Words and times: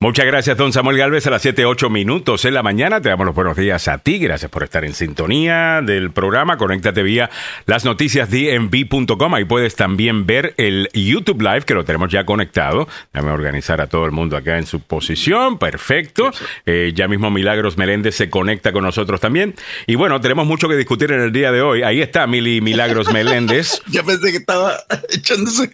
Muchas 0.00 0.26
gracias, 0.26 0.56
don 0.56 0.72
Samuel 0.72 0.96
Galvez. 0.96 1.26
A 1.26 1.30
las 1.30 1.42
7, 1.42 1.64
8 1.64 1.90
minutos 1.90 2.44
en 2.44 2.54
la 2.54 2.62
mañana 2.62 3.00
te 3.00 3.08
damos 3.08 3.26
los 3.26 3.34
buenos 3.34 3.56
días 3.56 3.88
a 3.88 3.98
ti. 3.98 4.20
Gracias 4.20 4.48
por 4.48 4.62
estar 4.62 4.84
en 4.84 4.94
sintonía 4.94 5.82
del 5.82 6.12
programa. 6.12 6.56
Conéctate 6.56 7.02
vía 7.02 7.30
las 7.66 7.84
noticias 7.84 8.30
dmv.com. 8.30 9.34
Ahí 9.34 9.44
puedes 9.44 9.74
también 9.74 10.24
ver 10.24 10.54
el 10.56 10.88
YouTube 10.94 11.42
Live 11.42 11.62
que 11.62 11.74
lo 11.74 11.84
tenemos 11.84 12.12
ya 12.12 12.24
conectado. 12.24 12.86
Déjame 13.12 13.32
organizar 13.32 13.80
a 13.80 13.88
todo 13.88 14.04
el 14.04 14.12
mundo 14.12 14.36
acá 14.36 14.58
en 14.58 14.66
su 14.66 14.78
posición. 14.78 15.58
Perfecto. 15.58 16.30
Eh, 16.64 16.92
ya 16.94 17.08
mismo 17.08 17.32
Milagros 17.32 17.76
Meléndez 17.76 18.14
se 18.14 18.30
conecta 18.30 18.70
con 18.70 18.84
nosotros 18.84 19.20
también. 19.20 19.56
Y 19.88 19.96
bueno, 19.96 20.20
tenemos 20.20 20.46
mucho 20.46 20.68
que 20.68 20.76
discutir 20.76 21.10
en 21.10 21.22
el 21.22 21.32
día 21.32 21.50
de 21.50 21.60
hoy. 21.60 21.82
Ahí 21.82 22.00
está 22.00 22.24
Mili 22.28 22.60
Milagros 22.60 23.12
Meléndez. 23.12 23.82
ya 23.88 24.04
pensé 24.04 24.30
que 24.30 24.36
estaba 24.36 24.76
echándose. 25.08 25.68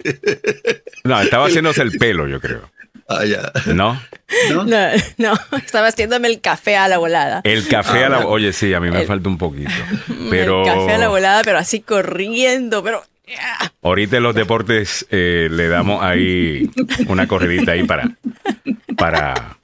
no, 1.05 1.21
estaba 1.21 1.45
haciéndose 1.45 1.83
el 1.83 1.93
pelo, 1.99 2.27
yo 2.27 2.41
creo. 2.41 2.74
Ah, 3.09 3.25
ya. 3.25 3.53
¿No? 3.67 4.01
¿No? 4.51 4.65
No, 4.65 5.35
estaba 5.65 5.89
haciéndome 5.89 6.29
el 6.29 6.41
café 6.41 6.77
a 6.77 6.89
la 6.89 6.99
volada. 6.99 7.41
El 7.45 7.69
café 7.69 8.05
a 8.05 8.09
la 8.09 8.27
Oye, 8.27 8.53
sí, 8.53 8.73
a 8.73 8.81
mí 8.81 8.91
me 8.91 9.05
falta 9.05 9.29
un 9.29 9.39
poquito. 9.39 9.71
Pero... 10.31 10.63
El 10.63 10.67
café 10.67 10.93
a 10.95 10.99
la 10.99 11.09
volada, 11.09 11.43
pero 11.45 11.59
así 11.59 11.81
corriendo, 11.81 12.83
pero... 12.83 13.05
Ahorita 13.83 14.19
en 14.19 14.23
los 14.23 14.35
deportes 14.35 15.07
eh, 15.11 15.49
le 15.51 15.69
damos 15.69 16.03
ahí 16.03 16.71
una 17.07 17.27
corridita 17.27 17.73
ahí 17.73 17.85
para... 17.85 18.11
Para... 18.97 19.57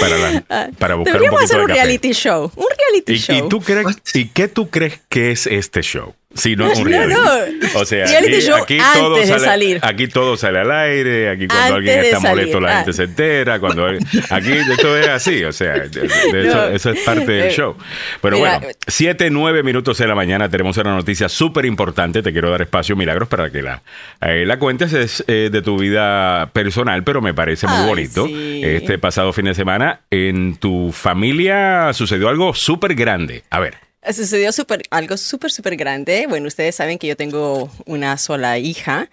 Para, 0.00 0.44
ah, 0.48 0.68
para 0.78 0.94
buscar 0.94 1.20
un 1.20 1.28
poquito 1.28 1.44
hacer 1.44 1.60
un 1.60 1.66
de 1.66 1.74
reality 1.74 2.12
show. 2.12 2.50
Un 2.56 2.66
reality 2.78 3.16
show. 3.16 3.36
¿Y, 3.36 3.48
tú 3.50 3.60
crees, 3.60 3.86
¿Y 4.14 4.28
qué 4.28 4.48
tú 4.48 4.70
crees 4.70 5.02
que 5.10 5.32
es 5.32 5.46
este 5.46 5.82
show? 5.82 6.14
Sí, 6.36 6.56
no 6.56 6.66
es 6.70 6.78
un 6.78 6.86
reality. 6.86 7.14
No, 7.14 7.80
O 7.80 7.84
sea, 7.84 8.06
reality 8.06 8.34
aquí, 8.36 8.46
show 8.46 8.56
aquí 8.56 8.78
antes 8.78 9.00
todo 9.00 9.16
de 9.16 9.26
sale, 9.26 9.44
salir. 9.44 9.78
aquí 9.82 10.08
todo 10.08 10.36
sale 10.36 10.58
al 10.60 10.70
aire, 10.70 11.30
aquí 11.30 11.46
cuando 11.48 11.64
Antes 11.64 11.76
alguien 11.76 12.00
de 12.00 12.06
está 12.08 12.20
salir, 12.20 12.36
molesto 12.36 12.60
la 12.60 12.68
ah. 12.72 12.76
gente 12.76 12.92
se 12.92 13.02
entera, 13.04 13.58
cuando 13.58 13.86
aquí 13.86 14.52
esto 14.52 14.96
es 14.96 15.08
así, 15.08 15.44
o 15.44 15.52
sea, 15.52 15.72
de- 15.74 15.88
de 16.32 16.48
eso, 16.48 16.56
No. 16.56 16.64
eso 16.68 16.90
es 16.90 17.00
parte 17.00 17.30
del 17.32 17.46
Eh, 17.48 17.50
show. 17.50 17.76
Pero 18.20 18.36
mira, 18.38 18.58
bueno, 18.58 18.74
siete, 18.86 19.30
nueve 19.30 19.62
minutos 19.62 19.98
de 19.98 20.06
la 20.06 20.14
mañana 20.14 20.48
tenemos 20.48 20.76
una 20.78 20.94
noticia 20.94 21.28
súper 21.28 21.64
importante, 21.64 22.22
te 22.22 22.32
quiero 22.32 22.50
dar 22.50 22.62
espacio, 22.62 22.96
Milagros, 22.96 23.28
para 23.28 23.50
que 23.50 23.62
la, 23.62 23.82
eh, 24.20 24.44
la 24.46 24.58
cuentes, 24.58 24.92
es 24.92 25.24
eh, 25.28 25.48
de 25.52 25.62
tu 25.62 25.78
vida 25.78 26.50
personal, 26.52 27.02
pero 27.04 27.20
me 27.20 27.34
parece 27.34 27.66
muy 27.66 27.76
Ay, 27.78 27.86
bonito. 27.86 28.26
sí. 28.26 28.60
Este 28.64 28.98
pasado 28.98 29.32
fin 29.32 29.44
de 29.46 29.54
semana, 29.54 30.00
en 30.10 30.56
tu 30.56 30.92
familia 30.92 31.92
sucedió 31.92 32.28
algo 32.28 32.54
súper 32.54 32.94
grande. 32.94 33.42
A 33.50 33.60
ver. 33.60 33.85
Sucedió 34.12 34.52
súper- 34.52 34.82
algo 34.90 35.16
súper, 35.16 35.50
súper 35.50 35.76
grande. 35.76 36.26
Bueno, 36.28 36.48
ustedes 36.48 36.74
saben 36.74 36.98
que 36.98 37.06
yo 37.08 37.16
tengo 37.16 37.70
una 37.86 38.16
sola 38.18 38.58
hija 38.58 39.08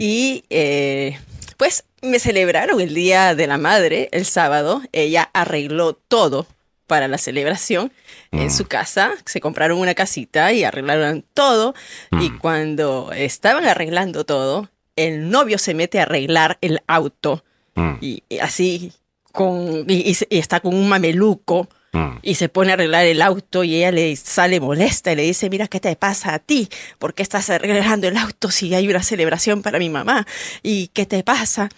y 0.00 0.44
eh, 0.50 1.18
pues 1.56 1.84
me 2.02 2.18
celebraron 2.18 2.80
el 2.80 2.94
Día 2.94 3.34
de 3.34 3.46
la 3.46 3.58
Madre 3.58 4.08
el 4.12 4.24
sábado. 4.24 4.82
Ella 4.92 5.30
arregló 5.32 5.94
todo 5.94 6.46
para 6.86 7.08
la 7.08 7.18
celebración 7.18 7.92
en 8.30 8.50
su 8.52 8.66
casa. 8.66 9.12
Se 9.24 9.40
compraron 9.40 9.78
una 9.78 9.94
casita 9.94 10.52
y 10.52 10.62
arreglaron 10.62 11.24
todo. 11.34 11.74
Y 12.20 12.30
cuando 12.30 13.10
estaban 13.12 13.64
arreglando 13.66 14.24
todo, 14.24 14.70
el 14.94 15.28
novio 15.30 15.58
se 15.58 15.74
mete 15.74 15.98
a 15.98 16.02
arreglar 16.02 16.58
el 16.60 16.80
auto 16.86 17.42
Mm, 17.78 17.98
y, 18.00 18.22
y 18.30 18.38
así 18.38 18.90
con 19.32 19.84
y- 19.86 20.16
y 20.30 20.38
está 20.38 20.60
con 20.60 20.74
un 20.74 20.88
mameluco 20.88 21.68
mm. 21.96 22.18
y 22.22 22.34
se 22.34 22.48
pone 22.48 22.70
a 22.70 22.74
arreglar 22.74 23.06
el 23.06 23.22
auto 23.22 23.64
y 23.64 23.76
ella 23.76 23.92
le 23.92 24.14
sale 24.16 24.60
molesta 24.60 25.12
y 25.12 25.16
le 25.16 25.22
dice, 25.22 25.50
mira, 25.50 25.68
¿qué 25.68 25.80
te 25.80 25.94
pasa 25.96 26.34
a 26.34 26.38
ti? 26.38 26.68
¿Por 26.98 27.14
qué 27.14 27.22
estás 27.22 27.50
arreglando 27.50 28.08
el 28.08 28.16
auto 28.16 28.50
si 28.50 28.74
hay 28.74 28.88
una 28.88 29.02
celebración 29.02 29.62
para 29.62 29.78
mi 29.78 29.88
mamá? 29.88 30.26
¿Y 30.62 30.88
qué 30.88 31.06
te 31.06 31.22
pasa? 31.22 31.68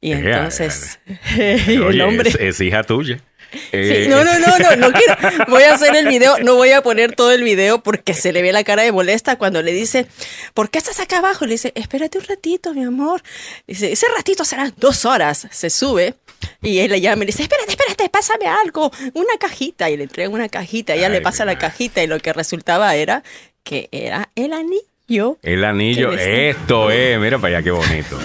Y 0.00 0.12
Eh, 0.12 0.20
entonces 0.24 0.98
el 1.38 1.82
Oye, 1.82 2.02
hombre... 2.02 2.30
es, 2.30 2.36
es 2.40 2.60
hija 2.60 2.82
tuya. 2.82 3.20
Sí, 3.52 3.58
Eh, 3.72 4.06
no, 4.10 4.24
no, 4.24 4.38
no, 4.38 4.58
no, 4.58 4.76
no 4.76 4.92
quiero. 4.92 5.16
Voy 5.48 5.62
a 5.62 5.74
hacer 5.74 5.94
el 5.94 6.08
video, 6.08 6.36
no 6.40 6.56
voy 6.56 6.72
a 6.72 6.82
poner 6.82 7.14
todo 7.14 7.30
el 7.32 7.42
video 7.44 7.82
porque 7.82 8.12
se 8.12 8.32
le 8.32 8.42
ve 8.42 8.52
la 8.52 8.64
cara 8.64 8.82
de 8.82 8.92
molesta 8.92 9.36
cuando 9.36 9.62
le 9.62 9.72
dice, 9.72 10.06
¿por 10.52 10.68
qué 10.68 10.78
estás 10.78 10.98
acá 11.00 11.18
abajo? 11.18 11.46
Le 11.46 11.52
dice, 11.52 11.72
espérate 11.76 12.18
un 12.18 12.24
ratito, 12.24 12.74
mi 12.74 12.82
amor. 12.82 13.22
Dice, 13.66 13.92
ese 13.92 14.06
ratito 14.16 14.44
serán 14.44 14.74
dos 14.76 15.04
horas. 15.04 15.46
Se 15.50 15.70
sube 15.70 16.14
y 16.62 16.78
él 16.80 16.90
le 16.90 17.00
llama 17.00 17.18
y 17.24 17.26
le 17.26 17.32
dice, 17.32 17.42
espérate, 17.42 17.70
espérate, 17.70 18.08
pásame 18.08 18.46
algo, 18.46 18.90
una 19.14 19.36
cajita. 19.38 19.88
Y 19.90 19.96
le 19.96 20.04
entrega 20.04 20.28
una 20.30 20.48
cajita, 20.48 20.94
ella 20.94 21.06
Ay, 21.06 21.12
le 21.12 21.20
pasa 21.20 21.44
la 21.44 21.52
madre. 21.52 21.66
cajita 21.68 22.02
y 22.02 22.06
lo 22.06 22.18
que 22.18 22.32
resultaba 22.32 22.94
era 22.94 23.22
que 23.62 23.88
era 23.92 24.28
el 24.34 24.52
anillo. 24.52 25.38
El 25.42 25.64
anillo, 25.64 26.12
esto 26.12 26.90
es, 26.90 27.18
mira 27.20 27.38
para 27.38 27.58
allá 27.58 27.64
qué 27.64 27.70
bonito. 27.70 28.18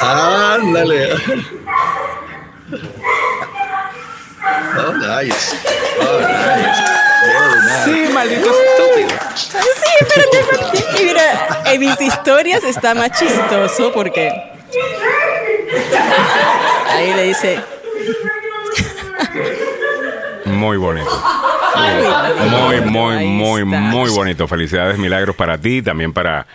Ándale. 0.00 1.12
Oh, 4.74 4.92
nice. 4.94 5.54
Oh, 6.00 6.20
nice. 6.20 6.82
Very 7.22 7.60
nice. 7.60 7.84
Sí, 7.84 8.12
maldito 8.12 8.50
estúpido. 8.50 9.10
Sí, 9.36 9.58
espérate, 10.00 10.38
espérate. 10.40 11.02
Y 11.02 11.04
mira, 11.04 11.62
en 11.66 11.80
mis 11.80 12.00
historias 12.00 12.64
está 12.64 12.94
más 12.94 13.10
chistoso 13.18 13.92
porque 13.92 14.32
ahí 16.88 17.14
le 17.14 17.22
dice, 17.24 17.58
Muy 20.46 20.76
bonito. 20.76 21.10
Muy, 22.50 22.80
Muy, 22.82 23.24
muy, 23.26 23.64
muy, 23.64 24.10
bonito. 24.10 24.46
Felicidades, 24.48 24.98
milagros 24.98 25.34
para 25.36 25.58
ti, 25.58 25.82
también 25.82 26.12
para, 26.12 26.46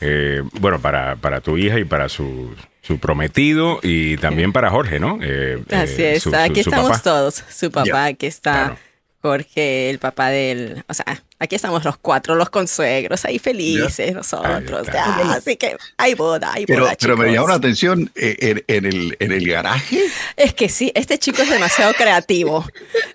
eh, 0.00 0.42
bueno, 0.60 0.78
para, 0.80 1.16
para 1.16 1.40
tu 1.40 1.58
hija 1.58 1.78
y 1.78 1.84
para 1.84 2.08
su, 2.08 2.54
su 2.82 2.98
prometido 2.98 3.80
y 3.82 4.16
también 4.18 4.52
para 4.52 4.70
Jorge, 4.70 5.00
¿no? 5.00 5.18
Eh, 5.22 5.62
Así 5.72 6.02
eh, 6.02 6.12
es, 6.16 6.22
su- 6.22 6.30
su- 6.30 6.36
aquí 6.36 6.62
su 6.62 6.70
estamos 6.70 6.90
papá. 6.90 7.02
todos. 7.02 7.44
Su 7.48 7.70
papá, 7.70 7.86
Ya, 7.86 8.04
aquí 8.04 8.26
está 8.26 8.52
claro. 8.52 8.76
Jorge, 9.22 9.90
el 9.90 9.98
papá 9.98 10.30
del. 10.30 10.82
O 10.88 10.94
sea, 10.94 11.22
aquí 11.38 11.54
estamos 11.54 11.84
los 11.84 11.98
cuatro, 11.98 12.34
los 12.36 12.48
consuegros, 12.48 13.24
ahí 13.26 13.38
felices 13.38 14.14
nosotros. 14.14 14.86
Ya, 14.92 15.32
así 15.32 15.56
que 15.56 15.76
hay 15.98 16.14
boda, 16.14 16.52
hay 16.54 16.64
Pero, 16.64 16.84
boda. 16.84 16.96
pero 16.98 17.16
me 17.18 17.30
llamó 17.32 17.48
la 17.48 17.54
atención 17.56 18.10
eh, 18.14 18.36
en, 18.40 18.64
en 18.66 18.86
el, 18.86 19.16
en 19.20 19.32
el 19.32 19.46
garaje. 19.46 20.00
Es 20.36 20.54
que 20.54 20.68
sí, 20.70 20.90
este 20.94 21.18
chico 21.18 21.42
es 21.42 21.50
demasiado 21.50 21.92
creativo. 21.94 22.64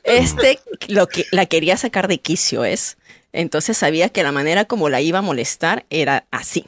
Este 0.04 0.60
lo 0.88 1.08
que 1.08 1.26
la 1.32 1.48
quería 1.48 1.76
sacar 1.78 2.08
de 2.08 2.20
quicio 2.20 2.66
es. 2.66 2.98
Entonces 3.34 3.76
sabía 3.78 4.10
que 4.10 4.24
la 4.24 4.32
manera 4.32 4.66
como 4.66 4.90
la 4.90 5.02
iba 5.02 5.20
a 5.20 5.22
molestar 5.24 5.86
era 5.90 6.26
así, 6.32 6.68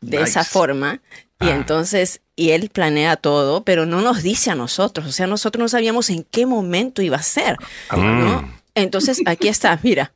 de 0.00 0.18
Nice. 0.18 0.30
esa 0.30 0.44
forma. 0.44 1.00
Y 1.40 1.46
Ah. 1.48 1.54
entonces, 1.54 2.20
y 2.36 2.50
él 2.50 2.70
planea 2.72 3.16
todo, 3.16 3.64
pero 3.64 3.86
no 3.86 4.00
nos 4.00 4.22
dice 4.22 4.50
a 4.50 4.54
nosotros. 4.54 5.06
O 5.08 5.12
sea, 5.12 5.26
nosotros 5.26 5.60
no 5.60 5.68
sabíamos 5.68 6.10
en 6.10 6.24
qué 6.30 6.46
momento 6.46 7.02
iba 7.02 7.16
a 7.16 7.22
ser. 7.22 7.56
¿no? 7.96 8.62
Entonces, 8.74 9.20
aquí 9.26 9.48
está, 9.48 9.78
mira. 9.82 10.12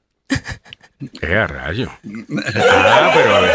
Eh, 1.23 1.37
a 1.37 1.47
rayo. 1.47 1.89
Ah, 2.61 3.11
pero 3.15 3.37
a 3.37 3.41
ver. 3.41 3.53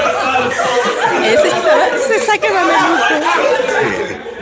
Ese 1.25 1.49
se 2.07 2.25
saca 2.25 2.47
el 2.47 2.53
mameluco. 2.53 3.03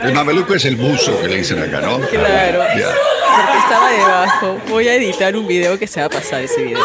El 0.02 0.12
mameluco 0.14 0.54
es 0.54 0.64
el 0.64 0.76
buzo 0.76 1.20
que 1.20 1.28
le 1.28 1.36
dicen 1.38 1.60
acá, 1.62 1.80
¿no? 1.80 1.98
Claro. 2.00 2.64
Ya. 2.78 2.88
Porque 3.36 3.58
estaba 3.58 3.90
debajo. 3.90 4.58
Voy 4.68 4.88
a 4.88 4.94
editar 4.94 5.34
un 5.36 5.46
video 5.48 5.78
que 5.78 5.86
se 5.86 6.00
va 6.00 6.06
a 6.06 6.10
pasar 6.10 6.42
ese 6.42 6.62
video. 6.62 6.78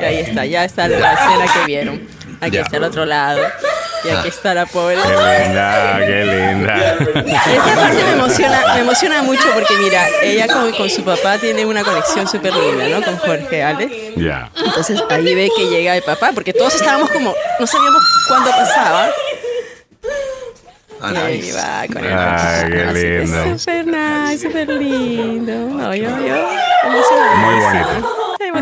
Y 0.00 0.04
ahí 0.04 0.16
está, 0.18 0.44
ya 0.46 0.64
está 0.64 0.88
la 0.88 1.12
escena 1.12 1.46
que 1.52 1.64
vieron. 1.66 2.08
Aquí 2.40 2.56
Ya. 2.56 2.62
está 2.62 2.76
el 2.76 2.84
otro 2.84 3.04
lado. 3.04 3.42
Y 4.04 4.08
aquí 4.08 4.28
está 4.28 4.54
la 4.54 4.66
pobre. 4.66 4.96
Qué 4.96 5.08
linda, 5.08 5.98
qué 5.98 6.24
linda. 6.24 6.96
Esta 7.26 7.74
parte 7.74 8.04
me 8.04 8.12
emociona, 8.12 8.62
me 8.74 8.80
emociona 8.80 9.22
mucho 9.22 9.44
porque 9.54 9.76
mira, 9.78 10.06
ella 10.22 10.46
con, 10.46 10.72
con 10.72 10.88
su 10.90 11.02
papá 11.04 11.38
tiene 11.38 11.64
una 11.66 11.82
conexión 11.84 12.28
súper 12.28 12.54
linda, 12.54 12.88
¿no? 12.88 13.04
Con 13.04 13.16
Jorge 13.18 13.62
Ale. 13.62 14.14
Ya. 14.16 14.50
Entonces 14.64 15.02
ahí 15.10 15.34
ve 15.34 15.48
que 15.56 15.66
llega 15.66 15.96
el 15.96 16.02
papá, 16.02 16.30
porque 16.32 16.52
todos 16.52 16.74
estábamos 16.74 17.10
como, 17.10 17.34
no 17.58 17.66
sabíamos 17.66 18.02
cuándo 18.28 18.50
pasaba. 18.50 19.10
Ah, 21.00 21.12
nice. 21.12 21.52
va 21.52 21.86
con 21.86 22.04
el 22.04 22.12
Ay, 22.12 22.70
qué. 22.70 22.82
Así 22.82 23.00
que 23.00 23.20
lindo. 23.20 23.58
Súper 23.58 23.86
nice, 23.86 24.46
súper 24.46 24.68
lindo. 24.68 25.94
Yo, 25.94 26.02
yo, 26.02 26.48
emocionadísima. 26.84 27.36
Muy 27.36 27.60
bonito. 27.60 28.27
You. 28.48 28.54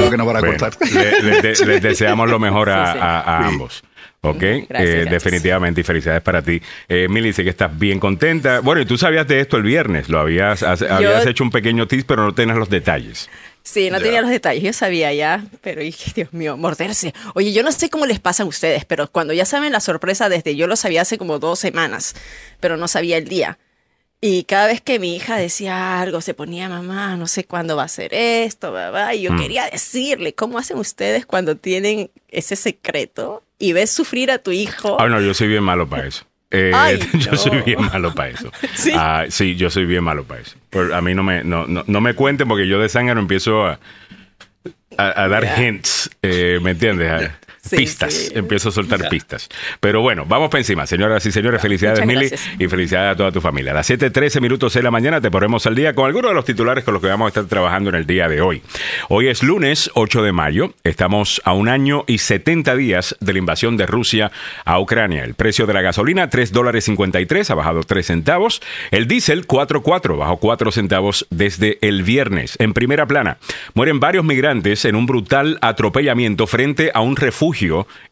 Creo 0.00 0.10
que 0.10 0.16
no 0.16 0.24
van 0.26 0.36
a 0.36 0.40
Bueno, 0.40 0.58
cortar. 0.58 0.88
le- 0.90 1.22
le- 1.22 1.42
les 1.42 1.82
deseamos 1.82 2.28
lo 2.30 2.38
mejor 2.38 2.70
a, 2.70 2.86
Sí, 2.86 2.92
sí. 2.94 2.98
a- 3.02 3.20
a 3.36 3.42
Sí. 3.42 3.48
ambos. 3.48 3.82
Ok, 4.22 4.36
Gracias, 4.38 4.68
Eh, 4.70 4.92
gracias. 5.00 5.10
definitivamente 5.10 5.80
y 5.80 5.84
felicidades 5.84 6.20
para 6.22 6.42
ti. 6.42 6.60
Eh, 6.88 7.06
Mili, 7.08 7.32
sé 7.32 7.42
que 7.42 7.48
estás 7.50 7.76
bien 7.78 7.98
contenta. 7.98 8.60
Bueno, 8.60 8.82
y 8.82 8.84
tú 8.84 8.98
sabías 8.98 9.26
de 9.26 9.40
esto 9.40 9.56
el 9.56 9.62
viernes, 9.62 10.10
lo 10.10 10.20
habías, 10.20 10.62
has- 10.62 10.82
habías 10.82 11.24
hecho 11.26 11.42
un 11.42 11.50
pequeño 11.50 11.86
tease, 11.88 12.04
pero 12.06 12.24
no 12.24 12.34
tenías 12.34 12.58
los 12.58 12.68
detalles. 12.68 13.30
Sí, 13.62 13.88
no 13.90 13.96
Ya. 13.98 14.04
tenía 14.04 14.20
los 14.20 14.30
detalles, 14.30 14.62
yo 14.62 14.72
sabía 14.74 15.12
ya, 15.14 15.42
pero 15.62 15.80
dije, 15.80 16.12
Dios 16.14 16.32
mío, 16.34 16.56
morderse. 16.58 17.14
Oye, 17.34 17.52
yo 17.54 17.62
no 17.62 17.72
sé 17.72 17.88
cómo 17.88 18.04
les 18.04 18.20
pasa 18.20 18.42
a 18.42 18.46
ustedes, 18.46 18.84
pero 18.84 19.06
cuando 19.10 19.32
ya 19.32 19.44
saben 19.46 19.72
la 19.72 19.80
sorpresa 19.80 20.28
desde 20.28 20.54
yo 20.56 20.66
lo 20.66 20.76
sabía 20.76 21.00
hace 21.02 21.16
como 21.16 21.38
dos 21.38 21.58
semanas, 21.58 22.14
pero 22.58 22.76
no 22.76 22.88
sabía 22.88 23.16
el 23.16 23.26
día. 23.26 23.58
Y 24.22 24.44
cada 24.44 24.66
vez 24.66 24.80
que 24.82 24.98
mi 24.98 25.16
hija 25.16 25.36
decía 25.36 26.00
algo, 26.00 26.20
se 26.20 26.34
ponía, 26.34 26.68
mamá, 26.68 27.16
no 27.16 27.26
sé 27.26 27.44
cuándo 27.44 27.74
va 27.76 27.84
a 27.84 27.88
ser 27.88 28.12
esto, 28.12 28.70
babá", 28.70 29.14
y 29.14 29.22
yo 29.22 29.32
Mm. 29.32 29.38
quería 29.38 29.70
decirle, 29.70 30.34
¿cómo 30.34 30.58
hacen 30.58 30.76
ustedes 30.78 31.24
cuando 31.24 31.56
tienen 31.56 32.10
ese 32.28 32.54
secreto 32.56 33.42
y 33.58 33.72
ves 33.72 33.90
sufrir 33.90 34.30
a 34.30 34.36
tu 34.38 34.52
hijo? 34.52 35.00
Ah, 35.00 35.08
no, 35.08 35.20
yo 35.22 35.32
soy 35.32 35.48
bien 35.48 35.62
malo 35.64 35.88
para 35.88 36.06
eso. 36.06 36.24
Eh, 36.52 36.72
Ay, 36.74 36.98
yo 37.20 37.30
no. 37.30 37.36
soy 37.38 37.62
bien 37.62 37.80
malo 37.80 38.12
para 38.12 38.30
eso. 38.30 38.50
¿Sí? 38.74 38.90
Ah, 38.92 39.26
sí, 39.28 39.54
yo 39.54 39.70
soy 39.70 39.84
bien 39.86 40.02
malo 40.02 40.24
para 40.24 40.40
eso. 40.40 40.56
Por- 40.68 40.92
a 40.92 41.00
mí 41.00 41.14
no 41.14 41.22
me, 41.22 41.44
no, 41.44 41.64
no, 41.68 41.84
no 41.86 42.00
me 42.00 42.14
cuenten 42.14 42.48
porque 42.48 42.66
yo 42.66 42.80
de 42.80 42.88
zángano 42.88 43.20
empiezo 43.20 43.64
a, 43.66 43.78
a, 44.98 45.22
a 45.24 45.28
dar 45.28 45.46
hints, 45.60 46.10
eh, 46.22 46.58
¿me 46.60 46.72
entiendes? 46.72 47.30
Sí, 47.70 47.76
pistas, 47.76 48.12
sí. 48.12 48.32
empiezo 48.34 48.70
a 48.70 48.72
soltar 48.72 49.08
pistas. 49.08 49.48
Pero 49.78 50.02
bueno, 50.02 50.24
vamos 50.26 50.50
para 50.50 50.60
encima, 50.60 50.88
señoras 50.88 51.24
y 51.24 51.30
señores. 51.30 51.62
Felicidades, 51.62 52.04
Mili, 52.04 52.28
y 52.58 52.66
felicidades 52.66 53.12
a 53.12 53.16
toda 53.16 53.30
tu 53.30 53.40
familia. 53.40 53.70
A 53.70 53.76
las 53.76 53.88
7:13 53.88 54.40
minutos 54.40 54.74
de 54.74 54.82
la 54.82 54.90
mañana 54.90 55.20
te 55.20 55.30
ponemos 55.30 55.64
al 55.66 55.76
día 55.76 55.94
con 55.94 56.06
algunos 56.06 56.32
de 56.32 56.34
los 56.34 56.44
titulares 56.44 56.82
con 56.82 56.94
los 56.94 57.00
que 57.00 57.06
vamos 57.06 57.26
a 57.26 57.28
estar 57.28 57.44
trabajando 57.44 57.90
en 57.90 57.94
el 57.94 58.06
día 58.06 58.28
de 58.28 58.40
hoy. 58.40 58.60
Hoy 59.08 59.28
es 59.28 59.44
lunes 59.44 59.88
8 59.94 60.22
de 60.24 60.32
mayo. 60.32 60.74
Estamos 60.82 61.40
a 61.44 61.52
un 61.52 61.68
año 61.68 62.02
y 62.08 62.18
70 62.18 62.74
días 62.74 63.16
de 63.20 63.34
la 63.34 63.38
invasión 63.38 63.76
de 63.76 63.86
Rusia 63.86 64.32
a 64.64 64.80
Ucrania. 64.80 65.22
El 65.22 65.34
precio 65.34 65.64
de 65.66 65.74
la 65.74 65.80
gasolina, 65.80 66.28
3 66.28 66.50
dólares 66.50 66.86
53, 66.86 67.52
ha 67.52 67.54
bajado 67.54 67.84
3 67.84 68.04
centavos. 68.04 68.60
El 68.90 69.06
diésel, 69.06 69.46
4.4, 69.46 70.18
bajó 70.18 70.38
4 70.38 70.72
centavos 70.72 71.28
desde 71.30 71.78
el 71.82 72.02
viernes. 72.02 72.56
En 72.58 72.72
primera 72.72 73.06
plana, 73.06 73.38
mueren 73.74 74.00
varios 74.00 74.24
migrantes 74.24 74.84
en 74.84 74.96
un 74.96 75.06
brutal 75.06 75.58
atropellamiento 75.60 76.48
frente 76.48 76.90
a 76.94 77.00
un 77.00 77.14
refugio 77.14 77.59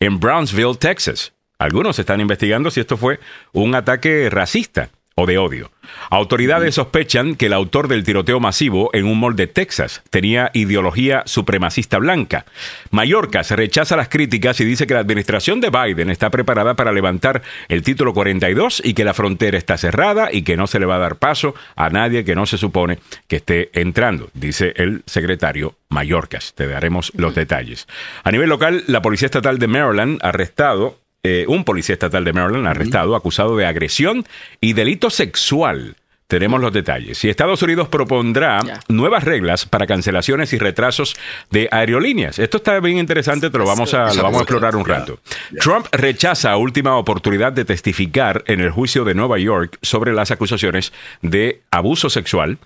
en 0.00 0.20
Brownsville, 0.20 0.76
Texas. 0.76 1.32
Algunos 1.58 1.98
están 1.98 2.20
investigando 2.20 2.70
si 2.70 2.80
esto 2.80 2.96
fue 2.96 3.18
un 3.52 3.74
ataque 3.74 4.28
racista 4.30 4.90
o 5.18 5.26
de 5.26 5.36
odio. 5.36 5.72
Autoridades 6.10 6.76
sospechan 6.76 7.34
que 7.34 7.46
el 7.46 7.52
autor 7.52 7.88
del 7.88 8.04
tiroteo 8.04 8.38
masivo 8.38 8.90
en 8.92 9.04
un 9.04 9.18
mall 9.18 9.34
de 9.34 9.48
Texas 9.48 10.02
tenía 10.10 10.50
ideología 10.54 11.24
supremacista 11.26 11.98
blanca. 11.98 12.46
Mallorca 12.92 13.42
se 13.42 13.56
rechaza 13.56 13.96
las 13.96 14.08
críticas 14.08 14.60
y 14.60 14.64
dice 14.64 14.86
que 14.86 14.94
la 14.94 15.00
administración 15.00 15.60
de 15.60 15.70
Biden 15.70 16.10
está 16.10 16.30
preparada 16.30 16.74
para 16.74 16.92
levantar 16.92 17.42
el 17.68 17.82
título 17.82 18.14
42 18.14 18.80
y 18.84 18.94
que 18.94 19.04
la 19.04 19.12
frontera 19.12 19.58
está 19.58 19.76
cerrada 19.76 20.28
y 20.32 20.42
que 20.42 20.56
no 20.56 20.68
se 20.68 20.78
le 20.78 20.86
va 20.86 20.96
a 20.96 21.00
dar 21.00 21.16
paso 21.16 21.54
a 21.74 21.90
nadie 21.90 22.24
que 22.24 22.36
no 22.36 22.46
se 22.46 22.56
supone 22.56 23.00
que 23.26 23.36
esté 23.36 23.70
entrando, 23.72 24.30
dice 24.34 24.72
el 24.76 25.02
secretario 25.06 25.74
Mallorcas. 25.88 26.54
Te 26.54 26.68
daremos 26.68 27.10
los 27.16 27.34
detalles. 27.34 27.88
A 28.22 28.30
nivel 28.30 28.48
local, 28.48 28.84
la 28.86 29.02
Policía 29.02 29.26
Estatal 29.26 29.58
de 29.58 29.66
Maryland 29.66 30.20
ha 30.22 30.28
arrestado 30.28 30.96
eh, 31.28 31.44
un 31.46 31.64
policía 31.64 31.92
estatal 31.92 32.24
de 32.24 32.32
Maryland 32.32 32.66
arrestado, 32.66 33.14
acusado 33.14 33.54
de 33.54 33.66
agresión 33.66 34.24
y 34.62 34.72
delito 34.72 35.10
sexual. 35.10 35.96
Tenemos 36.26 36.60
los 36.60 36.72
detalles. 36.72 37.22
Y 37.24 37.28
Estados 37.28 37.62
Unidos 37.62 37.88
propondrá 37.88 38.60
nuevas 38.88 39.24
reglas 39.24 39.66
para 39.66 39.86
cancelaciones 39.86 40.52
y 40.54 40.58
retrasos 40.58 41.16
de 41.50 41.68
aerolíneas. 41.70 42.38
Esto 42.38 42.58
está 42.58 42.80
bien 42.80 42.98
interesante, 42.98 43.50
te 43.50 43.58
lo 43.58 43.66
vamos 43.66 43.92
a, 43.92 44.12
lo 44.14 44.22
vamos 44.22 44.40
a 44.40 44.42
explorar 44.42 44.76
un 44.76 44.86
rato. 44.86 45.20
Trump 45.60 45.86
rechaza 45.92 46.56
última 46.56 46.96
oportunidad 46.96 47.52
de 47.52 47.64
testificar 47.64 48.42
en 48.46 48.60
el 48.60 48.70
juicio 48.70 49.04
de 49.04 49.14
Nueva 49.14 49.38
York 49.38 49.78
sobre 49.82 50.12
las 50.12 50.30
acusaciones 50.30 50.92
de 51.22 51.62
abuso 51.70 52.10
sexual. 52.10 52.58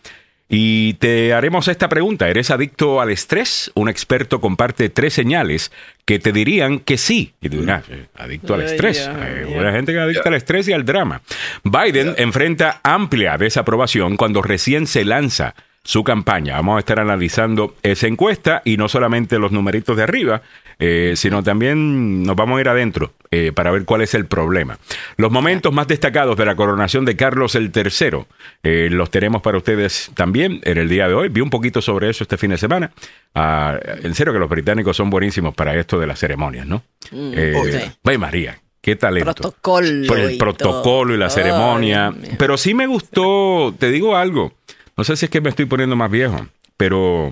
Y 0.49 0.95
te 0.95 1.33
haremos 1.33 1.69
esta 1.69 1.89
pregunta. 1.89 2.29
¿Eres 2.29 2.51
adicto 2.51 3.01
al 3.01 3.11
estrés? 3.11 3.71
Un 3.75 3.89
experto 3.89 4.41
comparte 4.41 4.91
tres 4.91 5.15
señales 5.15 5.73
que 6.05 6.19
te 6.19 6.33
dirían 6.33 6.81
que 6.81 6.99
sí. 6.99 7.33
Y 7.41 7.49
tú 7.49 7.61
dirás, 7.61 7.85
eh, 7.89 8.09
adicto 8.17 8.55
al 8.55 8.63
estrés. 8.63 9.07
Hay 9.07 9.49
ya. 9.49 9.55
buena 9.55 9.73
gente 9.73 9.93
que 9.93 9.99
es 9.99 10.05
adicta 10.05 10.29
al 10.29 10.35
estrés 10.35 10.69
y 10.69 10.73
al 10.73 10.85
drama. 10.85 11.23
Biden 11.65 12.15
enfrenta 12.19 12.81
amplia 12.83 13.39
desaprobación 13.39 14.17
cuando 14.17 14.43
recién 14.43 14.87
se 14.87 15.05
lanza 15.05 15.55
su 15.85 16.05
campaña. 16.05 16.55
Vamos 16.57 16.77
a 16.77 16.79
estar 16.81 17.01
analizando 17.01 17.75
esa 17.83 18.07
encuesta 18.07 18.63
y 18.65 18.77
no 18.77 18.89
solamente 18.89 19.39
los 19.39 19.53
numeritos 19.53 19.97
de 19.97 20.03
arriba, 20.05 20.43
eh, 20.79 21.15
sino 21.17 21.43
también 21.43 22.23
nos 22.23 22.35
vamos 22.37 22.59
a 22.59 22.61
ir 22.61 22.69
adentro 22.69 23.13
eh, 23.31 23.53
para 23.53 23.71
ver 23.71 23.85
cuál 23.85 24.03
es 24.03 24.15
el 24.15 24.27
problema. 24.27 24.79
Los 25.17 25.31
momentos 25.31 25.73
más 25.73 25.87
destacados 25.89 26.37
de 26.37 26.45
la 26.45 26.57
coronación 26.57 27.05
de 27.05 27.17
Carlos 27.17 27.55
el 27.55 27.73
III 27.75 28.25
eh, 28.63 28.89
los 28.91 29.11
tenemos 29.11 29.43
para 29.43 29.59
ustedes 29.59 30.11
también 30.15 30.61
en 30.65 30.79
el 30.79 30.89
día 30.89 31.09
de 31.09 31.15
hoy. 31.15 31.29
Vi 31.29 31.41
un 31.41 31.51
poquito 31.51 31.81
sobre 31.83 32.11
eso 32.11 32.25
este 32.25 32.37
fin 32.37 32.51
de 32.51 32.59
semana. 32.59 32.93
Ah, 33.35 33.79
en 34.03 34.15
serio 34.15 34.33
que 34.33 34.39
los 34.39 34.49
británicos 34.49 34.97
son 34.97 35.11
buenísimos 35.11 35.55
para 35.55 35.75
esto 35.77 35.99
de 35.99 36.07
las 36.07 36.19
ceremonias, 36.19 36.67
¿no? 36.67 36.83
Eh, 37.13 37.55
Oh, 37.57 37.65
sí. 37.65 37.79
Ay, 38.05 38.19
María, 38.19 38.59
qué 38.81 38.97
talento. 38.97 39.35
Protocolo 39.35 40.07
Por 40.07 40.19
el 40.19 40.33
y 40.33 40.39
protocolo 40.39 41.15
y 41.15 41.19
la 41.19 41.31
ceremonia. 41.31 42.09
Ay, 42.09 42.37
pero 42.39 42.57
sí 42.57 42.75
me 42.75 42.87
gustó, 42.87 43.75
te 43.79 43.91
digo 43.91 44.17
algo, 44.17 44.53
no 44.97 45.05
sé 45.05 45.17
si 45.17 45.27
es 45.27 45.31
que 45.31 45.41
me 45.41 45.51
estoy 45.51 45.67
poniendo 45.67 45.97
más 45.97 46.11
viejo, 46.11 46.47
pero 46.77 47.31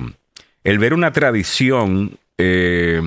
el 0.65 0.79
ver 0.79 0.95
una 0.95 1.13
tradición 1.13 2.19
eh, 2.39 3.03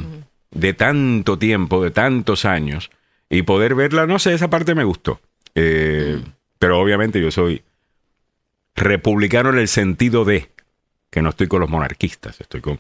de 0.52 0.74
tanto 0.74 1.38
tiempo, 1.38 1.84
de 1.84 1.92
tantos 1.92 2.46
años, 2.46 2.92
y 3.30 3.42
poder 3.42 3.74
verla, 3.76 4.06
no 4.06 4.20
sé, 4.20 4.34
esa 4.34 4.50
parte 4.50 4.76
me 4.76 4.84
gustó. 4.84 5.20
Eh, 5.56 6.22
Pero 6.60 6.80
obviamente 6.80 7.20
yo 7.20 7.32
soy 7.32 7.64
republicano 8.76 9.50
en 9.50 9.60
el 9.60 9.68
sentido 9.68 10.26
de 10.26 10.50
que 11.10 11.22
no 11.22 11.30
estoy 11.30 11.48
con 11.48 11.60
los 11.60 11.70
monarquistas, 11.70 12.40
estoy 12.42 12.62
con... 12.62 12.80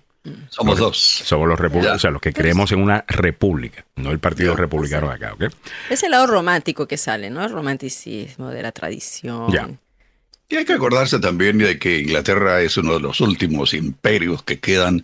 Somos 0.50 0.80
dos. 0.80 0.98
Somos 0.98 1.48
los 1.48 1.60
republicanos, 1.60 1.98
o 1.98 2.00
sea, 2.00 2.12
los 2.12 2.22
que 2.22 2.31
creemos 2.31 2.72
en 2.72 2.81
una 2.81 3.04
república, 3.08 3.86
no 3.96 4.12
el 4.12 4.20
partido 4.20 4.56
republicano 4.56 5.10
de 5.10 5.16
acá, 5.16 5.34
¿ok? 5.34 5.44
Es 5.90 6.02
el 6.04 6.12
lado 6.12 6.28
romántico 6.28 6.88
que 6.88 6.98
sale, 6.98 7.30
¿no? 7.30 7.44
El 7.44 7.52
romanticismo 7.52 8.50
de 8.50 8.64
la 8.64 8.72
tradición. 8.72 9.52
Ya. 9.52 9.70
Y 10.53 10.55
hay 10.55 10.65
que 10.65 10.73
acordarse 10.73 11.17
también 11.17 11.57
de 11.57 11.79
que 11.79 12.01
Inglaterra 12.01 12.61
es 12.61 12.77
uno 12.77 12.94
de 12.94 13.00
los 13.00 13.21
últimos 13.21 13.73
imperios 13.73 14.44
que 14.44 14.59
quedan, 14.59 15.03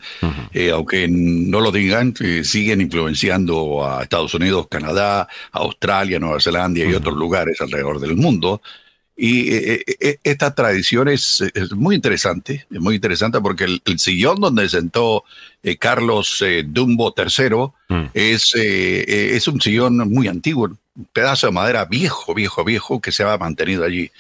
eh, 0.54 0.70
aunque 0.70 1.08
no 1.10 1.60
lo 1.60 1.72
digan, 1.72 2.14
eh, 2.20 2.44
siguen 2.44 2.82
influenciando 2.82 3.84
a 3.84 4.04
Estados 4.04 4.36
Unidos, 4.36 4.68
Canadá, 4.70 5.28
Australia, 5.52 6.20
Nueva 6.20 6.40
Zelanda 6.40 6.82
y 6.82 6.94
otros 6.94 7.16
lugares 7.16 7.60
alrededor 7.62 8.00
del 8.00 8.16
mundo. 8.16 8.62
Y 9.18 9.52
eh, 9.52 9.84
eh, 10.00 10.20
esta 10.24 10.54
tradición 10.54 11.08
es, 11.08 11.42
es 11.42 11.72
muy 11.72 11.96
interesante, 11.96 12.68
es 12.70 12.80
muy 12.80 12.94
interesante 12.94 13.42
porque 13.42 13.64
el, 13.64 13.82
el 13.86 13.98
sillón 13.98 14.40
donde 14.40 14.70
sentó 14.70 15.24
Carlos 15.80 16.44
Dumbo 16.68 17.16
III 17.18 17.72
Mm. 17.92 18.12
es, 18.14 18.54
es 18.54 19.48
un 19.48 19.60
sillón 19.60 19.98
muy 20.14 20.28
antiguo, 20.28 20.70
un 20.96 21.06
pedazo 21.12 21.48
de 21.48 21.54
madera 21.54 21.86
viejo, 21.86 22.36
viejo, 22.36 22.64
viejo 22.64 23.02
que 23.02 23.12
se 23.12 23.24
ha 23.24 23.36
mantenido 23.40 23.84
allí. 23.84 24.12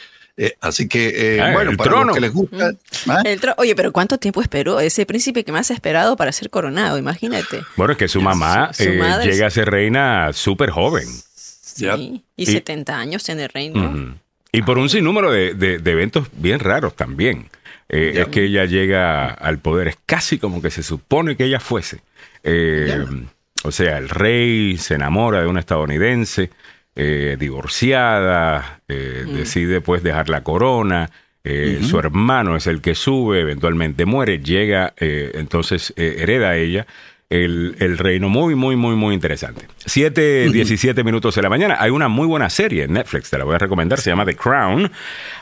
Eh, 0.41 0.55
así 0.61 0.87
que, 0.87 1.35
eh, 1.35 1.41
Ah, 1.41 1.51
bueno, 1.51 1.71
el 1.71 1.75
para 1.77 1.89
trono. 1.89 2.05
los 2.05 2.15
que 2.15 2.21
les 2.21 2.31
gusta, 2.31 2.71
¿ah? 3.09 3.21
El 3.25 3.41
Oye, 3.57 3.75
pero 3.75 3.91
¿cuánto 3.91 4.17
tiempo 4.17 4.41
esperó? 4.41 4.79
Ese 4.79 5.05
príncipe 5.05 5.43
que 5.43 5.51
más 5.51 5.69
ha 5.69 5.73
esperado 5.73 6.15
para 6.15 6.31
ser 6.31 6.49
coronado, 6.49 6.97
imagínate. 6.97 7.61
Bueno, 7.75 7.91
es 7.91 7.97
que 7.99 8.07
su 8.07 8.21
mamá 8.21 8.71
Su- 8.73 8.83
su 8.83 8.89
eh, 8.89 9.19
llega 9.25 9.47
a 9.47 9.49
ser 9.49 9.69
reina 9.69 10.31
súper 10.31 10.69
joven. 10.69 11.05
Sí. 11.35 11.85
Y, 12.37 12.43
Y- 12.43 12.45
70 12.45 12.97
años 12.97 13.27
en 13.27 13.41
el 13.41 13.49
reino. 13.49 14.17
Y 14.53 14.61
por 14.61 14.77
un 14.77 14.89
sinnúmero 14.89 15.29
de, 15.29 15.53
de- 15.55 15.79
de 15.79 15.91
eventos 15.91 16.29
bien 16.31 16.59
raros 16.61 16.95
también. 16.95 17.49
Eh. 17.89 18.21
Es 18.21 18.27
que 18.29 18.45
ella 18.45 18.63
llega 18.65 19.27
al 19.31 19.57
poder, 19.59 19.89
es 19.89 19.97
casi 20.05 20.37
como 20.39 20.61
que 20.61 20.71
se 20.71 20.83
supone 20.83 21.35
que 21.35 21.43
ella 21.45 21.59
fuese. 21.59 21.99
Eh, 22.43 22.97
o 23.63 23.71
sea, 23.73 23.97
el 23.97 24.07
rey 24.07 24.77
se 24.77 24.93
enamora 24.95 25.41
de 25.41 25.47
una 25.47 25.59
estadounidense, 25.59 26.49
eh, 26.95 27.37
divorciada, 27.39 28.81
eh, 28.87 29.25
decide 29.27 29.81
pues 29.81 30.03
dejar 30.03 30.29
la 30.29 30.43
corona. 30.43 31.09
eh, 31.43 31.79
Su 31.83 31.99
hermano 31.99 32.55
es 32.55 32.67
el 32.67 32.81
que 32.81 32.95
sube, 32.95 33.41
eventualmente 33.41 34.05
muere, 34.05 34.39
llega, 34.39 34.93
entonces 34.97 35.93
hereda 35.95 36.55
ella 36.57 36.85
el, 37.29 37.75
el 37.79 37.97
reino. 37.97 38.27
Muy, 38.27 38.55
muy, 38.55 38.75
muy, 38.75 38.95
muy 38.95 39.13
interesante. 39.13 39.67
7, 39.85 40.49
17 40.51 41.03
minutos 41.03 41.35
de 41.35 41.41
la 41.41 41.49
mañana. 41.49 41.77
Hay 41.79 41.91
una 41.91 42.07
muy 42.07 42.27
buena 42.27 42.49
serie 42.49 42.83
en 42.83 42.93
Netflix, 42.93 43.29
te 43.29 43.37
la 43.37 43.45
voy 43.45 43.55
a 43.55 43.59
recomendar, 43.59 43.99
se 43.99 44.09
llama 44.09 44.25
The 44.25 44.35
Crown, 44.35 44.91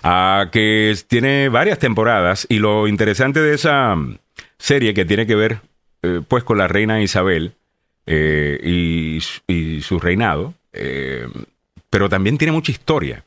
ah, 0.04 0.50
que 0.51 0.96
tiene 1.08 1.50
varias 1.50 1.80
temporadas 1.80 2.46
y 2.50 2.60
lo 2.60 2.88
interesante 2.88 3.39
de 3.39 3.56
esa 3.56 3.96
mm, 3.96 4.18
serie 4.58 4.94
que 4.94 5.06
tiene 5.06 5.25
que 5.25 5.36
ver 5.36 5.60
pues 6.27 6.44
con 6.44 6.58
la 6.58 6.68
reina 6.68 7.01
Isabel 7.01 7.54
eh, 8.06 8.60
y 8.63 9.82
su 9.82 10.00
reinado, 10.00 10.54
eh, 10.77 11.27
pero 11.89 12.10
también 12.10 12.38
tiene 12.38 12.51
mucha 12.51 12.72
historia, 12.72 13.24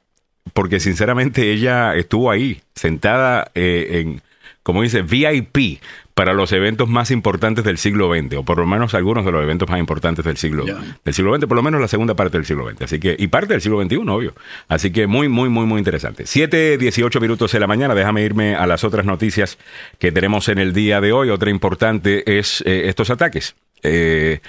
porque 0.53 0.81
sinceramente 0.81 1.53
ella 1.53 1.95
estuvo 1.95 2.31
ahí, 2.31 2.61
sentada 2.75 3.51
eh, 3.55 4.01
en, 4.01 4.23
como 4.63 4.83
dice, 4.83 5.03
VIP 5.03 5.81
para 6.15 6.35
los 6.35 6.53
eventos 6.53 6.87
más 6.87 7.11
importantes 7.11 7.65
del 7.65 7.79
siglo 7.79 8.13
XX, 8.15 8.37
o 8.37 8.43
por 8.45 8.59
lo 8.59 8.67
menos 8.67 8.93
algunos 8.93 9.25
de 9.25 9.33
los 9.33 9.43
eventos 9.43 9.71
más 9.71 9.81
importantes 9.81 10.23
del 10.23 10.37
siglo, 10.37 10.67
del 10.67 11.15
siglo 11.15 11.35
XX, 11.35 11.47
por 11.47 11.57
lo 11.57 11.63
menos 11.63 11.81
la 11.81 11.89
segunda 11.89 12.15
parte 12.15 12.37
del 12.37 12.45
siglo 12.45 12.69
XX. 12.69 12.83
Así 12.83 13.01
que, 13.01 13.17
y 13.19 13.29
parte 13.29 13.55
del 13.55 13.63
siglo 13.63 13.83
XXI, 13.83 13.97
obvio. 13.97 14.35
Así 14.69 14.91
que 14.93 15.07
muy, 15.07 15.31
muy, 15.31 15.49
muy, 15.49 15.65
muy 15.65 15.79
interesante. 15.79 16.27
7, 16.27 16.77
18 16.77 17.21
minutos 17.21 17.53
de 17.53 17.61
la 17.61 17.67
mañana. 17.67 17.95
Déjame 17.95 18.23
irme 18.23 18.55
a 18.55 18.67
las 18.67 18.85
otras 18.85 19.07
noticias 19.07 19.57
que 19.99 20.13
tenemos 20.13 20.51
en 20.51 20.59
el 20.59 20.75
día 20.75 21.01
de 21.01 21.13
hoy. 21.13 21.31
Otra 21.31 21.49
importante 21.49 22.39
es 22.39 22.63
eh, 22.67 22.83
estos 22.89 23.09
ataques. 23.09 23.55
Eh, 23.83 24.41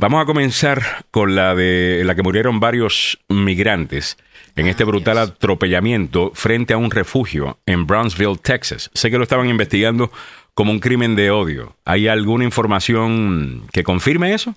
vamos 0.00 0.22
a 0.22 0.24
comenzar 0.24 1.04
con 1.10 1.36
la 1.36 1.54
de 1.54 2.02
la 2.06 2.14
que 2.14 2.22
murieron 2.22 2.58
varios 2.58 3.18
migrantes 3.28 4.16
en 4.56 4.66
este 4.66 4.84
brutal 4.84 5.18
atropellamiento 5.18 6.32
frente 6.34 6.72
a 6.72 6.78
un 6.78 6.90
refugio 6.90 7.58
en 7.66 7.86
Brownsville, 7.86 8.38
Texas. 8.42 8.90
Sé 8.94 9.10
que 9.10 9.18
lo 9.18 9.24
estaban 9.24 9.48
investigando 9.48 10.10
como 10.54 10.72
un 10.72 10.80
crimen 10.80 11.16
de 11.16 11.30
odio. 11.30 11.76
¿Hay 11.84 12.08
alguna 12.08 12.44
información 12.44 13.66
que 13.72 13.84
confirme 13.84 14.32
eso? 14.32 14.54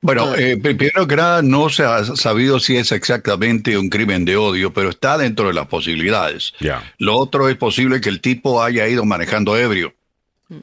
Bueno, 0.00 0.36
eh, 0.36 0.56
primero 0.56 1.08
que 1.08 1.16
nada, 1.16 1.42
no 1.42 1.68
se 1.68 1.82
ha 1.82 2.04
sabido 2.04 2.60
si 2.60 2.76
es 2.76 2.92
exactamente 2.92 3.76
un 3.76 3.88
crimen 3.88 4.24
de 4.24 4.36
odio, 4.36 4.72
pero 4.72 4.90
está 4.90 5.18
dentro 5.18 5.48
de 5.48 5.54
las 5.54 5.66
posibilidades. 5.66 6.54
Lo 6.98 7.16
otro 7.16 7.48
es 7.48 7.56
posible 7.56 8.00
que 8.00 8.10
el 8.10 8.20
tipo 8.20 8.62
haya 8.62 8.86
ido 8.86 9.04
manejando 9.04 9.56
ebrio 9.56 9.95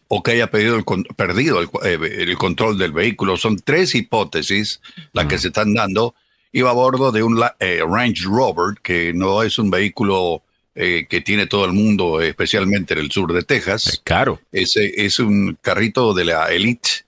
o 0.08 0.24
que 0.24 0.32
haya 0.32 0.50
perdido 0.50 0.75
el, 0.78 0.86
perdido 1.16 1.60
el, 1.60 1.70
eh, 1.84 2.24
el 2.24 2.38
control 2.38 2.78
del 2.78 2.92
vehículo. 2.92 3.38
Son 3.38 3.58
tres 3.58 3.96
hipótesis 3.96 4.82
las 5.12 5.25
que 5.28 5.38
se 5.38 5.48
están 5.48 5.74
dando. 5.74 6.16
Iba 6.52 6.70
a 6.70 6.74
bordo 6.74 7.12
de 7.12 7.24
un 7.24 7.42
eh, 7.60 7.82
Range 7.88 8.24
Rover, 8.25 8.75
que 8.82 9.13
no 9.13 9.42
es 9.44 9.58
un 9.58 9.72
vehículo 9.72 10.44
eh, 10.75 11.08
que 11.10 11.22
tiene 11.22 11.48
todo 11.48 11.66
el 11.66 11.74
mundo, 11.74 12.22
especialmente 12.22 12.94
en 12.94 13.00
el 13.00 13.12
sur 13.12 13.34
de 13.34 13.44
Texas. 13.44 13.88
Es 13.88 14.02
caro. 14.04 14.40
Es, 14.52 14.75
es 14.78 15.20
un 15.20 15.58
carrito 15.62 16.13
de 16.13 16.25
la 16.25 16.48
Elite. 16.48 17.02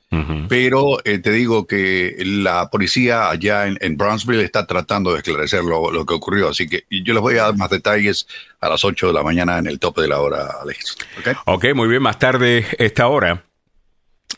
Pero 0.48 1.00
eh, 1.04 1.20
te 1.20 1.32
digo 1.32 1.68
que 1.68 2.16
la 2.20 2.70
policía 2.70 3.30
allá 3.30 3.68
en, 3.68 3.78
en 3.82 3.98
Brownsville 3.98 4.44
está 4.44 4.66
tratando 4.66 5.12
de 5.12 5.18
esclarecer 5.18 5.64
lo, 5.64 5.92
lo 5.92 6.06
que 6.06 6.14
ocurrió. 6.14 6.50
Así 6.50 6.70
que 6.70 6.86
yo 6.90 7.14
les 7.14 7.22
voy 7.22 7.38
a 7.38 7.44
dar 7.44 7.58
más 7.58 7.70
detalles 7.70 8.28
a 8.62 8.70
las 8.70 8.86
8 8.86 9.08
de 9.08 9.14
la 9.14 9.24
mañana 9.24 9.58
en 9.58 9.68
el 9.68 9.80
tope 9.80 10.02
de 10.02 10.08
la 10.08 10.22
hora, 10.22 10.56
Alex. 10.62 10.96
¿ok? 11.20 11.38
Ok, 11.46 11.66
muy 11.76 11.90
bien. 11.90 12.02
Más 12.02 12.18
tarde, 12.18 12.66
esta 12.78 13.08
hora, 13.08 13.44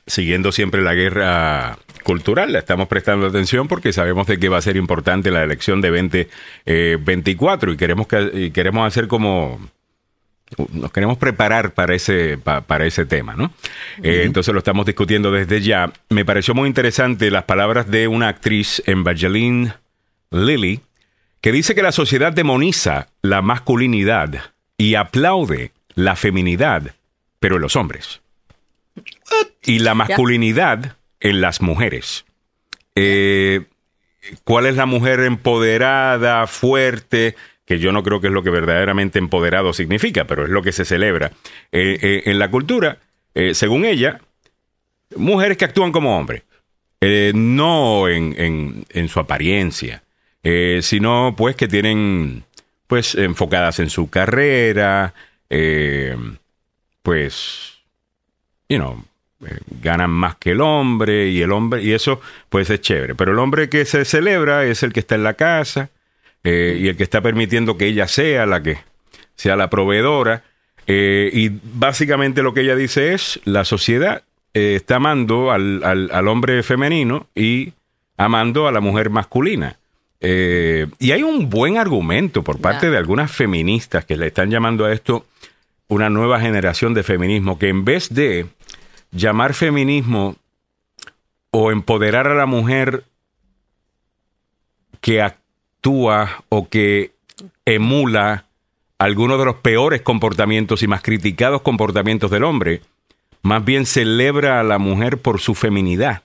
siguiendo 0.07 0.51
siempre 0.51 0.81
la 0.81 0.93
guerra 0.93 1.77
cultural, 2.03 2.53
le 2.53 2.59
estamos 2.59 2.87
prestando 2.87 3.27
atención 3.27 3.67
porque 3.67 3.91
sabemos 3.91 4.27
de 4.27 4.39
que 4.39 4.49
va 4.49 4.57
a 4.57 4.61
ser 4.61 4.77
importante 4.77 5.29
la 5.29 5.43
elección 5.43 5.81
de 5.81 5.89
2024 6.65 7.73
y 7.73 7.77
queremos 7.77 8.07
que 8.07 8.31
y 8.33 8.51
queremos 8.51 8.87
hacer 8.87 9.07
como 9.07 9.59
nos 10.71 10.91
queremos 10.91 11.17
preparar 11.17 11.73
para 11.73 11.93
ese 11.95 12.37
pa- 12.37 12.61
para 12.61 12.85
ese 12.85 13.05
tema, 13.05 13.35
¿no? 13.35 13.51
Eh, 14.01 14.21
entonces 14.23 14.53
lo 14.53 14.59
estamos 14.59 14.85
discutiendo 14.85 15.31
desde 15.31 15.61
ya. 15.61 15.91
Me 16.09 16.23
pareció 16.25 16.53
muy 16.53 16.67
interesante 16.67 17.29
las 17.31 17.43
palabras 17.43 17.89
de 17.91 18.07
una 18.07 18.29
actriz, 18.29 18.81
Evangeline 18.85 19.73
Lilly, 20.31 20.79
que 21.41 21.51
dice 21.51 21.75
que 21.75 21.83
la 21.83 21.91
sociedad 21.91 22.31
demoniza 22.33 23.07
la 23.21 23.41
masculinidad 23.41 24.51
y 24.77 24.95
aplaude 24.95 25.71
la 25.95 26.15
feminidad, 26.15 26.93
pero 27.39 27.55
en 27.57 27.61
los 27.61 27.75
hombres. 27.75 28.21
Y 29.63 29.79
la 29.79 29.93
masculinidad 29.95 30.95
en 31.19 31.41
las 31.41 31.61
mujeres. 31.61 32.25
Eh, 32.95 33.65
¿Cuál 34.43 34.65
es 34.65 34.75
la 34.75 34.85
mujer 34.85 35.19
empoderada, 35.21 36.47
fuerte? 36.47 37.35
Que 37.67 37.77
yo 37.77 37.91
no 37.91 38.01
creo 38.01 38.19
que 38.21 38.27
es 38.27 38.33
lo 38.33 38.41
que 38.41 38.49
verdaderamente 38.49 39.19
empoderado 39.19 39.73
significa, 39.73 40.25
pero 40.25 40.43
es 40.45 40.49
lo 40.49 40.63
que 40.63 40.71
se 40.71 40.85
celebra 40.85 41.33
eh, 41.71 41.99
eh, 42.01 42.21
en 42.25 42.39
la 42.39 42.49
cultura. 42.49 42.97
Eh, 43.35 43.53
según 43.53 43.85
ella, 43.85 44.19
mujeres 45.15 45.57
que 45.57 45.65
actúan 45.65 45.91
como 45.91 46.17
hombres, 46.17 46.41
no 47.35 48.07
en, 48.07 48.33
en- 48.37 48.85
en 48.89 49.07
su 49.09 49.19
apariencia, 49.19 50.01
sino 50.81 51.35
pues 51.37 51.55
que 51.55 51.67
tienen 51.67 52.43
pues 52.87 53.13
enfocadas 53.15 53.79
en 53.79 53.89
su 53.89 54.09
carrera, 54.09 55.13
pues, 57.03 57.77
you 58.69 58.77
know, 58.77 59.03
ganan 59.81 60.09
más 60.09 60.35
que 60.37 60.51
el 60.51 60.61
hombre 60.61 61.27
y 61.29 61.41
el 61.41 61.51
hombre, 61.51 61.83
y 61.83 61.91
eso 61.93 62.19
pues 62.49 62.69
es 62.69 62.81
chévere. 62.81 63.13
Pero 63.15 63.31
el 63.33 63.39
hombre 63.39 63.69
que 63.69 63.85
se 63.85 64.03
celebra 64.05 64.65
es 64.65 64.83
el 64.83 64.93
que 64.93 65.01
está 65.01 65.15
en 65.15 65.23
la 65.23 65.35
casa 65.35 65.89
eh, 66.43 66.77
y 66.79 66.87
el 66.87 66.95
que 66.97 67.03
está 67.03 67.21
permitiendo 67.21 67.77
que 67.77 67.87
ella 67.87 68.07
sea 68.07 68.45
la 68.45 68.61
que 68.63 68.79
sea 69.35 69.55
la 69.55 69.69
proveedora. 69.69 70.43
Eh, 70.87 71.29
y 71.33 71.49
básicamente 71.63 72.41
lo 72.43 72.53
que 72.53 72.61
ella 72.61 72.75
dice 72.75 73.13
es, 73.13 73.39
la 73.43 73.65
sociedad 73.65 74.23
eh, 74.53 74.75
está 74.75 74.95
amando 74.95 75.51
al, 75.51 75.83
al- 75.83 76.09
al 76.11 76.27
hombre 76.27 76.63
femenino 76.63 77.27
y 77.35 77.73
amando 78.17 78.67
a 78.67 78.71
la 78.71 78.79
mujer 78.79 79.09
masculina. 79.09 79.77
Y 80.19 81.11
hay 81.11 81.21
un 81.21 81.47
buen 81.49 81.77
argumento 81.77 82.43
por 82.43 82.59
parte 82.59 82.89
de 82.89 82.97
algunas 82.97 83.31
feministas 83.31 84.03
que 84.03 84.17
le 84.17 84.27
están 84.27 84.49
llamando 84.49 84.85
a 84.85 84.91
esto 84.91 85.27
una 85.87 86.09
nueva 86.09 86.39
generación 86.39 86.95
de 86.95 87.03
feminismo, 87.03 87.59
que 87.59 87.69
en 87.69 87.85
vez 87.85 88.09
de 88.13 88.47
llamar 89.11 89.53
feminismo 89.53 90.35
o 91.51 91.71
empoderar 91.71 92.27
a 92.27 92.33
la 92.33 92.47
mujer 92.47 93.03
que 95.01 95.21
actúa 95.21 95.46
o 96.49 96.67
que 96.69 97.11
emula 97.65 98.45
algunos 98.97 99.39
de 99.39 99.45
los 99.45 99.55
peores 99.55 100.01
comportamientos 100.01 100.83
y 100.83 100.87
más 100.87 101.01
criticados 101.01 101.61
comportamientos 101.61 102.31
del 102.31 102.43
hombre, 102.43 102.81
más 103.41 103.63
bien 103.63 103.85
celebra 103.85 104.59
a 104.59 104.63
la 104.63 104.79
mujer 104.79 105.19
por 105.19 105.39
su 105.39 105.55
feminidad 105.55 106.23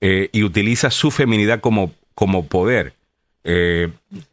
eh, 0.00 0.28
y 0.32 0.44
utiliza 0.44 0.90
su 0.90 1.10
feminidad 1.10 1.60
como, 1.60 1.92
como 2.14 2.46
poder. 2.46 2.94
Eh, 3.44 3.88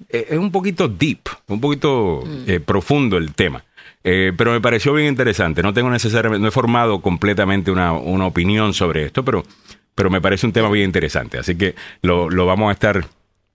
eh, 0.10 0.28
es 0.30 0.38
un 0.38 0.52
poquito 0.52 0.88
deep, 0.88 1.22
un 1.48 1.62
poquito 1.62 2.24
eh, 2.46 2.60
profundo 2.60 3.18
el 3.18 3.34
tema. 3.34 3.64
Eh, 4.04 4.34
pero 4.38 4.52
me 4.52 4.62
pareció 4.62 4.94
bien 4.94 5.08
interesante. 5.08 5.64
No 5.64 5.74
tengo 5.74 5.90
necesariamente, 5.90 6.42
no 6.42 6.50
he 6.50 6.52
formado 6.52 7.02
completamente 7.02 7.72
una, 7.72 7.94
una 7.94 8.28
opinión 8.28 8.74
sobre 8.76 9.06
esto, 9.06 9.26
pero, 9.26 9.44
pero 9.96 10.12
me 10.12 10.22
parece 10.22 10.46
un 10.46 10.54
tema 10.54 10.70
bien 10.70 10.86
interesante. 10.86 11.40
Así 11.40 11.56
que 11.56 11.74
lo, 12.04 12.30
lo 12.30 12.46
vamos 12.46 12.70
a 12.70 12.74
estar 12.74 13.08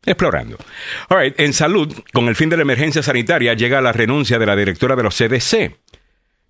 explorando. 0.04 0.56
En 1.10 1.52
salud, 1.52 1.94
con 2.12 2.28
el 2.28 2.36
fin 2.36 2.48
de 2.48 2.56
la 2.56 2.62
emergencia 2.62 3.02
sanitaria, 3.02 3.54
llega 3.54 3.80
la 3.80 3.92
renuncia 3.92 4.38
de 4.38 4.46
la 4.46 4.56
directora 4.56 4.96
de 4.96 5.02
los 5.02 5.16
CDC. 5.16 5.76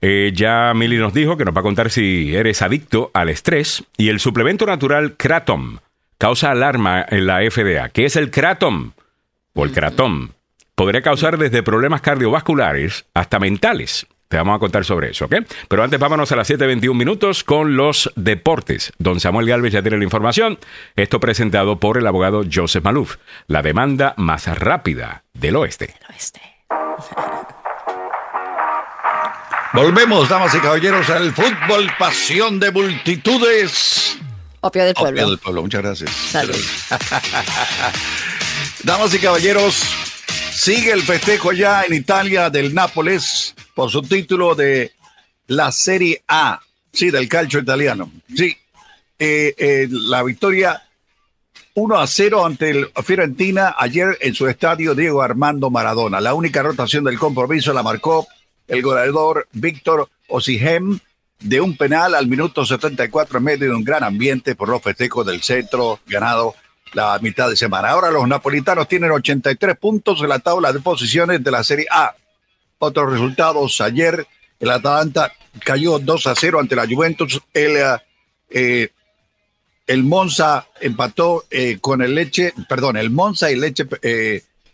Eh, 0.02 0.32
ya 0.34 0.72
Milly 0.74 0.96
nos 0.96 1.12
dijo 1.12 1.36
que 1.36 1.44
nos 1.44 1.54
va 1.54 1.60
a 1.60 1.64
contar 1.64 1.90
si 1.90 2.34
eres 2.34 2.62
adicto 2.62 3.10
al 3.12 3.28
estrés 3.28 3.84
y 3.98 4.08
el 4.08 4.18
suplemento 4.18 4.64
natural 4.64 5.16
Kratom 5.16 5.78
causa 6.20 6.50
alarma 6.50 7.04
en 7.08 7.26
la 7.26 7.40
FDA. 7.50 7.88
¿Qué 7.88 8.04
es 8.04 8.16
el 8.16 8.30
Kratom? 8.30 8.92
O 9.54 9.64
el 9.64 9.72
Kratom. 9.72 10.30
Podría 10.74 11.02
causar 11.02 11.38
desde 11.38 11.62
problemas 11.62 12.02
cardiovasculares 12.02 13.06
hasta 13.14 13.38
mentales. 13.38 14.06
Te 14.30 14.36
vamos 14.36 14.54
a 14.54 14.58
contar 14.60 14.84
sobre 14.84 15.10
eso, 15.10 15.24
¿ok? 15.24 15.38
Pero 15.66 15.82
antes 15.82 15.98
vámonos 15.98 16.30
a 16.30 16.36
las 16.36 16.48
7.21 16.48 16.94
minutos 16.94 17.42
con 17.42 17.76
los 17.76 18.12
deportes. 18.14 18.92
Don 18.96 19.18
Samuel 19.18 19.48
Galvez 19.48 19.72
ya 19.72 19.82
tiene 19.82 19.98
la 19.98 20.04
información. 20.04 20.56
Esto 20.94 21.18
presentado 21.18 21.80
por 21.80 21.98
el 21.98 22.06
abogado 22.06 22.44
Joseph 22.50 22.84
Maluf. 22.84 23.16
La 23.48 23.62
demanda 23.62 24.14
más 24.16 24.46
rápida 24.56 25.24
del 25.34 25.56
oeste. 25.56 25.96
Oeste. 26.08 26.40
Volvemos, 29.72 30.28
damas 30.28 30.54
y 30.54 30.60
caballeros, 30.60 31.10
al 31.10 31.32
fútbol, 31.32 31.90
pasión 31.98 32.60
de 32.60 32.70
multitudes. 32.70 34.16
Opio 34.60 34.84
del 34.84 34.94
pueblo. 34.94 35.22
Opio 35.22 35.30
del 35.30 35.38
pueblo, 35.38 35.62
muchas 35.62 35.82
gracias. 35.82 36.10
Salud. 36.12 36.54
Damas 38.84 39.12
y 39.12 39.18
caballeros, 39.18 39.82
sigue 40.52 40.92
el 40.92 41.02
festejo 41.02 41.52
ya 41.52 41.82
en 41.84 41.94
Italia 41.94 42.50
del 42.50 42.74
Nápoles 42.74 43.54
por 43.74 43.90
su 43.90 44.02
título 44.02 44.54
de 44.54 44.92
la 45.46 45.72
Serie 45.72 46.22
A, 46.28 46.60
sí, 46.92 47.10
del 47.10 47.28
calcio 47.28 47.60
italiano. 47.60 48.10
Sí, 48.34 48.56
Eh, 49.22 49.54
eh, 49.58 49.86
la 49.90 50.22
victoria 50.22 50.82
1 51.74 51.98
a 51.98 52.06
0 52.06 52.46
ante 52.46 52.70
el 52.70 52.90
Fiorentina 53.04 53.74
ayer 53.78 54.16
en 54.22 54.34
su 54.34 54.48
estadio 54.48 54.94
Diego 54.94 55.20
Armando 55.20 55.68
Maradona. 55.68 56.22
La 56.22 56.32
única 56.32 56.62
rotación 56.62 57.04
del 57.04 57.18
compromiso 57.18 57.74
la 57.74 57.82
marcó 57.82 58.26
el 58.66 58.80
goleador 58.80 59.46
Víctor 59.52 60.08
Osihem 60.28 60.98
de 61.38 61.60
un 61.60 61.76
penal 61.76 62.14
al 62.14 62.28
minuto 62.28 62.64
74 62.64 63.38
en 63.38 63.44
medio 63.44 63.68
de 63.68 63.74
un 63.74 63.84
gran 63.84 64.04
ambiente 64.04 64.54
por 64.54 64.70
los 64.70 64.80
festejos 64.80 65.26
del 65.26 65.42
centro 65.42 66.00
ganado 66.06 66.54
la 66.92 67.18
mitad 67.20 67.48
de 67.48 67.56
semana. 67.56 67.90
Ahora 67.90 68.10
los 68.10 68.26
napolitanos 68.26 68.88
tienen 68.88 69.10
83 69.10 69.76
puntos 69.76 70.20
en 70.20 70.28
la 70.28 70.38
tabla 70.38 70.72
de 70.72 70.80
posiciones 70.80 71.42
de 71.42 71.50
la 71.50 71.62
Serie 71.62 71.86
A. 71.90 72.14
Otros 72.78 73.12
resultados 73.12 73.80
ayer, 73.80 74.26
el 74.58 74.70
Atalanta 74.70 75.32
cayó 75.64 75.98
2 75.98 76.26
a 76.26 76.34
0 76.34 76.60
ante 76.60 76.76
la 76.76 76.86
Juventus. 76.86 77.40
El, 77.52 77.76
eh, 77.76 77.96
eh, 78.50 78.88
el 79.86 80.02
Monza 80.04 80.66
empató 80.80 81.44
eh, 81.50 81.78
con 81.80 82.02
el 82.02 82.14
Leche, 82.14 82.54
perdón, 82.68 82.96
el 82.96 83.10
Monza 83.10 83.50
y 83.50 83.56
Leche 83.56 83.86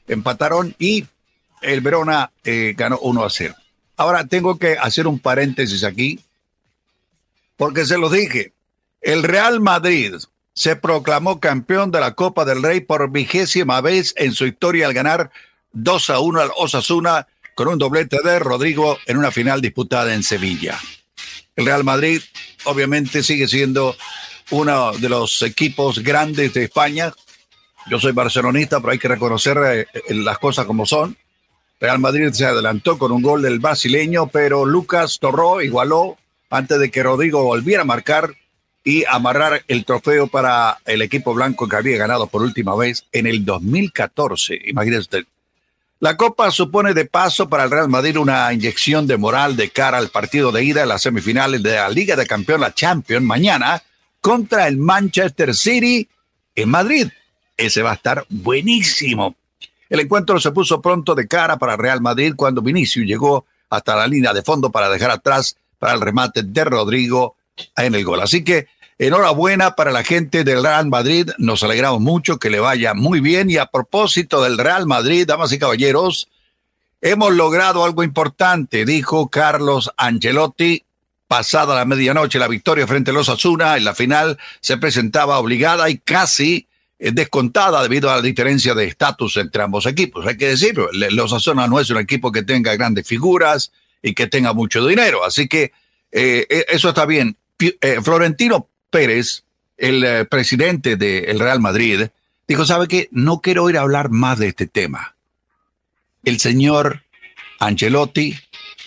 empataron 0.08 0.74
y 0.78 1.04
el 1.62 1.80
Verona 1.80 2.30
ganó 2.44 2.98
1 2.98 3.24
a 3.24 3.30
0. 3.30 3.54
Ahora 3.96 4.26
tengo 4.26 4.58
que 4.58 4.76
hacer 4.78 5.06
un 5.06 5.18
paréntesis 5.18 5.82
aquí, 5.82 6.20
porque 7.56 7.86
se 7.86 7.98
lo 7.98 8.10
dije. 8.10 8.52
El 9.00 9.22
Real 9.22 9.60
Madrid 9.60 10.14
se 10.56 10.74
proclamó 10.74 11.38
campeón 11.38 11.90
de 11.90 12.00
la 12.00 12.14
Copa 12.14 12.46
del 12.46 12.62
Rey 12.62 12.80
por 12.80 13.10
vigésima 13.10 13.80
vez 13.82 14.14
en 14.16 14.32
su 14.32 14.46
historia 14.46 14.86
al 14.86 14.94
ganar 14.94 15.30
2 15.74 16.10
a 16.10 16.18
1 16.18 16.40
al 16.40 16.50
Osasuna 16.56 17.28
con 17.54 17.68
un 17.68 17.78
doblete 17.78 18.18
de 18.24 18.38
Rodrigo 18.38 18.98
en 19.06 19.18
una 19.18 19.30
final 19.30 19.60
disputada 19.60 20.14
en 20.14 20.22
Sevilla. 20.22 20.80
El 21.56 21.66
Real 21.66 21.84
Madrid 21.84 22.22
obviamente 22.64 23.22
sigue 23.22 23.46
siendo 23.48 23.96
uno 24.50 24.92
de 24.92 25.10
los 25.10 25.42
equipos 25.42 25.98
grandes 25.98 26.54
de 26.54 26.64
España. 26.64 27.12
Yo 27.90 28.00
soy 28.00 28.12
barcelonista, 28.12 28.80
pero 28.80 28.92
hay 28.92 28.98
que 28.98 29.08
reconocer 29.08 29.58
eh, 29.58 29.86
eh, 29.92 30.14
las 30.14 30.38
cosas 30.38 30.64
como 30.64 30.86
son. 30.86 31.18
Real 31.78 31.98
Madrid 31.98 32.30
se 32.32 32.46
adelantó 32.46 32.96
con 32.96 33.12
un 33.12 33.20
gol 33.20 33.42
del 33.42 33.58
brasileño, 33.58 34.28
pero 34.28 34.64
Lucas 34.64 35.18
Torró 35.20 35.60
igualó 35.60 36.16
antes 36.48 36.78
de 36.78 36.90
que 36.90 37.02
Rodrigo 37.02 37.42
volviera 37.44 37.82
a 37.82 37.86
marcar 37.86 38.34
y 38.86 39.04
amarrar 39.04 39.64
el 39.66 39.84
trofeo 39.84 40.28
para 40.28 40.78
el 40.84 41.02
equipo 41.02 41.34
blanco 41.34 41.68
que 41.68 41.74
había 41.74 41.98
ganado 41.98 42.28
por 42.28 42.42
última 42.42 42.76
vez 42.76 43.04
en 43.10 43.26
el 43.26 43.44
2014. 43.44 44.60
Imagínese. 44.66 45.26
La 45.98 46.16
Copa 46.16 46.52
supone 46.52 46.94
de 46.94 47.04
paso 47.04 47.48
para 47.48 47.64
el 47.64 47.70
Real 47.72 47.88
Madrid 47.88 48.16
una 48.16 48.52
inyección 48.52 49.08
de 49.08 49.16
moral 49.16 49.56
de 49.56 49.70
cara 49.70 49.98
al 49.98 50.10
partido 50.10 50.52
de 50.52 50.62
ida 50.62 50.84
en 50.84 50.88
las 50.88 51.02
semifinales 51.02 51.64
de 51.64 51.74
la 51.74 51.88
Liga 51.88 52.14
de 52.14 52.28
Campeones, 52.28 52.60
la 52.60 52.74
Champions, 52.74 53.26
mañana 53.26 53.82
contra 54.20 54.68
el 54.68 54.76
Manchester 54.76 55.52
City 55.52 56.08
en 56.54 56.68
Madrid. 56.68 57.08
Ese 57.56 57.82
va 57.82 57.90
a 57.90 57.94
estar 57.94 58.24
buenísimo. 58.28 59.34
El 59.90 59.98
encuentro 59.98 60.38
se 60.38 60.52
puso 60.52 60.80
pronto 60.80 61.16
de 61.16 61.26
cara 61.26 61.56
para 61.56 61.76
Real 61.76 62.00
Madrid 62.00 62.34
cuando 62.36 62.62
Vinicius 62.62 63.04
llegó 63.04 63.46
hasta 63.68 63.96
la 63.96 64.06
línea 64.06 64.32
de 64.32 64.42
fondo 64.42 64.70
para 64.70 64.88
dejar 64.88 65.10
atrás 65.10 65.56
para 65.76 65.94
el 65.94 66.00
remate 66.00 66.44
de 66.44 66.64
Rodrigo 66.64 67.34
en 67.76 67.96
el 67.96 68.04
gol. 68.04 68.20
Así 68.20 68.44
que 68.44 68.68
enhorabuena 68.98 69.76
para 69.76 69.90
la 69.90 70.04
gente 70.04 70.44
del 70.44 70.62
Real 70.62 70.86
Madrid. 70.86 71.30
Nos 71.38 71.62
alegramos 71.62 72.00
mucho 72.00 72.38
que 72.38 72.50
le 72.50 72.60
vaya 72.60 72.94
muy 72.94 73.20
bien. 73.20 73.50
Y 73.50 73.58
a 73.58 73.66
propósito 73.66 74.42
del 74.42 74.58
Real 74.58 74.86
Madrid, 74.86 75.26
damas 75.26 75.52
y 75.52 75.58
caballeros, 75.58 76.28
hemos 77.00 77.32
logrado 77.32 77.84
algo 77.84 78.02
importante, 78.02 78.84
dijo 78.84 79.28
Carlos 79.28 79.90
Angelotti. 79.96 80.82
Pasada 81.28 81.74
la 81.74 81.84
medianoche, 81.84 82.38
la 82.38 82.46
victoria 82.46 82.86
frente 82.86 83.10
a 83.10 83.14
los 83.14 83.28
Asuna 83.28 83.76
en 83.76 83.84
la 83.84 83.96
final 83.96 84.38
se 84.60 84.76
presentaba 84.76 85.40
obligada 85.40 85.90
y 85.90 85.98
casi 85.98 86.68
eh, 87.00 87.10
descontada 87.12 87.82
debido 87.82 88.08
a 88.08 88.16
la 88.16 88.22
diferencia 88.22 88.74
de 88.74 88.84
estatus 88.84 89.36
entre 89.36 89.60
ambos 89.60 89.86
equipos. 89.86 90.24
Hay 90.24 90.36
que 90.36 90.46
decirlo, 90.46 90.88
los 90.92 91.32
Asuna 91.32 91.66
no 91.66 91.80
es 91.80 91.90
un 91.90 91.98
equipo 91.98 92.30
que 92.30 92.44
tenga 92.44 92.76
grandes 92.76 93.08
figuras 93.08 93.72
y 94.02 94.14
que 94.14 94.28
tenga 94.28 94.52
mucho 94.52 94.86
dinero. 94.86 95.24
Así 95.24 95.48
que 95.48 95.72
eh, 96.12 96.46
eh, 96.48 96.64
eso 96.68 96.90
está 96.90 97.06
bien. 97.06 97.36
Florentino 98.04 98.68
Pérez, 98.90 99.44
el 99.76 100.26
presidente 100.28 100.96
del 100.96 101.38
Real 101.38 101.60
Madrid, 101.60 102.08
dijo, 102.48 102.64
¿sabe 102.64 102.88
qué? 102.88 103.08
No 103.10 103.40
quiero 103.40 103.68
ir 103.68 103.78
a 103.78 103.82
hablar 103.82 104.10
más 104.10 104.38
de 104.38 104.48
este 104.48 104.66
tema. 104.66 105.16
El 106.24 106.40
señor 106.40 107.02
Angelotti 107.60 108.36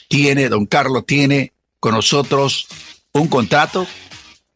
tiene, 0.07 0.49
don 0.49 0.65
Carlos 0.65 1.05
tiene 1.05 1.53
con 1.79 1.93
nosotros 1.93 2.67
un 3.13 3.27
contrato 3.27 3.87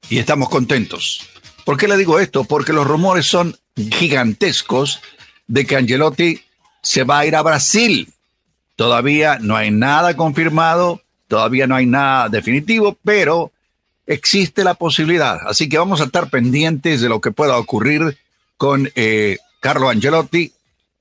y 0.09 0.17
estamos 0.17 0.49
contentos. 0.49 1.29
¿Por 1.63 1.77
qué 1.77 1.87
le 1.87 1.97
digo 1.97 2.19
esto? 2.19 2.43
Porque 2.43 2.73
los 2.73 2.85
rumores 2.85 3.25
son 3.25 3.57
gigantescos 3.75 4.99
de 5.47 5.65
que 5.65 5.77
Angelotti 5.77 6.41
se 6.81 7.03
va 7.03 7.19
a 7.19 7.25
ir 7.25 7.35
a 7.35 7.41
Brasil. 7.41 8.11
Todavía 8.75 9.39
no 9.39 9.55
hay 9.55 9.71
nada 9.71 10.17
confirmado, 10.17 11.01
todavía 11.27 11.67
no 11.67 11.75
hay 11.75 11.85
nada 11.85 12.27
definitivo, 12.27 12.97
pero 13.03 13.52
existe 14.07 14.63
la 14.63 14.73
posibilidad. 14.73 15.39
Así 15.47 15.69
que 15.69 15.77
vamos 15.77 16.01
a 16.01 16.05
estar 16.05 16.29
pendientes 16.29 17.01
de 17.01 17.09
lo 17.09 17.21
que 17.21 17.31
pueda 17.31 17.57
ocurrir 17.57 18.17
con 18.57 18.89
eh, 18.95 19.37
Carlo 19.59 19.89
Angelotti, 19.89 20.51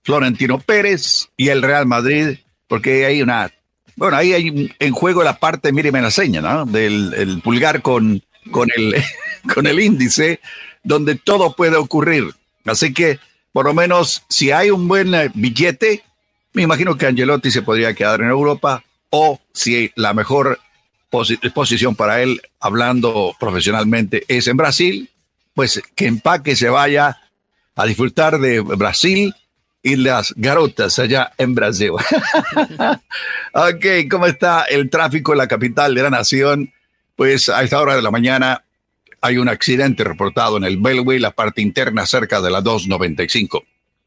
Florentino 0.02 0.58
Pérez 0.58 1.28
y 1.36 1.48
el 1.48 1.62
Real 1.62 1.86
Madrid, 1.86 2.38
porque 2.68 3.04
hay 3.06 3.22
una 3.22 3.52
bueno, 3.96 4.16
ahí 4.16 4.32
hay 4.32 4.74
en 4.78 4.92
juego 4.92 5.22
la 5.22 5.38
parte, 5.38 5.72
mire, 5.72 5.92
me 5.92 6.00
la 6.00 6.10
seña, 6.10 6.40
¿no? 6.40 6.64
Del 6.64 7.12
el 7.14 7.40
pulgar 7.42 7.82
con, 7.82 8.22
con, 8.50 8.70
el, 8.74 8.94
con 9.54 9.66
el 9.66 9.80
índice, 9.80 10.40
donde 10.82 11.14
todo 11.14 11.54
puede 11.54 11.76
ocurrir. 11.76 12.24
Así 12.64 12.94
que, 12.94 13.18
por 13.52 13.66
lo 13.66 13.74
menos, 13.74 14.22
si 14.28 14.50
hay 14.50 14.70
un 14.70 14.88
buen 14.88 15.14
eh, 15.14 15.30
billete, 15.34 16.02
me 16.54 16.62
imagino 16.62 16.96
que 16.96 17.06
Angelotti 17.06 17.50
se 17.50 17.62
podría 17.62 17.94
quedar 17.94 18.20
en 18.22 18.28
Europa, 18.28 18.82
o 19.10 19.40
si 19.52 19.92
la 19.94 20.14
mejor 20.14 20.58
posición 21.54 21.94
para 21.94 22.22
él, 22.22 22.40
hablando 22.58 23.36
profesionalmente, 23.38 24.24
es 24.28 24.46
en 24.46 24.56
Brasil, 24.56 25.10
pues 25.54 25.82
que 25.94 26.06
empaque 26.06 26.56
se 26.56 26.70
vaya 26.70 27.18
a 27.76 27.86
disfrutar 27.86 28.38
de 28.38 28.60
Brasil 28.60 29.34
y 29.82 29.96
las 29.96 30.32
garotas 30.36 30.98
allá 30.98 31.32
en 31.38 31.54
Brasil. 31.54 31.90
ok, 33.52 33.86
¿cómo 34.10 34.26
está 34.26 34.62
el 34.62 34.88
tráfico 34.88 35.32
en 35.32 35.38
la 35.38 35.48
capital 35.48 35.94
de 35.94 36.02
la 36.02 36.10
nación? 36.10 36.72
Pues 37.16 37.48
a 37.48 37.62
esta 37.62 37.80
hora 37.80 37.94
de 37.94 38.02
la 38.02 38.10
mañana 38.10 38.64
hay 39.20 39.36
un 39.36 39.48
accidente 39.48 40.04
reportado 40.04 40.56
en 40.56 40.64
el 40.64 40.78
Beltway, 40.78 41.18
la 41.18 41.32
parte 41.32 41.60
interna 41.60 42.06
cerca 42.06 42.40
de 42.40 42.50
la 42.50 42.60
295. 42.60 43.64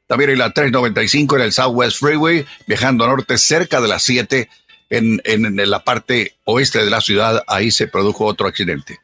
También 0.08 0.32
en 0.32 0.40
la 0.40 0.52
395 0.52 1.36
en 1.38 1.42
el 1.42 1.52
Southwest 1.52 2.00
Freeway, 2.00 2.46
viajando 2.68 3.08
norte 3.08 3.38
cerca 3.38 3.82
de 3.82 3.88
las 3.88 4.04
7 4.04 4.50
en, 4.90 5.22
en 5.26 5.70
la 5.70 5.84
parte 5.84 6.36
oeste 6.46 6.84
de 6.84 6.90
la 6.90 7.02
ciudad, 7.02 7.44
ahí 7.48 7.72
se 7.72 7.88
produjo 7.88 8.26
otro 8.26 8.48
accidente. 8.48 9.00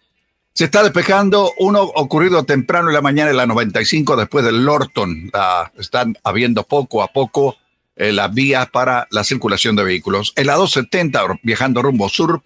Se 0.54 0.66
está 0.66 0.84
despejando 0.84 1.54
uno 1.60 1.82
ocurrido 1.82 2.44
temprano 2.44 2.90
en 2.90 2.94
la 2.94 3.02
mañana 3.02 3.32
en 3.32 3.38
la 3.38 3.46
95 3.46 4.18
después 4.18 4.44
del 4.44 4.66
Lorton. 4.66 5.32
están 5.78 6.18
habiendo 6.24 6.64
poco 6.64 7.02
a 7.02 7.08
poco 7.08 7.58
eh, 7.96 8.12
las 8.12 8.34
vías 8.34 8.70
para 8.70 9.08
la 9.12 9.24
circulación 9.24 9.76
de 9.76 9.84
vehículos. 9.84 10.34
En 10.36 10.48
la 10.48 10.56
270, 10.56 11.40
viajando 11.44 11.82
rumbo 11.82 12.10
sur, 12.10 12.44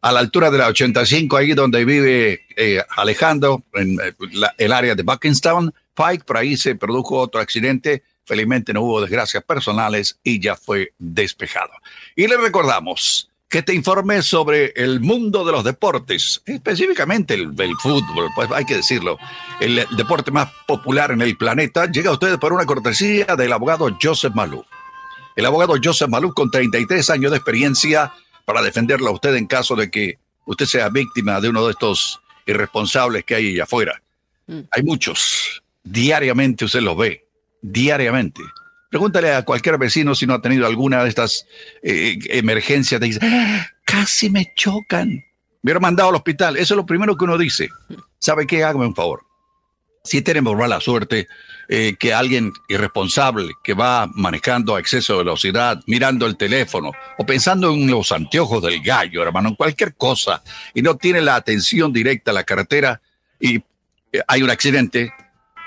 a 0.00 0.12
la 0.12 0.20
altura 0.20 0.50
de 0.50 0.58
la 0.58 0.68
85, 0.68 1.36
ahí 1.36 1.54
donde 1.54 1.84
vive 1.84 2.42
eh, 2.56 2.82
Alejandro, 2.96 3.62
en 3.74 3.98
eh, 4.00 4.14
el 4.58 4.72
área 4.72 4.94
de 4.94 5.02
Buckingstown, 5.02 5.72
Pike, 5.94 6.24
por 6.24 6.36
ahí 6.36 6.56
se 6.56 6.74
produjo 6.74 7.18
otro 7.18 7.40
accidente. 7.40 8.02
Felizmente 8.28 8.74
no 8.74 8.82
hubo 8.82 9.00
desgracias 9.00 9.42
personales 9.42 10.20
y 10.22 10.38
ya 10.38 10.54
fue 10.54 10.92
despejado. 10.98 11.72
Y 12.14 12.26
le 12.28 12.36
recordamos, 12.36 13.30
que 13.48 13.62
te 13.62 13.74
informe 13.74 14.20
sobre 14.20 14.74
el 14.76 15.00
mundo 15.00 15.46
de 15.46 15.52
los 15.52 15.64
deportes, 15.64 16.42
específicamente 16.44 17.32
el, 17.32 17.54
fútbol, 17.80 18.28
pues 18.34 18.50
hay 18.52 18.66
que 18.66 18.76
decirlo, 18.76 19.18
el, 19.60 19.86
deporte 19.96 20.30
más 20.30 20.50
popular 20.66 21.12
en 21.12 21.22
el 21.22 21.38
planeta, 21.38 21.90
llega 21.90 22.10
a 22.10 22.12
ustedes 22.12 22.36
por 22.36 22.52
una 22.52 22.66
cortesía 22.66 23.24
del 23.36 23.50
abogado 23.54 23.96
Joseph 24.00 24.34
Malou. 24.34 24.66
El 25.34 25.46
abogado 25.46 25.76
Joseph 25.82 26.10
Malou 26.10 26.34
con 26.34 26.50
33 26.50 27.08
años 27.08 27.30
de 27.30 27.38
experiencia 27.38 28.12
para 28.44 28.60
defenderlo 28.60 29.08
a 29.08 29.12
usted 29.12 29.34
en 29.36 29.46
caso 29.46 29.74
de 29.74 29.90
que 29.90 30.18
usted 30.44 30.66
sea 30.66 30.90
víctima 30.90 31.40
de 31.40 31.48
uno 31.48 31.64
de 31.64 31.70
estos 31.70 32.20
irresponsables 32.44 33.24
que 33.24 33.34
hay 33.34 33.54
allá 33.54 33.64
afuera. 33.64 34.02
Mm. 34.46 34.60
Hay 34.70 34.82
muchos. 34.82 35.62
Diariamente 35.82 36.66
usted 36.66 36.80
los 36.80 36.98
ve. 36.98 37.27
Diariamente. 37.62 38.42
Pregúntale 38.90 39.34
a 39.34 39.44
cualquier 39.44 39.76
vecino 39.76 40.14
si 40.14 40.26
no 40.26 40.34
ha 40.34 40.40
tenido 40.40 40.66
alguna 40.66 41.02
de 41.02 41.10
estas 41.10 41.46
eh, 41.82 42.18
emergencias. 42.30 43.00
Te 43.00 43.06
dice, 43.06 43.20
casi 43.84 44.30
me 44.30 44.52
chocan. 44.54 45.08
Me 45.10 45.70
hubieran 45.70 45.82
mandado 45.82 46.08
al 46.08 46.14
hospital. 46.14 46.56
Eso 46.56 46.74
es 46.74 46.76
lo 46.76 46.86
primero 46.86 47.16
que 47.16 47.24
uno 47.24 47.36
dice. 47.36 47.68
¿Sabe 48.18 48.46
qué? 48.46 48.64
Hágame 48.64 48.86
un 48.86 48.94
favor. 48.94 49.24
Si 50.04 50.22
tenemos 50.22 50.56
mala 50.56 50.80
suerte 50.80 51.28
eh, 51.68 51.96
que 51.98 52.14
alguien 52.14 52.54
irresponsable 52.68 53.52
que 53.62 53.74
va 53.74 54.08
manejando 54.14 54.74
a 54.74 54.80
exceso 54.80 55.12
de 55.12 55.18
velocidad, 55.18 55.82
mirando 55.86 56.24
el 56.24 56.38
teléfono 56.38 56.92
o 57.18 57.26
pensando 57.26 57.74
en 57.74 57.90
los 57.90 58.10
anteojos 58.10 58.62
del 58.62 58.80
gallo, 58.80 59.22
hermano, 59.22 59.50
en 59.50 59.54
cualquier 59.54 59.94
cosa, 59.96 60.42
y 60.72 60.80
no 60.80 60.96
tiene 60.96 61.20
la 61.20 61.34
atención 61.34 61.92
directa 61.92 62.30
a 62.30 62.34
la 62.34 62.44
carretera 62.44 63.02
y 63.38 63.56
eh, 63.56 64.22
hay 64.26 64.42
un 64.42 64.48
accidente, 64.48 65.12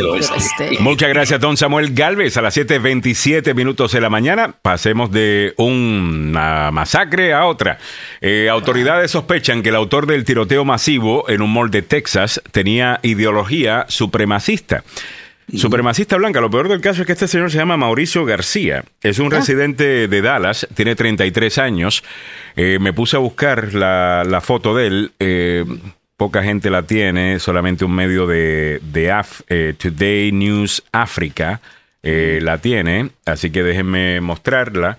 Muchas 0.81 1.09
gracias, 1.09 1.41
don 1.41 1.57
Samuel 1.57 1.95
Galvez. 1.95 2.37
A 2.37 2.43
las 2.43 2.57
7:27 2.57 3.55
minutos 3.55 3.93
de 3.93 4.01
la 4.01 4.11
mañana 4.11 4.55
pasemos 4.61 5.11
de 5.11 5.55
una 5.57 6.71
masacre 6.71 7.33
a 7.33 7.47
otra. 7.47 7.79
Eh, 8.21 8.49
autoridades 8.51 9.11
sospechan 9.11 9.63
que 9.63 9.71
el 9.71 9.77
autor 9.77 10.07
del 10.07 10.25
tiroteo 10.25 10.65
masivo 10.65 11.29
en 11.29 11.43
un 11.43 11.53
mall 11.53 11.71
de 11.71 11.83
Texas 11.83 12.43
tenía 12.51 13.01
ideología 13.03 13.87
supremacista. 13.89 14.85
Supremacista 15.53 16.17
blanca. 16.17 16.41
Lo 16.41 16.51
peor 16.51 16.69
del 16.69 16.81
caso 16.81 17.03
es 17.03 17.07
que 17.07 17.13
este 17.13 17.29
señor 17.29 17.51
se 17.51 17.59
llama 17.59 17.77
Mauricio 17.77 18.25
García. 18.25 18.85
Es 19.03 19.19
un 19.19 19.33
ah. 19.33 19.37
residente 19.37 20.09
de 20.09 20.23
Dallas, 20.23 20.67
tiene 20.75 20.97
33 20.97 21.59
años. 21.59 22.03
Eh, 22.57 22.79
me 22.81 22.93
puse 22.93 23.17
a 23.17 23.21
buscar 23.21 23.75
la, 23.75 24.25
la 24.25 24.41
foto 24.41 24.75
de 24.75 24.87
él. 24.87 25.13
Eh, 25.19 25.65
poca 26.17 26.43
gente 26.43 26.71
la 26.71 26.83
tiene, 26.83 27.39
solamente 27.39 27.85
un 27.85 27.95
medio 27.95 28.27
de, 28.27 28.81
de 28.83 29.25
eh, 29.49 29.75
Today 29.77 30.33
News 30.33 30.83
Africa 30.93 31.61
eh, 32.03 32.39
la 32.43 32.59
tiene, 32.59 33.11
así 33.25 33.51
que 33.51 33.63
déjenme 33.63 34.21
mostrarla. 34.21 34.99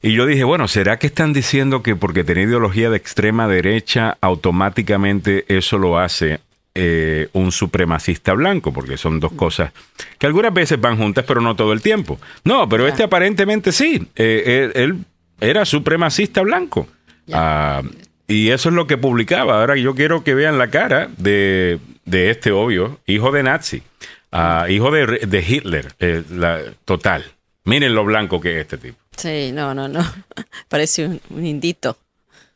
Y 0.00 0.14
yo 0.14 0.26
dije, 0.26 0.44
bueno, 0.44 0.66
¿será 0.66 0.98
que 0.98 1.06
están 1.06 1.32
diciendo 1.32 1.82
que 1.82 1.94
porque 1.94 2.24
tiene 2.24 2.42
ideología 2.42 2.90
de 2.90 2.96
extrema 2.96 3.46
derecha, 3.46 4.18
automáticamente 4.20 5.44
eso 5.48 5.78
lo 5.78 5.98
hace 5.98 6.40
eh, 6.74 7.28
un 7.34 7.52
supremacista 7.52 8.32
blanco, 8.32 8.72
porque 8.72 8.96
son 8.96 9.20
dos 9.20 9.32
cosas 9.32 9.72
que 10.18 10.26
algunas 10.26 10.54
veces 10.54 10.80
van 10.80 10.96
juntas, 10.96 11.24
pero 11.28 11.40
no 11.40 11.54
todo 11.54 11.72
el 11.72 11.82
tiempo. 11.82 12.18
No, 12.44 12.68
pero 12.68 12.88
este 12.88 13.02
aparentemente 13.02 13.72
sí. 13.72 14.08
Eh, 14.16 14.70
él, 14.74 14.82
él 14.82 15.04
era 15.40 15.64
supremacista 15.64 16.40
blanco. 16.42 16.88
Ah, 17.32 17.82
y 18.26 18.50
eso 18.50 18.68
es 18.68 18.74
lo 18.74 18.86
que 18.86 18.98
publicaba. 18.98 19.60
Ahora 19.60 19.76
yo 19.76 19.94
quiero 19.94 20.24
que 20.24 20.34
vean 20.34 20.58
la 20.58 20.68
cara 20.68 21.08
de, 21.18 21.78
de 22.04 22.30
este 22.30 22.52
obvio 22.52 23.00
hijo 23.06 23.32
de 23.32 23.42
nazi, 23.42 23.82
ah, 24.30 24.66
hijo 24.68 24.90
de, 24.90 25.06
de 25.26 25.44
Hitler, 25.46 25.92
eh, 25.98 26.22
la, 26.30 26.60
total. 26.84 27.24
Miren 27.64 27.94
lo 27.94 28.04
blanco 28.04 28.40
que 28.40 28.56
es 28.56 28.62
este 28.62 28.78
tipo. 28.78 28.98
Sí, 29.16 29.52
no, 29.52 29.74
no, 29.74 29.88
no. 29.88 30.04
Parece 30.68 31.06
un, 31.06 31.20
un 31.30 31.46
indito. 31.46 31.96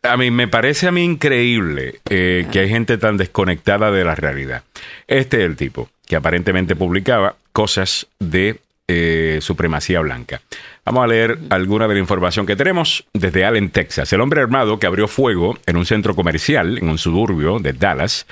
A 0.03 0.17
mí 0.17 0.31
me 0.31 0.47
parece 0.47 0.87
a 0.87 0.93
mí 0.93 1.03
increíble 1.03 2.01
eh, 2.09 2.47
que 2.53 2.61
hay 2.61 2.69
gente 2.69 2.97
tan 2.97 3.17
desconectada 3.17 3.91
de 3.91 4.05
la 4.05 4.15
realidad. 4.15 4.63
Este 5.09 5.39
es 5.39 5.45
el 5.45 5.57
tipo 5.57 5.91
que 6.07 6.17
aparentemente 6.17 6.77
publicaba 6.77 7.37
cosas 7.53 8.07
de 8.21 8.61
eh, 8.89 9.39
supremacía 9.41 10.01
blanca. 10.01 10.41
Vamos 10.85 11.03
a 11.03 11.09
leer 11.09 11.39
alguna 11.51 11.89
de 11.89 11.95
la 11.95 12.01
información 12.01 12.47
que 12.47 12.55
tenemos 12.55 13.05
desde 13.13 13.45
Allen, 13.45 13.71
Texas. 13.71 14.13
El 14.13 14.21
hombre 14.21 14.41
armado 14.41 14.79
que 14.79 14.87
abrió 14.87 15.09
fuego 15.09 15.59
en 15.67 15.77
un 15.77 15.85
centro 15.85 16.15
comercial 16.15 16.79
en 16.79 16.89
un 16.89 16.97
suburbio 16.97 17.59
de 17.59 17.73
Dallas 17.73 18.27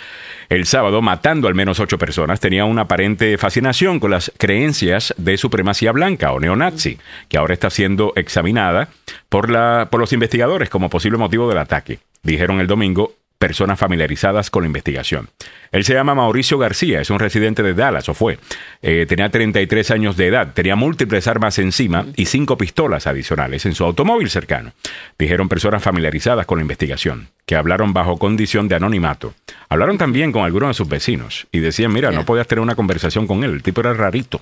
el 0.48 0.66
sábado, 0.66 1.02
matando 1.02 1.48
al 1.48 1.56
menos 1.56 1.80
ocho 1.80 1.98
personas, 1.98 2.38
tenía 2.38 2.64
una 2.64 2.82
aparente 2.82 3.36
fascinación 3.38 3.98
con 3.98 4.12
las 4.12 4.30
creencias 4.38 5.12
de 5.16 5.36
supremacía 5.36 5.90
blanca 5.90 6.32
o 6.32 6.38
neonazi, 6.38 6.98
que 7.28 7.38
ahora 7.38 7.54
está 7.54 7.70
siendo 7.70 8.12
examinada 8.14 8.88
por, 9.28 9.50
la, 9.50 9.88
por 9.90 9.98
los 9.98 10.12
investigadores 10.12 10.70
como 10.70 10.90
posible 10.90 11.18
motivo 11.18 11.48
del 11.48 11.58
ataque. 11.58 11.98
Dijeron 12.22 12.60
el 12.60 12.68
domingo 12.68 13.14
personas 13.46 13.78
familiarizadas 13.78 14.48
con 14.48 14.62
la 14.62 14.68
investigación. 14.68 15.28
Él 15.70 15.84
se 15.84 15.92
llama 15.92 16.14
Mauricio 16.14 16.56
García, 16.56 17.02
es 17.02 17.10
un 17.10 17.18
residente 17.18 17.62
de 17.62 17.74
Dallas, 17.74 18.08
o 18.08 18.14
fue. 18.14 18.38
Eh, 18.80 19.04
tenía 19.06 19.28
33 19.28 19.90
años 19.90 20.16
de 20.16 20.28
edad, 20.28 20.54
tenía 20.54 20.76
múltiples 20.76 21.26
armas 21.28 21.58
encima 21.58 22.06
y 22.16 22.24
cinco 22.24 22.56
pistolas 22.56 23.06
adicionales 23.06 23.66
en 23.66 23.74
su 23.74 23.84
automóvil 23.84 24.30
cercano. 24.30 24.72
Dijeron 25.18 25.50
personas 25.50 25.82
familiarizadas 25.82 26.46
con 26.46 26.56
la 26.56 26.62
investigación, 26.62 27.28
que 27.44 27.54
hablaron 27.54 27.92
bajo 27.92 28.16
condición 28.18 28.66
de 28.66 28.76
anonimato. 28.76 29.34
Hablaron 29.68 29.98
también 29.98 30.32
con 30.32 30.42
algunos 30.46 30.70
de 30.70 30.74
sus 30.74 30.88
vecinos 30.88 31.46
y 31.52 31.58
decían, 31.58 31.92
mira, 31.92 32.10
no 32.12 32.24
podías 32.24 32.46
tener 32.46 32.62
una 32.62 32.74
conversación 32.76 33.26
con 33.26 33.44
él, 33.44 33.50
el 33.52 33.62
tipo 33.62 33.82
era 33.82 33.92
rarito. 33.92 34.40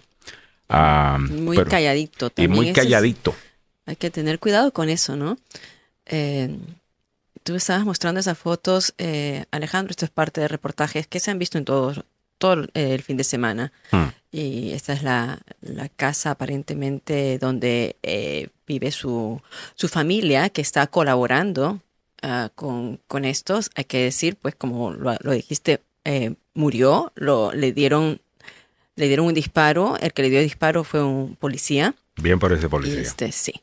Ah, 0.68 1.18
Muy 1.18 1.56
pero- 1.56 1.68
calladito 1.70 2.26
Y 2.26 2.30
también. 2.30 2.50
muy 2.52 2.68
Eso 2.68 2.78
es- 2.80 2.84
calladito. 2.84 3.34
hay 3.84 3.96
que 3.96 4.10
tener 4.10 4.38
cuidado 4.38 4.70
con 4.72 4.88
eso, 4.88 5.16
¿no? 5.16 5.38
Eh, 6.06 6.56
tú 7.42 7.54
estabas 7.54 7.84
mostrando 7.84 8.20
esas 8.20 8.38
fotos, 8.38 8.94
eh, 8.98 9.44
Alejandro, 9.50 9.90
esto 9.90 10.04
es 10.04 10.10
parte 10.10 10.40
de 10.40 10.48
reportajes 10.48 11.06
que 11.06 11.20
se 11.20 11.30
han 11.30 11.38
visto 11.38 11.58
en 11.58 11.64
todo, 11.64 12.04
todo 12.38 12.64
eh, 12.74 12.94
el 12.94 13.02
fin 13.02 13.16
de 13.16 13.24
semana. 13.24 13.72
Hmm. 13.90 14.08
Y 14.30 14.72
esta 14.72 14.94
es 14.94 15.02
la, 15.02 15.40
la 15.60 15.88
casa 15.88 16.30
aparentemente 16.30 17.38
donde 17.38 17.96
eh, 18.02 18.48
vive 18.66 18.90
su, 18.90 19.40
su 19.74 19.88
familia 19.88 20.48
que 20.48 20.62
está 20.62 20.86
colaborando 20.86 21.80
ah, 22.22 22.50
con, 22.54 22.98
con 23.06 23.24
estos. 23.24 23.70
Hay 23.74 23.84
que 23.84 24.04
decir, 24.04 24.36
pues 24.36 24.54
como 24.54 24.92
lo, 24.92 25.14
lo 25.20 25.32
dijiste, 25.32 25.82
eh, 26.04 26.34
murió, 26.54 27.12
lo, 27.14 27.52
le, 27.52 27.72
dieron, 27.72 28.20
le 28.96 29.06
dieron 29.06 29.26
un 29.26 29.34
disparo. 29.34 29.98
El 30.00 30.12
que 30.12 30.22
le 30.22 30.30
dio 30.30 30.38
el 30.38 30.46
disparo 30.46 30.82
fue 30.82 31.04
un 31.04 31.36
policía. 31.36 31.94
Bien 32.16 32.38
por 32.38 32.52
ese 32.52 32.68
policía. 32.68 33.02
este, 33.02 33.32
sí. 33.32 33.62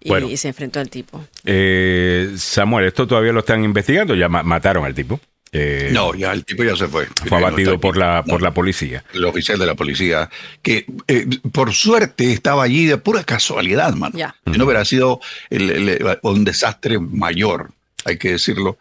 Y, 0.00 0.08
Bueno. 0.10 0.28
y 0.28 0.36
se 0.36 0.48
enfrentó 0.48 0.78
al 0.80 0.88
tipo. 0.90 1.24
Eh, 1.44 2.34
Samuel, 2.36 2.86
esto 2.86 3.06
todavía 3.06 3.32
lo 3.32 3.40
están 3.40 3.64
investigando, 3.64 4.14
ya 4.14 4.28
ma- 4.28 4.42
mataron 4.42 4.84
al 4.84 4.94
tipo. 4.94 5.20
Eh, 5.50 5.88
No, 5.92 6.14
ya 6.14 6.32
el 6.32 6.44
tipo 6.44 6.62
ya 6.62 6.76
se 6.76 6.86
fue. 6.88 7.06
Fue 7.06 7.30
no 7.30 7.46
abatido 7.46 7.80
por 7.80 7.96
la, 7.96 8.22
No, 8.26 8.32
por 8.32 8.42
la 8.42 8.52
policía. 8.52 9.02
el 9.14 9.24
oficial 9.24 9.58
de 9.58 9.64
la 9.66 9.74
policía, 9.74 10.28
que 10.62 10.84
eh, 11.08 11.26
por 11.52 11.72
suerte 11.72 12.32
estaba 12.32 12.62
allí 12.64 12.84
de 12.84 12.98
pura 12.98 13.24
casualidad, 13.24 13.94
mano. 13.94 14.16
Ya. 14.16 14.36
Si 14.44 14.58
no 14.58 14.64
hubiera 14.66 14.84
sido 14.84 15.20
el- 15.50 15.70
el- 15.70 16.18
un 16.22 16.44
desastre 16.44 16.98
mayor, 16.98 17.70
hay 18.04 18.18
que 18.18 18.32
decirlo. 18.32 18.78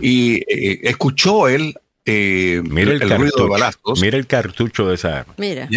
Y 0.00 0.36
eh, 0.46 0.80
escuchó 0.84 1.48
él 1.48 1.74
eh, 2.04 2.60
Mira 2.64 2.92
el, 2.92 3.02
el, 3.02 3.10
ruido 3.10 3.44
de 3.44 3.48
balazos. 3.50 4.00
Mira 4.00 4.16
el 4.18 4.26
cartucho 4.26 4.86
de 4.88 4.94
esa 4.96 5.20
arma. 5.20 5.34
Mira. 5.38 5.68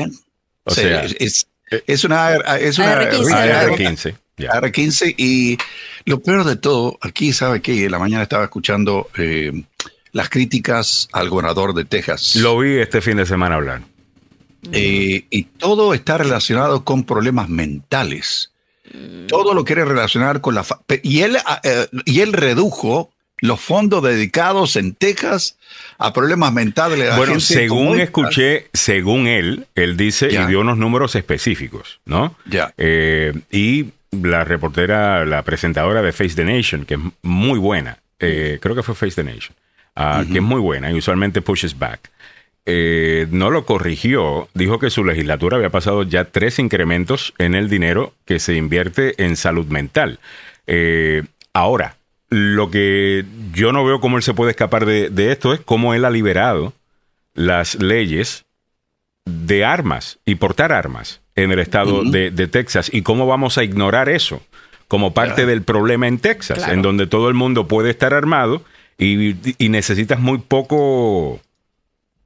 O 0.65 0.71
Sí, 0.73 0.81
sea, 0.81 1.03
es, 1.05 1.15
es- 1.19 1.47
es 1.87 2.03
una, 2.03 2.35
es 2.59 2.77
una 2.77 2.93
AR-15, 2.99 3.25
una 3.25 4.15
¿verdad? 4.37 4.55
AR-15. 4.55 5.13
ya. 5.13 5.13
AR-15 5.13 5.15
y 5.17 5.57
lo 6.05 6.21
peor 6.21 6.43
de 6.43 6.55
todo, 6.55 6.97
aquí 7.01 7.33
sabe 7.33 7.61
que 7.61 7.85
en 7.85 7.91
la 7.91 7.99
mañana 7.99 8.23
estaba 8.23 8.43
escuchando 8.43 9.09
eh, 9.17 9.63
las 10.11 10.29
críticas 10.29 11.07
al 11.11 11.29
gobernador 11.29 11.73
de 11.73 11.85
Texas. 11.85 12.35
Lo 12.37 12.57
vi 12.59 12.77
este 12.77 13.01
fin 13.01 13.17
de 13.17 13.25
semana 13.25 13.55
hablar. 13.55 13.81
Eh, 14.71 15.25
y 15.29 15.43
todo 15.43 15.93
está 15.93 16.17
relacionado 16.17 16.83
con 16.83 17.03
problemas 17.03 17.49
mentales. 17.49 18.51
Todo 19.27 19.53
lo 19.53 19.65
quiere 19.65 19.85
relacionar 19.85 20.39
con 20.39 20.55
la... 20.55 20.65
Y 21.01 21.21
él, 21.21 21.37
ah, 21.45 21.59
eh, 21.63 21.87
y 22.05 22.21
él 22.21 22.31
redujo 22.31 23.11
los 23.39 23.59
fondos 23.59 24.03
dedicados 24.03 24.75
en 24.75 24.93
Texas 24.93 25.57
a 25.97 26.13
problemas 26.13 26.53
mentales. 26.53 27.15
Bueno, 27.17 27.33
gente 27.33 27.45
según 27.45 27.99
escuché, 27.99 28.69
según 28.71 29.27
él, 29.27 29.67
él 29.75 29.97
dice 29.97 30.29
y 30.31 30.37
dio 30.45 30.61
unos 30.61 30.77
números 30.77 31.15
específicos, 31.15 31.99
¿no? 32.05 32.37
Ya. 32.45 32.73
Eh, 32.77 33.33
y 33.51 33.87
la 34.21 34.43
reportera, 34.43 35.25
la 35.25 35.41
presentadora 35.43 36.01
de 36.01 36.11
Face 36.11 36.35
the 36.35 36.45
Nation, 36.45 36.85
que 36.85 36.95
es 36.95 36.99
muy 37.21 37.59
buena, 37.59 37.97
eh, 38.19 38.59
creo 38.61 38.75
que 38.75 38.83
fue 38.83 38.95
Face 38.95 39.15
the 39.15 39.23
Nation, 39.23 39.55
ah, 39.95 40.23
que 40.31 40.37
es 40.37 40.43
muy 40.43 40.59
buena 40.61 40.91
y 40.91 40.95
usualmente 40.97 41.41
pushes 41.41 41.77
back. 41.77 42.11
eh, 42.65 43.27
no 43.29 43.49
lo 43.49 43.65
corrigió, 43.65 44.47
dijo 44.53 44.79
que 44.79 44.89
su 44.89 45.03
legislatura 45.03 45.57
había 45.57 45.69
pasado 45.69 46.03
ya 46.03 46.25
tres 46.25 46.59
incrementos 46.59 47.33
en 47.37 47.55
el 47.55 47.69
dinero 47.69 48.13
que 48.25 48.39
se 48.39 48.55
invierte 48.55 49.21
en 49.23 49.35
salud 49.35 49.65
mental. 49.67 50.19
Eh, 50.65 51.23
ahora, 51.53 51.97
lo 52.29 52.71
que 52.71 53.25
yo 53.53 53.73
no 53.73 53.83
veo 53.83 53.99
cómo 53.99 54.17
él 54.17 54.23
se 54.23 54.33
puede 54.33 54.51
escapar 54.51 54.85
de, 54.85 55.09
de 55.09 55.31
esto 55.31 55.53
es 55.53 55.59
cómo 55.59 55.93
él 55.93 56.05
ha 56.05 56.09
liberado 56.09 56.73
las 57.33 57.75
leyes 57.75 58.45
de 59.25 59.65
armas 59.65 60.19
y 60.25 60.35
portar 60.35 60.71
armas 60.71 61.19
en 61.35 61.51
el 61.51 61.59
estado 61.59 62.03
de, 62.03 62.31
de 62.31 62.47
Texas 62.47 62.89
y 62.93 63.01
cómo 63.01 63.25
vamos 63.27 63.57
a 63.57 63.63
ignorar 63.63 64.09
eso 64.09 64.41
como 64.87 65.13
parte 65.13 65.35
Claro. 65.35 65.49
del 65.49 65.63
problema 65.63 66.07
en 66.07 66.19
Texas, 66.19 66.59
Claro. 66.59 66.73
en 66.73 66.81
donde 66.81 67.07
todo 67.07 67.27
el 67.29 67.33
mundo 67.33 67.67
puede 67.67 67.89
estar 67.89 68.13
armado 68.13 68.63
y, 68.97 69.35
y 69.57 69.69
necesitas 69.69 70.19
muy 70.19 70.37
poco 70.37 71.41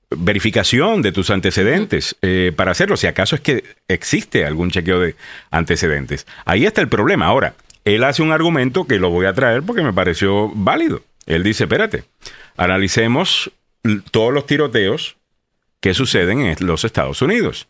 verificación 0.10 1.02
de 1.02 1.12
tus 1.12 1.30
antecedentes 1.30 2.16
eh, 2.22 2.54
para 2.56 2.72
hacerlo, 2.72 2.96
si 2.98 3.08
acaso 3.08 3.36
es 3.36 3.42
que 3.42 3.64
existe 3.88 4.46
algún 4.46 4.72
chequeo 4.72 5.00
de 5.02 5.16
antecedentes. 5.52 6.26
Ahí 6.46 6.66
está 6.66 6.82
el 6.82 6.88
problema. 6.88 7.26
Ahora, 7.26 7.56
él 7.84 8.04
hace 8.04 8.22
un 8.22 8.32
argumento 8.32 8.86
que 8.86 9.00
lo 9.00 9.10
voy 9.10 9.26
a 9.26 9.34
traer 9.34 9.64
porque 9.64 9.82
me 9.84 9.94
pareció 9.94 10.50
válido. 10.54 11.02
Él 11.26 11.44
dice, 11.44 11.66
espérate, 11.66 12.06
analicemos 12.56 13.52
todos 14.12 14.34
los 14.34 14.46
tiroteos 14.46 15.18
que 15.82 15.94
suceden 15.94 16.42
en 16.42 16.56
los 16.62 16.86
Estados 16.86 17.22
Unidos. 17.22 17.68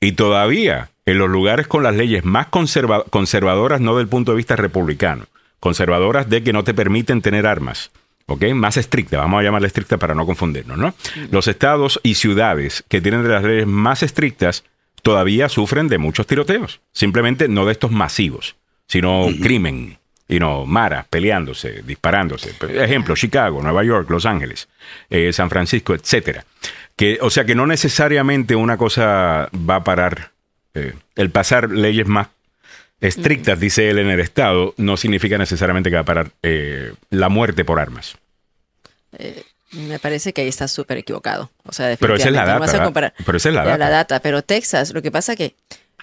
Y 0.00 0.12
todavía 0.12 0.90
en 1.06 1.18
los 1.18 1.28
lugares 1.30 1.66
con 1.66 1.82
las 1.82 1.94
leyes 1.96 2.24
más 2.24 2.48
conserva- 2.48 3.04
conservadoras, 3.10 3.80
no 3.80 3.96
del 3.96 4.08
punto 4.08 4.32
de 4.32 4.36
vista 4.36 4.56
republicano, 4.56 5.26
conservadoras 5.60 6.28
de 6.28 6.42
que 6.42 6.52
no 6.52 6.64
te 6.64 6.74
permiten 6.74 7.22
tener 7.22 7.46
armas, 7.46 7.90
¿ok? 8.26 8.44
Más 8.54 8.76
estricta, 8.76 9.18
vamos 9.18 9.40
a 9.40 9.42
llamarla 9.42 9.68
estricta 9.68 9.96
para 9.98 10.14
no 10.14 10.26
confundirnos, 10.26 10.76
¿no? 10.78 10.94
Los 11.30 11.48
estados 11.48 12.00
y 12.02 12.14
ciudades 12.14 12.84
que 12.88 13.00
tienen 13.00 13.22
de 13.22 13.28
las 13.30 13.44
leyes 13.44 13.66
más 13.66 14.02
estrictas 14.02 14.64
todavía 15.02 15.48
sufren 15.48 15.88
de 15.88 15.98
muchos 15.98 16.26
tiroteos, 16.26 16.80
simplemente 16.92 17.48
no 17.48 17.64
de 17.64 17.72
estos 17.72 17.92
masivos, 17.92 18.56
sino 18.88 19.28
crimen, 19.40 19.98
y 20.28 20.38
no 20.38 20.66
maras 20.66 21.06
peleándose, 21.08 21.82
disparándose. 21.82 22.52
Ejemplo, 22.82 23.14
Chicago, 23.14 23.62
Nueva 23.62 23.84
York, 23.84 24.10
Los 24.10 24.26
Ángeles, 24.26 24.68
eh, 25.10 25.32
San 25.32 25.50
Francisco, 25.50 25.94
etcétera. 25.94 26.44
Que, 26.96 27.18
o 27.20 27.30
sea 27.30 27.44
que 27.44 27.54
no 27.54 27.66
necesariamente 27.66 28.56
una 28.56 28.76
cosa 28.76 29.48
va 29.52 29.76
a 29.76 29.84
parar. 29.84 30.30
eh, 30.74 30.94
el 31.14 31.30
pasar 31.30 31.70
leyes 31.70 32.06
más 32.06 32.28
estrictas, 33.00 33.60
dice 33.60 33.88
él, 33.90 33.98
en 33.98 34.08
el 34.08 34.20
Estado, 34.20 34.74
no 34.78 34.96
significa 34.96 35.38
necesariamente 35.38 35.90
que 35.90 35.96
va 35.96 36.02
a 36.02 36.06
parar 36.06 36.30
eh, 36.42 36.92
la 37.10 37.28
muerte 37.28 37.64
por 37.64 37.78
armas. 37.78 38.16
Me 39.72 39.98
parece 39.98 40.32
que 40.32 40.42
ahí 40.42 40.48
está 40.48 40.68
súper 40.68 40.98
equivocado. 40.98 41.50
O 41.64 41.72
sea, 41.72 41.96
Pero 41.98 42.14
esa 42.14 42.28
es 42.28 42.34
la 42.34 42.42
definitivamente 42.42 42.54
no 42.54 42.60
vas 42.60 42.72
data, 42.72 42.82
a 42.82 42.86
comparar. 42.86 43.14
Pero 43.24 43.36
esa 43.38 43.48
es 43.48 43.54
la 43.54 43.64
data. 43.64 43.90
data. 43.90 44.20
Pero 44.20 44.42
Texas, 44.42 44.92
lo 44.94 45.02
que 45.02 45.10
pasa 45.10 45.36
que, 45.36 45.54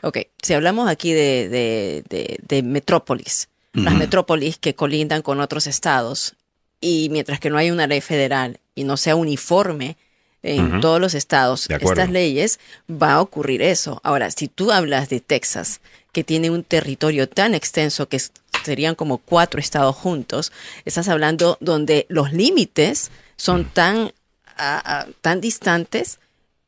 ok, 0.01 0.17
si 0.41 0.53
hablamos 0.53 0.89
aquí 0.89 1.13
de, 1.13 1.49
de, 1.49 2.03
de, 2.09 2.37
de 2.41 2.63
metrópolis, 2.63 3.47
las 3.73 3.95
metrópolis 3.95 4.57
que 4.57 4.75
colindan 4.75 5.21
con 5.21 5.39
otros 5.41 5.65
estados, 5.67 6.35
y 6.79 7.09
mientras 7.09 7.39
que 7.39 7.49
no 7.49 7.57
hay 7.57 7.71
una 7.71 7.87
ley 7.87 8.01
federal 8.01 8.59
y 8.75 8.83
no 8.83 8.97
sea 8.97 9.15
uniforme 9.15 9.97
en 10.43 10.81
todos 10.81 10.99
los 10.99 11.13
estados 11.13 11.67
estas 11.93 12.09
leyes, 12.11 12.59
va 12.89 13.13
a 13.13 13.21
ocurrir 13.21 13.61
eso. 13.61 13.99
Ahora, 14.03 14.29
si 14.29 14.47
tú 14.49 14.71
hablas 14.71 15.09
de 15.09 15.21
Texas, 15.21 15.79
que 16.11 16.23
tiene 16.23 16.49
un 16.51 16.63
territorio 16.63 17.27
tan 17.29 17.55
extenso 17.55 18.07
que 18.09 18.21
serían 18.63 18.95
como 18.95 19.17
cuatro 19.17 19.59
estados 19.59 19.95
juntos, 19.95 20.51
estás 20.85 21.07
hablando 21.07 21.57
donde 21.61 22.05
los 22.09 22.33
límites 22.33 23.09
son 23.37 23.65
tan 23.65 24.11
a- 24.55 24.99
a- 24.99 25.07
tan 25.21 25.41
distantes 25.41 26.19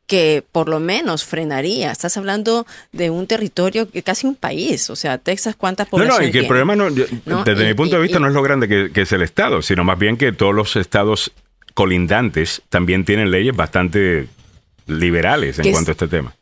que 0.08 0.44
por 0.52 0.70
lo 0.70 0.80
menos 0.80 1.24
frenaría. 1.26 1.92
Estás 1.92 2.16
hablando 2.18 2.68
de 2.92 3.10
un 3.10 3.26
territorio 3.28 3.90
que 3.90 4.04
casi 4.04 4.28
un 4.28 4.36
país, 4.36 4.90
o 4.90 4.96
sea, 4.96 5.18
Texas, 5.18 5.56
¿cuántas 5.58 5.88
No, 5.88 5.92
población 5.92 6.22
no, 6.24 6.28
y 6.28 6.32
que 6.32 6.40
el 6.40 6.48
problema, 6.48 6.76
no, 6.76 6.90
yo- 6.90 7.06
No, 7.26 7.44
desde 7.44 7.64
y- 7.64 7.68
mi 7.68 7.74
punto 7.74 7.96
de 7.96 8.02
vista, 8.04 8.18
y- 8.18 8.22
no 8.22 8.28
es 8.28 8.34
lo 8.34 8.44
grande 8.44 8.68
que, 8.68 8.92
que 8.94 9.02
es 9.02 9.12
el 9.12 9.22
Estado, 9.24 9.62
sino 9.62 9.84
más 9.84 9.98
bien 9.98 10.18
que 10.18 10.32
todos 10.32 10.54
los 10.54 10.76
estados 10.76 11.32
colindantes 11.74 12.62
también 12.70 13.04
tienen 13.06 13.32
leyes 13.32 13.56
bastante 13.56 14.28
liberales 14.88 15.60
en 15.60 15.72
cuanto 15.72 15.92
a 15.92 15.94
este 15.94 16.08
tema. 16.08 16.36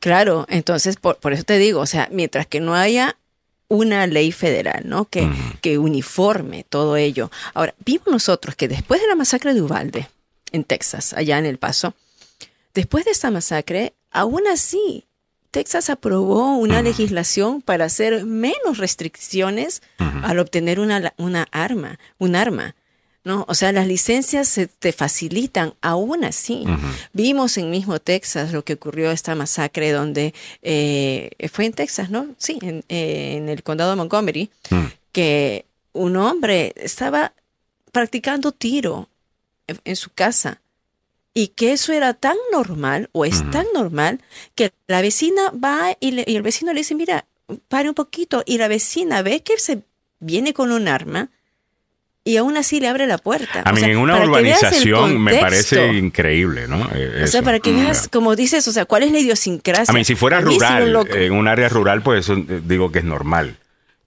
Claro, 0.00 0.46
entonces 0.48 0.94
por, 0.96 1.16
por 1.16 1.32
eso 1.32 1.42
te 1.42 1.58
digo, 1.58 1.80
o 1.80 1.86
sea, 1.86 2.08
mientras 2.12 2.46
que 2.46 2.60
no 2.60 2.74
haya 2.76 3.16
una 3.66 4.06
ley 4.06 4.30
federal, 4.30 4.82
¿no? 4.84 5.06
Que, 5.06 5.28
que 5.60 5.76
uniforme 5.76 6.64
todo 6.68 6.96
ello. 6.96 7.32
Ahora, 7.52 7.74
vimos 7.84 8.06
nosotros 8.06 8.54
que 8.54 8.68
después 8.68 9.00
de 9.00 9.08
la 9.08 9.16
masacre 9.16 9.54
de 9.54 9.60
Uvalde, 9.60 10.08
en 10.52 10.62
Texas, 10.62 11.12
allá 11.14 11.36
en 11.38 11.46
El 11.46 11.58
Paso, 11.58 11.94
después 12.74 13.04
de 13.04 13.10
esta 13.10 13.30
masacre, 13.30 13.94
aún 14.10 14.46
así, 14.46 15.04
Texas 15.50 15.88
aprobó 15.88 16.56
una 16.56 16.82
legislación 16.82 17.62
para 17.62 17.86
hacer 17.86 18.24
menos 18.24 18.78
restricciones 18.78 19.82
al 19.98 20.38
obtener 20.38 20.78
una, 20.78 21.14
una 21.16 21.48
arma, 21.50 21.98
un 22.18 22.36
arma. 22.36 22.74
¿no? 23.24 23.44
O 23.48 23.54
sea, 23.54 23.72
las 23.72 23.86
licencias 23.86 24.48
se 24.48 24.66
te 24.66 24.92
facilitan 24.92 25.74
aún 25.80 26.24
así. 26.24 26.64
Vimos 27.12 27.56
en 27.58 27.70
mismo 27.70 27.98
Texas 27.98 28.52
lo 28.52 28.64
que 28.64 28.74
ocurrió 28.74 29.10
esta 29.10 29.34
masacre 29.34 29.90
donde 29.90 30.34
eh, 30.62 31.30
fue 31.50 31.66
en 31.66 31.72
Texas, 31.72 32.10
¿no? 32.10 32.26
Sí, 32.38 32.58
en, 32.62 32.84
eh, 32.88 33.34
en 33.36 33.48
el 33.48 33.62
condado 33.62 33.90
de 33.90 33.96
Montgomery, 33.96 34.50
que 35.12 35.66
un 35.92 36.16
hombre 36.16 36.72
estaba 36.76 37.32
practicando 37.92 38.52
tiro 38.52 39.08
en, 39.66 39.80
en 39.84 39.96
su 39.96 40.10
casa 40.10 40.60
y 41.38 41.48
que 41.48 41.70
eso 41.72 41.92
era 41.92 42.14
tan 42.14 42.36
normal 42.50 43.10
o 43.12 43.24
es 43.24 43.48
tan 43.52 43.64
normal 43.72 44.18
que 44.56 44.72
la 44.88 45.00
vecina 45.02 45.52
va 45.52 45.96
y, 46.00 46.10
le- 46.10 46.24
y 46.26 46.34
el 46.34 46.42
vecino 46.42 46.72
le 46.72 46.80
dice, 46.80 46.96
mira, 46.96 47.26
pare 47.68 47.88
un 47.88 47.94
poquito 47.94 48.42
y 48.44 48.58
la 48.58 48.66
vecina 48.66 49.22
ve 49.22 49.44
que 49.44 49.56
se 49.56 49.82
viene 50.18 50.52
con 50.52 50.72
un 50.72 50.88
arma 50.88 51.30
y 52.24 52.38
aún 52.38 52.56
así 52.56 52.80
le 52.80 52.88
abre 52.88 53.06
la 53.06 53.18
puerta. 53.18 53.62
A 53.64 53.70
O 53.70 53.72
mí, 53.72 53.80
sea, 53.80 53.88
en 53.88 53.98
una 53.98 54.20
urbanización 54.20 55.20
me 55.22 55.36
parece 55.36 55.92
increíble, 55.94 56.66
¿no? 56.66 56.88
Eh, 56.92 57.22
O 57.22 57.26
sea, 57.28 57.42
para 57.42 57.60
que 57.60 57.72
veas, 57.72 58.08
como 58.08 58.34
dices, 58.34 58.66
o 58.66 58.72
sea, 58.72 58.84
cuál 58.84 59.04
es 59.04 59.12
la 59.12 59.20
idiosincrasia. 59.20 59.92
A 59.92 59.94
mí, 59.94 60.04
si 60.04 60.16
fuera 60.16 60.38
A 60.38 60.40
rural, 60.40 61.06
en 61.10 61.32
un 61.32 61.46
área 61.46 61.68
rural, 61.68 62.02
pues 62.02 62.24
eso 62.28 62.34
digo 62.64 62.90
que 62.90 62.98
es 62.98 63.04
normal. 63.04 63.56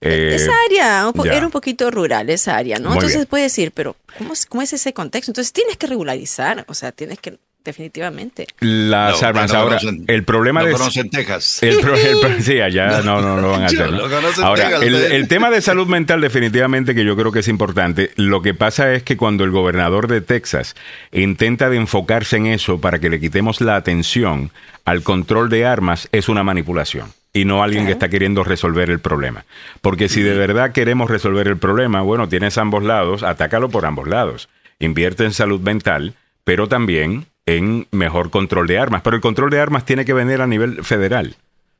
Eh, 0.02 0.34
esa 0.34 0.52
área 0.68 1.10
ya. 1.24 1.32
era 1.36 1.46
un 1.46 1.52
poquito 1.52 1.90
rural, 1.90 2.28
esa 2.30 2.56
área, 2.56 2.78
¿no? 2.78 2.88
Muy 2.90 2.98
Entonces 2.98 3.18
bien. 3.18 3.26
puedes 3.28 3.52
decir, 3.52 3.72
pero 3.72 3.96
¿cómo 4.18 4.32
es, 4.32 4.46
¿cómo 4.46 4.62
es 4.62 4.72
ese 4.72 4.92
contexto? 4.92 5.30
Entonces 5.30 5.52
tienes 5.52 5.76
que 5.76 5.86
regularizar, 5.86 6.64
o 6.68 6.74
sea, 6.74 6.90
tienes 6.92 7.18
que, 7.20 7.38
definitivamente. 7.64 8.46
las 8.58 9.22
No, 9.22 9.28
armas. 9.28 9.52
no 9.52 9.58
Ahora, 9.60 9.78
conocen- 9.78 10.04
el 10.08 10.24
problema 10.24 10.60
no 10.62 10.66
de. 10.66 10.72
conocen 10.72 11.08
Texas. 11.10 11.62
El 11.62 11.78
pro- 11.78 11.94
el 11.94 12.18
pro- 12.20 12.30
sí, 12.42 12.60
allá 12.60 13.00
no, 13.02 13.20
no 13.22 13.40
lo 13.40 13.50
van 13.52 13.62
a 13.62 13.66
hacer. 13.66 13.90
¿no? 13.92 13.98
lo 13.98 14.10
conozco, 14.10 14.42
Ahora, 14.42 14.64
Texas, 14.64 14.82
el, 14.82 14.94
ustedes. 14.94 15.12
el 15.12 15.28
tema 15.28 15.50
de 15.50 15.62
salud 15.62 15.86
mental 15.86 16.20
definitivamente 16.20 16.94
que 16.94 17.04
yo 17.04 17.14
creo 17.16 17.30
que 17.30 17.38
es 17.38 17.48
importante. 17.48 18.10
Lo 18.16 18.42
que 18.42 18.54
pasa 18.54 18.92
es 18.94 19.04
que 19.04 19.16
cuando 19.16 19.44
el 19.44 19.50
gobernador 19.52 20.08
de 20.08 20.20
Texas 20.20 20.74
intenta 21.12 21.70
de 21.70 21.76
enfocarse 21.76 22.36
en 22.36 22.46
eso 22.46 22.80
para 22.80 22.98
que 22.98 23.08
le 23.08 23.20
quitemos 23.20 23.60
la 23.60 23.76
atención 23.76 24.50
al 24.84 25.02
control 25.04 25.48
de 25.48 25.64
armas, 25.64 26.08
es 26.10 26.28
una 26.28 26.42
manipulación. 26.42 27.12
Y 27.32 27.44
no 27.46 27.62
alguien 27.62 27.86
que 27.86 27.92
está 27.92 28.08
queriendo 28.10 28.44
resolver 28.44 28.90
el 28.90 29.00
problema. 29.00 29.44
Porque 29.80 30.08
si 30.08 30.20
de 30.22 30.34
verdad 30.34 30.72
queremos 30.72 31.10
resolver 31.10 31.48
el 31.48 31.56
problema, 31.56 32.02
bueno, 32.02 32.28
tienes 32.28 32.58
ambos 32.58 32.82
lados, 32.82 33.22
atácalo 33.22 33.70
por 33.70 33.86
ambos 33.86 34.06
lados. 34.06 34.48
Invierte 34.78 35.24
en 35.24 35.32
salud 35.32 35.60
mental, 35.60 36.14
pero 36.44 36.68
también 36.68 37.26
en 37.46 37.86
mejor 37.90 38.30
control 38.30 38.66
de 38.66 38.78
armas. 38.78 39.00
Pero 39.02 39.16
el 39.16 39.22
control 39.22 39.50
de 39.50 39.60
armas 39.60 39.86
tiene 39.86 40.04
que 40.04 40.12
venir 40.12 40.40
a 40.42 40.46
nivel 40.46 40.84
federal 40.84 41.36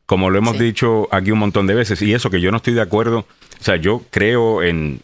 como 0.07 0.29
lo 0.31 0.37
hemos 0.37 0.59
Sí. 0.59 0.65
dicho 0.65 1.09
aquí 1.11 1.31
un 1.31 1.39
montón 1.39 1.67
de 1.67 1.75
veces, 1.75 2.03
y 2.03 2.13
eso 2.13 2.29
que 2.29 2.41
yo 2.41 2.51
no 2.51 2.59
estoy 2.59 2.75
de 2.75 2.83
acuerdo, 2.83 3.21
o 3.21 3.65
sea, 3.65 3.77
yo 3.77 4.03
creo 4.11 4.63
en 4.63 5.01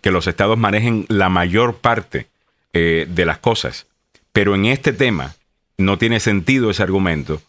que 0.00 0.12
los 0.12 0.28
estados 0.28 0.58
manejen 0.58 1.06
la 1.08 1.28
mayor 1.28 1.76
parte 1.76 2.26
eh, 2.72 3.06
de 3.10 3.24
las 3.24 3.38
cosas, 3.38 3.86
pero 4.32 4.54
en 4.54 4.66
este 4.66 4.92
tema 4.92 5.34
no 5.76 5.98
tiene 5.98 6.20
sentido 6.20 6.70
ese 6.70 6.84
argumento, 6.84 7.42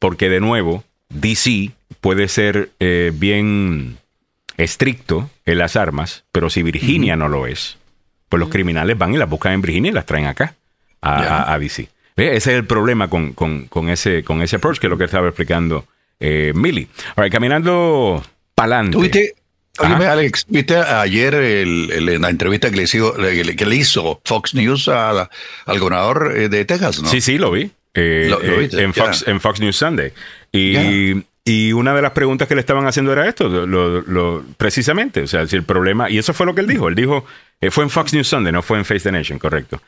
porque 0.00 0.28
de 0.28 0.40
nuevo, 0.40 0.82
DC 1.14 1.70
puede 2.00 2.28
ser 2.28 2.70
eh, 2.80 3.10
bien 3.14 3.96
estricto 4.56 5.30
en 5.46 5.58
las 5.58 5.76
armas, 5.76 6.24
pero 6.32 6.50
si 6.50 6.62
Virginia 6.62 7.16
no 7.16 7.28
lo 7.28 7.46
es, 7.46 7.76
pues 8.28 8.40
los 8.40 8.48
criminales 8.48 8.96
van 8.98 9.14
y 9.14 9.16
las 9.16 9.28
buscan 9.28 9.52
en 9.52 9.62
Virginia 9.62 9.90
y 9.90 9.94
las 9.94 10.06
traen 10.06 10.26
acá, 10.26 10.54
a, 11.00 11.22
Ya. 11.22 11.36
a- 11.38 11.54
a 11.54 11.58
DC. 11.58 11.88
Ese 12.16 12.36
es 12.36 12.46
el 12.46 12.64
problema 12.64 13.08
con, 13.08 13.32
con- 13.32 13.66
con 13.66 13.88
ese, 13.88 14.22
con 14.22 14.40
ese 14.42 14.56
approach, 14.56 14.78
que 14.78 14.86
es 14.86 14.90
lo 14.90 14.98
que 14.98 15.04
estaba 15.04 15.26
explicando 15.26 15.86
eh, 16.20 16.52
Millie. 16.54 16.86
Caminando 17.30 18.22
para 18.54 18.76
adelante. 18.76 18.96
¿Tuviste, 18.96 19.34
Ajá. 19.78 19.96
oye, 19.96 20.06
Alex, 20.06 20.44
¿viste 20.48 20.76
ayer 20.76 21.34
el- 21.34 21.90
el- 21.90 22.20
la 22.20 22.30
entrevista 22.30 22.70
que 22.70 22.76
le, 22.76 22.84
hizo, 22.84 23.18
le- 23.18 23.56
que 23.56 23.66
le 23.66 23.76
hizo 23.76 24.20
Fox 24.24 24.54
News 24.54 24.86
a- 24.88 25.28
al 25.66 25.78
gobernador 25.80 26.34
eh, 26.36 26.48
de 26.48 26.64
Texas? 26.64 27.02
¿no? 27.02 27.08
Sí, 27.08 27.20
sí, 27.20 27.36
lo 27.38 27.50
vi. 27.50 27.70
Eh, 27.94 28.28
Lo- 28.30 28.38
lo 28.38 28.44
eh, 28.44 28.58
viste, 28.58 28.82
en. 28.82 28.94
Fox, 28.94 29.24
en 29.26 29.40
Fox 29.40 29.60
News 29.60 29.76
Sunday. 29.76 30.12
Y, 30.56 31.24
y 31.44 31.72
una 31.72 31.94
de 31.94 32.00
las 32.02 32.12
preguntas 32.12 32.46
que 32.48 32.54
le 32.54 32.60
estaban 32.60 32.86
haciendo 32.86 33.12
era 33.12 33.28
esto, 33.28 33.48
lo- 33.48 34.00
lo- 34.02 34.44
precisamente. 34.56 35.22
O 35.22 35.26
sea, 35.26 35.46
si 35.46 35.56
el 35.56 35.64
problema. 35.64 36.08
Y 36.08 36.18
eso 36.18 36.32
fue 36.32 36.46
lo 36.46 36.54
que 36.54 36.60
él 36.60 36.66
dijo. 36.68 36.88
Él 36.88 36.94
dijo. 36.94 37.26
eh, 37.60 37.70
fue 37.70 37.84
en 37.84 37.90
Fox 37.90 38.14
News 38.14 38.28
Sunday, 38.28 38.52
no 38.52 38.62
fue 38.62 38.78
en 38.78 38.84
Face 38.84 39.00
the 39.00 39.12
Nation, 39.12 39.38
correcto. 39.38 39.80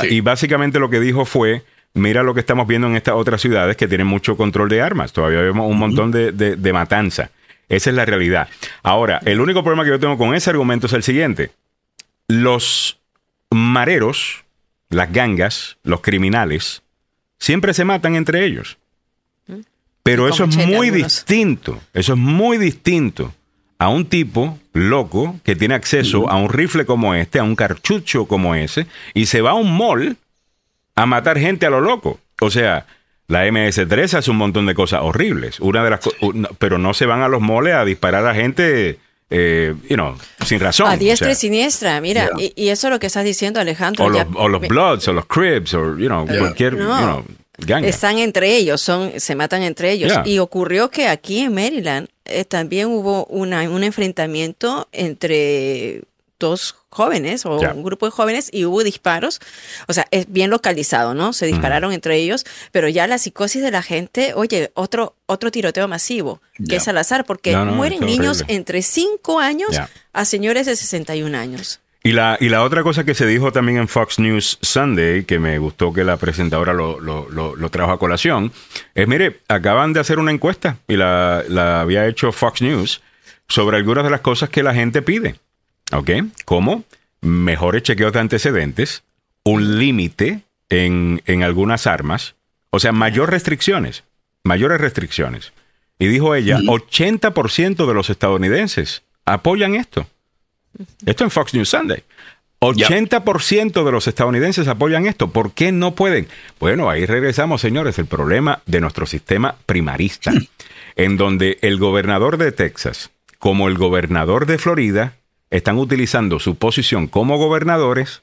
Sí. 0.00 0.08
Y 0.16 0.20
básicamente 0.20 0.78
lo 0.78 0.90
que 0.90 1.00
dijo 1.00 1.24
fue. 1.24 1.62
Mira 1.94 2.22
lo 2.22 2.32
que 2.32 2.40
estamos 2.40 2.66
viendo 2.66 2.86
en 2.88 2.96
estas 2.96 3.14
otras 3.14 3.40
ciudades 3.40 3.76
que 3.76 3.86
tienen 3.86 4.06
mucho 4.06 4.34
control 4.36 4.68
de 4.70 4.80
armas. 4.80 5.12
Todavía 5.12 5.40
vemos 5.42 5.70
un 5.70 5.78
montón 5.78 6.10
de, 6.10 6.32
de- 6.32 6.56
de 6.56 6.72
matanza. 6.72 7.30
Esa 7.68 7.90
es 7.90 7.96
la 7.96 8.04
realidad. 8.06 8.48
Ahora, 8.82 9.20
el 9.26 9.40
único 9.40 9.62
problema 9.62 9.84
que 9.84 9.90
yo 9.90 10.00
tengo 10.00 10.16
con 10.18 10.34
ese 10.34 10.48
argumento 10.50 10.86
es 10.86 10.94
el 10.94 11.02
siguiente. 11.02 11.50
Los 12.28 12.98
mareros, 13.50 14.42
las 14.88 15.12
gangas, 15.12 15.76
los 15.84 16.00
criminales, 16.00 16.82
siempre 17.38 17.74
se 17.74 17.84
matan 17.84 18.16
entre 18.16 18.44
ellos. 18.44 18.78
Pero 20.02 20.28
eso 20.28 20.44
es 20.44 20.56
muy 20.56 20.88
algunos. 20.88 20.92
distinto, 20.94 21.78
eso 21.94 22.12
es 22.14 22.18
muy 22.18 22.58
distinto 22.58 23.32
a 23.78 23.88
un 23.88 24.04
tipo 24.06 24.58
loco 24.72 25.36
que 25.44 25.54
tiene 25.56 25.74
acceso 25.74 26.28
a 26.28 26.36
un 26.36 26.48
rifle 26.48 26.84
como 26.86 27.14
este, 27.14 27.38
a 27.38 27.44
un 27.44 27.54
cartucho 27.56 28.26
como 28.26 28.54
ese, 28.54 28.86
y 29.14 29.26
se 29.26 29.40
va 29.40 29.50
a 29.50 29.54
un 29.54 29.76
mall 29.76 30.16
a 30.96 31.06
matar 31.06 31.38
gente 31.38 31.66
a 31.66 31.70
lo 31.70 31.80
loco. 31.80 32.18
O 32.40 32.50
sea, 32.50 32.86
la 33.28 33.46
MS-3 33.46 34.14
hace 34.18 34.30
un 34.30 34.36
montón 34.38 34.66
de 34.66 34.74
cosas 34.74 35.00
horribles, 35.02 35.60
una 35.60 35.82
de 35.84 35.90
las 35.90 36.00
una- 36.20 36.48
pero 36.58 36.78
no 36.78 36.94
se 36.94 37.06
van 37.06 37.22
a 37.22 37.28
los 37.28 37.40
moles 37.40 37.74
a 37.74 37.84
disparar 37.84 38.26
a 38.26 38.34
gente, 38.34 38.98
eh, 39.30 39.74
you 39.88 39.94
know, 39.96 40.16
sin 40.44 40.58
razón. 40.60 40.88
A 40.88 40.96
diestra 40.96 41.28
o 41.28 41.30
y 41.30 41.34
sea. 41.34 41.40
siniestra, 41.40 42.00
mira, 42.00 42.30
y, 42.38 42.52
y 42.56 42.68
eso 42.68 42.88
es 42.88 42.92
lo 42.92 42.98
que 42.98 43.06
estás 43.06 43.24
diciendo, 43.24 43.60
Alejandro. 43.60 44.04
o 44.04 44.08
los, 44.10 44.18
ya- 44.18 44.28
o 44.34 44.48
los 44.48 44.60
Bloods, 44.60 45.06
o 45.08 45.12
los 45.12 45.26
Cribs, 45.26 45.72
o 45.74 45.96
you 45.96 46.06
know, 46.08 46.26
cualquier 46.26 46.74
No. 46.74 46.98
you 47.00 47.06
know, 47.06 47.24
ganga. 47.58 47.88
Están 47.88 48.18
entre 48.18 48.56
ellos, 48.56 48.80
son, 48.80 49.12
se 49.18 49.34
matan 49.34 49.62
entre 49.62 49.92
ellos. 49.92 50.12
Y 50.24 50.38
ocurrió 50.38 50.90
que 50.90 51.08
aquí 51.08 51.40
en 51.40 51.54
Maryland 51.54 52.08
eh, 52.24 52.44
también 52.44 52.88
hubo 52.88 53.24
una, 53.26 53.62
un 53.68 53.84
enfrentamiento 53.84 54.88
entre 54.92 56.02
dos 56.38 56.74
jóvenes 56.90 57.46
o 57.46 57.58
un 57.58 57.84
grupo 57.84 58.06
de 58.06 58.10
jóvenes 58.10 58.48
y 58.52 58.64
hubo 58.64 58.82
disparos. 58.82 59.38
O 59.86 59.92
sea, 59.92 60.06
es 60.10 60.26
bien 60.30 60.50
localizado, 60.50 61.14
¿no? 61.14 61.32
Se 61.32 61.46
dispararon 61.46 61.92
entre 61.92 62.16
ellos, 62.16 62.44
pero 62.72 62.88
ya 62.88 63.06
la 63.06 63.18
psicosis 63.18 63.62
de 63.62 63.70
la 63.70 63.80
gente, 63.80 64.34
oye, 64.34 64.72
otro, 64.74 65.14
otro 65.26 65.50
tiroteo 65.52 65.86
masivo, 65.86 66.42
que 66.68 66.76
es 66.76 66.88
al 66.88 66.98
azar, 66.98 67.24
porque 67.24 67.52
No, 67.52 67.64
no, 67.64 67.72
mueren 67.72 68.00
niños 68.00 68.38
horrible. 68.38 68.54
entre 68.56 68.82
5 68.82 69.38
años 69.38 69.70
a 70.12 70.24
señores 70.24 70.66
de 70.66 70.74
61 70.74 71.38
años. 71.38 71.80
Y 72.04 72.12
la, 72.12 72.36
y 72.40 72.48
la 72.48 72.64
otra 72.64 72.82
cosa 72.82 73.04
que 73.04 73.14
se 73.14 73.26
dijo 73.26 73.52
también 73.52 73.78
en 73.78 73.86
Fox 73.86 74.18
News 74.18 74.58
Sunday, 74.60 75.24
que 75.24 75.38
me 75.38 75.58
gustó 75.58 75.92
que 75.92 76.02
la 76.02 76.16
presentadora 76.16 76.72
lo, 76.72 76.98
lo, 76.98 77.30
lo, 77.30 77.54
lo 77.54 77.70
trajo 77.70 77.92
a 77.92 77.98
colación, 77.98 78.52
es, 78.94 79.06
mire, 79.06 79.40
acaban 79.48 79.92
de 79.92 80.00
hacer 80.00 80.18
una 80.18 80.32
encuesta 80.32 80.78
y 80.88 80.96
la, 80.96 81.44
la 81.48 81.80
había 81.80 82.06
hecho 82.08 82.32
Fox 82.32 82.60
News 82.60 83.02
sobre 83.46 83.76
algunas 83.76 84.02
de 84.02 84.10
las 84.10 84.20
cosas 84.20 84.48
que 84.48 84.64
la 84.64 84.74
gente 84.74 85.02
pide. 85.02 85.36
¿Ok? 85.92 86.10
Como 86.44 86.84
mejores 87.20 87.82
chequeos 87.84 88.12
de 88.12 88.20
antecedentes, 88.20 89.04
un 89.44 89.78
límite 89.78 90.42
en, 90.70 91.22
en 91.26 91.42
algunas 91.42 91.86
armas, 91.86 92.34
o 92.70 92.80
sea, 92.80 92.92
mayor 92.92 93.30
restricciones, 93.30 94.04
mayores 94.42 94.80
restricciones. 94.80 95.52
Y 95.98 96.08
dijo 96.08 96.34
ella, 96.34 96.58
80% 96.58 97.86
de 97.86 97.94
los 97.94 98.10
estadounidenses 98.10 99.02
apoyan 99.24 99.76
esto. 99.76 100.06
Esto 101.06 101.24
en 101.24 101.30
Fox 101.30 101.54
News 101.54 101.68
Sunday. 101.68 102.02
80% 102.62 103.84
de 103.84 103.92
los 103.92 104.06
estadounidenses 104.06 104.68
apoyan 104.68 105.06
esto. 105.06 105.30
¿Por 105.30 105.52
qué 105.52 105.72
no 105.72 105.96
pueden? 105.96 106.28
Bueno, 106.60 106.88
ahí 106.88 107.06
regresamos, 107.06 107.60
señores, 107.60 107.98
el 107.98 108.06
problema 108.06 108.62
de 108.66 108.80
nuestro 108.80 109.04
sistema 109.04 109.56
primarista, 109.66 110.32
en 110.94 111.16
donde 111.16 111.58
el 111.62 111.78
gobernador 111.78 112.36
de 112.36 112.52
Texas, 112.52 113.10
como 113.40 113.66
el 113.66 113.76
gobernador 113.78 114.46
de 114.46 114.58
Florida, 114.58 115.14
están 115.50 115.76
utilizando 115.76 116.38
su 116.38 116.54
posición 116.54 117.08
como 117.08 117.36
gobernadores 117.36 118.22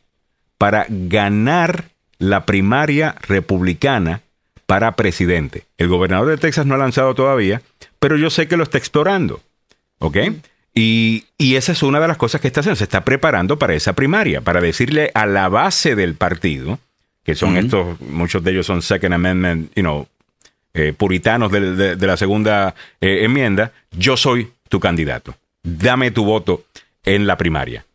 para 0.58 0.86
ganar 0.90 1.90
la 2.18 2.46
primaria 2.46 3.16
republicana 3.28 4.22
para 4.66 4.96
presidente. 4.96 5.66
El 5.78 5.90
gobernador 5.90 6.28
de 6.28 6.38
Texas 6.38 6.66
no 6.66 6.76
ha 6.76 6.78
lanzado 6.78 7.14
todavía, 7.14 7.62
pero 8.00 8.16
yo 8.16 8.30
sé 8.30 8.48
que 8.48 8.56
lo 8.56 8.64
está 8.64 8.78
explorando. 8.78 9.42
¿Ok? 10.00 10.18
Y, 10.74 11.26
y 11.38 11.56
esa 11.56 11.72
es 11.72 11.84
una 11.84 12.00
de 12.00 12.08
las 12.08 12.18
cosas 12.18 12.40
que 12.42 12.48
está 12.48 12.60
haciendo. 12.62 12.76
Se 12.78 12.84
está 12.84 13.04
preparando 13.04 13.58
para 13.60 13.74
esa 13.74 13.94
primaria, 13.94 14.42
para 14.42 14.62
decirle 14.62 15.12
a 15.14 15.26
la 15.26 15.50
base 15.50 15.96
del 15.96 16.16
partido, 16.16 16.80
que 17.24 17.36
son 17.36 17.58
estos, 17.58 18.00
muchos 18.02 18.44
de 18.44 18.52
ellos 18.52 18.66
son 18.66 18.82
Second 18.82 19.14
Amendment, 19.14 19.72
you 19.76 19.82
know, 19.82 20.08
eh, 20.74 20.94
puritanos 20.96 21.52
de, 21.52 21.76
de- 21.76 21.96
de 21.96 22.08
la 22.08 22.16
segunda 22.18 22.76
eh, 23.02 23.20
enmienda, 23.24 23.72
yo 23.92 24.16
soy 24.16 24.52
tu 24.70 24.80
candidato. 24.80 25.36
Dame 25.64 26.12
tu 26.12 26.24
voto 26.24 26.64
en 27.04 27.28
la 27.28 27.38
primaria. 27.38 27.86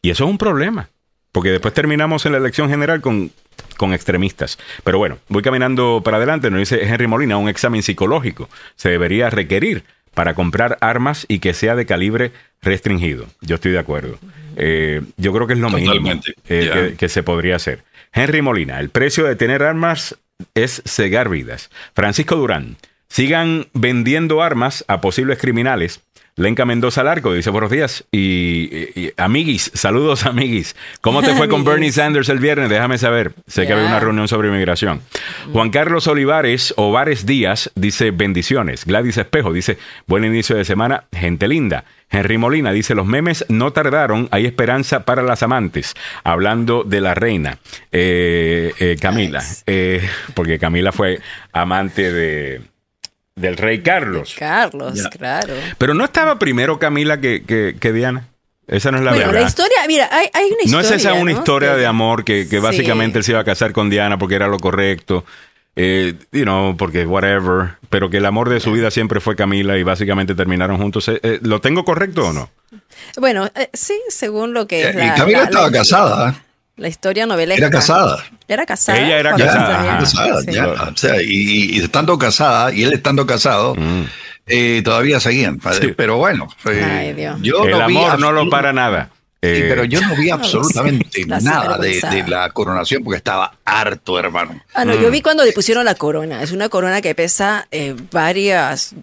Y 0.00 0.10
eso 0.10 0.24
es 0.24 0.30
un 0.30 0.38
problema, 0.38 0.88
porque 1.30 1.50
después 1.50 1.74
terminamos 1.74 2.26
en 2.26 2.32
la 2.32 2.38
elección 2.38 2.68
general 2.68 3.00
con, 3.00 3.30
con 3.76 3.92
extremistas. 3.94 4.58
Pero 4.82 4.98
bueno, 4.98 5.18
voy 5.28 5.42
caminando 5.42 6.00
para 6.04 6.16
adelante, 6.16 6.50
nos 6.50 6.58
dice 6.60 6.82
Henry 6.82 7.06
Molina, 7.06 7.36
un 7.36 7.48
examen 7.48 7.82
psicológico 7.82 8.48
se 8.74 8.88
debería 8.88 9.30
requerir 9.30 9.84
para 10.14 10.34
comprar 10.34 10.78
armas 10.80 11.24
y 11.28 11.38
que 11.38 11.54
sea 11.54 11.74
de 11.76 11.86
calibre 11.86 12.32
restringido. 12.60 13.26
Yo 13.40 13.56
estoy 13.56 13.72
de 13.72 13.78
acuerdo. 13.78 14.18
Eh, 14.56 15.02
yo 15.16 15.32
creo 15.32 15.46
que 15.46 15.54
es 15.54 15.58
lo 15.58 15.70
mínimo 15.70 16.10
eh, 16.48 16.70
que, 16.90 16.96
que 16.96 17.08
se 17.08 17.22
podría 17.22 17.56
hacer. 17.56 17.84
Henry 18.12 18.42
Molina, 18.42 18.78
el 18.78 18.90
precio 18.90 19.24
de 19.24 19.36
tener 19.36 19.62
armas 19.62 20.18
es 20.54 20.82
cegar 20.86 21.28
vidas. 21.28 21.70
Francisco 21.94 22.36
Durán, 22.36 22.76
sigan 23.08 23.66
vendiendo 23.72 24.42
armas 24.42 24.84
a 24.88 25.00
posibles 25.00 25.38
criminales. 25.38 26.00
Lenca 26.36 26.64
Mendoza 26.64 27.04
Larco 27.04 27.34
dice 27.34 27.50
buenos 27.50 27.70
días 27.70 28.04
y, 28.10 28.18
y- 28.72 28.92
y 29.00 29.12
amiguis, 29.18 29.70
saludos 29.74 30.24
amiguis. 30.26 30.74
¿Cómo 31.02 31.22
te 31.22 31.34
fue 31.34 31.48
con. 31.48 31.62
Bernie 31.64 31.92
Sanders 31.92 32.28
el 32.30 32.38
viernes? 32.38 32.70
Déjame 32.70 32.96
saber. 32.98 33.32
Sé 33.46 33.66
que 33.66 33.72
había 33.74 33.86
una 33.86 34.00
reunión 34.00 34.28
sobre 34.28 34.48
inmigración. 34.48 35.02
Juan 35.52 35.70
Carlos 35.70 36.06
Olivares 36.06 36.72
Ovares 36.76 37.26
Díaz 37.26 37.70
dice 37.74 38.10
bendiciones. 38.12 38.84
Gladys 38.86 39.18
Espejo 39.18 39.52
dice 39.52 39.76
buen 40.06 40.24
inicio 40.24 40.56
de 40.56 40.64
semana, 40.64 41.04
gente 41.12 41.46
linda. 41.48 41.84
Henry 42.10 42.36
Molina 42.38 42.72
dice 42.72 42.94
los 42.94 43.06
memes 43.06 43.44
no 43.48 43.72
tardaron, 43.72 44.28
hay 44.32 44.44
esperanza 44.46 45.04
para 45.04 45.22
las 45.22 45.42
amantes. 45.42 45.94
Hablando 46.24 46.82
de 46.84 47.00
la 47.00 47.14
reina 47.14 47.58
eh, 47.90 48.72
eh, 48.78 48.96
Camila, 49.00 49.42
eh, 49.66 50.06
porque 50.34 50.58
Camila 50.58 50.92
fue 50.92 51.20
amante 51.52 52.10
de 52.12 52.60
del 53.42 53.56
rey 53.58 53.82
Carlos. 53.82 54.34
Carlos, 54.38 54.94
Ya. 54.94 55.10
claro. 55.10 55.52
Pero 55.76 55.92
no 55.92 56.04
estaba 56.04 56.38
primero 56.38 56.78
Camila 56.78 57.20
que, 57.20 57.42
que- 57.44 57.76
que 57.78 57.92
Diana. 57.92 58.28
Esa 58.66 58.90
no 58.90 58.98
es 58.98 59.04
la 59.04 59.10
bueno, 59.10 59.26
verdad. 59.26 59.40
la 59.42 59.46
historia, 59.48 59.76
mira, 59.86 60.08
hay, 60.10 60.28
hay 60.32 60.46
una 60.46 60.56
no 60.56 60.62
historia. 60.80 60.88
es 60.88 60.90
esa 60.92 61.12
una 61.14 61.32
¿no? 61.32 61.38
historia 61.38 61.74
de 61.76 61.84
amor 61.84 62.24
que, 62.24 62.44
que 62.48 62.56
Sí. 62.56 62.62
básicamente 62.62 63.18
él 63.18 63.24
se 63.24 63.32
iba 63.32 63.40
a 63.40 63.44
casar 63.44 63.72
con 63.72 63.90
Diana 63.90 64.16
porque 64.18 64.36
era 64.36 64.46
lo 64.46 64.58
correcto. 64.58 65.24
Eh, 65.74 66.14
you 66.32 66.42
know, 66.44 66.76
porque 66.76 67.04
whatever. 67.04 67.76
Pero 67.90 68.08
que 68.08 68.18
el 68.18 68.26
amor 68.26 68.48
de 68.48 68.60
su 68.60 68.72
vida 68.72 68.90
siempre 68.90 69.20
fue 69.20 69.36
Camila 69.36 69.76
y 69.76 69.82
básicamente 69.82 70.34
terminaron 70.34 70.78
juntos. 70.78 71.08
Eh, 71.08 71.18
eh, 71.22 71.38
¿Lo 71.42 71.60
tengo 71.60 71.84
correcto 71.84 72.28
o 72.28 72.32
no? 72.32 72.50
Bueno, 73.18 73.50
eh, 73.54 73.68
sí, 73.72 73.98
según 74.08 74.54
lo 74.54 74.66
que 74.66 74.88
es 74.88 74.94
Y 74.94 74.98
la, 74.98 75.14
Camila 75.14 75.38
la- 75.38 75.44
estaba 75.44 75.66
la- 75.66 75.72
casada. 75.78 76.42
La 76.76 76.88
historia 76.88 77.26
novelesca. 77.26 77.66
Era 77.66 77.70
casada. 77.70 78.24
Era 78.48 78.66
casada. 78.66 78.98
Ella 78.98 79.18
era 79.18 79.36
casada, 79.36 79.98
casada, 79.98 80.40
Sí. 80.42 80.52
ya. 80.52 80.66
O 80.68 80.96
sea, 80.96 81.22
y, 81.22 81.76
y 81.76 81.80
estando 81.80 82.18
casada, 82.18 82.72
y 82.72 82.82
él 82.84 82.92
estando 82.94 83.26
casado, 83.26 83.74
eh, 84.46 84.82
todavía 84.84 85.20
seguían. 85.20 85.60
Sí. 85.80 85.92
Pero 85.96 86.16
bueno, 86.16 86.48
eh, 86.66 86.82
Ay, 86.84 87.12
Dios. 87.14 87.38
yo 87.42 87.64
el 87.64 87.70
no 87.72 87.86
vi 87.86 87.96
amor 87.96 88.18
no 88.18 88.32
lo 88.32 88.48
para 88.50 88.72
nada. 88.72 89.10
Sí, 89.44 89.48
Eh, 89.48 89.66
pero 89.68 89.82
yo 89.84 90.00
no 90.00 90.14
vi 90.16 90.28
No, 90.28 90.34
absolutamente 90.36 91.26
la 91.26 91.40
nada 91.40 91.76
de, 91.78 92.00
de 92.00 92.24
la 92.28 92.48
coronación 92.50 93.02
porque 93.02 93.16
estaba 93.18 93.54
harto, 93.64 94.18
hermano. 94.18 94.62
Ah, 94.72 94.84
no, 94.84 94.94
yo 94.94 95.10
vi 95.10 95.20
cuando 95.20 95.44
le 95.44 95.52
pusieron 95.52 95.84
la 95.84 95.94
corona. 95.96 96.42
Es 96.44 96.52
una 96.52 96.68
corona 96.68 97.00
que 97.02 97.14
pesa 97.16 97.66
eh, 97.72 97.94
varias 98.12 98.94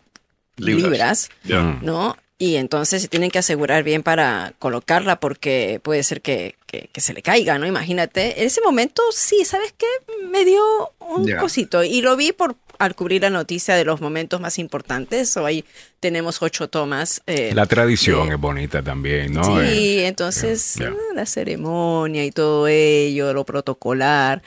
Libras. 0.58 0.84
libras, 0.92 1.30
Ya. 1.44 1.78
¿no? 1.82 2.16
Y 2.42 2.56
entonces 2.56 3.02
se 3.02 3.10
tienen 3.10 3.32
que 3.32 3.40
asegurar 3.40 3.84
bien 3.84 4.02
para 4.02 4.54
colocarla 4.60 5.20
porque 5.20 5.82
puede 5.84 6.04
ser 6.04 6.22
que, 6.22 6.56
que- 6.68 6.90
que 6.94 7.02
se 7.02 7.14
le 7.14 7.22
caiga, 7.22 7.60
¿no? 7.60 7.68
Imagínate. 7.68 8.40
En 8.42 8.48
ese 8.48 8.62
momento, 8.62 9.04
sí, 9.12 9.44
¿sabes 9.44 9.74
qué? 9.78 9.86
Me 10.32 10.46
dio 10.46 10.64
un 11.02 11.26
cosito. 11.42 11.84
Y 11.84 12.02
lo 12.02 12.16
vi 12.16 12.32
por 12.32 12.56
al 12.80 12.96
cubrir 12.96 13.22
la 13.22 13.30
noticia 13.30 13.76
de 13.76 13.86
los 13.86 14.02
momentos 14.02 14.42
más 14.42 14.58
importantes. 14.58 15.36
O 15.38 15.46
ahí 15.46 15.64
tenemos 16.00 16.42
ocho 16.42 16.68
tomas. 16.70 17.22
eh, 17.28 17.52
La 17.54 17.66
tradición 17.66 18.28
de- 18.30 18.36
es 18.36 18.40
bonita 18.42 18.82
también, 18.82 19.34
¿no? 19.34 19.44
Sí, 19.44 19.52
Eh, 20.00 20.08
entonces 20.08 20.78
ah, 20.82 20.92
la 21.14 21.26
ceremonia 21.26 22.26
y 22.26 22.32
todo 22.32 22.68
ello, 22.68 23.34
lo 23.34 23.44
protocolar. 23.46 24.42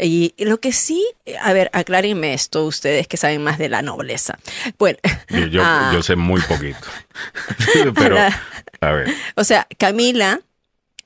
Y, 0.00 0.34
y 0.36 0.44
lo 0.44 0.60
que 0.60 0.72
sí, 0.72 1.04
a 1.40 1.52
ver, 1.52 1.70
aclárenme 1.72 2.34
esto 2.34 2.64
ustedes 2.66 3.08
que 3.08 3.16
saben 3.16 3.42
más 3.42 3.58
de 3.58 3.68
la 3.68 3.82
nobleza. 3.82 4.38
Bueno, 4.78 4.98
yo, 5.30 5.46
yo- 5.46 5.62
ah, 5.64 5.90
yo 5.92 6.02
sé 6.02 6.14
muy 6.14 6.40
poquito. 6.42 6.78
pero, 7.94 8.14
la- 8.16 8.42
a 8.80 8.92
ver. 8.92 9.08
o 9.34 9.44
sea, 9.44 9.66
Camila 9.78 10.40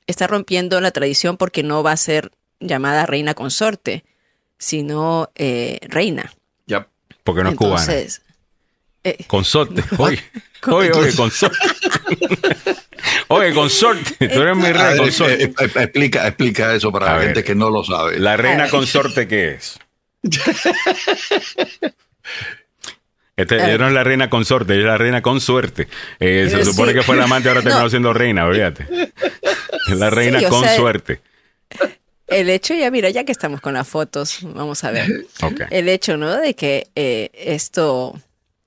está 0.08 0.26
rompiendo 0.26 0.80
la 0.80 0.90
tradición 0.90 1.36
porque 1.36 1.62
no 1.62 1.82
va 1.84 1.92
a 1.92 1.96
ser 1.96 2.32
llamada 2.60 3.06
reina 3.06 3.34
consorte, 3.34 4.04
sino 4.58 5.30
eh, 5.36 5.78
reina. 5.82 6.32
Porque 7.24 7.42
no 7.42 7.50
es 7.50 7.56
cubana. 7.56 7.80
Entonces, 7.82 8.22
eh, 9.04 9.18
Consorte. 9.26 9.82
Oye, 9.98 10.22
oye, 10.68 10.92
oye, 10.94 11.14
consorte. 11.16 11.58
oye, 13.28 13.52
consorte. 13.54 14.28
Tú 14.28 14.40
eres 14.42 14.56
mi 14.56 14.66
A 14.66 14.72
rey, 14.72 14.82
ver, 14.92 14.96
consorte. 14.98 15.44
eh, 15.44 15.54
eh, 15.58 15.70
explica, 15.76 16.26
explica 16.28 16.74
eso 16.74 16.92
para 16.92 17.06
A 17.06 17.12
la 17.12 17.16
ver. 17.18 17.26
gente 17.28 17.44
que 17.44 17.54
no 17.54 17.68
lo 17.70 17.82
sabe. 17.84 18.18
La 18.20 18.36
reina 18.36 18.68
consorte, 18.68 19.26
¿qué 19.28 19.52
es? 19.54 19.78
Este, 23.34 23.56
ella 23.56 23.78
no 23.78 23.88
es 23.88 23.92
la 23.94 24.04
reina 24.04 24.28
consorte, 24.30 24.74
ella 24.74 24.82
es 24.82 24.86
la 24.88 24.98
reina 24.98 25.22
con 25.22 25.40
suerte. 25.40 25.88
Eh, 26.20 26.48
se 26.50 26.60
Eh, 26.60 26.64
supone 26.64 26.92
sí. 26.92 26.98
que 26.98 27.02
fue 27.02 27.16
la 27.16 27.24
amante, 27.24 27.48
ahora 27.48 27.62
terminó 27.62 27.82
No. 27.84 27.90
siendo 27.90 28.12
reina, 28.12 28.44
olvídate. 28.44 28.86
Es 29.88 29.96
la 29.96 30.10
reina 30.10 30.38
Sí, 30.38 30.46
con 30.46 30.62
sea, 30.62 30.76
suerte. 30.76 31.20
El 32.32 32.50
hecho, 32.50 32.74
ya 32.74 32.90
mira, 32.90 33.10
ya 33.10 33.24
que 33.24 33.32
estamos 33.32 33.60
con 33.60 33.74
las 33.74 33.88
fotos, 33.88 34.38
vamos 34.42 34.84
a 34.84 34.90
ver. 34.90 35.08
Ok. 35.42 35.62
el 35.70 35.88
hecho, 35.88 36.16
¿no? 36.16 36.36
De 36.36 36.54
que 36.54 36.88
eh, 36.94 37.30
esto, 37.34 38.18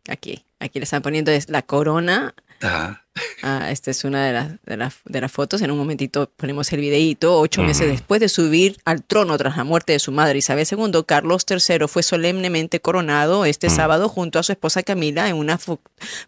aquí, 0.07 0.43
aquí 0.59 0.79
le 0.79 0.83
están 0.83 1.01
poniendo 1.01 1.31
es 1.31 1.49
la 1.49 1.61
corona. 1.61 2.33
Ajá. 2.61 3.04
Ah, 3.43 3.71
esta 3.71 3.91
es 3.91 4.03
una 4.03 4.25
de 4.25 4.33
las, 4.33 4.51
de, 4.65 4.75
las, 4.77 4.95
de 5.05 5.21
las 5.21 5.31
fotos. 5.31 5.61
En 5.61 5.71
un 5.71 5.77
momentito 5.77 6.29
ponemos 6.35 6.71
el 6.73 6.81
videíto. 6.81 7.39
Ocho 7.39 7.61
meses 7.63 7.87
después 7.87 8.19
de 8.19 8.27
subir 8.27 8.77
al 8.85 9.03
trono 9.03 9.37
tras 9.37 9.55
la 9.55 9.63
muerte 9.63 9.93
de 9.93 9.99
su 9.99 10.11
madre 10.11 10.39
Isabel 10.39 10.67
II, 10.69 11.03
Carlos 11.05 11.45
III 11.49 11.87
fue 11.87 12.03
solemnemente 12.03 12.79
coronado 12.81 13.45
este 13.45 13.69
sábado 13.69 14.09
junto 14.09 14.39
a 14.39 14.43
su 14.43 14.51
esposa 14.51 14.83
Camila 14.83 15.29
en 15.29 15.35
una 15.35 15.57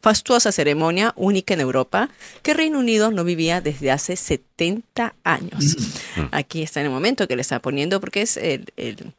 fastuosa 0.02 0.52
ceremonia 0.52 1.14
única 1.18 1.54
en 1.54 1.62
Europa 1.62 2.10
que 2.42 2.54
Reino 2.54 2.80
Unido 2.80 3.12
no 3.12 3.24
vivía 3.24 3.60
desde 3.62 3.92
hace 3.92 4.16
70 4.16 5.16
años. 5.24 5.76
Aquí 6.32 6.62
está 6.64 6.80
en 6.80 6.86
el 6.88 6.92
momento 6.92 7.28
que 7.28 7.36
le 7.36 7.42
está 7.42 7.60
poniendo 7.62 8.00
porque 8.00 8.22
es 8.22 8.38
el- 8.38 8.72
el, 8.78 9.12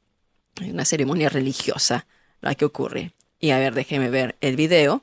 una 0.71 0.85
ceremonia 0.85 1.29
religiosa 1.29 2.07
la 2.41 2.55
que 2.55 2.65
ocurre. 2.65 3.13
Y 3.41 3.51
a 3.51 3.59
ver, 3.59 3.75
déjeme 3.75 4.09
ver 4.11 4.37
el 4.41 4.57
video. 4.57 5.03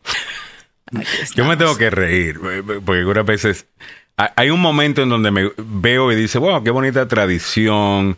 Yo 1.35 1.45
me 1.45 1.57
tengo 1.57 1.77
que 1.77 1.89
reír, 1.89 2.39
porque 2.85 2.99
algunas 2.99 3.25
veces 3.25 3.65
ha- 4.17 4.33
hay 4.35 4.49
un 4.49 4.59
momento 4.61 5.01
en 5.01 5.09
donde 5.09 5.31
me 5.31 5.51
veo 5.57 6.11
y 6.11 6.15
dice, 6.15 6.37
wow, 6.37 6.63
qué 6.63 6.69
bonita 6.71 7.07
tradición. 7.07 8.17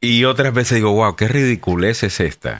Y 0.00 0.24
otras 0.24 0.54
veces 0.54 0.76
digo, 0.76 0.92
wow, 0.92 1.16
qué 1.16 1.26
ridiculez 1.28 2.02
es 2.04 2.20
esta. 2.20 2.58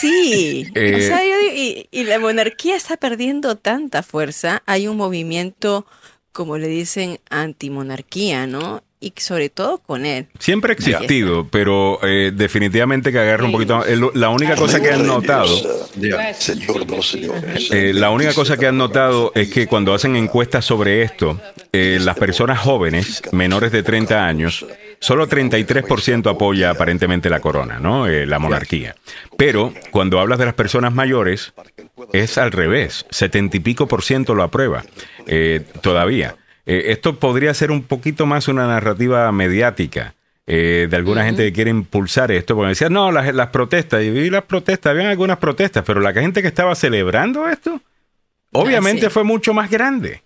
Sí, 0.00 0.66
Eh, 0.74 0.96
o 0.96 1.00
sea, 1.00 1.24
yo 1.24 1.38
digo, 1.38 1.54
y, 1.54 1.88
y 1.90 2.04
la 2.04 2.18
monarquía 2.18 2.76
está 2.76 2.96
perdiendo 2.96 3.56
tanta 3.56 4.02
fuerza. 4.02 4.62
Hay 4.66 4.86
un 4.88 4.96
movimiento, 4.96 5.86
como 6.32 6.58
le 6.58 6.68
dicen, 6.68 7.20
antimonarquía, 7.30 8.46
¿no? 8.46 8.82
Y 9.04 9.12
sobre 9.20 9.50
todo 9.50 9.78
con 9.78 10.06
él. 10.06 10.28
Siempre 10.38 10.72
ha 10.72 10.74
existido, 10.74 11.46
pero 11.50 11.98
eh, 12.02 12.32
definitivamente 12.34 13.12
que 13.12 13.18
agarra 13.18 13.44
un 13.44 13.52
poquito 13.52 13.76
más. 13.78 13.86
El- 13.86 14.08
La 14.14 14.30
única 14.30 14.56
cosa 14.56 14.80
que 14.80 14.90
han 14.90 15.06
notado, 15.06 15.46
Ya. 15.96 16.32
Señor, 16.32 16.86
no, 16.90 17.02
señor. 17.02 17.34
eh, 17.70 17.92
la 17.94 18.10
única 18.10 18.32
cosa 18.32 18.56
que 18.56 18.66
han 18.66 18.78
notado 18.78 19.30
es 19.34 19.48
que 19.50 19.66
cuando 19.66 19.92
hacen 19.92 20.16
encuestas 20.16 20.64
sobre 20.64 21.02
esto, 21.02 21.38
eh, 21.72 21.98
las 22.00 22.16
personas 22.16 22.60
jóvenes, 22.60 23.22
menores 23.32 23.72
de 23.72 23.82
30 23.82 24.24
años, 24.26 24.64
solo 25.00 25.28
33% 25.28 26.30
apoya 26.30 26.70
aparentemente 26.70 27.28
la 27.28 27.40
corona, 27.40 27.78
¿no? 27.80 28.06
Eh, 28.06 28.24
la 28.24 28.38
monarquía. 28.38 28.94
Pero 29.36 29.74
cuando 29.90 30.18
hablas 30.18 30.38
de 30.38 30.46
las 30.46 30.54
personas 30.54 30.94
mayores, 30.94 31.52
es 32.14 32.38
al 32.38 32.52
revés, 32.52 33.04
70 33.10 33.58
y 33.58 33.60
pico 33.60 33.86
por 33.86 34.02
ciento 34.02 34.34
lo 34.34 34.42
aprueba 34.44 34.82
eh, 35.26 35.62
todavía. 35.82 36.36
Eh, 36.66 36.84
esto 36.88 37.16
podría 37.16 37.52
ser 37.54 37.70
un 37.70 37.82
poquito 37.82 38.26
más 38.26 38.48
una 38.48 38.66
narrativa 38.66 39.30
mediática 39.32 40.14
eh, 40.46 40.86
de 40.90 40.96
alguna 40.96 41.24
gente 41.24 41.42
que 41.44 41.52
quiere 41.52 41.70
impulsar 41.70 42.30
esto, 42.30 42.54
porque 42.54 42.70
decían, 42.70 42.92
no, 42.92 43.10
las, 43.10 43.34
las 43.34 43.48
protestas, 43.48 44.02
y 44.02 44.10
vi 44.10 44.30
las 44.30 44.44
protestas, 44.44 44.90
habían 44.90 45.06
algunas 45.06 45.38
protestas, 45.38 45.84
pero 45.86 46.00
la 46.00 46.12
gente 46.12 46.42
que 46.42 46.48
estaba 46.48 46.74
celebrando 46.74 47.48
esto, 47.48 47.80
obviamente 48.52 49.06
sí. 49.06 49.10
fue 49.10 49.24
mucho 49.24 49.54
más 49.54 49.70
grande. 49.70 50.22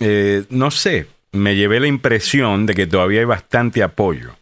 Eh, 0.00 0.44
no 0.50 0.70
sé, 0.70 1.06
me 1.32 1.56
llevé 1.56 1.80
la 1.80 1.86
impresión 1.86 2.66
de 2.66 2.74
que 2.74 2.86
todavía 2.86 3.20
hay 3.20 3.24
bastante 3.24 3.82
apoyo 3.82 4.36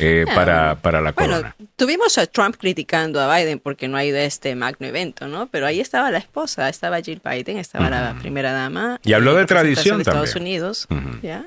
eh, 0.00 0.24
para, 0.34 0.60
bueno. 0.74 0.80
para 0.82 1.00
la 1.00 1.12
Bueno, 1.12 1.36
corona. 1.36 1.56
tuvimos 1.76 2.18
a 2.18 2.26
Trump 2.26 2.56
criticando 2.58 3.20
a 3.20 3.36
Biden 3.36 3.58
porque 3.58 3.88
no 3.88 3.96
ha 3.96 4.04
ido 4.04 4.18
a 4.18 4.22
este 4.22 4.54
magno 4.54 4.86
evento, 4.86 5.26
¿no? 5.28 5.46
Pero 5.48 5.66
ahí 5.66 5.80
estaba 5.80 6.10
la 6.10 6.18
esposa, 6.18 6.68
estaba 6.68 7.00
Jill 7.00 7.20
Biden, 7.24 7.58
estaba 7.58 7.90
la 7.90 8.14
primera 8.20 8.52
dama. 8.52 9.00
Y 9.04 9.12
habló 9.12 9.36
eh, 9.36 9.40
de 9.40 9.46
tradición 9.46 9.98
de 9.98 10.02
Estados 10.02 10.32
también. 10.32 10.54
Unidos, 10.54 10.86
Ujú. 10.90 11.20
¿ya? 11.22 11.44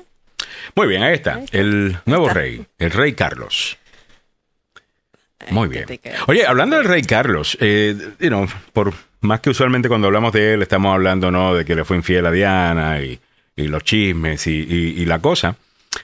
Muy 0.74 0.86
bien, 0.88 1.02
ahí 1.02 1.14
está. 1.14 1.40
El 1.52 1.96
nuevo 2.06 2.28
está. 2.28 2.40
rey, 2.40 2.66
el 2.78 2.90
rey 2.90 3.12
Carlos. 3.14 3.76
Muy 5.50 5.68
bien. 5.68 5.86
Oye, 6.28 6.46
hablando 6.46 6.76
del 6.76 6.84
rey 6.84 7.02
Carlos, 7.02 7.58
eh, 7.60 7.96
you 8.20 8.28
know, 8.28 8.46
por 8.72 8.94
más 9.22 9.40
que 9.40 9.50
usualmente 9.50 9.88
cuando 9.88 10.06
hablamos 10.06 10.32
de 10.32 10.54
él 10.54 10.62
estamos 10.62 10.94
hablando 10.94 11.30
no 11.32 11.54
de 11.54 11.64
que 11.64 11.74
le 11.74 11.84
fue 11.84 11.96
infiel 11.96 12.26
a 12.26 12.30
Diana 12.30 13.00
y, 13.02 13.18
y 13.56 13.66
los 13.66 13.82
chismes 13.82 14.46
y, 14.46 14.52
y- 14.52 15.02
y 15.02 15.04
la 15.04 15.18
cosa. 15.18 15.56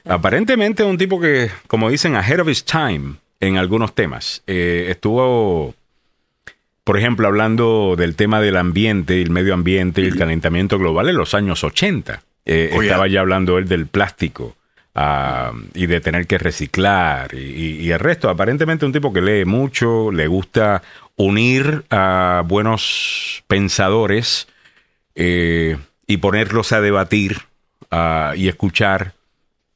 Aparentemente 0.05 0.85
un 0.85 0.99
tipo 0.99 1.21
que, 1.21 1.51
como 1.67 1.91
dicen, 1.91 2.17
ahead 2.17 2.41
of 2.41 2.49
his 2.49 2.65
time 2.65 3.15
en 3.41 3.57
algunos 3.57 3.95
temas. 3.95 4.43
Eh, 4.47 4.87
estuvo, 4.91 5.75
por 6.85 6.99
ejemplo, 6.99 7.27
hablando 7.29 7.95
del 7.97 8.17
tema 8.17 8.41
del 8.41 8.57
ambiente, 8.57 9.21
el 9.21 9.31
medio 9.31 9.55
ambiente 9.55 10.01
y 10.01 10.05
el 10.07 10.17
calentamiento 10.17 10.79
global 10.79 11.09
en 11.09 11.17
los 11.17 11.35
años 11.35 11.63
80. 11.65 12.23
Eh, 12.47 12.71
estaba 12.85 13.07
ya 13.09 13.21
hablando 13.21 13.59
él 13.59 13.69
del 13.69 13.87
plástico 13.87 14.57
ah, 14.95 15.53
y 15.75 15.87
de 15.87 16.01
tener 16.01 16.27
que 16.27 16.39
reciclar 16.39 17.35
y, 17.35 17.39
y- 17.39 17.77
y 17.81 17.91
el 17.91 17.99
resto. 17.99 18.31
Aparentemente 18.31 18.87
un 18.87 18.93
tipo 18.93 19.13
que 19.13 19.21
lee 19.21 19.45
mucho, 19.45 20.11
le 20.11 20.27
gusta 20.27 20.83
unir 21.17 21.85
a 21.91 22.43
buenos 22.47 23.43
pensadores 23.49 24.49
eh, 25.15 25.77
y 26.07 26.17
ponerlos 26.19 26.73
a 26.73 26.81
debatir 26.81 27.39
ah, 27.91 28.33
y 28.37 28.49
escuchar. 28.49 29.13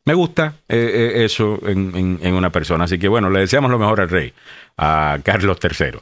Me 0.04 0.14
gusta 0.14 0.54
eh, 0.68 1.12
eh, 1.14 1.24
eso 1.24 1.60
en, 1.66 1.92
en- 1.96 2.18
en 2.22 2.34
una 2.34 2.50
persona. 2.50 2.84
Así 2.84 2.98
que 2.98 3.08
bueno, 3.08 3.30
le 3.30 3.40
deseamos 3.40 3.70
lo 3.70 3.78
mejor 3.78 4.00
al 4.00 4.08
rey, 4.08 4.32
a 4.76 5.18
Carlos 5.22 5.58
III. 5.62 5.98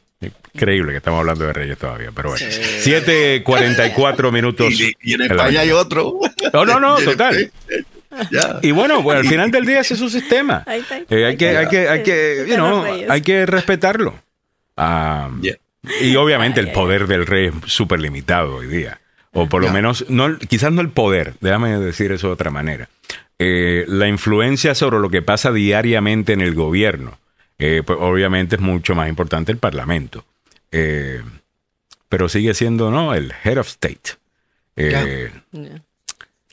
Increíble 0.54 0.92
que 0.92 0.98
estamos 0.98 1.20
hablando 1.20 1.44
de 1.46 1.52
reyes 1.52 1.78
todavía, 1.78 2.10
pero 2.14 2.30
bueno. 2.30 2.46
7.44 2.46 4.32
minutos. 4.32 4.72
Y, 4.80 4.92
y 5.02 5.14
en 5.14 5.22
España 5.22 5.60
hay 5.60 5.70
otro. 5.70 6.18
No, 6.52 6.64
no, 6.64 6.80
no, 6.80 6.96
total. 6.98 7.50
Y 8.62 8.70
bueno, 8.72 9.02
pues 9.02 9.18
al 9.18 9.26
final 9.26 9.50
del 9.50 9.64
día 9.64 9.80
ese 9.80 9.94
es 9.94 10.00
su 10.00 10.10
sistema. 10.10 10.64
Ahí 10.66 10.80
está, 10.80 10.94
ahí 10.96 11.06
Eh, 11.08 11.26
hay 11.26 11.36
que, 11.36 11.56
hay 11.56 11.68
que, 11.68 11.88
hay 11.88 12.02
que, 12.02 12.44
you 12.48 12.54
know, 12.56 12.84
hay 13.08 13.20
que 13.22 13.46
respetarlo. 13.46 14.14
Ah. 14.76 15.30
Y 16.00 16.16
obviamente 16.16 16.60
el 16.60 16.72
poder 16.72 17.06
del 17.06 17.26
rey 17.26 17.46
es 17.46 17.54
súper 17.72 18.00
limitado 18.00 18.56
hoy 18.56 18.66
día. 18.66 19.00
O 19.32 19.48
por 19.48 19.62
lo 19.62 19.70
menos, 19.70 20.04
no, 20.08 20.36
quizás 20.38 20.72
no 20.72 20.80
el 20.80 20.88
poder, 20.90 21.34
déjame 21.40 21.78
decir 21.78 22.10
eso 22.12 22.26
de 22.26 22.32
otra 22.32 22.50
manera. 22.50 22.88
Eh, 23.42 23.84
la 23.88 24.06
influencia 24.06 24.74
sobre 24.74 24.98
lo 24.98 25.08
que 25.08 25.22
pasa 25.22 25.50
diariamente 25.50 26.34
en 26.34 26.42
el 26.42 26.54
gobierno, 26.54 27.18
eh, 27.58 27.82
pues 27.84 27.98
obviamente 28.00 28.56
es 28.56 28.60
mucho 28.60 28.94
más 28.94 29.08
importante 29.08 29.50
el 29.50 29.56
parlamento. 29.56 30.26
Eh, 30.70 31.22
pero 32.10 32.28
sigue 32.28 32.52
siendo, 32.52 32.90
¿no? 32.90 33.14
El 33.14 33.32
head 33.42 33.56
of 33.56 33.66
state. 33.68 34.10
Eh, 34.76 35.30
Ya. 35.52 35.82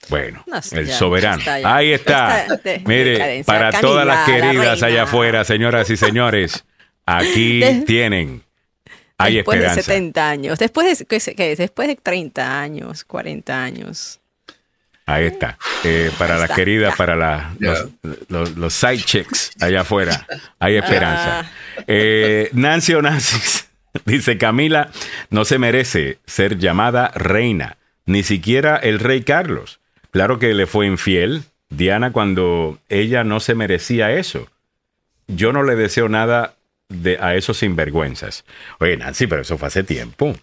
bueno, 0.10 0.44
No 0.48 0.60
el 0.72 0.86
ya, 0.88 0.94
soberano. 0.98 1.40
está 1.40 1.60
ya. 1.60 1.76
Ahí 1.76 1.92
está. 1.92 2.44
Está 2.46 2.56
de- 2.58 2.80
Mire, 2.86 3.44
para 3.44 3.72
todas 3.82 4.06
las 4.08 4.26
la 4.28 4.34
queridas 4.34 4.82
allá 4.82 5.04
afuera, 5.04 5.44
señoras 5.44 5.90
y 5.90 5.98
señores, 5.98 6.64
aquí 7.06 7.60
De- 7.60 7.82
tienen. 7.86 8.44
Hay 9.18 9.36
Después 9.36 9.58
esperanza. 9.58 9.76
de 9.82 9.84
70 9.84 10.30
años, 10.30 10.60
después 10.60 11.00
de, 11.00 11.06
¿qué 11.06 11.36
qué 11.36 11.52
es? 11.52 11.58
después 11.58 11.88
de 11.88 11.96
30 11.96 12.62
años, 12.62 13.04
40 13.04 13.62
años. 13.64 14.20
Ahí 15.08 15.26
está. 15.26 15.58
Eh, 15.84 16.12
para 16.20 16.36
Ahí 16.36 16.42
las 16.42 16.50
está, 16.50 16.56
queridas, 16.56 16.92
ya. 16.92 16.98
para 16.98 17.16
la- 17.16 17.54
los, 17.60 17.88
los, 18.28 18.56
los 18.58 18.74
side 18.74 18.98
chicks 19.00 19.52
allá 19.60 19.82
afuera, 19.82 20.28
hay 20.60 20.76
esperanza. 20.76 21.40
Ah. 21.40 21.52
Eh, 21.88 22.50
Nancy 22.54 22.94
Onassis 22.94 23.68
dice, 24.06 24.38
Camila 24.38 24.92
no 25.30 25.46
se 25.46 25.58
merece 25.60 26.20
ser 26.26 26.58
llamada 26.60 27.12
reina, 27.16 27.78
ni 28.06 28.22
siquiera 28.24 28.76
el 28.78 29.00
rey 29.00 29.24
Carlos. 29.24 29.80
Claro 30.12 30.40
que 30.40 30.54
le 30.54 30.68
fue 30.68 30.86
infiel 30.88 31.44
Diana 31.70 32.12
cuando 32.12 32.78
ella 32.90 33.24
no 33.24 33.40
se 33.40 33.56
merecía 33.56 34.12
eso. 34.12 34.48
Yo 35.28 35.52
no 35.54 35.64
le 35.64 35.76
deseo 35.76 36.10
nada 36.10 36.54
de, 36.90 37.18
a 37.20 37.36
esos 37.36 37.58
sinvergüenzas. 37.58 38.46
Oye, 38.80 38.96
Nancy, 38.98 39.28
pero 39.28 39.42
eso 39.42 39.58
fue 39.58 39.68
hace 39.68 39.84
tiempo. 39.84 40.36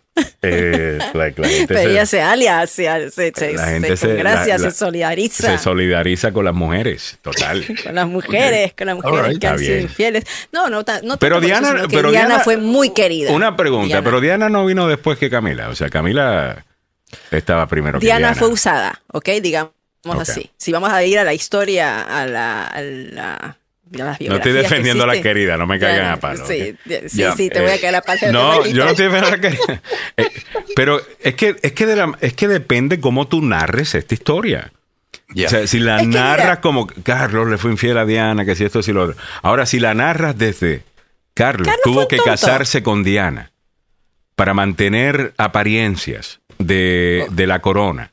Eh, 0.43 0.99
like, 1.15 1.41
la 1.41 1.49
gente 1.49 1.67
Pero 1.75 1.81
se- 1.81 1.91
ella 1.91 2.07
se 2.07 2.21
alia, 2.23 2.67
se, 2.67 3.11
se, 3.11 3.33
se, 3.35 3.53
La 3.55 3.67
gente 3.67 3.97
se- 3.97 4.23
la- 4.23 4.45
la- 4.47 4.59
se 4.59 4.71
solidariza 4.71 5.57
se 5.57 5.63
solidariza 5.63 6.33
con 6.33 6.45
las 6.45 6.55
mujeres, 6.55 7.19
total. 7.23 7.65
con 7.85 7.95
las 7.95 8.07
mujeres, 8.07 8.75
con 8.77 8.87
las 8.89 8.97
mujeres 8.97 9.39
que 9.39 9.47
han 9.47 9.59
sido 9.59 9.79
infieles. 9.81 10.25
No, 10.53 10.69
no, 10.69 10.85
no 11.03 11.17
Pero 11.17 11.37
eso, 11.39 11.47
Diana, 11.47 11.85
pero 11.91 12.11
Diana, 12.11 12.27
Diana- 12.29 12.45
fue 12.45 12.59
muy 12.59 12.91
querida. 12.91 13.33
Una 13.33 13.57
pregunta, 13.57 13.87
Diana. 13.87 14.05
pero 14.05 14.21
Diana 14.21 14.49
no 14.51 14.67
vino 14.67 14.87
después 14.87 15.19
que 15.19 15.31
Camila. 15.31 15.71
O 15.71 15.75
sea, 15.75 15.89
Camila 15.89 16.65
estaba 17.31 17.67
primero 17.67 17.99
que 17.99 18.05
Diana 18.07 18.19
Diana. 18.29 18.35
fue 18.35 18.49
usada, 18.49 19.03
¿ok? 19.13 19.29
Digamos 19.43 19.73
así. 20.21 20.51
Si 20.59 20.71
vamos 20.73 20.93
a 20.93 21.03
ir 21.05 21.19
a 21.19 21.25
la 21.25 21.33
historia, 21.33 22.03
a 22.03 22.27
la... 22.27 22.67
A 22.67 22.81
la 22.83 23.35
a 23.35 23.57
las 23.91 24.21
No 24.21 24.37
estoy 24.37 24.53
defendiendo 24.53 25.05
a 25.05 25.07
la 25.07 25.21
querida, 25.21 25.57
no 25.57 25.67
me 25.67 25.79
caigan 25.79 26.13
a 26.13 26.17
palo. 26.19 26.47
Sí, 26.47 26.77
sí, 27.07 27.19
Ya, 27.19 27.33
sí, 27.37 27.49
te 27.51 27.59
eh, 27.59 27.63
voy 27.63 27.71
a 27.73 27.81
caer 27.81 27.95
a 27.97 28.03
palo. 28.03 28.33
No, 28.33 28.67
yo 28.67 28.85
no 28.85 28.91
estoy 28.91 29.07
defendiendo 29.07 29.29
a 29.29 29.31
la 29.33 29.41
querida. 29.41 29.83
Eh, 30.17 30.31
pero 30.77 31.01
es 31.21 31.35
que, 31.35 31.57
es, 31.63 31.73
que 31.73 31.87
de 31.87 31.97
la- 31.97 32.17
es 32.21 32.33
que 32.35 32.49
depende 32.49 33.01
cómo 33.01 33.29
tú 33.29 33.43
narres 33.43 33.95
esta 33.95 34.15
historia. 34.15 34.73
Ya. 35.35 35.47
O 35.47 35.51
sea, 35.51 35.67
si 35.67 35.79
la 35.81 36.01
Es 36.01 36.07
narras 36.09 36.59
como 36.59 36.87
Carlos 37.03 37.49
le 37.49 37.59
fue 37.59 37.71
infiel 37.71 37.99
a 37.99 38.05
Diana, 38.05 38.45
que 38.45 38.55
si 38.57 38.65
esto, 38.65 38.83
si 38.83 38.93
lo 38.93 39.05
otro. 39.05 39.17
Ahora, 39.43 39.67
si 39.67 39.79
la 39.81 39.95
narras 39.95 40.37
desde 40.37 40.83
Carlos, 41.35 41.69
tuvo 41.83 42.07
que 42.09 42.17
tonto. 42.17 42.31
casarse 42.31 42.83
con 42.83 43.03
Diana 43.05 43.51
para 44.37 44.55
mantener 44.55 45.33
apariencias 45.39 46.41
de, 46.59 47.27
de 47.31 47.47
la 47.47 47.61
corona. 47.61 48.13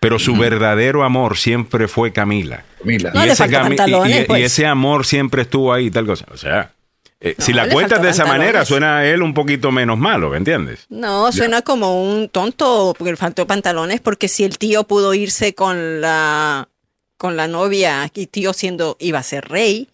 Pero 0.00 0.18
su 0.18 0.36
verdadero 0.36 1.04
amor 1.04 1.36
siempre 1.36 1.88
fue 1.88 2.12
Camila. 2.12 2.64
Camila. 2.82 3.10
No, 3.14 3.24
y, 3.24 3.30
ese 3.30 4.24
pues. 4.26 4.42
ese 4.44 4.66
amor 4.66 5.06
siempre 5.06 5.42
estuvo 5.42 5.72
ahí, 5.72 5.90
tal 5.90 6.06
cosa. 6.06 6.26
O 6.32 6.36
sea, 6.36 6.72
eh, 7.20 7.34
No, 7.38 7.44
si 7.44 7.52
la 7.52 7.68
cuentas 7.68 8.02
de 8.02 8.10
esa 8.10 8.24
pantalones. 8.24 8.46
manera, 8.52 8.64
suena 8.64 8.98
a 8.98 9.06
él 9.06 9.22
un 9.22 9.32
poquito 9.32 9.70
menos 9.70 9.96
malo, 9.96 10.30
¿me 10.30 10.36
entiendes? 10.38 10.86
No, 10.88 11.30
suena 11.30 11.62
como 11.62 12.02
un 12.02 12.28
tonto 12.28 12.94
porque 12.98 13.12
le 13.12 13.16
faltó 13.16 13.46
pantalones 13.46 14.00
porque 14.00 14.26
si 14.28 14.44
el 14.44 14.58
tío 14.58 14.84
pudo 14.84 15.14
irse 15.14 15.54
con 15.54 16.00
la 16.00 16.68
con 17.16 17.36
la 17.36 17.46
novia 17.46 18.10
y 18.14 18.26
tío 18.26 18.52
siendo 18.52 18.96
iba 18.98 19.20
a 19.20 19.22
ser 19.22 19.48
rey 19.48 19.88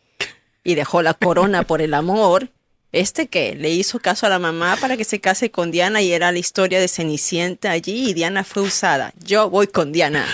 y 0.64 0.74
dejó 0.74 1.02
la 1.02 1.12
corona 1.12 1.64
por 1.64 1.82
el 1.82 1.92
amor, 1.92 2.48
este 2.90 3.26
que 3.26 3.54
le 3.54 3.68
hizo 3.70 3.98
caso 3.98 4.24
a 4.26 4.30
la 4.30 4.38
mamá 4.38 4.76
para 4.80 4.96
que 4.96 5.04
se 5.04 5.20
case 5.20 5.50
con 5.50 5.70
Diana 5.70 6.00
y 6.00 6.12
era 6.12 6.32
la 6.32 6.38
historia 6.38 6.80
de 6.80 6.88
Cenicienta 6.88 7.70
allí 7.70 8.08
y 8.10 8.14
Diana 8.14 8.44
fue 8.44 8.62
usada. 8.62 9.12
Yo 9.22 9.50
voy 9.50 9.66
con 9.66 9.92
Diana. 9.92 10.24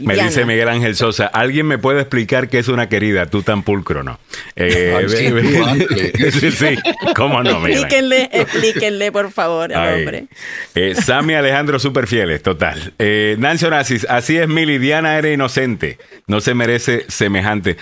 Me 0.00 0.14
Diana. 0.14 0.28
dice 0.30 0.44
Miguel 0.44 0.68
Ángel 0.68 0.96
Sosa, 0.96 1.26
¿alguien 1.26 1.66
me 1.66 1.78
puede 1.78 2.00
explicar 2.00 2.48
qué 2.48 2.58
es 2.58 2.68
una 2.68 2.88
querida? 2.88 3.26
Tú 3.26 3.42
tan 3.42 3.62
pulcro, 3.62 4.02
¿no? 4.02 4.18
Eh, 4.56 5.06
sí, 5.08 6.30
sí, 6.40 6.50
sí, 6.50 6.78
cómo 7.14 7.42
no, 7.44 7.60
Miguel 7.60 7.84
Ángel? 7.84 8.12
Explíquenle, 8.12 8.30
explíquenle 8.32 9.12
por 9.12 9.30
favor 9.30 9.72
al 9.72 9.88
Ay. 9.88 10.00
hombre. 10.00 10.26
Eh, 10.74 10.94
Sammy 10.96 11.34
Alejandro 11.34 11.78
super 11.78 12.08
fieles, 12.08 12.42
total. 12.42 12.92
Eh, 12.98 13.36
Nancy 13.38 13.66
Onassis, 13.66 14.06
así 14.08 14.36
es 14.36 14.48
Mili, 14.48 14.78
Diana 14.78 15.16
era 15.16 15.30
inocente, 15.30 15.98
no 16.26 16.40
se 16.40 16.54
merece 16.54 17.04
semejante. 17.08 17.76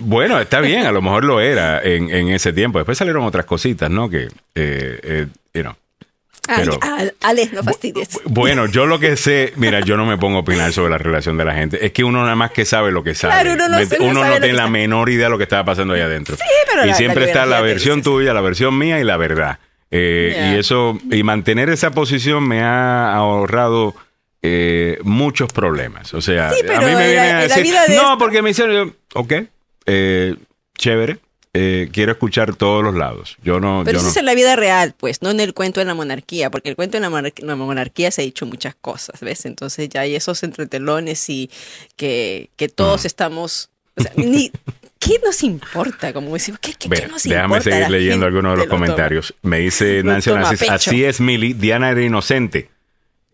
Bueno, 0.00 0.40
está 0.40 0.60
bien, 0.60 0.86
a 0.86 0.92
lo 0.92 1.02
mejor 1.02 1.24
lo 1.24 1.40
era 1.40 1.80
en, 1.82 2.10
en 2.10 2.28
ese 2.28 2.52
tiempo. 2.52 2.78
Después 2.78 2.98
salieron 2.98 3.24
otras 3.24 3.44
cositas, 3.46 3.90
¿no? 3.90 4.08
Que, 4.10 4.24
eh, 4.24 4.30
eh, 4.54 5.26
you 5.54 5.62
know. 5.62 5.74
Ay, 6.48 6.64
Pero- 6.64 6.80
Ale, 7.20 7.48
no 7.52 7.62
fastidies. 7.62 8.18
Bueno, 8.24 8.66
yo 8.66 8.84
lo 8.86 8.98
que 8.98 9.16
sé, 9.16 9.52
mira, 9.56 9.78
yo 9.80 9.96
no 9.96 10.04
me 10.04 10.18
pongo 10.18 10.38
a 10.38 10.40
opinar 10.40 10.72
sobre 10.72 10.90
la 10.90 10.98
relación 10.98 11.36
de 11.38 11.44
la 11.44 11.54
gente. 11.54 11.86
Es 11.86 11.92
que 11.92 12.02
uno 12.02 12.22
nada 12.22 12.34
más 12.34 12.50
que 12.50 12.64
sabe 12.64 12.90
lo 12.90 13.04
que 13.04 13.14
sabe. 13.14 13.32
Claro, 13.34 13.52
uno 13.52 13.68
no 13.68 13.78
Me- 13.78 13.86
sé- 13.86 13.98
no 14.00 14.06
uno 14.06 14.14
sabe 14.20 14.26
no 14.28 14.34
lo 14.36 14.40
tiene 14.42 14.56
la 14.58 14.66
menor 14.68 15.08
idea 15.08 15.26
de 15.26 15.30
lo 15.30 15.38
que 15.38 15.44
estaba 15.44 15.64
pasando 15.64 15.94
ahí 15.94 16.00
adentro. 16.00 16.36
pero 16.68 16.84
y 16.84 16.88
la- 16.88 16.94
siempre 16.94 17.22
la 17.22 17.26
está 17.28 17.46
la 17.46 17.60
versión 17.60 18.02
tuya, 18.02 18.34
la 18.34 18.40
versión 18.40 18.76
mía 18.76 18.98
y 18.98 19.04
la 19.04 19.16
verdad. 19.16 19.60
Eh. 19.92 20.52
Y 20.54 20.58
eso, 20.58 20.98
y 21.12 21.22
mantener 21.22 21.68
esa 21.68 21.92
posición 21.92 22.48
me 22.48 22.60
ha 22.62 23.12
ahorrado 23.14 23.94
eh, 24.44 24.98
muchos 25.04 25.52
problemas. 25.52 26.12
O 26.14 26.20
sea, 26.20 26.50
Sí, 26.50 26.56
pero 26.62 26.78
a 26.78 26.80
mí 26.80 26.86
me 26.86 26.92
en 26.92 26.98
vienen 26.98 27.28
la- 27.28 27.38
a 27.38 27.42
decir, 27.42 27.74
no, 27.94 28.18
porque 28.18 28.42
me 28.42 28.50
hicieron, 28.50 28.96
ok, 29.14 29.32
eh, 29.86 30.36
chévere, 30.76 31.18
eh, 31.54 31.88
quiero 31.92 32.12
escuchar 32.12 32.54
todos 32.56 32.82
los 32.82 32.94
lados. 32.94 33.36
Yo 33.42 33.60
no, 33.60 33.82
Pero 33.84 33.92
yo 33.94 33.98
eso 33.98 34.06
no. 34.06 34.10
es 34.10 34.16
en 34.16 34.24
la 34.24 34.34
vida 34.34 34.56
real, 34.56 34.94
pues, 34.96 35.20
no 35.22 35.30
en 35.30 35.40
el 35.40 35.52
cuento 35.54 35.80
de 35.80 35.86
la 35.86 35.94
monarquía, 35.94 36.50
porque 36.50 36.70
el 36.70 36.76
cuento 36.76 36.96
de 36.96 37.02
la, 37.02 37.10
monar- 37.10 37.32
la 37.42 37.56
monarquía 37.56 38.10
se 38.10 38.22
ha 38.22 38.24
dicho 38.24 38.46
muchas 38.46 38.74
cosas, 38.74 39.20
¿ves? 39.20 39.44
Entonces 39.44 39.88
ya 39.90 40.00
hay 40.00 40.14
esos 40.16 40.42
entretelones 40.42 41.28
y 41.28 41.50
que, 41.96 42.48
que 42.56 42.66
Mm. 42.68 42.74
todos 42.74 43.04
estamos... 43.04 43.68
O 43.96 44.02
sea, 44.02 44.12
ni, 44.16 44.50
¿Qué 44.98 45.20
nos 45.22 45.42
importa? 45.42 46.12
Como 46.14 46.32
decimos, 46.32 46.60
¿qué, 46.60 46.72
qué, 46.78 46.88
qué 46.88 47.06
nos 47.08 47.24
déjame 47.24 47.44
importa? 47.56 47.62
seguir 47.64 47.80
La 47.80 47.88
leyendo 47.90 48.24
algunos 48.24 48.52
de 48.52 48.56
los 48.58 48.66
lo 48.66 48.70
toma. 48.70 48.86
comentarios. 48.86 49.34
Me 49.42 49.58
dice 49.58 50.00
Nancy 50.04 50.30
así 50.70 51.04
es 51.04 51.20
Mili, 51.20 51.52
Diana 51.54 51.90
era 51.90 52.00
inocente. 52.02 52.70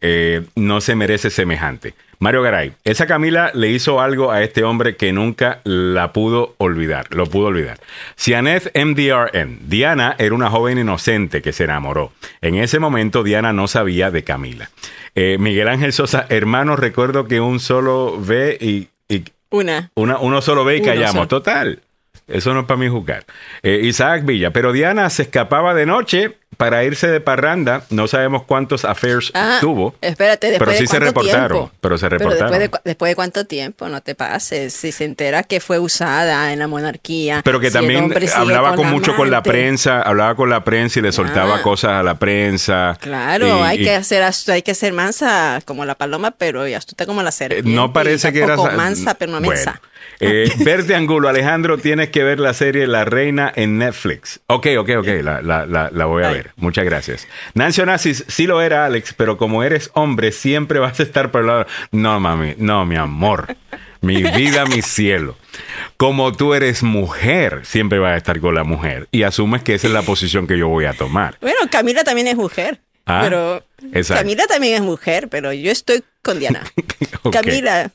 Eh, 0.00 0.44
no 0.54 0.80
se 0.80 0.94
merece 0.94 1.30
semejante. 1.30 1.94
Mario 2.20 2.42
Garay, 2.42 2.72
esa 2.82 3.06
Camila 3.06 3.52
le 3.54 3.68
hizo 3.70 4.00
algo 4.00 4.32
a 4.32 4.42
este 4.42 4.64
hombre 4.64 4.96
que 4.96 5.12
nunca 5.12 5.60
la 5.62 6.12
pudo 6.12 6.56
olvidar, 6.58 7.06
lo 7.14 7.26
pudo 7.26 7.46
olvidar. 7.46 7.78
Cianet 8.18 8.72
MDRN, 8.76 9.68
Diana 9.68 10.16
era 10.18 10.34
una 10.34 10.50
joven 10.50 10.78
inocente 10.78 11.42
que 11.42 11.52
se 11.52 11.64
enamoró. 11.64 12.10
En 12.40 12.56
ese 12.56 12.80
momento 12.80 13.22
Diana 13.22 13.52
no 13.52 13.68
sabía 13.68 14.10
de 14.10 14.24
Camila. 14.24 14.68
Eh, 15.14 15.36
Miguel 15.38 15.68
Ángel 15.68 15.92
Sosa, 15.92 16.26
hermano, 16.28 16.74
recuerdo 16.74 17.28
que 17.28 17.40
un 17.40 17.60
solo 17.60 18.18
ve 18.20 18.58
y, 18.60 18.88
y 19.08 19.22
Una. 19.50 19.90
una, 19.94 20.18
uno 20.18 20.42
solo 20.42 20.64
ve 20.64 20.78
y 20.78 20.82
callamos. 20.82 21.12
solo. 21.14 21.28
Total. 21.28 21.80
Eso 22.26 22.52
no 22.52 22.60
es 22.60 22.66
para 22.66 22.78
mí 22.78 22.88
juzgar. 22.88 23.24
Eh, 23.62 23.80
Isaac 23.84 24.24
Villa, 24.26 24.50
pero 24.50 24.72
Diana 24.72 25.08
se 25.08 25.22
escapaba 25.22 25.72
de 25.72 25.86
noche 25.86 26.36
para 26.58 26.84
irse 26.84 27.08
de 27.08 27.20
parranda. 27.22 27.84
No 27.88 28.06
sabemos 28.08 28.42
cuántos 28.42 28.84
affairs 28.84 29.30
Ah, 29.32 29.56
tuvo. 29.60 29.94
Espérate, 30.02 30.48
después 30.50 30.68
Pero 30.68 30.78
sí 30.78 30.84
de 30.84 30.88
se 30.88 30.98
reportaron, 30.98 31.48
tiempo? 31.58 31.70
pero 31.80 31.96
se 31.96 32.08
reportaron. 32.10 32.50
después, 32.58 32.70
de, 32.72 32.80
después 32.84 33.10
de 33.10 33.14
cuánto 33.16 33.46
tiempo, 33.46 33.88
no 33.88 34.02
te 34.02 34.14
pases. 34.14 34.74
Si 34.74 34.92
se 34.92 35.04
entera 35.06 35.44
que 35.44 35.60
fue 35.60 35.78
usada 35.78 36.52
en 36.52 36.58
la 36.58 36.66
monarquía. 36.68 37.40
Pero 37.44 37.60
que 37.60 37.68
si 37.68 37.72
también 37.74 38.12
hablaba 38.34 38.74
con, 38.74 38.90
mucho 38.90 39.16
con 39.16 39.30
la 39.30 39.42
prensa, 39.42 40.02
hablaba 40.02 40.34
con 40.34 40.50
la 40.50 40.64
prensa 40.64 40.98
y 40.98 41.02
le 41.02 41.12
soltaba 41.12 41.56
Ah. 41.56 41.62
cosas 41.62 41.92
a 41.92 42.02
la 42.02 42.18
prensa. 42.18 42.96
Claro, 43.00 43.46
Y- 43.46 43.50
hay 43.62 43.80
y- 43.80 43.84
que 43.84 43.94
hacer 43.94 44.22
hay 44.48 44.62
que 44.62 44.74
ser 44.74 44.92
mansa 44.92 45.60
como 45.64 45.84
la 45.84 45.94
paloma, 45.94 46.32
pero 46.32 46.66
y 46.66 46.74
astuta 46.74 47.06
como 47.06 47.22
la 47.22 47.28
eh, 47.30 47.32
serpiente. 47.32 47.70
no 47.70 47.92
parece 47.92 48.32
que 48.32 48.42
era 48.42 48.56
mansa, 48.56 49.14
pero 49.14 49.30
no 49.32 49.38
Bueno. 49.38 49.52
mensa. 49.54 49.80
Eh, 50.20 50.50
Verde 50.58 50.96
Angulo, 50.96 51.28
Alejandro, 51.28 51.78
tienes 51.78 52.08
que 52.10 52.24
ver 52.24 52.40
la 52.40 52.52
serie 52.52 52.86
La 52.88 53.04
Reina 53.04 53.52
en 53.54 53.78
Netflix. 53.78 54.40
Ok, 54.48 54.66
ok, 54.78 54.90
ok, 54.98 55.06
la, 55.22 55.40
la- 55.42 55.66
la- 55.66 55.90
la 55.92 56.04
voy 56.06 56.24
a 56.24 56.28
Ay. 56.28 56.34
ver. 56.34 56.47
Muchas 56.56 56.84
gracias. 56.84 57.28
Nancy 57.54 57.80
Onassis, 57.80 58.24
sí 58.28 58.46
lo 58.46 58.60
era, 58.60 58.84
Alex, 58.86 59.14
pero 59.14 59.36
como 59.36 59.62
eres 59.62 59.90
hombre, 59.94 60.32
siempre 60.32 60.78
vas 60.78 60.98
a 61.00 61.02
estar 61.02 61.30
por 61.30 61.42
el 61.42 61.46
lado. 61.46 61.66
No, 61.92 62.18
mami, 62.20 62.54
no, 62.58 62.84
mi 62.84 62.96
amor. 62.96 63.56
Mi 64.00 64.22
vida, 64.22 64.64
mi 64.66 64.80
cielo. 64.82 65.36
Como 65.96 66.32
tú 66.32 66.54
eres 66.54 66.82
mujer, 66.82 67.62
siempre 67.64 67.98
vas 67.98 68.14
a 68.14 68.16
estar 68.16 68.40
con 68.40 68.54
la 68.54 68.64
mujer. 68.64 69.08
Y 69.10 69.24
asumes 69.24 69.62
que 69.62 69.74
esa 69.74 69.88
es 69.88 69.92
la 69.92 70.02
posición 70.02 70.46
que 70.46 70.56
yo 70.56 70.68
voy 70.68 70.84
a 70.84 70.92
tomar. 70.92 71.36
Bueno, 71.40 71.58
Camila 71.70 72.04
también 72.04 72.28
es 72.28 72.36
mujer. 72.36 72.80
Ah, 73.06 73.20
pero 73.24 73.64
exacto. 73.92 74.22
Camila 74.22 74.46
también 74.46 74.74
es 74.74 74.82
mujer, 74.82 75.28
pero 75.28 75.52
yo 75.52 75.72
estoy 75.72 76.04
con 76.22 76.38
Diana. 76.38 76.62
Camila. 77.32 77.90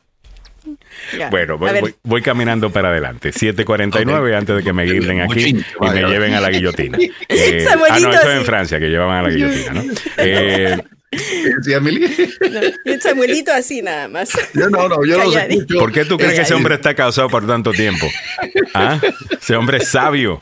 Bueno, 1.30 1.58
voy, 2.04 2.22
caminando 2.22 2.72
para 2.72 2.90
adelante. 2.90 3.32
7.49 3.32 4.36
antes 4.38 4.56
de 4.58 4.64
que 4.64 4.74
me 4.74 4.84
guilden 4.86 5.22
aquí 5.22 5.50
y 5.50 5.90
me 5.90 6.02
lleven 6.08 6.34
a 6.34 6.42
la 6.42 6.50
guillotina. 6.50 6.98
Eh, 7.30 7.66
ah, 7.70 7.76
no, 8.00 8.12
eso 8.12 8.30
es 8.30 8.38
en. 8.40 8.46
Francia, 8.46 8.80
que 8.80 8.88
llevan 8.90 9.10
a 9.10 9.22
la 9.24 9.30
guillotina, 9.30 9.74
¿no? 9.74 9.84
Eh, 10.18 10.78
Sí, 11.16 11.72
no, 11.72 13.00
Samuelito 13.00 13.54
así 13.54 13.84
nada 13.84 14.08
más. 14.08 14.32
Yo 14.56 14.68
no, 14.70 14.90
no, 14.90 15.06
yo 15.06 15.22
escucho. 15.22 15.78
¿Por 15.78 15.92
qué 15.92 16.06
tú 16.06 16.18
crees 16.18 16.34
que 16.34 16.42
ese 16.42 16.54
Eh, 16.54 16.56
hombre 16.58 16.74
está 16.74 16.96
casado 16.96 17.30
por 17.30 17.46
tanto 17.46 17.72
tiempo? 17.72 18.08
¿Ah? 18.74 19.00
Ese 19.40 19.56
hombre 19.56 19.78
es 19.78 19.90
sabio. 19.90 20.40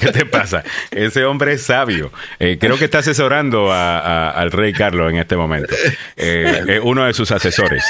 ¿Qué 0.00 0.08
te 0.08 0.26
pasa? 0.26 0.64
Ese 0.90 1.24
hombre 1.24 1.52
es 1.52 1.62
sabio. 1.62 2.10
Eh, 2.40 2.58
creo 2.60 2.76
que 2.78 2.86
está 2.86 2.98
asesorando 2.98 3.70
a- 3.72 3.98
a- 4.00 4.30
al 4.30 4.50
rey 4.50 4.72
Carlos 4.72 5.10
en 5.12 5.18
este 5.18 5.36
momento. 5.36 5.72
Eh, 6.16 6.62
es 6.66 6.80
uno 6.82 7.04
de 7.04 7.12
sus 7.14 7.30
asesores. 7.30 7.84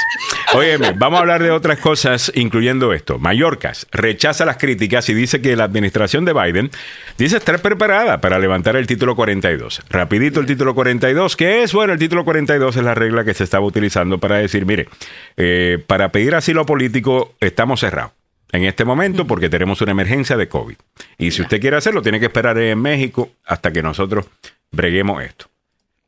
Óyeme, 0.52 0.92
vamos 0.96 1.18
a 1.18 1.20
hablar 1.20 1.42
de 1.42 1.50
otras 1.50 1.78
cosas, 1.78 1.97
incluyendo 2.34 2.92
esto. 2.92 3.18
Mallorcas 3.18 3.86
rechaza 3.90 4.44
las 4.44 4.56
críticas 4.56 5.08
y 5.08 5.14
dice 5.14 5.40
que 5.40 5.56
la 5.56 5.64
administración 5.64 6.24
de 6.24 6.32
Biden 6.32 6.70
dice 7.16 7.36
estar 7.36 7.60
preparada 7.60 8.20
para 8.20 8.38
levantar 8.38 8.76
el 8.76 8.86
título 8.86 9.16
42. 9.16 9.82
Rapidito 9.88 10.40
el 10.40 10.46
título 10.46 10.74
42, 10.74 11.36
que 11.36 11.62
es, 11.62 11.72
bueno, 11.72 11.92
el 11.92 11.98
título 11.98 12.24
42 12.24 12.76
es 12.76 12.82
la 12.82 12.94
regla 12.94 13.24
que 13.24 13.34
se 13.34 13.44
estaba 13.44 13.64
utilizando 13.64 14.18
para 14.18 14.36
decir, 14.38 14.66
mire, 14.66 14.88
eh, 15.36 15.82
para 15.86 16.10
pedir 16.12 16.34
asilo 16.34 16.66
político 16.66 17.34
estamos 17.40 17.80
cerrados 17.80 18.12
en 18.52 18.64
este 18.64 18.84
momento 18.84 19.26
porque 19.26 19.48
tenemos 19.48 19.80
una 19.80 19.92
emergencia 19.92 20.36
de 20.36 20.48
COVID. 20.48 20.76
Y 21.18 21.30
si 21.30 21.42
usted 21.42 21.60
quiere 21.60 21.76
hacerlo, 21.76 22.02
tiene 22.02 22.20
que 22.20 22.26
esperar 22.26 22.58
en 22.58 22.80
México 22.80 23.30
hasta 23.44 23.72
que 23.72 23.82
nosotros 23.82 24.26
breguemos 24.70 25.22
esto. 25.22 25.46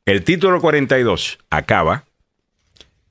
El 0.07 0.25
título 0.25 0.61
42 0.61 1.39
acaba 1.51 2.05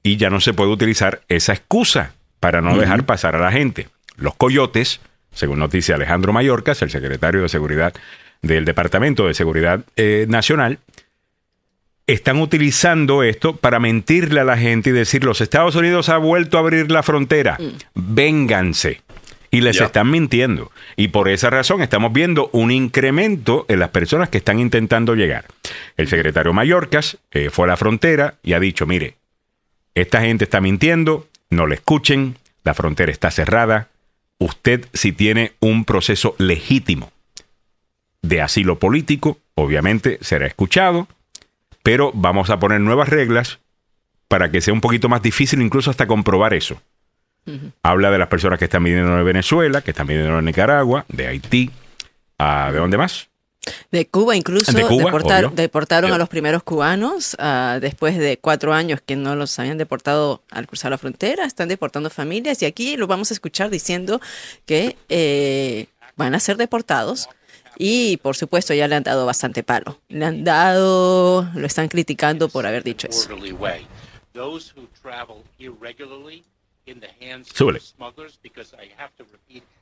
y 0.04 0.18
ya 0.18 0.30
no 0.30 0.40
se 0.40 0.54
puede 0.54 0.72
utilizar 0.72 1.22
esa 1.28 1.54
excusa 1.54 2.16
para 2.40 2.62
no 2.62 2.78
dejar 2.78 3.06
pasar 3.06 3.36
a 3.36 3.40
la 3.40 3.52
gente. 3.52 3.88
Los 4.16 4.36
coyotes, 4.36 5.02
según 5.32 5.60
noticia 5.60 5.96
Alejandro 5.96 6.34
Mayorkas, 6.34 6.82
el 6.82 6.90
secretario 6.90 7.42
de 7.42 7.50
Seguridad 7.50 7.94
del 8.42 8.66
Departamento 8.66 9.28
de 9.28 9.34
Seguridad 9.34 9.82
eh, 9.96 10.26
Nacional, 10.30 10.80
están 12.08 12.38
utilizando 12.42 13.22
esto 13.22 13.56
para 13.56 13.80
mentirle 13.80 14.40
a 14.40 14.44
la 14.44 14.58
gente 14.58 14.90
y 14.90 14.94
decir, 14.94 15.24
los 15.24 15.42
Estados 15.42 15.76
Unidos 15.76 16.10
ha 16.10 16.18
vuelto 16.18 16.58
a 16.58 16.62
abrir 16.62 16.90
la 16.90 17.04
frontera, 17.04 17.58
vénganse. 17.94 19.02
Y 19.52 19.62
les 19.62 19.82
están 19.82 20.12
mintiendo. 20.12 20.72
Y 20.96 21.08
por 21.08 21.28
esa 21.28 21.50
razón 21.50 21.82
estamos 21.82 22.14
viendo 22.14 22.52
un 22.54 22.70
incremento 22.70 23.66
en 23.68 23.80
las 23.80 23.90
personas 23.90 24.30
que 24.30 24.38
están 24.38 24.60
intentando 24.60 25.16
llegar. 25.16 25.46
El 25.98 26.08
secretario 26.08 26.54
Mayorkas 26.54 27.18
eh, 27.32 27.50
fue 27.50 27.66
a 27.66 27.70
la 27.70 27.78
frontera 27.78 28.36
y 28.44 28.54
ha 28.54 28.60
dicho, 28.60 28.86
mire, 28.86 29.16
esta 29.96 30.22
gente 30.22 30.44
está 30.44 30.62
mintiendo, 30.62 31.28
no 31.50 31.68
le 31.68 31.76
escuchen, 31.76 32.38
la 32.64 32.74
frontera 32.74 33.12
está 33.12 33.32
cerrada. 33.32 33.90
Usted 34.38 34.86
si 34.94 35.12
tiene 35.12 35.54
un 35.60 35.86
proceso 35.86 36.36
legítimo 36.38 37.12
de 38.22 38.42
asilo 38.42 38.80
político, 38.80 39.38
obviamente 39.56 40.18
será 40.22 40.46
escuchado, 40.46 41.08
pero 41.84 42.12
vamos 42.14 42.50
a 42.50 42.60
poner 42.60 42.82
nuevas 42.82 43.10
reglas 43.10 43.60
para 44.28 44.52
que 44.52 44.62
sea 44.62 44.74
un 44.74 44.82
poquito 44.82 45.10
más 45.10 45.22
difícil 45.22 45.62
incluso 45.62 45.90
hasta 45.90 46.08
comprobar 46.08 46.54
eso. 46.54 46.82
Habla 47.82 48.12
de 48.12 48.20
las 48.20 48.28
personas 48.28 48.60
que 48.60 48.66
están 48.66 48.84
viniendo 48.84 49.16
de 49.16 49.24
Venezuela, 49.24 49.82
que 49.82 49.90
están 49.90 50.06
viniendo 50.06 50.36
de 50.36 50.44
Nicaragua, 50.44 51.06
de 51.08 51.26
Haití, 51.26 51.72
ah, 52.38 52.70
¿de 52.72 52.78
dónde 52.78 52.98
más? 52.98 53.30
De 53.92 54.08
Cuba 54.08 54.36
incluso 54.36 54.72
De 54.72 54.84
Cuba, 54.86 55.06
deportar- 55.12 55.46
obvio. 55.46 55.56
deportaron 55.56 56.12
a 56.14 56.18
los 56.18 56.30
primeros 56.30 56.64
cubanos 56.64 57.36
ah, 57.40 57.78
después 57.82 58.18
de 58.18 58.38
cuatro 58.38 58.74
años 58.74 59.02
que 59.06 59.16
no 59.16 59.36
los 59.36 59.58
habían 59.60 59.78
deportado 59.78 60.42
al 60.50 60.66
cruzar 60.68 60.92
la 60.92 60.98
frontera. 60.98 61.46
Están 61.46 61.68
deportando 61.68 62.10
familias 62.10 62.62
y 62.62 62.66
aquí 62.66 62.96
lo 62.98 63.06
vamos 63.08 63.32
a 63.32 63.34
escuchar 63.34 63.70
diciendo 63.70 64.22
que 64.66 64.96
eh, 65.10 65.88
van 66.16 66.36
a 66.36 66.40
ser 66.40 66.58
deportados. 66.58 67.28
Y 67.78 68.18
por 68.18 68.36
supuesto 68.36 68.74
ya 68.74 68.88
le 68.88 68.96
han 68.96 69.04
dado 69.04 69.26
bastante 69.26 69.64
palo. 69.64 70.00
Le 70.10 70.26
han 70.26 70.44
dado, 70.44 71.50
lo 71.54 71.66
están 71.66 71.88
criticando 71.88 72.50
por 72.50 72.66
haber 72.66 72.84
dicho 72.84 73.08
eso. 73.08 73.30
orderly 73.30 73.52
way. 73.54 73.88
Those 74.34 74.74
who 74.76 74.88
travel 75.02 75.44
irregularly 75.58 76.44
in 76.86 77.00
the 77.00 77.10
hands 77.22 77.50
Súbele. 77.54 77.80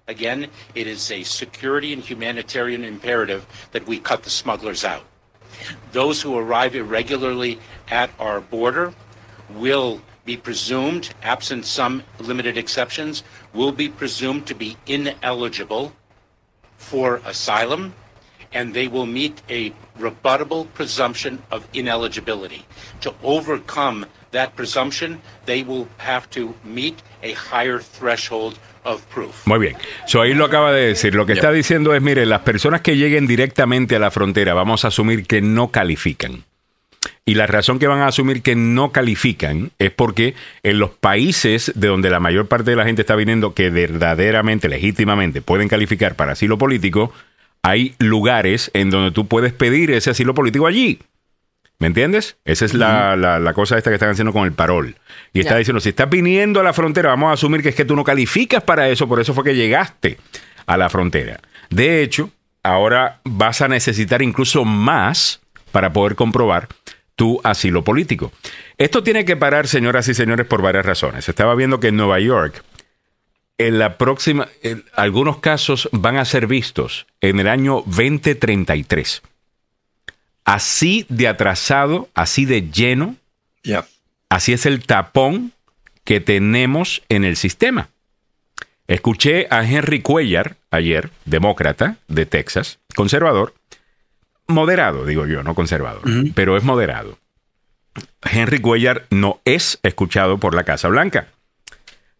Again, 0.07 0.47
it 0.73 0.87
is 0.87 1.11
a 1.11 1.23
security 1.23 1.93
and 1.93 2.01
humanitarian 2.01 2.83
imperative 2.83 3.45
that 3.71 3.85
we 3.85 3.99
cut 3.99 4.23
the 4.23 4.29
smugglers 4.29 4.83
out. 4.83 5.03
Those 5.91 6.21
who 6.21 6.37
arrive 6.37 6.75
irregularly 6.75 7.59
at 7.89 8.09
our 8.19 8.41
border 8.41 8.93
will 9.49 10.01
be 10.25 10.37
presumed, 10.37 11.13
absent 11.23 11.65
some 11.65 12.03
limited 12.19 12.57
exceptions, 12.57 13.23
will 13.53 13.71
be 13.71 13.87
presumed 13.87 14.45
to 14.47 14.53
be 14.53 14.77
ineligible 14.85 15.93
for 16.77 17.21
asylum, 17.25 17.93
and 18.53 18.73
they 18.73 18.87
will 18.87 19.05
meet 19.05 19.41
a 19.49 19.71
rebuttable 19.97 20.71
presumption 20.73 21.41
of 21.49 21.67
ineligibility. 21.73 22.65
To 23.01 23.13
overcome 23.23 24.05
that 24.31 24.55
presumption, 24.55 25.21
they 25.45 25.63
will 25.63 25.87
have 25.97 26.29
to 26.31 26.53
meet 26.63 27.01
a 27.23 27.31
higher 27.33 27.79
threshold. 27.79 28.59
Muy 29.45 29.59
bien. 29.59 29.75
So, 30.05 30.21
ahí 30.21 30.33
lo 30.33 30.45
acaba 30.45 30.71
de 30.71 30.87
decir. 30.87 31.15
Lo 31.15 31.25
que 31.25 31.33
está 31.33 31.51
diciendo 31.51 31.93
es, 31.93 32.01
mire, 32.01 32.25
las 32.25 32.41
personas 32.41 32.81
que 32.81 32.97
lleguen 32.97 33.27
directamente 33.27 33.95
a 33.95 33.99
la 33.99 34.11
frontera, 34.11 34.53
vamos 34.53 34.85
a 34.85 34.89
asumir 34.89 35.25
que 35.25 35.41
no 35.41 35.69
califican. 35.69 36.43
Y 37.25 37.35
la 37.35 37.45
razón 37.45 37.77
que 37.77 37.87
van 37.87 37.99
a 37.99 38.07
asumir 38.07 38.41
que 38.41 38.55
no 38.55 38.91
califican 38.91 39.71
es 39.79 39.91
porque 39.91 40.33
en 40.63 40.79
los 40.79 40.91
países 40.91 41.73
de 41.75 41.89
donde 41.89 42.09
la 42.09 42.21
mayor 42.21 42.47
parte 42.47 42.71
de 42.71 42.77
la 42.77 42.85
gente 42.85 43.01
está 43.01 43.15
viniendo, 43.15 43.53
que 43.53 43.69
verdaderamente, 43.69 44.69
legítimamente 44.69 45.41
pueden 45.41 45.67
calificar 45.67 46.15
para 46.15 46.31
asilo 46.31 46.57
político, 46.57 47.11
hay 47.63 47.95
lugares 47.99 48.71
en 48.73 48.89
donde 48.89 49.11
tú 49.11 49.27
puedes 49.27 49.51
pedir 49.51 49.91
ese 49.91 50.11
asilo 50.11 50.33
político 50.33 50.67
allí. 50.67 50.99
¿Me 51.79 51.87
entiendes? 51.87 52.37
Esa 52.43 52.65
es 52.65 52.73
la, 52.73 53.15
la- 53.15 53.37
la 53.39 53.53
cosa 53.53 53.77
esta 53.77 53.91
que 53.91 53.95
están 53.95 54.09
haciendo 54.09 54.33
con 54.33 54.45
el 54.45 54.53
parol. 54.53 54.95
Y 55.31 55.41
está 55.41 55.57
diciendo, 55.57 55.79
si 55.79 55.89
estás 55.89 56.09
viniendo 56.09 56.59
a 56.59 56.63
la 56.63 56.73
frontera, 56.73 57.09
vamos 57.09 57.29
a 57.29 57.33
asumir 57.33 57.61
que 57.61 57.69
es 57.69 57.75
que 57.75 57.85
tú 57.85 57.95
no 57.95 58.03
calificas 58.03 58.63
para 58.63 58.89
eso, 58.89 59.07
por 59.07 59.19
eso 59.19 59.33
fue 59.35 59.43
que 59.43 59.55
llegaste 59.55 60.17
a 60.65 60.75
la 60.77 60.89
frontera. 60.89 61.39
De 61.69 62.01
hecho, 62.01 62.31
ahora 62.63 63.19
vas 63.23 63.61
a 63.61 63.67
necesitar 63.67 64.21
incluso 64.23 64.65
más 64.65 65.39
para 65.71 65.93
poder 65.93 66.15
comprobar 66.15 66.67
tu 67.15 67.39
asilo 67.43 67.83
político. 67.83 68.31
Esto 68.79 69.03
tiene 69.03 69.23
que 69.25 69.35
parar, 69.37 69.67
señoras 69.67 70.07
y 70.07 70.13
señores, 70.15 70.45
por 70.47 70.61
varias 70.63 70.85
razones. 70.85 71.29
Estaba 71.29 71.53
viendo 71.55 71.79
que 71.79 71.87
en 71.89 71.97
Nueva 71.97 72.19
York, 72.19 72.63
en 73.59 73.77
la 73.79 73.97
próxima, 73.97 74.47
en 74.63 74.83
algunos 74.95 75.37
casos 75.39 75.89
van 75.91 76.17
a 76.17 76.25
ser 76.25 76.47
vistos 76.47 77.05
en 77.21 77.39
el 77.39 77.47
año 77.47 77.83
2033 77.85 79.21
así 80.47 81.05
de 81.09 81.27
atrasado, 81.27 82.09
así 82.15 82.45
de 82.45 82.71
lleno. 82.71 83.15
Así 84.29 84.53
es 84.53 84.65
el 84.65 84.85
tapón 84.85 85.51
que 86.05 86.21
tenemos 86.21 87.03
en 87.09 87.25
el 87.25 87.35
sistema. 87.35 87.89
Escuché 88.87 89.47
a 89.49 89.69
Henry 89.69 90.01
Cuellar 90.01 90.55
ayer, 90.71 91.11
demócrata 91.25 91.97
de 92.07 92.25
Texas, 92.25 92.79
conservador, 92.95 93.53
moderado, 94.47 95.05
digo 95.05 95.25
yo, 95.25 95.43
no 95.43 95.53
conservador, 95.53 96.03
pero 96.33 96.55
es 96.55 96.63
moderado. 96.63 97.19
Henry 98.21 98.59
Cuellar 98.59 99.05
no 99.09 99.41
es 99.43 99.79
escuchado 99.83 100.37
por 100.37 100.55
la 100.55 100.63
Casa 100.63 100.87
Blanca. 100.87 101.27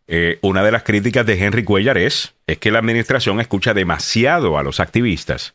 Eh, 0.08 0.40
una 0.42 0.64
de 0.64 0.72
las 0.72 0.84
críticas 0.84 1.26
de 1.26 1.42
Henry 1.42 1.64
Cuellar 1.64 1.98
es, 1.98 2.34
es 2.46 2.58
que 2.58 2.72
la 2.72 2.80
administración 2.80 3.40
escucha 3.40 3.74
demasiado 3.74 4.58
a 4.58 4.64
los 4.64 4.82
activistas 4.82 5.54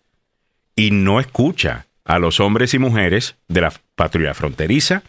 y 0.75 0.91
no 0.91 1.20
escucha 1.20 1.87
a 2.05 2.18
los 2.18 2.40
hombres 2.40 2.74
y 2.74 2.78
mujeres 2.78 3.36
de 3.48 3.61
la 3.61 3.72
patrulla 3.94 4.34
fronteriza 4.34 5.03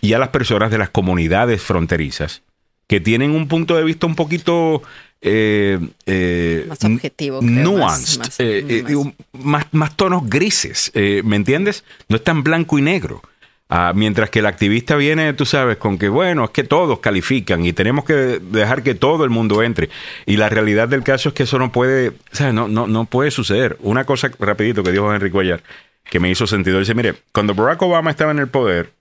y 0.00 0.12
a 0.14 0.18
las 0.18 0.28
personas 0.28 0.70
de 0.70 0.78
las 0.78 0.90
comunidades 0.90 1.62
fronterizas 1.62 2.42
que 2.86 3.00
tienen 3.00 3.30
un 3.30 3.48
punto 3.48 3.76
de 3.76 3.84
vista 3.84 4.06
un 4.06 4.14
poquito 4.14 4.82
eh, 5.22 5.78
eh, 6.06 6.66
Más 6.68 6.84
objetivo, 6.84 7.40
creo, 7.40 7.50
nuanced, 7.50 8.18
más- 8.18 8.28
más- 8.28 8.40
eh, 8.40 8.58
eh, 8.68 8.82
más- 8.82 8.88
digo, 8.88 9.12
más, 9.32 9.66
más 9.72 9.96
tonos 9.96 10.28
grises, 10.28 10.92
¿me 10.94 11.36
entiendes? 11.36 11.82
No 12.08 12.16
es 12.16 12.24
tan 12.24 12.42
blanco 12.42 12.78
y 12.78 12.82
negro. 12.82 13.22
Ah, 13.70 13.92
mientras 13.94 14.28
que 14.28 14.40
el 14.40 14.46
activista 14.46 14.94
viene, 14.96 15.32
tú 15.32 15.46
sabes, 15.46 15.78
con 15.78 15.96
que, 15.96 16.10
bueno, 16.10 16.44
es 16.44 16.50
que 16.50 16.62
todos 16.64 16.98
califican 16.98 17.64
y 17.64 17.72
tenemos 17.72 18.04
que 18.04 18.12
dejar 18.38 18.82
que 18.82 18.94
todo 18.94 19.24
el 19.24 19.30
mundo 19.30 19.62
entre. 19.62 19.88
Y 20.26 20.36
la 20.36 20.50
realidad 20.50 20.86
del 20.88 21.02
caso 21.02 21.30
es 21.30 21.34
que 21.34 21.44
eso 21.44 21.58
no 21.58 21.72
puede. 21.72 22.12
No, 22.52 22.68
no, 22.68 22.86
no 22.86 23.06
puede 23.06 23.30
suceder. 23.30 23.78
Una 23.80 24.04
cosa 24.04 24.30
rapidito 24.38 24.82
que 24.82 24.92
dijo 24.92 25.12
Henry 25.12 25.30
Cuellar, 25.30 25.62
que 26.04 26.20
me 26.20 26.30
hizo 26.30 26.46
sentido, 26.46 26.78
dice, 26.78 26.94
mire, 26.94 27.14
cuando 27.32 27.54
Barack 27.54 27.82
Obama 27.82 28.10
estaba 28.10 28.30
en 28.30 28.38
el 28.38 28.48
poder, 28.48 28.92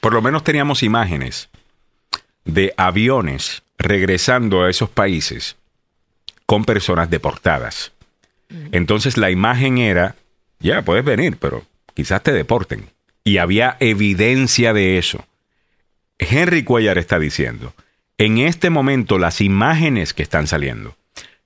por 0.00 0.12
lo 0.12 0.22
menos 0.22 0.44
teníamos 0.44 0.82
imágenes 0.82 1.48
de 2.44 2.74
aviones 2.76 3.62
regresando 3.78 4.62
a 4.62 4.70
esos 4.70 4.88
países 4.88 5.56
con 6.46 6.64
personas 6.64 7.10
deportadas. 7.10 7.92
Entonces 8.72 9.16
la 9.16 9.30
imagen 9.30 9.78
era, 9.78 10.16
ya, 10.58 10.82
puedes 10.82 11.04
venir, 11.04 11.36
pero 11.36 11.64
quizás 11.94 12.22
te 12.22 12.32
deporten. 12.32 12.90
Y 13.22 13.38
había 13.38 13.76
evidencia 13.80 14.72
de 14.72 14.98
eso. 14.98 15.24
Henry 16.18 16.64
Cuellar 16.64 16.98
está 16.98 17.18
diciendo, 17.18 17.72
en 18.18 18.38
este 18.38 18.68
momento 18.68 19.18
las 19.18 19.40
imágenes 19.40 20.12
que 20.12 20.22
están 20.22 20.46
saliendo 20.46 20.96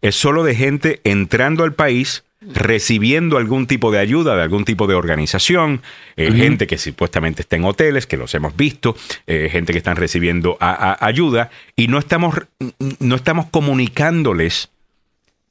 es 0.02 0.16
solo 0.16 0.42
de 0.42 0.54
gente 0.54 1.00
entrando 1.04 1.64
al 1.64 1.74
país, 1.74 2.24
recibiendo 2.52 3.38
algún 3.38 3.66
tipo 3.66 3.90
de 3.90 3.98
ayuda 3.98 4.36
de 4.36 4.42
algún 4.42 4.64
tipo 4.64 4.86
de 4.86 4.94
organización, 4.94 5.82
eh, 6.16 6.30
gente 6.32 6.66
que 6.66 6.78
supuestamente 6.78 7.42
está 7.42 7.56
en 7.56 7.64
hoteles, 7.64 8.06
que 8.06 8.16
los 8.16 8.34
hemos 8.34 8.56
visto, 8.56 8.96
eh, 9.26 9.48
gente 9.50 9.72
que 9.72 9.78
están 9.78 9.96
recibiendo 9.96 10.56
a- 10.60 10.92
a- 11.00 11.06
ayuda, 11.06 11.50
y 11.76 11.88
no 11.88 11.98
estamos, 11.98 12.34
no 12.98 13.14
estamos 13.16 13.46
comunicándoles 13.50 14.70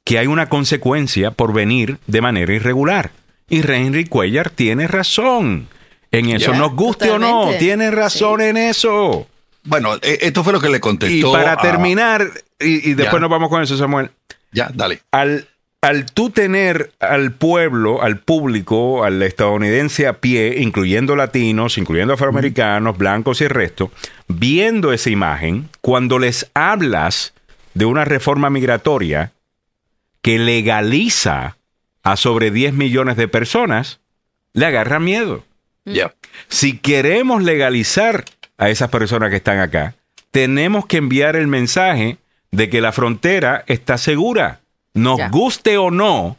que 0.04 0.20
hay 0.20 0.28
una 0.28 0.50
consecuencia 0.50 1.32
por 1.32 1.54
venir 1.54 1.98
de 2.08 2.22
manera 2.22 2.54
irregular. 2.54 3.12
Y 3.50 3.60
Henry 3.60 4.06
Cuellar 4.06 4.50
tiene 4.50 4.88
razón 4.88 5.68
en 6.12 6.30
eso. 6.30 6.54
Nos 6.54 6.74
guste 6.76 7.10
o 7.10 7.20
no, 7.20 7.52
tiene 7.60 7.90
razón 7.92 8.42
en 8.42 8.58
eso. 8.58 9.28
Bueno, 9.64 9.96
eh, 10.02 10.20
esto 10.22 10.44
fue 10.44 10.52
lo 10.54 10.60
que 10.60 10.70
le 10.70 10.78
Y 10.78 10.82
contestó. 10.82 11.32
para 11.32 11.54
a- 11.54 11.58
terminar, 11.58 12.28
y, 12.60 12.90
y 12.90 12.94
después 12.96 13.14
Ya. 13.14 13.20
nos 13.22 13.30
vamos 13.30 13.50
con 13.50 13.62
eso, 13.64 13.78
Samuel. 13.78 14.12
Ya, 14.52 14.70
dale. 14.74 15.02
Al, 15.12 15.48
al 15.84 16.06
tú 16.06 16.30
tener 16.30 16.94
al 17.02 17.34
pueblo, 17.34 18.02
al 18.02 18.18
público, 18.18 19.04
al 19.04 19.22
estadounidense 19.22 20.08
a 20.08 20.22
pie, 20.22 20.62
incluyendo 20.62 21.18
latinos, 21.18 21.78
incluyendo 21.78 22.14
afroamericanos, 22.14 22.98
blancos 22.98 23.42
y 23.42 23.44
el 23.44 23.50
resto, 23.50 23.92
viendo 24.30 24.94
esa 24.94 25.10
imagen, 25.10 25.68
cuando 25.82 26.20
les 26.20 26.50
hablas 26.54 27.34
de 27.74 27.84
una 27.84 28.06
reforma 28.06 28.50
migratoria 28.50 29.34
que 30.22 30.40
legaliza 30.40 31.58
a 32.02 32.16
sobre 32.16 32.50
10 32.50 32.76
millones 32.76 33.18
de 33.18 33.28
personas, 33.28 34.00
le 34.54 34.68
agarra 34.68 35.02
miedo. 35.02 35.44
Ya. 35.84 36.14
Si 36.48 36.78
queremos 36.78 37.44
legalizar 37.44 38.24
a 38.58 38.70
esas 38.70 38.90
personas 38.90 39.32
que 39.32 39.36
están 39.36 39.60
acá, 39.60 39.96
tenemos 40.32 40.86
que 40.86 40.96
enviar 40.96 41.36
el 41.36 41.48
mensaje 41.48 42.20
de 42.52 42.70
que 42.70 42.80
la 42.80 42.94
frontera 42.94 43.66
está 43.68 43.98
segura. 43.98 44.62
Nos 44.94 45.18
Ya. 45.18 45.30
guste 45.30 45.78
o 45.78 45.90
no, 45.92 46.38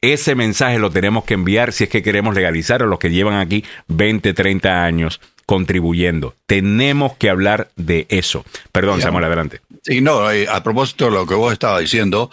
ese 0.00 0.34
mensaje 0.34 0.78
lo 0.78 0.90
tenemos 0.90 1.24
que 1.24 1.34
enviar 1.34 1.72
si 1.72 1.84
es 1.84 1.90
que 1.90 2.02
queremos 2.02 2.34
legalizar 2.34 2.82
a 2.82 2.86
los 2.86 2.98
que 2.98 3.10
llevan 3.10 3.34
aquí 3.34 3.64
20, 3.88 4.34
30 4.34 4.84
años 4.84 5.20
contribuyendo. 5.46 6.34
Tenemos 6.46 7.16
que 7.16 7.30
hablar 7.30 7.70
de 7.76 8.06
eso. 8.08 8.44
Perdón, 8.72 8.98
Ya. 8.98 9.04
Samuel, 9.04 9.24
adelante. 9.24 9.60
Y 9.86 10.00
no, 10.00 10.28
eh, 10.30 10.46
a 10.48 10.62
propósito 10.64 11.04
de 11.06 11.12
lo 11.12 11.26
que 11.26 11.34
vos 11.34 11.52
estabas 11.52 11.80
diciendo, 11.80 12.30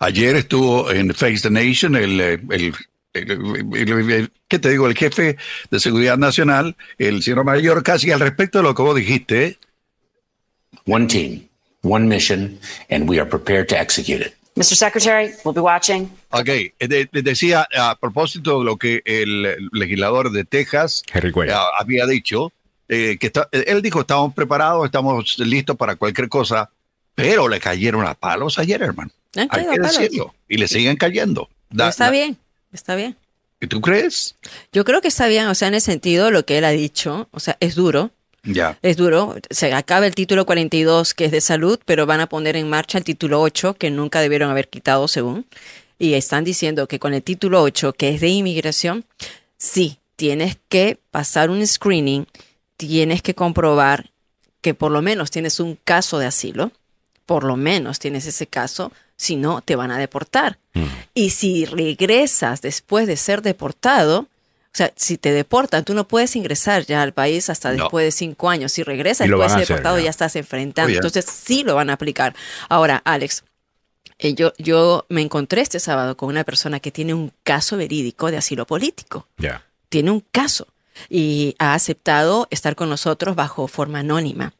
ayer 0.00 0.34
estuvo 0.34 0.90
en 0.90 1.14
Face 1.14 1.40
the 1.42 1.50
Nation 1.50 1.94
el, 1.94 2.20
eh, 2.20 2.32
el, 2.50 2.74
el- 3.14 3.30
el- 3.74 4.10
el- 4.10 4.30
¿qué 4.48 4.58
te 4.58 4.68
digo? 4.70 4.88
El 4.88 4.96
jefe 4.96 5.36
de 5.70 5.80
seguridad 5.80 6.18
nacional, 6.18 6.76
el 6.98 7.22
señor 7.22 7.44
Mayor, 7.44 7.82
casi 7.84 8.10
al 8.10 8.20
respecto 8.20 8.58
de 8.58 8.64
lo 8.64 8.74
que 8.74 8.82
vos 8.82 8.96
dijiste. 8.96 9.58
one 10.86 11.06
team, 11.06 11.48
one 11.82 12.06
mission, 12.06 12.58
and 12.90 13.08
we 13.08 13.18
are 13.20 13.28
prepared 13.28 13.66
to 13.68 13.76
execute 13.76 14.20
it. 14.24 14.34
Mr. 14.56 14.74
Secretary, 14.74 15.32
we'll 15.44 15.54
be 15.54 15.60
watching. 15.60 16.10
Ok, 16.30 16.48
eh, 16.48 16.72
de- 16.80 17.08
de- 17.12 17.22
decía 17.22 17.68
a 17.76 17.94
propósito 17.98 18.58
de 18.60 18.64
lo 18.64 18.76
que 18.78 19.02
el 19.04 19.68
legislador 19.72 20.30
de 20.32 20.44
Texas 20.44 21.02
Henry 21.12 21.30
Cuellar. 21.30 21.56
eh, 21.60 21.64
había 21.78 22.06
dicho, 22.06 22.52
eh, 22.88 23.18
que 23.20 23.26
está- 23.26 23.48
él 23.52 23.82
dijo, 23.82 24.00
estamos 24.00 24.32
preparados, 24.34 24.86
estamos 24.86 25.38
listos 25.38 25.76
para 25.76 25.96
cualquier 25.96 26.28
cosa, 26.30 26.70
pero 27.14 27.48
le 27.48 27.60
cayeron 27.60 28.06
a 28.06 28.14
palos 28.14 28.58
ayer, 28.58 28.80
hermano. 28.82 29.10
Hay 29.36 29.48
caído 29.48 29.72
que 29.72 29.78
a 29.78 29.82
palos. 29.82 29.98
decirlo. 29.98 30.34
Y 30.48 30.56
le 30.56 30.68
siguen 30.68 30.96
cayendo. 30.96 31.48
Da- 31.68 31.90
está 31.90 32.06
da- 32.06 32.10
bien, 32.12 32.38
está 32.72 32.94
bien. 32.94 33.14
¿Y 33.60 33.66
tú 33.66 33.80
crees? 33.80 34.36
Yo 34.72 34.84
creo 34.84 35.00
que 35.02 35.08
está 35.08 35.26
bien, 35.28 35.46
o 35.48 35.54
sea, 35.54 35.68
en 35.68 35.74
el 35.74 35.80
sentido 35.82 36.30
lo 36.30 36.44
que 36.46 36.58
él 36.58 36.64
ha 36.64 36.70
dicho, 36.70 37.28
o 37.30 37.40
sea, 37.40 37.56
es 37.60 37.74
duro, 37.74 38.10
Ya. 38.46 38.78
es 38.82 38.96
duro. 38.96 39.36
Se 39.50 39.72
acaba 39.74 40.06
el 40.06 40.14
título 40.14 40.46
42 40.46 41.14
que 41.14 41.26
es 41.26 41.32
de 41.32 41.40
salud, 41.40 41.78
pero 41.84 42.06
van 42.06 42.20
a 42.20 42.28
poner 42.28 42.56
en 42.56 42.68
marcha 42.68 42.98
el 42.98 43.04
título 43.04 43.40
8 43.42 43.74
que 43.74 43.90
nunca 43.90 44.20
debieron 44.20 44.50
haber 44.50 44.68
quitado 44.68 45.08
según. 45.08 45.46
Y 45.98 46.14
están 46.14 46.44
diciendo 46.44 46.86
que 46.88 46.98
con 46.98 47.14
el 47.14 47.22
título 47.22 47.62
8 47.62 47.92
que 47.92 48.10
es 48.10 48.20
de 48.20 48.28
inmigración, 48.28 49.04
sí, 49.58 49.98
tienes 50.16 50.56
que 50.68 50.98
pasar 51.10 51.50
un 51.50 51.66
screening, 51.66 52.26
tienes 52.76 53.22
que 53.22 53.34
comprobar 53.34 54.10
que 54.60 54.74
por 54.74 54.90
lo 54.90 55.02
menos 55.02 55.30
tienes 55.30 55.60
un 55.60 55.78
caso 55.84 56.18
de 56.18 56.26
asilo, 56.26 56.72
por 57.24 57.44
lo 57.44 57.56
menos 57.56 57.98
tienes 57.98 58.26
ese 58.26 58.46
caso, 58.46 58.92
si 59.16 59.36
no 59.36 59.60
te 59.60 59.76
van 59.76 59.90
a 59.90 59.98
deportar. 59.98 60.58
Y 61.14 61.30
si 61.30 61.64
regresas 61.64 62.60
después 62.60 63.06
de 63.06 63.16
ser 63.16 63.42
deportado, 63.42 64.26
sea, 64.76 64.92
si 64.96 65.16
te 65.18 65.32
deportan, 65.32 65.84
tú 65.84 65.94
no 65.94 66.06
puedes 66.06 66.36
ingresar 66.36 66.84
ya 66.86 67.02
al 67.02 67.12
país 67.12 67.48
hasta 67.50 67.72
No. 67.72 67.84
después 67.84 68.04
de 68.04 68.12
cinco 68.12 68.50
años. 68.50 68.72
Si 68.72 68.82
regresas 68.82 69.28
después 69.28 69.52
de 69.54 69.60
deportado, 69.60 69.98
ya. 69.98 70.04
ya 70.04 70.10
estás 70.10 70.36
enfrentando. 70.36 70.92
Entonces, 70.94 71.24
sí 71.26 71.64
lo 71.64 71.74
van 71.74 71.90
a 71.90 71.94
aplicar. 71.94 72.34
Ahora, 72.68 73.00
Alex, 73.04 73.44
eh, 74.18 74.34
yo, 74.34 74.52
yo 74.58 75.04
me 75.08 75.20
encontré 75.22 75.60
este 75.62 75.80
sábado 75.80 76.16
con 76.16 76.28
una 76.28 76.44
persona 76.44 76.80
que 76.80 76.90
tiene 76.90 77.14
un 77.14 77.32
caso 77.42 77.76
verídico 77.76 78.30
de 78.30 78.36
asilo 78.38 78.66
político. 78.66 79.26
Ya. 79.38 79.62
Tiene 79.88 80.10
un 80.10 80.24
caso 80.32 80.66
y 81.10 81.54
ha 81.58 81.74
aceptado 81.74 82.48
estar 82.50 82.74
con 82.76 82.88
nosotros 82.88 83.36
bajo 83.36 83.68
forma 83.68 83.98
anónima. 84.00 84.54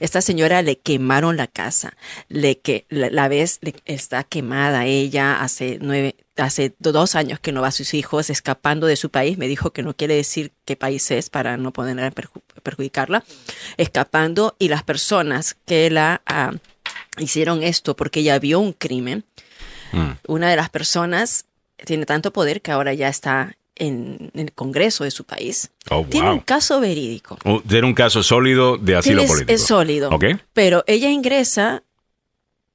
Esta 0.00 0.20
señora 0.20 0.62
le 0.62 0.78
quemaron 0.78 1.36
la 1.36 1.46
casa, 1.46 1.96
le 2.28 2.58
que 2.58 2.86
la, 2.88 3.10
la 3.10 3.28
vez 3.28 3.58
le- 3.62 3.74
está 3.84 4.24
quemada 4.24 4.86
ella 4.86 5.40
hace 5.40 5.78
nueve, 5.80 6.16
hace 6.36 6.74
do- 6.78 6.92
dos 6.92 7.14
años 7.14 7.38
que 7.40 7.52
no 7.52 7.60
va 7.62 7.68
a 7.68 7.72
sus 7.72 7.94
hijos, 7.94 8.30
escapando 8.30 8.86
de 8.86 8.96
su 8.96 9.10
país. 9.10 9.38
Me 9.38 9.48
dijo 9.48 9.72
que 9.72 9.82
no 9.82 9.94
quiere 9.94 10.14
decir 10.14 10.52
qué 10.64 10.76
país 10.76 11.10
es 11.10 11.30
para 11.30 11.56
no 11.56 11.72
poder 11.72 11.96
perju- 12.14 12.42
perjudicarla, 12.62 13.24
escapando 13.76 14.56
y 14.58 14.68
las 14.68 14.82
personas 14.82 15.56
que 15.66 15.90
la 15.90 16.22
ah, 16.26 16.52
hicieron 17.18 17.62
esto 17.62 17.96
porque 17.96 18.20
ella 18.20 18.38
vio 18.38 18.60
un 18.60 18.72
crimen. 18.72 19.24
Mm. 19.92 20.10
Una 20.28 20.50
de 20.50 20.56
las 20.56 20.70
personas 20.70 21.46
tiene 21.84 22.06
tanto 22.06 22.32
poder 22.32 22.60
que 22.62 22.70
ahora 22.70 22.94
ya 22.94 23.08
está 23.08 23.56
en 23.80 24.30
el 24.34 24.52
Congreso 24.52 25.02
de 25.02 25.10
su 25.10 25.24
país. 25.24 25.70
Oh, 25.90 26.04
Tiene 26.08 26.28
wow. 26.28 26.36
un 26.36 26.40
caso 26.42 26.78
verídico. 26.80 27.36
Uh, 27.44 27.60
Tiene 27.62 27.86
un 27.88 27.94
caso 27.94 28.22
sólido 28.22 28.76
de 28.78 28.94
asilo 28.94 29.22
Es- 29.22 29.28
político. 29.28 29.52
Es 29.52 29.66
sólido. 29.66 30.10
Ok. 30.10 30.24
Pero 30.52 30.84
ella 30.86 31.10
ingresa 31.10 31.82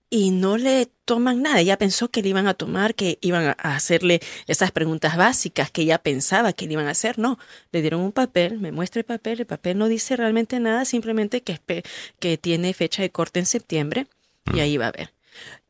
y 0.09 0.31
no 0.31 0.57
le 0.57 0.87
toman 1.05 1.41
nada. 1.41 1.59
Ella 1.59 1.77
pensó 1.77 2.09
que 2.09 2.21
le 2.21 2.29
iban 2.29 2.47
a 2.47 2.53
tomar, 2.53 2.95
que 2.95 3.17
iban 3.21 3.45
a 3.47 3.75
hacerle 3.75 4.19
esas 4.47 4.71
preguntas 4.71 5.15
básicas 5.17 5.71
que 5.71 5.83
ella 5.83 5.97
pensaba 5.99 6.53
que 6.53 6.65
le 6.67 6.73
iban 6.73 6.87
a 6.87 6.91
hacer. 6.91 7.19
No, 7.19 7.37
le 7.71 7.81
dieron 7.81 8.01
un 8.01 8.11
papel, 8.11 8.59
me 8.59 8.71
muestra 8.71 8.99
el 9.01 9.05
papel, 9.05 9.39
el 9.41 9.45
papel 9.45 9.77
no 9.77 9.87
dice 9.87 10.15
realmente 10.15 10.59
nada, 10.59 10.85
simplemente 10.85 11.41
que, 11.41 11.59
que 12.19 12.37
tiene 12.37 12.73
fecha 12.73 13.01
de 13.03 13.11
corte 13.11 13.39
en 13.39 13.45
septiembre 13.45 14.07
y 14.53 14.59
ahí 14.59 14.77
va 14.77 14.87
a 14.87 14.91
ver. 14.91 15.13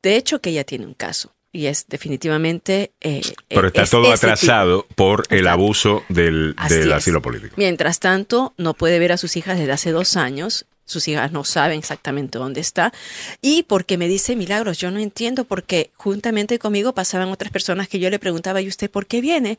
De 0.01 0.15
hecho, 0.15 0.39
que 0.39 0.51
ella 0.51 0.63
tiene 0.63 0.85
un 0.85 0.93
caso. 0.93 1.33
Y 1.55 1.67
es 1.67 1.85
definitivamente... 1.87 2.91
eh, 3.01 3.21
Pero 3.47 3.67
está 3.67 3.83
es 3.83 3.89
todo 3.89 4.11
atrasado 4.11 4.85
por 4.95 5.23
el 5.29 5.39
Está- 5.39 5.51
abuso 5.53 6.03
del, 6.09 6.55
del 6.69 6.91
asilo 6.91 7.21
político. 7.21 7.53
Mientras 7.57 7.99
tanto, 7.99 8.53
no 8.57 8.73
puede 8.73 8.99
ver 8.99 9.11
a 9.11 9.17
sus 9.17 9.37
hijas 9.37 9.57
desde 9.57 9.71
hace 9.71 9.91
dos 9.91 10.17
años. 10.17 10.65
Sus 10.87 11.07
hijas 11.07 11.31
no 11.31 11.43
saben 11.43 11.79
exactamente 11.79 12.37
dónde 12.37 12.61
está. 12.61 12.93
Y 13.41 13.63
porque 13.63 13.97
me 13.97 14.07
dice 14.07 14.35
Milagros, 14.35 14.77
yo 14.77 14.91
no 14.91 14.99
entiendo 14.99 15.45
porque 15.45 15.89
juntamente 15.95 16.59
conmigo 16.59 16.93
pasaban 16.93 17.29
otras 17.29 17.51
personas 17.51 17.87
que 17.87 17.99
yo 17.99 18.09
le 18.09 18.19
preguntaba, 18.19 18.61
¿y 18.61 18.67
usted 18.67 18.91
por 18.91 19.07
qué 19.07 19.21
viene? 19.21 19.57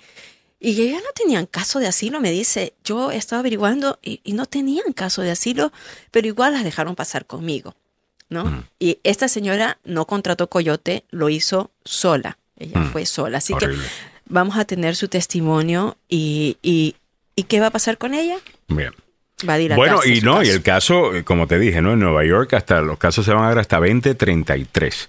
Y 0.61 0.81
ellas 0.83 1.03
no 1.03 1.11
tenían 1.15 1.47
caso 1.47 1.81
de 1.81 1.87
asilo, 1.87 2.21
me 2.21 2.31
dice. 2.31 2.75
Yo 2.85 3.11
he 3.11 3.17
estado 3.17 3.41
averiguando 3.41 3.99
y, 4.03 4.21
y 4.25 4.35
no 4.35 4.47
tenían 4.47 4.93
caso 4.95 5.23
de 5.23 5.31
asilo, 5.33 5.73
pero 6.11 6.29
igual 6.29 6.53
las 6.53 6.65
dejaron 6.65 6.95
pasar 6.95 7.27
conmigo. 7.27 7.75
¿No? 8.29 8.65
Y 8.79 8.99
esta 9.05 9.29
señora 9.29 9.79
no 9.85 10.07
contrató 10.07 10.49
Coyote, 10.49 11.05
lo 11.11 11.29
hizo 11.29 11.71
sola. 11.85 12.39
Ella 12.59 12.81
Mm. 12.81 12.93
fue 12.93 13.07
sola. 13.07 13.39
Así 13.39 13.53
Horrible. 13.53 13.77
que 13.77 13.83
vamos 14.29 14.57
a 14.57 14.65
tener 14.65 14.97
su 14.97 15.09
testimonio 15.09 15.97
y, 16.09 16.57
y, 16.63 16.97
¿y 17.37 17.45
qué 17.45 17.61
va 17.61 17.67
a 17.67 17.71
pasar 17.71 17.99
con 17.99 18.15
ella? 18.15 18.37
Bien. 18.69 18.93
Va 19.49 19.55
a 19.55 19.59
dilatarse 19.59 19.93
Bueno, 19.95 20.05
y 20.17 20.21
no, 20.23 20.43
y 20.43 20.49
el 20.49 20.63
caso, 20.63 21.15
eh, 21.15 21.23
como 21.23 21.47
te 21.47 21.59
dije, 21.59 21.83
¿no? 21.83 21.93
En 21.93 22.01
Nueva 22.01 22.25
York 22.25 22.55
hasta 22.55 22.81
los 22.81 22.97
casos 22.99 23.27
se 23.27 23.33
van 23.35 23.45
a 23.45 23.49
dar 23.49 23.59
hasta 23.59 23.77
2033. 23.79 25.09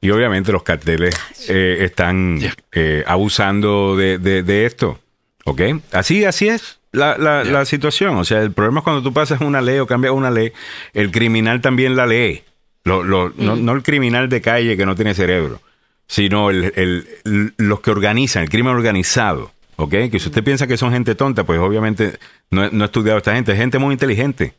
Y 0.00 0.10
obviamente 0.10 0.52
los 0.52 0.62
carteles 0.62 1.14
eh, 1.48 1.78
están 1.80 2.38
eh, 2.72 3.04
abusando 3.06 3.96
de, 3.96 4.18
de- 4.18 4.42
de 4.42 4.66
esto. 4.66 4.98
¿Ok? 5.44 5.60
Así, 5.92 6.24
así 6.24 6.48
es 6.48 6.80
la, 6.92 7.16
la- 7.18 7.44
la 7.44 7.64
situación. 7.64 8.16
O 8.16 8.24
sea, 8.24 8.42
el 8.42 8.52
problema 8.52 8.80
es 8.80 8.84
cuando 8.84 9.02
tú 9.02 9.12
pasas 9.12 9.40
una 9.40 9.60
ley 9.60 9.78
o 9.78 9.86
cambias 9.86 10.12
una 10.14 10.30
ley, 10.30 10.52
el 10.92 11.10
criminal 11.10 11.60
también 11.60 11.96
la 11.96 12.06
lee. 12.06 12.42
Lo- 12.86 13.02
lo- 13.02 13.32
no, 13.36 13.56
no 13.56 13.72
el 13.72 13.82
criminal 13.82 14.28
de 14.28 14.40
calle 14.40 14.76
que 14.76 14.86
no 14.86 14.94
tiene 14.94 15.12
cerebro, 15.12 15.60
sino 16.06 16.50
el, 16.50 16.72
el- 16.76 17.06
l- 17.24 17.52
los 17.58 17.80
que 17.80 17.90
organizan, 17.90 18.42
el 18.44 18.48
crimen 18.48 18.74
organizado. 18.74 19.52
¿Ok? 19.78 19.90
Que 20.10 20.18
si 20.18 20.28
usted 20.28 20.42
piensa 20.42 20.66
que 20.66 20.78
son 20.78 20.90
gente 20.92 21.14
tonta, 21.14 21.44
pues 21.44 21.58
obviamente 21.60 22.18
no, 22.50 22.70
no 22.70 22.84
ha 22.84 22.86
estudiado 22.86 23.16
a 23.16 23.18
esta 23.18 23.34
gente. 23.34 23.52
Es 23.52 23.58
gente 23.58 23.78
muy 23.78 23.92
inteligente. 23.92 24.54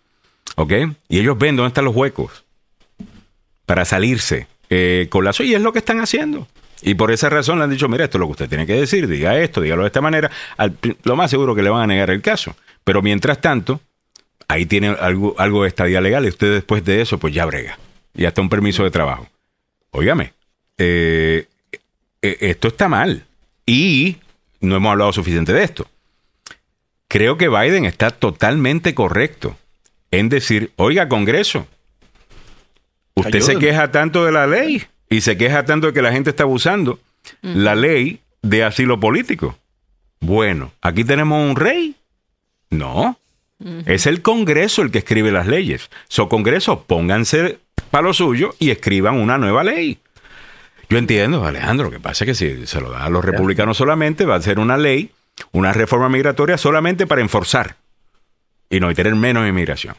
¿Ok? 0.57 0.71
Y 1.09 1.17
ellos 1.19 1.37
ven 1.39 1.55
dónde 1.55 1.69
están 1.69 1.85
los 1.85 1.95
huecos 1.95 2.43
para 3.65 3.83
salirse 3.85 4.45
eh, 4.69 5.07
con 5.09 5.23
la 5.25 5.33
suya. 5.33 5.51
Y 5.51 5.55
es 5.55 5.61
lo 5.61 5.73
que 5.73 5.79
están 5.79 5.99
haciendo. 6.01 6.47
Y 6.83 6.93
por 6.93 7.11
esa 7.11 7.29
razón 7.29 7.57
le 7.57 7.63
han 7.63 7.71
dicho, 7.71 7.89
mira, 7.89 8.03
esto 8.03 8.17
es 8.17 8.19
lo 8.19 8.27
que 8.27 8.31
usted 8.33 8.49
tiene 8.49 8.67
que 8.67 8.73
decir, 8.73 9.07
diga 9.07 9.35
esto, 9.39 9.61
dígalo 9.61 9.81
de 9.81 9.87
esta 9.87 10.01
manera. 10.01 10.29
Al 10.57 10.77
lo 11.03 11.15
más 11.15 11.31
seguro 11.31 11.55
que 11.55 11.63
le 11.63 11.69
van 11.71 11.81
a 11.81 11.87
negar 11.87 12.11
el 12.11 12.21
caso. 12.21 12.55
Pero 12.83 13.01
mientras 13.01 13.41
tanto, 13.41 13.81
ahí 14.47 14.67
tiene 14.67 14.89
algo, 14.89 15.33
algo 15.39 15.63
de 15.63 15.69
estadía 15.69 15.99
legal 15.99 16.25
y 16.25 16.29
usted 16.29 16.53
después 16.53 16.85
de 16.85 17.01
eso, 17.01 17.17
pues 17.17 17.33
ya 17.33 17.45
brega. 17.45 17.79
Y 18.17 18.25
hasta 18.25 18.41
un 18.41 18.49
permiso 18.49 18.83
de 18.83 18.91
trabajo. 18.91 19.27
Óigame, 19.91 20.33
eh, 20.77 21.47
eh, 22.21 22.37
esto 22.41 22.67
está 22.67 22.89
mal. 22.89 23.25
Y 23.65 24.17
no 24.59 24.75
hemos 24.75 24.91
hablado 24.91 25.13
suficiente 25.13 25.53
de 25.53 25.63
esto. 25.63 25.87
Creo 27.07 27.37
que 27.37 27.47
Biden 27.47 27.85
está 27.85 28.11
totalmente 28.11 28.93
correcto 28.93 29.55
en 30.11 30.29
decir, 30.29 30.73
oiga, 30.75 31.07
Congreso, 31.07 31.67
usted 33.13 33.39
se 33.39 33.57
queja 33.57 33.91
tanto 33.91 34.25
de 34.25 34.31
la 34.31 34.47
ley 34.47 34.85
y 35.09 35.21
se 35.21 35.37
queja 35.37 35.65
tanto 35.65 35.87
de 35.87 35.93
que 35.93 36.01
la 36.01 36.11
gente 36.11 36.31
está 36.31 36.43
abusando 36.43 36.99
la 37.41 37.75
ley 37.75 38.19
de 38.41 38.63
asilo 38.63 38.99
político. 38.99 39.57
Bueno, 40.19 40.73
aquí 40.81 41.03
tenemos 41.03 41.49
un 41.49 41.55
rey. 41.55 41.95
No. 42.69 43.17
Es 43.85 44.05
el 44.05 44.21
Congreso 44.21 44.83
el 44.83 44.91
que 44.91 44.99
escribe 44.99 45.31
las 45.31 45.47
leyes. 45.47 45.89
So, 46.07 46.29
Congreso, 46.29 46.83
pónganse 46.83 47.59
para 47.89 48.03
lo 48.03 48.13
suyo 48.13 48.53
y 48.59 48.69
escriban 48.69 49.15
una 49.15 49.37
nueva 49.37 49.63
ley. 49.63 49.99
Yo 50.89 50.97
entiendo, 50.97 51.45
Alejandro, 51.45 51.85
lo 51.85 51.91
que 51.91 51.99
pasa 51.99 52.23
es 52.23 52.27
que 52.29 52.35
si 52.35 52.67
se 52.67 52.79
lo 52.79 52.91
da 52.91 53.05
a 53.05 53.09
los 53.09 53.25
republicanos 53.25 53.77
solamente, 53.77 54.25
va 54.25 54.35
a 54.35 54.41
ser 54.41 54.59
una 54.59 54.77
ley, 54.77 55.11
una 55.51 55.73
reforma 55.73 56.07
migratoria 56.07 56.57
solamente 56.57 57.07
para 57.07 57.21
enforzar 57.21 57.75
y 58.69 58.79
no 58.79 58.91
y 58.91 58.95
tener 58.95 59.15
menos 59.15 59.47
inmigración. 59.47 59.95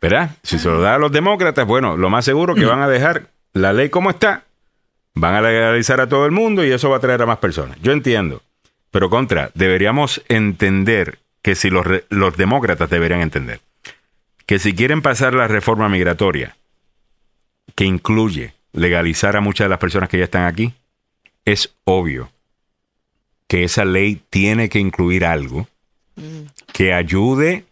¿Verdad? 0.00 0.36
Si 0.42 0.58
se 0.58 0.68
lo 0.68 0.80
da 0.80 0.94
a 0.94 0.98
los 0.98 1.10
demócratas, 1.10 1.66
bueno, 1.66 1.96
lo 1.96 2.10
más 2.10 2.24
seguro 2.24 2.54
que 2.54 2.66
van 2.66 2.82
a 2.82 2.88
dejar 2.88 3.30
la 3.54 3.72
ley 3.72 3.88
como 3.88 4.10
está, 4.10 4.44
van 5.14 5.34
a 5.34 5.40
legalizar 5.40 6.00
a 6.00 6.08
todo 6.08 6.26
el 6.26 6.32
mundo 6.32 6.64
y 6.64 6.70
eso 6.70 6.90
va 6.90 6.98
a 6.98 7.00
traer 7.00 7.22
a 7.22 7.26
más 7.26 7.38
personas. 7.38 7.78
Yo 7.80 7.92
entiendo. 7.92 8.42
Pero 8.90 9.10
contra, 9.10 9.50
deberíamos 9.54 10.22
entender 10.28 11.18
que 11.46 11.54
si 11.54 11.70
los, 11.70 11.86
los 12.08 12.36
demócratas 12.36 12.90
deberían 12.90 13.20
entender 13.20 13.60
que 14.46 14.58
si 14.58 14.74
quieren 14.74 15.00
pasar 15.00 15.32
la 15.32 15.46
reforma 15.46 15.88
migratoria 15.88 16.56
que 17.76 17.84
incluye 17.84 18.54
legalizar 18.72 19.36
a 19.36 19.40
muchas 19.40 19.66
de 19.66 19.68
las 19.68 19.78
personas 19.78 20.08
que 20.08 20.18
ya 20.18 20.24
están 20.24 20.42
aquí, 20.42 20.72
es 21.44 21.72
obvio 21.84 22.32
que 23.46 23.62
esa 23.62 23.84
ley 23.84 24.20
tiene 24.28 24.68
que 24.68 24.80
incluir 24.80 25.24
algo 25.24 25.68
que 26.72 26.92
ayude 26.92 27.64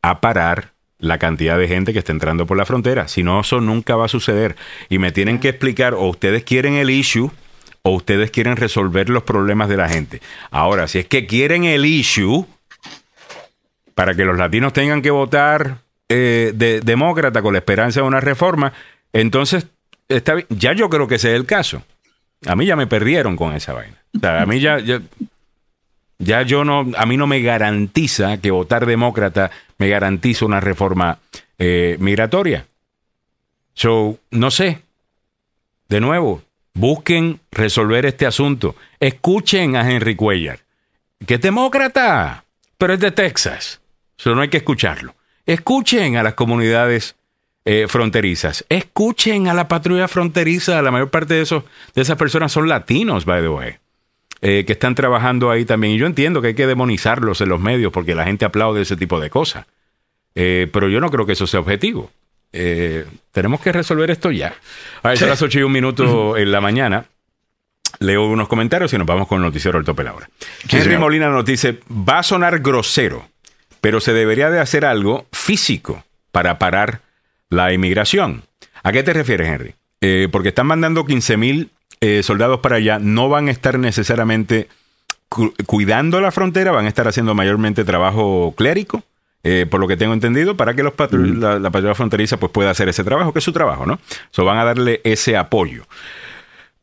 a 0.00 0.22
parar 0.22 0.72
la 0.98 1.18
cantidad 1.18 1.58
de 1.58 1.68
gente 1.68 1.92
que 1.92 1.98
está 1.98 2.12
entrando 2.12 2.46
por 2.46 2.56
la 2.56 2.64
frontera. 2.64 3.08
Si 3.08 3.22
no, 3.22 3.40
eso 3.40 3.60
nunca 3.60 3.96
va 3.96 4.06
a 4.06 4.08
suceder. 4.08 4.56
Y 4.88 4.98
me 4.98 5.12
tienen 5.12 5.38
que 5.38 5.50
explicar, 5.50 5.92
o 5.92 6.08
ustedes 6.08 6.44
quieren 6.44 6.72
el 6.76 6.88
issue, 6.88 7.30
o 7.82 7.90
ustedes 7.90 8.30
quieren 8.30 8.56
resolver 8.56 9.10
los 9.10 9.24
problemas 9.24 9.68
de 9.68 9.76
la 9.76 9.90
gente. 9.90 10.22
Ahora, 10.50 10.88
si 10.88 11.00
es 11.00 11.06
que 11.06 11.26
quieren 11.26 11.64
el 11.64 11.84
issue, 11.84 12.46
para 13.96 14.14
que 14.14 14.26
los 14.26 14.36
latinos 14.36 14.74
tengan 14.74 15.00
que 15.00 15.10
votar 15.10 15.78
eh, 16.10 16.52
de, 16.54 16.82
demócrata 16.82 17.40
con 17.40 17.54
la 17.54 17.60
esperanza 17.60 18.00
de 18.00 18.06
una 18.06 18.20
reforma, 18.20 18.74
entonces 19.14 19.68
está 20.06 20.34
ya 20.50 20.74
yo 20.74 20.90
creo 20.90 21.08
que 21.08 21.14
ese 21.14 21.30
es 21.30 21.36
el 21.36 21.46
caso. 21.46 21.82
A 22.44 22.54
mí 22.54 22.66
ya 22.66 22.76
me 22.76 22.86
perdieron 22.86 23.36
con 23.36 23.54
esa 23.54 23.72
vaina. 23.72 23.96
A 24.22 24.44
mí 24.44 24.60
ya, 24.60 24.80
ya, 24.80 25.00
ya 26.18 26.42
yo 26.42 26.62
no, 26.62 26.86
a 26.94 27.06
mí 27.06 27.16
no 27.16 27.26
me 27.26 27.40
garantiza 27.40 28.36
que 28.36 28.50
votar 28.50 28.84
demócrata 28.84 29.50
me 29.78 29.88
garantiza 29.88 30.44
una 30.44 30.60
reforma 30.60 31.18
eh, 31.58 31.96
migratoria. 31.98 32.66
So, 33.72 34.18
no 34.30 34.50
sé. 34.50 34.82
De 35.88 36.00
nuevo, 36.00 36.42
busquen 36.74 37.40
resolver 37.50 38.04
este 38.04 38.26
asunto. 38.26 38.76
Escuchen 39.00 39.74
a 39.74 39.90
Henry 39.90 40.16
Cuellar, 40.16 40.58
que 41.26 41.34
es 41.34 41.40
demócrata, 41.40 42.44
pero 42.76 42.92
es 42.92 43.00
de 43.00 43.10
Texas. 43.10 43.80
Eso 44.18 44.34
no 44.34 44.42
hay 44.42 44.48
que 44.48 44.58
escucharlo. 44.58 45.14
Escuchen 45.44 46.16
a 46.16 46.22
las 46.22 46.34
comunidades 46.34 47.16
eh, 47.64 47.86
fronterizas. 47.88 48.64
Escuchen 48.68 49.48
a 49.48 49.54
la 49.54 49.68
patrulla 49.68 50.08
fronteriza. 50.08 50.80
La 50.82 50.90
mayor 50.90 51.10
parte 51.10 51.34
de, 51.34 51.42
esos, 51.42 51.64
de 51.94 52.02
esas 52.02 52.16
personas 52.16 52.52
son 52.52 52.68
latinos, 52.68 53.24
by 53.24 53.42
the 53.42 53.48
way, 53.48 53.74
eh, 54.40 54.64
que 54.64 54.72
están 54.72 54.94
trabajando 54.94 55.50
ahí 55.50 55.64
también. 55.64 55.94
Y 55.94 55.98
yo 55.98 56.06
entiendo 56.06 56.40
que 56.40 56.48
hay 56.48 56.54
que 56.54 56.66
demonizarlos 56.66 57.40
en 57.40 57.48
los 57.48 57.60
medios 57.60 57.92
porque 57.92 58.14
la 58.14 58.24
gente 58.24 58.44
aplaude 58.44 58.82
ese 58.82 58.96
tipo 58.96 59.20
de 59.20 59.30
cosas. 59.30 59.66
Eh, 60.34 60.68
pero 60.72 60.88
yo 60.88 61.00
no 61.00 61.10
creo 61.10 61.26
que 61.26 61.32
eso 61.32 61.46
sea 61.46 61.60
objetivo. 61.60 62.10
Tenemos 63.32 63.60
que 63.60 63.70
resolver 63.70 64.10
esto 64.10 64.30
ya. 64.30 64.54
A 65.02 65.10
ver, 65.10 65.18
son 65.18 65.28
las 65.28 65.42
8 65.42 65.58
y 65.58 65.62
un 65.62 65.72
minuto 65.72 66.38
en 66.38 66.50
la 66.50 66.62
mañana. 66.62 67.04
Leo 67.98 68.26
unos 68.26 68.48
comentarios 68.48 68.92
y 68.92 68.98
nos 68.98 69.06
vamos 69.06 69.26
con 69.28 69.38
el 69.38 69.44
noticiero 69.44 69.78
del 69.78 69.84
tope 69.84 70.04
la 70.04 70.14
hora. 70.14 70.28
Henry. 70.68 70.96
Molina 70.96 71.28
nos 71.28 71.44
dice, 71.44 71.80
va 71.90 72.20
a 72.20 72.22
sonar 72.22 72.60
grosero, 72.60 73.28
pero 73.86 74.00
se 74.00 74.12
debería 74.12 74.50
de 74.50 74.58
hacer 74.58 74.84
algo 74.84 75.26
físico 75.30 76.02
para 76.32 76.58
parar 76.58 77.02
la 77.50 77.72
inmigración. 77.72 78.42
¿A 78.82 78.90
qué 78.90 79.04
te 79.04 79.12
refieres, 79.12 79.46
Henry? 79.46 79.76
Eh, 80.00 80.26
porque 80.32 80.48
están 80.48 80.66
mandando 80.66 81.04
15 81.04 81.36
mil 81.36 81.70
eh, 82.00 82.24
soldados 82.24 82.58
para 82.58 82.78
allá, 82.78 82.98
no 82.98 83.28
van 83.28 83.46
a 83.46 83.52
estar 83.52 83.78
necesariamente 83.78 84.66
cu- 85.28 85.54
cuidando 85.66 86.20
la 86.20 86.32
frontera, 86.32 86.72
van 86.72 86.86
a 86.86 86.88
estar 86.88 87.06
haciendo 87.06 87.36
mayormente 87.36 87.84
trabajo 87.84 88.52
clérico, 88.56 89.04
eh, 89.44 89.66
por 89.70 89.78
lo 89.78 89.86
que 89.86 89.96
tengo 89.96 90.14
entendido, 90.14 90.56
para 90.56 90.74
que 90.74 90.82
los 90.82 90.92
patru- 90.94 91.38
la, 91.38 91.60
la 91.60 91.70
patrulla 91.70 91.94
fronteriza 91.94 92.38
pues, 92.38 92.50
pueda 92.50 92.70
hacer 92.70 92.88
ese 92.88 93.04
trabajo, 93.04 93.32
que 93.32 93.38
es 93.38 93.44
su 93.44 93.52
trabajo, 93.52 93.86
¿no? 93.86 94.00
So, 94.32 94.44
van 94.44 94.58
a 94.58 94.64
darle 94.64 95.00
ese 95.04 95.36
apoyo. 95.36 95.86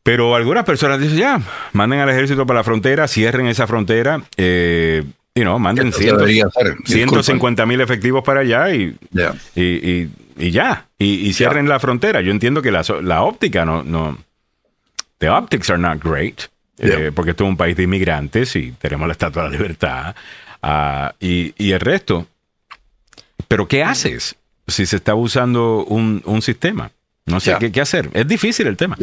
Pero 0.02 0.34
algunas 0.34 0.64
personas 0.64 1.00
dicen, 1.00 1.18
ya, 1.18 1.40
manden 1.74 2.00
al 2.00 2.08
ejército 2.08 2.46
para 2.46 2.60
la 2.60 2.64
frontera, 2.64 3.08
cierren 3.08 3.46
esa 3.46 3.66
frontera, 3.66 4.22
eh, 4.38 5.04
y 5.34 5.40
no, 5.42 5.58
manden 5.58 5.88
Esto 5.88 6.00
cientos- 6.00 6.18
debería 6.20 6.48
ser, 6.50 6.76
disculpa. 6.78 6.92
150 6.92 7.66
mil 7.66 7.80
efectivos 7.80 8.22
para 8.22 8.40
allá 8.40 8.72
y, 8.74 8.96
Ya. 9.10 9.34
y, 9.56 9.62
y- 9.62 10.10
y 10.36 10.50
ya, 10.50 10.86
y, 10.98 11.32
cierren 11.32 11.68
la 11.68 11.78
frontera. 11.80 12.20
Yo 12.20 12.30
entiendo 12.32 12.60
que 12.62 12.70
la, 12.72 12.82
la 13.02 13.22
óptica 13.22 13.64
no, 13.64 13.82
no, 13.84 14.18
the 15.18 15.28
optics 15.28 15.70
are 15.70 15.78
not 15.80 16.02
great, 16.02 16.40
eh, 16.78 16.88
Yeah. 16.88 17.12
porque 17.12 17.32
esto 17.32 17.44
es 17.44 17.50
un 17.50 17.56
país 17.56 17.76
de 17.76 17.84
inmigrantes 17.84 18.54
y 18.56 18.72
tenemos 18.72 19.06
la 19.08 19.12
Estatua 19.12 19.44
de 19.44 19.50
la 19.50 19.56
Libertad 19.56 20.14
y, 21.20 21.52
y 21.56 21.70
el 21.72 21.80
resto. 21.80 22.26
Pero 23.48 23.68
¿qué 23.68 23.82
haces 23.84 24.36
si 24.66 24.86
se 24.86 24.96
está 24.96 25.14
usando 25.14 25.84
un, 25.84 26.22
un 26.24 26.42
sistema? 26.42 26.90
No 27.26 27.40
sé. 27.40 27.56
¿qué, 27.58 27.72
qué 27.72 27.80
hacer. 27.80 28.10
Es 28.12 28.26
difícil 28.28 28.66
el 28.66 28.76
tema. 28.76 28.96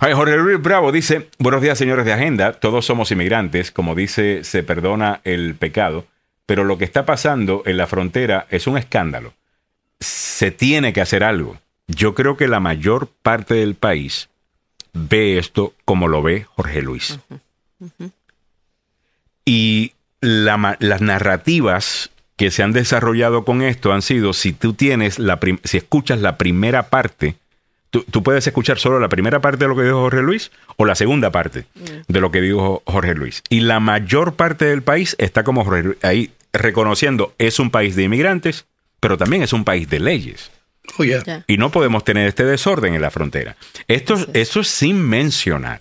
Jorge 0.00 0.36
Luis 0.38 0.60
Bravo 0.62 0.92
dice, 0.92 1.28
buenos 1.38 1.60
días 1.60 1.76
señores 1.76 2.04
de 2.06 2.12
Agenda, 2.12 2.52
todos 2.54 2.86
somos 2.86 3.10
inmigrantes, 3.10 3.70
como 3.70 3.94
dice, 3.94 4.44
se 4.44 4.62
perdona 4.62 5.20
el 5.24 5.54
pecado, 5.56 6.06
pero 6.46 6.64
lo 6.64 6.78
que 6.78 6.84
está 6.84 7.04
pasando 7.04 7.62
en 7.66 7.76
la 7.76 7.86
frontera 7.86 8.46
es 8.50 8.66
un 8.66 8.78
escándalo. 8.78 9.34
Se 10.00 10.50
tiene 10.50 10.92
que 10.92 11.00
hacer 11.02 11.22
algo. 11.22 11.58
Yo 11.86 12.14
creo 12.14 12.36
que 12.36 12.48
la 12.48 12.60
mayor 12.60 13.08
parte 13.22 13.54
del 13.54 13.74
país 13.74 14.28
ve 14.94 15.38
esto 15.38 15.74
como 15.84 16.08
lo 16.08 16.22
ve 16.22 16.46
Jorge 16.54 16.80
Luis. 16.82 17.18
Y 19.44 19.92
la 20.20 20.76
las 20.80 21.00
narrativas 21.02 22.10
que 22.36 22.50
se 22.50 22.62
han 22.62 22.72
desarrollado 22.72 23.44
con 23.44 23.62
esto 23.62 23.92
han 23.92 24.02
sido, 24.02 24.32
si 24.32 24.52
tú 24.52 24.72
tienes 24.74 25.18
la 25.18 25.40
prim- 25.40 25.60
si 25.64 25.76
escuchas 25.76 26.20
la 26.20 26.36
primera 26.36 26.88
parte, 26.90 27.36
tú, 27.90 28.04
tú 28.10 28.22
puedes 28.22 28.46
escuchar 28.46 28.78
solo 28.78 28.98
la 29.00 29.08
primera 29.08 29.40
parte 29.40 29.64
de 29.64 29.68
lo 29.68 29.76
que 29.76 29.82
dijo 29.82 30.00
Jorge 30.00 30.22
Luis 30.22 30.50
o 30.76 30.84
la 30.84 30.94
segunda 30.94 31.30
parte 31.30 31.66
de 32.08 32.20
lo 32.20 32.30
que 32.30 32.40
dijo 32.40 32.82
Jorge 32.86 33.14
Luis. 33.14 33.42
Y 33.48 33.60
la 33.60 33.80
mayor 33.80 34.34
parte 34.34 34.64
del 34.66 34.82
país 34.82 35.16
está 35.18 35.44
como 35.44 35.64
Jorge 35.64 35.82
Luis, 35.82 36.04
ahí 36.04 36.30
reconociendo, 36.52 37.34
es 37.38 37.58
un 37.58 37.70
país 37.70 37.96
de 37.96 38.04
inmigrantes, 38.04 38.66
pero 39.00 39.16
también 39.16 39.42
es 39.42 39.52
un 39.52 39.64
país 39.64 39.88
de 39.88 40.00
leyes. 40.00 40.50
Oh, 40.98 41.04
yeah. 41.04 41.44
Y 41.46 41.56
no 41.56 41.70
podemos 41.70 42.04
tener 42.04 42.28
este 42.28 42.44
desorden 42.44 42.94
en 42.94 43.02
la 43.02 43.10
frontera. 43.10 43.56
Esto, 43.88 44.16
eso 44.34 44.60
es 44.60 44.68
sin 44.68 45.02
mencionar 45.02 45.80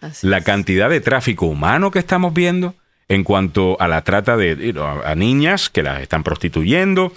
Así 0.00 0.26
la 0.26 0.38
es. 0.38 0.44
cantidad 0.44 0.88
de 0.88 1.00
tráfico 1.00 1.46
humano 1.46 1.90
que 1.90 1.98
estamos 1.98 2.32
viendo 2.32 2.74
en 3.08 3.24
cuanto 3.24 3.76
a 3.80 3.88
la 3.88 4.02
trata 4.02 4.36
de 4.36 4.74
a 5.04 5.14
niñas 5.14 5.68
que 5.68 5.82
las 5.82 6.00
están 6.00 6.22
prostituyendo, 6.22 7.12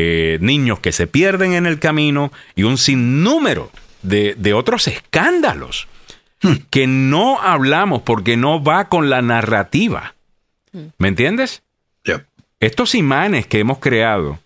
eh, 0.00 0.38
niños 0.40 0.78
que 0.78 0.92
se 0.92 1.06
pierden 1.08 1.54
en 1.54 1.66
el 1.66 1.78
camino 1.80 2.30
y 2.54 2.62
un 2.62 2.78
sinnúmero 2.78 3.70
de, 4.02 4.34
de 4.38 4.54
otros 4.54 4.86
escándalos 4.86 5.88
que 6.70 6.86
no 6.86 7.40
hablamos 7.40 8.02
porque 8.02 8.36
no 8.36 8.62
va 8.62 8.88
con 8.88 9.10
la 9.10 9.22
narrativa. 9.22 10.14
¿Me 10.98 11.08
entiendes? 11.08 11.62
Yeah. 12.04 12.24
Estos 12.60 12.94
imanes 12.94 13.46
que 13.48 13.58
hemos 13.58 13.78
creado 13.78 14.38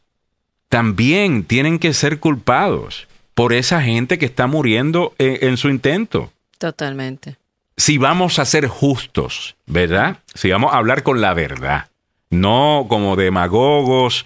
también 0.68 1.44
tienen 1.44 1.78
que 1.78 1.92
ser 1.92 2.18
culpados 2.18 3.07
por 3.34 3.53
esa 3.53 3.82
gente 3.82 4.18
que 4.18 4.26
está 4.26 4.46
muriendo 4.46 5.14
en- 5.18 5.38
en 5.48 5.57
su 5.59 5.68
intento 5.68 6.32
Totalmente. 6.59 7.36
si 7.76 7.98
vamos 7.98 8.38
a 8.38 8.44
ser 8.46 8.68
justos, 8.68 9.57
¿verdad? 9.66 10.18
Si 10.34 10.50
vamos 10.50 10.72
a 10.72 10.76
hablar 10.78 11.03
con 11.03 11.20
la 11.20 11.34
verdad, 11.34 11.88
no 12.30 12.86
como 12.88 13.16
demagogos 13.16 14.24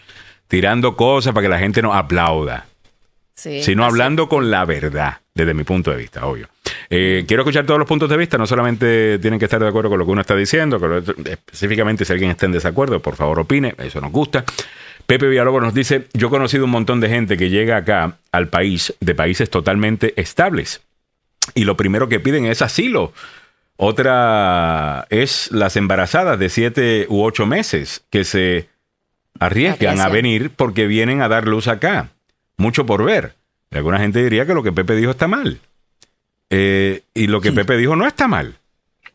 tirando 0.49 0.97
cosas 0.97 1.33
para 1.33 1.45
que 1.45 1.49
la 1.49 1.59
gente 1.59 1.83
nos 1.83 1.95
aplauda, 1.95 2.67
Sí, 3.35 3.63
sino 3.63 3.85
así- 3.85 3.93
hablando 3.93 4.29
con 4.29 4.51
la 4.51 4.65
verdad, 4.65 5.19
desde 5.35 5.55
mi 5.55 5.65
punto 5.65 5.91
de 5.91 5.97
vista, 5.99 6.25
obvio. 6.27 6.49
Eh, 6.89 7.25
quiero 7.27 7.43
escuchar 7.43 7.67
todos 7.67 7.79
los 7.79 7.89
puntos 7.89 8.09
de 8.09 8.17
vista, 8.17 8.39
no 8.39 8.47
solamente 8.47 9.19
tienen 9.19 9.39
que 9.39 9.45
estar 9.47 9.61
de 9.61 9.69
acuerdo 9.69 9.91
con 9.91 9.99
lo 9.99 10.05
que 10.07 10.13
uno 10.13 10.21
está 10.21 10.35
diciendo, 10.37 10.79
lo 10.79 10.97
otro- 10.99 11.15
específicamente 11.25 12.05
si 12.05 12.13
alguien 12.13 12.31
está 12.31 12.47
en 12.47 12.53
desacuerdo, 12.53 13.01
por 13.01 13.17
favor 13.17 13.41
opine, 13.41 13.75
eso 13.79 14.01
nos 14.01 14.13
gusta. 14.13 14.45
Pepe 15.07 15.27
Villalobos 15.29 15.63
nos 15.63 15.75
dice, 15.75 16.07
yo 16.15 16.29
he 16.29 16.31
conocido 16.31 16.65
un 16.65 16.71
montón 16.71 17.01
de 17.01 17.09
gente 17.09 17.37
que 17.37 17.51
llega 17.51 17.77
acá 17.77 18.17
al 18.33 18.49
país 18.49 18.95
de 19.01 19.15
países 19.15 19.51
totalmente 19.51 20.15
estables 20.21 20.81
y 21.55 21.65
lo 21.65 21.77
primero 21.77 22.09
que 22.09 22.19
piden 22.21 22.47
es 22.47 22.63
asilo. 22.63 23.13
Otra 23.77 25.07
es 25.11 25.51
las 25.53 25.77
embarazadas 25.77 26.39
de 26.39 26.49
siete 26.49 27.07
u 27.09 27.23
ocho 27.23 27.47
meses 27.47 28.03
que 28.11 28.25
se 28.25 28.69
arriesgan 29.41 30.01
a 30.01 30.09
venir 30.09 30.51
porque 30.51 30.87
vienen 30.87 31.23
a 31.23 31.29
dar 31.29 31.47
luz 31.47 31.69
acá. 31.69 32.11
Mucho 32.57 32.87
por 32.87 33.05
ver. 33.05 33.35
Y 33.71 33.77
alguna 33.77 33.99
gente 33.99 34.23
diría 34.23 34.47
que 34.47 34.55
lo 34.55 34.63
que 34.63 34.73
Pepe 34.73 34.95
dijo 34.97 35.11
está 35.11 35.29
mal. 35.29 35.61
Eh, 36.51 37.03
y 37.15 37.27
lo 37.27 37.41
que 37.41 37.53
Pepe 37.53 37.77
dijo 37.77 37.97
no 37.97 38.07
está 38.07 38.29
mal. 38.29 38.57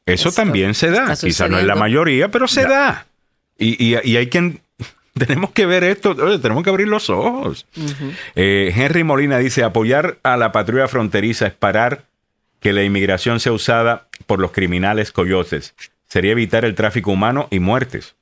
Eso 0.05 0.29
Esto 0.29 0.41
también 0.43 0.73
se 0.73 0.89
da. 0.91 1.13
está 1.13 1.27
Quizás 1.27 1.49
no 1.49 1.57
es 1.59 1.65
la 1.65 1.75
mayoría, 1.75 2.29
pero 2.29 2.47
se 2.47 2.63
da. 2.63 3.05
Y, 3.57 3.81
y- 3.93 3.97
y 4.03 4.17
hay 4.17 4.27
quien... 4.27 4.59
Tenemos 5.13 5.51
que 5.51 5.65
ver 5.65 5.83
esto, 5.83 6.11
oye, 6.11 6.39
tenemos 6.39 6.63
que 6.63 6.69
abrir 6.69 6.87
los 6.87 7.09
ojos. 7.09 7.65
Eh, 8.35 8.71
Henry 8.75 9.03
Molina 9.03 9.37
dice, 9.39 9.61
apoyar 9.63 10.17
a 10.23 10.37
la 10.37 10.53
patrulla 10.53 10.87
fronteriza 10.87 11.47
es 11.47 11.53
parar 11.53 12.05
que 12.61 12.71
la 12.71 12.83
inmigración 12.83 13.39
sea 13.41 13.51
usada 13.51 14.07
por 14.25 14.39
los 14.39 14.51
criminales 14.51 15.11
coyotes. 15.11 15.75
Sería 16.07 16.31
evitar 16.31 16.63
el 16.63 16.75
tráfico 16.75 17.11
humano 17.11 17.47
y 17.51 17.59
muertes. 17.59 18.15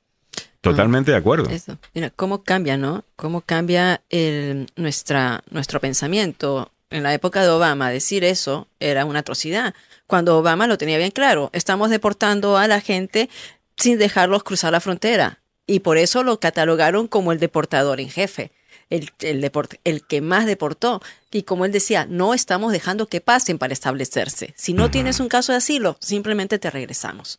Totalmente 0.60 1.10
de 1.10 1.16
acuerdo. 1.16 1.48
Eso. 1.48 1.78
Mira, 1.94 2.10
cómo 2.10 2.42
cambia, 2.44 2.76
¿no? 2.76 3.04
Cómo 3.16 3.40
cambia 3.40 4.02
el, 4.10 4.66
nuestra, 4.76 5.42
nuestro 5.50 5.80
pensamiento. 5.80 6.70
En 6.90 7.04
la 7.04 7.14
época 7.14 7.42
de 7.42 7.48
Obama, 7.48 7.90
decir 7.90 8.24
eso 8.24 8.66
era 8.80 9.04
una 9.04 9.20
atrocidad. 9.20 9.74
Cuando 10.08 10.36
Obama 10.36 10.66
lo 10.66 10.76
tenía 10.76 10.98
bien 10.98 11.12
claro, 11.12 11.48
estamos 11.52 11.88
deportando 11.88 12.58
a 12.58 12.66
la 12.66 12.80
gente 12.80 13.30
sin 13.76 13.96
dejarlos 13.98 14.42
cruzar 14.42 14.72
la 14.72 14.80
frontera. 14.80 15.38
Y 15.66 15.80
por 15.80 15.98
eso 15.98 16.24
lo 16.24 16.40
catalogaron 16.40 17.06
como 17.06 17.30
el 17.30 17.38
deportador 17.38 18.00
en 18.00 18.10
jefe, 18.10 18.50
el, 18.90 19.10
el, 19.20 19.40
deport- 19.40 19.78
el 19.84 20.04
que 20.04 20.20
más 20.20 20.46
deportó. 20.46 21.00
Y 21.30 21.44
como 21.44 21.64
él 21.64 21.70
decía, 21.70 22.06
no 22.10 22.34
estamos 22.34 22.72
dejando 22.72 23.06
que 23.06 23.20
pasen 23.20 23.56
para 23.56 23.72
establecerse. 23.72 24.52
Si 24.56 24.72
no 24.72 24.90
tienes 24.90 25.20
un 25.20 25.28
caso 25.28 25.52
de 25.52 25.58
asilo, 25.58 25.96
simplemente 26.00 26.58
te 26.58 26.70
regresamos. 26.70 27.38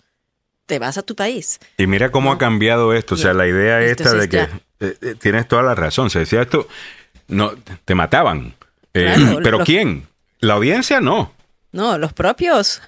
Te 0.71 0.79
vas 0.79 0.97
a 0.97 1.01
tu 1.01 1.17
país. 1.17 1.59
Y 1.77 1.85
mira 1.85 2.11
cómo 2.11 2.31
ha 2.31 2.37
cambiado 2.37 2.93
esto. 2.93 3.15
O 3.15 3.17
sea, 3.17 3.33
la 3.33 3.45
idea 3.45 3.81
esta 3.81 4.13
de 4.13 4.29
que 4.29 4.39
eh, 4.79 4.95
eh, 5.01 5.15
tienes 5.19 5.45
toda 5.45 5.61
la 5.63 5.75
razón. 5.75 6.09
Se 6.09 6.19
decía 6.19 6.41
esto, 6.43 6.65
no, 7.27 7.51
te 7.83 7.93
mataban. 7.93 8.53
Eh, 8.93 9.11
Claro, 9.17 9.39
pero 9.43 9.57
los- 9.57 9.65
¿quién? 9.65 10.07
La 10.39 10.53
audiencia 10.53 11.01
no. 11.01 11.33
No, 11.73 11.97
los 11.97 12.13
propios 12.13 12.81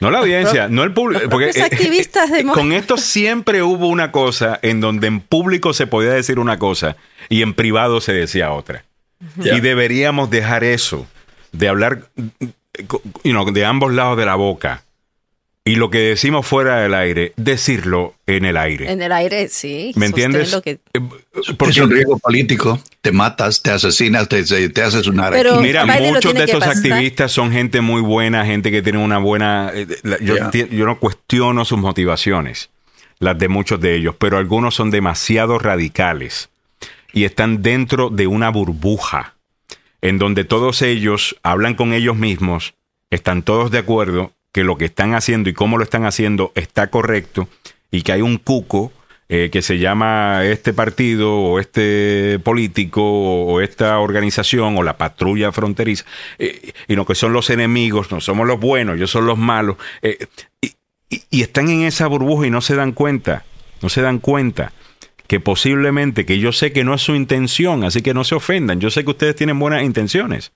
No 0.00 0.10
la 0.10 0.18
audiencia, 0.18 0.66
no 0.68 0.82
el 0.82 0.92
público. 0.92 1.22
los 1.22 1.30
Porque 1.30 1.50
eh, 1.56 1.62
activistas 1.62 2.28
de- 2.32 2.42
con 2.44 2.72
esto 2.72 2.96
siempre 2.96 3.62
hubo 3.62 3.86
una 3.86 4.10
cosa 4.10 4.58
en 4.62 4.80
donde 4.80 5.06
en 5.06 5.20
público 5.20 5.72
se 5.72 5.86
podía 5.86 6.10
decir 6.10 6.40
una 6.40 6.58
cosa 6.58 6.96
y 7.28 7.42
en 7.42 7.54
privado 7.54 8.00
se 8.00 8.12
decía 8.12 8.50
otra. 8.50 8.84
Y 9.36 9.60
deberíamos 9.60 10.28
dejar 10.28 10.64
eso, 10.64 11.06
de 11.52 11.68
hablar 11.68 12.02
you 13.22 13.30
know, 13.30 13.48
de 13.52 13.64
ambos 13.64 13.92
lados 13.94 14.16
de 14.18 14.26
la 14.26 14.34
boca. 14.34 14.82
Y 15.68 15.74
lo 15.76 15.90
que 15.90 15.98
decimos 15.98 16.46
fuera 16.46 16.80
del 16.80 16.94
aire, 16.94 17.32
decirlo 17.36 18.14
en 18.26 18.46
el 18.46 18.56
aire. 18.56 18.90
en 18.90 19.02
el 19.02 19.12
aire, 19.12 19.48
sí. 19.48 19.92
¿Me 19.96 20.06
entiendes? 20.06 20.50
lo 20.52 20.62
que- 20.62 20.78
Eh, 20.94 21.00
es 21.34 21.54
Porque 21.56 21.82
un 21.82 21.90
riesgo 21.90 22.18
político. 22.18 22.80
Te 23.02 23.12
matas, 23.12 23.62
te 23.62 23.70
asesinas, 23.70 24.28
te, 24.30 24.42
te 24.70 24.82
haces 24.82 25.06
una 25.06 25.28
Pero- 25.30 25.60
Mira, 25.60 25.84
muchos 25.84 26.32
de 26.32 26.44
estos 26.44 26.62
activistas 26.62 27.32
son 27.32 27.52
gente 27.52 27.82
muy 27.82 28.00
buena, 28.00 28.46
gente 28.46 28.70
que 28.70 28.80
tiene 28.80 28.98
una 28.98 29.18
buena... 29.18 29.70
eh, 29.74 29.86
yo 30.70 30.86
no 30.86 30.98
cuestiono 30.98 31.66
sus 31.66 31.78
motivaciones, 31.78 32.70
las 33.18 33.38
de 33.38 33.48
muchos 33.48 33.78
de 33.78 33.94
ellos, 33.94 34.14
pero 34.18 34.38
algunos 34.38 34.74
son 34.74 34.90
demasiado 34.90 35.58
radicales 35.58 36.48
y 37.12 37.24
están 37.24 37.60
dentro 37.62 38.08
de 38.08 38.26
una 38.26 38.48
burbuja 38.48 39.34
en 40.00 40.18
donde 40.18 40.44
todos 40.44 40.80
ellos 40.80 41.36
hablan 41.42 41.74
con 41.74 41.92
ellos 41.92 42.16
mismos, 42.16 42.72
están 43.10 43.42
todos 43.42 43.70
de 43.70 43.78
acuerdo 43.78 44.32
que 44.58 44.64
lo 44.64 44.76
que 44.76 44.86
están 44.86 45.14
haciendo 45.14 45.48
y 45.48 45.52
cómo 45.52 45.78
lo 45.78 45.84
están 45.84 46.04
haciendo 46.04 46.50
está 46.56 46.88
correcto 46.88 47.48
y 47.92 48.02
que 48.02 48.10
hay 48.10 48.22
un 48.22 48.38
cuco 48.38 48.90
eh, 49.28 49.50
que 49.52 49.62
se 49.62 49.78
llama 49.78 50.44
este 50.46 50.72
partido 50.72 51.32
o 51.32 51.60
este 51.60 52.40
político 52.40 53.00
o, 53.00 53.60
esta 53.60 54.00
organización 54.00 54.76
o 54.76 54.82
la 54.82 54.98
patrulla 54.98 55.52
fronteriza 55.52 56.06
eh, 56.40 56.72
y 56.88 56.96
lo 56.96 57.06
que 57.06 57.14
son 57.14 57.32
los 57.32 57.50
enemigos, 57.50 58.10
no 58.10 58.20
somos 58.20 58.48
los 58.48 58.58
buenos, 58.58 58.96
ellos 58.96 59.12
son 59.12 59.26
los 59.26 59.38
malos 59.38 59.76
eh, 60.02 60.26
y 61.08 61.40
están 61.40 61.68
en 61.68 61.82
esa 61.82 62.08
burbuja 62.08 62.48
y 62.48 62.50
no 62.50 62.60
se 62.60 62.74
dan 62.74 62.90
cuenta, 62.90 63.44
no 63.80 63.88
se 63.88 64.02
dan 64.02 64.18
cuenta 64.18 64.72
que 65.28 65.38
posiblemente, 65.38 66.26
que 66.26 66.40
yo 66.40 66.50
sé 66.50 66.72
que 66.72 66.82
no 66.82 66.94
es 66.94 67.02
su 67.02 67.14
intención, 67.14 67.84
así 67.84 68.02
que 68.02 68.12
no 68.12 68.24
se 68.24 68.34
ofendan, 68.34 68.80
yo 68.80 68.90
sé 68.90 69.04
que 69.04 69.10
ustedes 69.10 69.36
tienen 69.36 69.60
buenas 69.60 69.84
intenciones, 69.84 70.50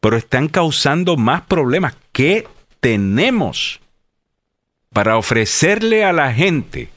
pero 0.00 0.16
están 0.16 0.48
causando 0.48 1.16
más 1.16 1.42
problemas. 1.42 1.94
¿Qué 2.10 2.48
tenemos 2.80 3.80
para 4.92 5.16
ofrecerle 5.16 6.04
a 6.04 6.12
la 6.12 6.32
gente 6.32 6.90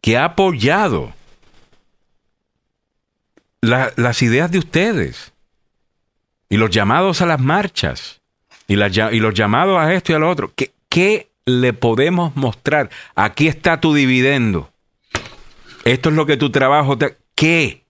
que 0.00 0.16
ha 0.16 0.24
apoyado 0.26 1.12
la- 3.60 3.92
las 3.96 4.22
ideas 4.22 4.50
de 4.50 4.58
ustedes 4.58 5.32
y 6.48 6.56
los 6.56 6.70
llamados 6.70 7.22
a 7.22 7.26
las 7.26 7.40
marchas 7.40 8.20
y, 8.68 8.76
los 8.76 9.34
llamados 9.34 9.78
a 9.78 9.92
esto 9.94 10.12
y 10.12 10.14
a 10.14 10.18
lo 10.18 10.30
otro? 10.30 10.52
¿Qué, 10.54 10.72
qué 10.88 11.28
le 11.44 11.72
podemos 11.72 12.34
mostrar? 12.36 12.90
Aquí 13.14 13.48
está 13.48 13.80
tu 13.80 13.92
dividendo. 13.94 14.70
Esto 15.84 16.08
es 16.10 16.14
lo 16.14 16.26
que 16.26 16.36
tu 16.36 16.50
trabajo 16.50 16.96
te... 16.96 17.16
¿Qué? 17.34 17.82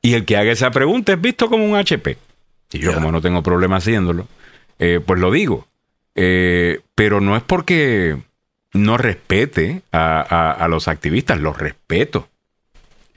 Y 0.00 0.14
el 0.14 0.24
que 0.24 0.36
haga 0.36 0.52
esa 0.52 0.70
pregunta 0.70 1.12
es 1.12 1.20
visto 1.20 1.48
como 1.48 1.64
un 1.64 1.76
HP. 1.76 2.16
Y 2.72 2.78
yo, 2.78 2.94
como 2.94 3.12
no 3.12 3.20
tengo 3.20 3.42
problema 3.42 3.76
haciéndolo, 3.76 4.26
eh, 4.84 5.00
pues 5.04 5.20
lo 5.20 5.30
digo. 5.30 5.66
Eh, 6.14 6.80
pero 6.94 7.20
no 7.20 7.36
es 7.36 7.42
porque 7.42 8.18
no 8.72 8.98
respete 8.98 9.82
a, 9.92 10.20
a- 10.20 10.52
a 10.52 10.68
los 10.68 10.88
activistas, 10.88 11.40
los 11.40 11.56
respeto. 11.56 12.28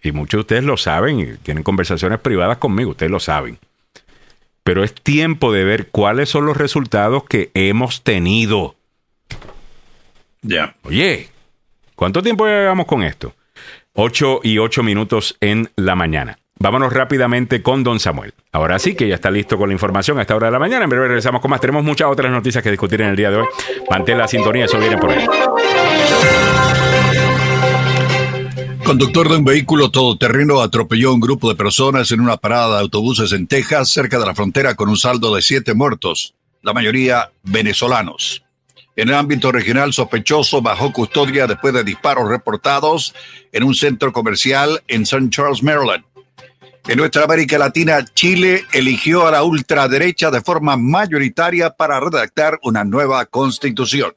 Y 0.04 0.12
muchos 0.12 0.38
de 0.38 0.42
ustedes 0.42 0.64
lo 0.64 0.78
saben 0.78 1.20
y 1.20 1.26
tienen 1.38 1.64
conversaciones 1.64 2.20
privadas 2.20 2.60
conmigo, 2.60 2.92
ustedes 2.92 3.12
lo 3.12 3.20
saben. 3.20 3.58
Pero 4.64 4.84
es 4.84 4.94
tiempo 4.94 5.52
de 5.52 5.64
ver 5.64 5.88
cuáles 5.90 6.30
son 6.30 6.46
los 6.46 6.56
resultados 6.58 7.24
que 7.24 7.50
hemos 7.56 8.04
tenido. 8.04 8.76
Ya. 10.42 10.76
Oye, 10.84 11.30
¿cuánto 11.96 12.22
tiempo 12.22 12.46
llevamos 12.46 12.86
con 12.86 13.02
esto? 13.04 13.34
8 13.94 14.42
y 14.44 14.58
8 14.60 14.84
minutos 14.84 15.38
en 15.42 15.70
la 15.76 15.96
mañana. 15.96 16.38
Vámonos 16.58 16.94
rápidamente 16.94 17.62
con 17.62 17.84
Don 17.84 18.00
Samuel. 18.00 18.34
Ahora 18.52 18.80
sí 18.80 18.96
que 18.96 19.08
ya 19.08 19.16
está 19.16 19.30
listo 19.30 19.58
con 19.58 19.70
la 19.70 19.74
información 19.74 20.18
a 20.18 20.22
esta 20.22 20.36
hora 20.36 20.48
de 20.48 20.54
la 20.54 20.60
mañana. 20.60 20.86
En 20.86 20.90
breve 20.90 21.08
regresamos 21.08 21.42
con 21.42 21.52
más. 21.52 21.60
Tenemos 21.60 21.84
muchas 21.84 22.08
otras 22.08 22.32
noticias 22.32 22.64
que 22.64 22.72
discutir 22.72 23.02
en 23.02 23.10
el 23.10 23.16
día 23.16 23.30
de 23.30 23.38
hoy. 23.38 23.48
Mantén 23.90 24.18
la 24.18 24.28
sintonía, 24.28 24.66
eso 24.66 24.80
viene 24.80 24.98
por 24.98 25.12
ahí. 25.12 25.26
Conductor 28.86 29.30
de 29.30 29.38
un 29.38 29.44
vehículo 29.44 29.90
todoterreno 29.90 30.62
atropelló 30.62 31.10
a 31.10 31.14
un 31.14 31.20
grupo 31.20 31.50
de 31.50 31.56
personas 31.56 32.12
en 32.12 32.22
una 32.22 32.38
parada 32.38 32.76
de 32.76 32.82
autobuses 32.82 33.32
en 33.32 33.48
Texas, 33.48 33.90
cerca 33.90 34.20
de 34.20 34.28
la 34.28 34.36
frontera, 34.36 34.76
con 34.76 34.90
un 34.90 34.96
saldo 34.96 35.36
de 35.36 35.42
siete 35.42 35.74
muertos, 35.74 36.36
la 36.62 36.72
mayoría 36.72 37.32
venezolanos. 37.44 38.44
En 38.96 39.10
el 39.10 39.16
ámbito 39.16 39.52
regional, 39.52 39.92
sospechoso 39.92 40.62
bajo 40.62 40.94
custodia 40.94 41.48
después 41.48 41.74
de 41.74 41.84
disparos 41.84 42.30
reportados 42.30 43.14
en 43.52 43.64
un 43.64 43.74
centro 43.74 44.14
comercial 44.14 44.82
en 44.88 45.02
St. 45.02 45.30
Charles, 45.32 45.64
Maryland. 45.64 46.06
En 46.88 47.00
nuestra 47.00 47.24
América 47.24 47.58
Latina, 47.58 48.06
Chile 48.14 48.64
eligió 48.72 49.26
a 49.26 49.32
la 49.32 49.44
ultraderecha 49.44 50.30
de 50.30 50.42
forma 50.42 50.78
mayoritaria 50.78 51.72
para 51.72 52.00
redactar 52.00 52.60
una 52.62 52.84
nueva 52.84 53.26
constitución. 53.26 54.16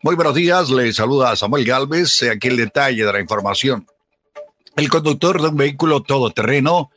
Muy 0.00 0.14
buenos 0.14 0.36
días, 0.36 0.70
le 0.70 0.92
saluda 0.92 1.34
Samuel 1.34 1.64
Galvez. 1.64 2.22
Aquí 2.22 2.46
el 2.46 2.56
detalle 2.56 3.04
de 3.04 3.12
la 3.12 3.20
información. 3.20 3.84
El 4.76 4.88
conductor 4.88 5.42
de 5.42 5.48
un 5.48 5.56
vehículo 5.56 6.02
todoterreno 6.02 6.92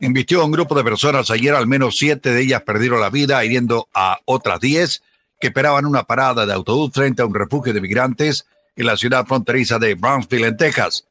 invistió 0.00 0.42
a 0.42 0.44
un 0.44 0.52
grupo 0.52 0.74
de 0.74 0.84
personas 0.84 1.30
ayer, 1.30 1.54
al 1.54 1.66
menos 1.66 1.96
siete 1.96 2.30
de 2.30 2.42
ellas 2.42 2.60
perdieron 2.60 3.00
la 3.00 3.08
vida, 3.08 3.42
hiriendo 3.42 3.88
a 3.94 4.18
otras 4.26 4.60
diez 4.60 5.02
que 5.40 5.46
esperaban 5.48 5.86
una 5.86 6.04
parada 6.04 6.44
de 6.44 6.52
autobús 6.52 6.90
frente 6.92 7.22
a 7.22 7.26
un 7.26 7.34
refugio 7.34 7.72
de 7.72 7.80
migrantes 7.80 8.46
en 8.76 8.84
la 8.84 8.98
ciudad 8.98 9.26
fronteriza 9.26 9.78
de 9.78 9.94
Brownsville, 9.94 10.46
en 10.46 10.56
Texas. 10.58 11.06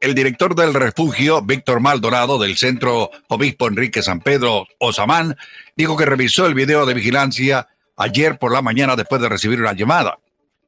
El 0.00 0.14
director 0.14 0.54
del 0.54 0.74
refugio, 0.74 1.42
Víctor 1.42 1.80
Maldonado, 1.80 2.38
del 2.38 2.56
Centro 2.56 3.10
Obispo 3.28 3.68
Enrique 3.68 4.02
San 4.02 4.20
Pedro 4.20 4.66
Osamán, 4.78 5.36
dijo 5.76 5.96
que 5.96 6.06
revisó 6.06 6.46
el 6.46 6.54
video 6.54 6.86
de 6.86 6.94
vigilancia 6.94 7.68
ayer 7.96 8.38
por 8.38 8.52
la 8.52 8.62
mañana 8.62 8.96
después 8.96 9.20
de 9.20 9.28
recibir 9.28 9.60
una 9.60 9.74
llamada 9.74 10.18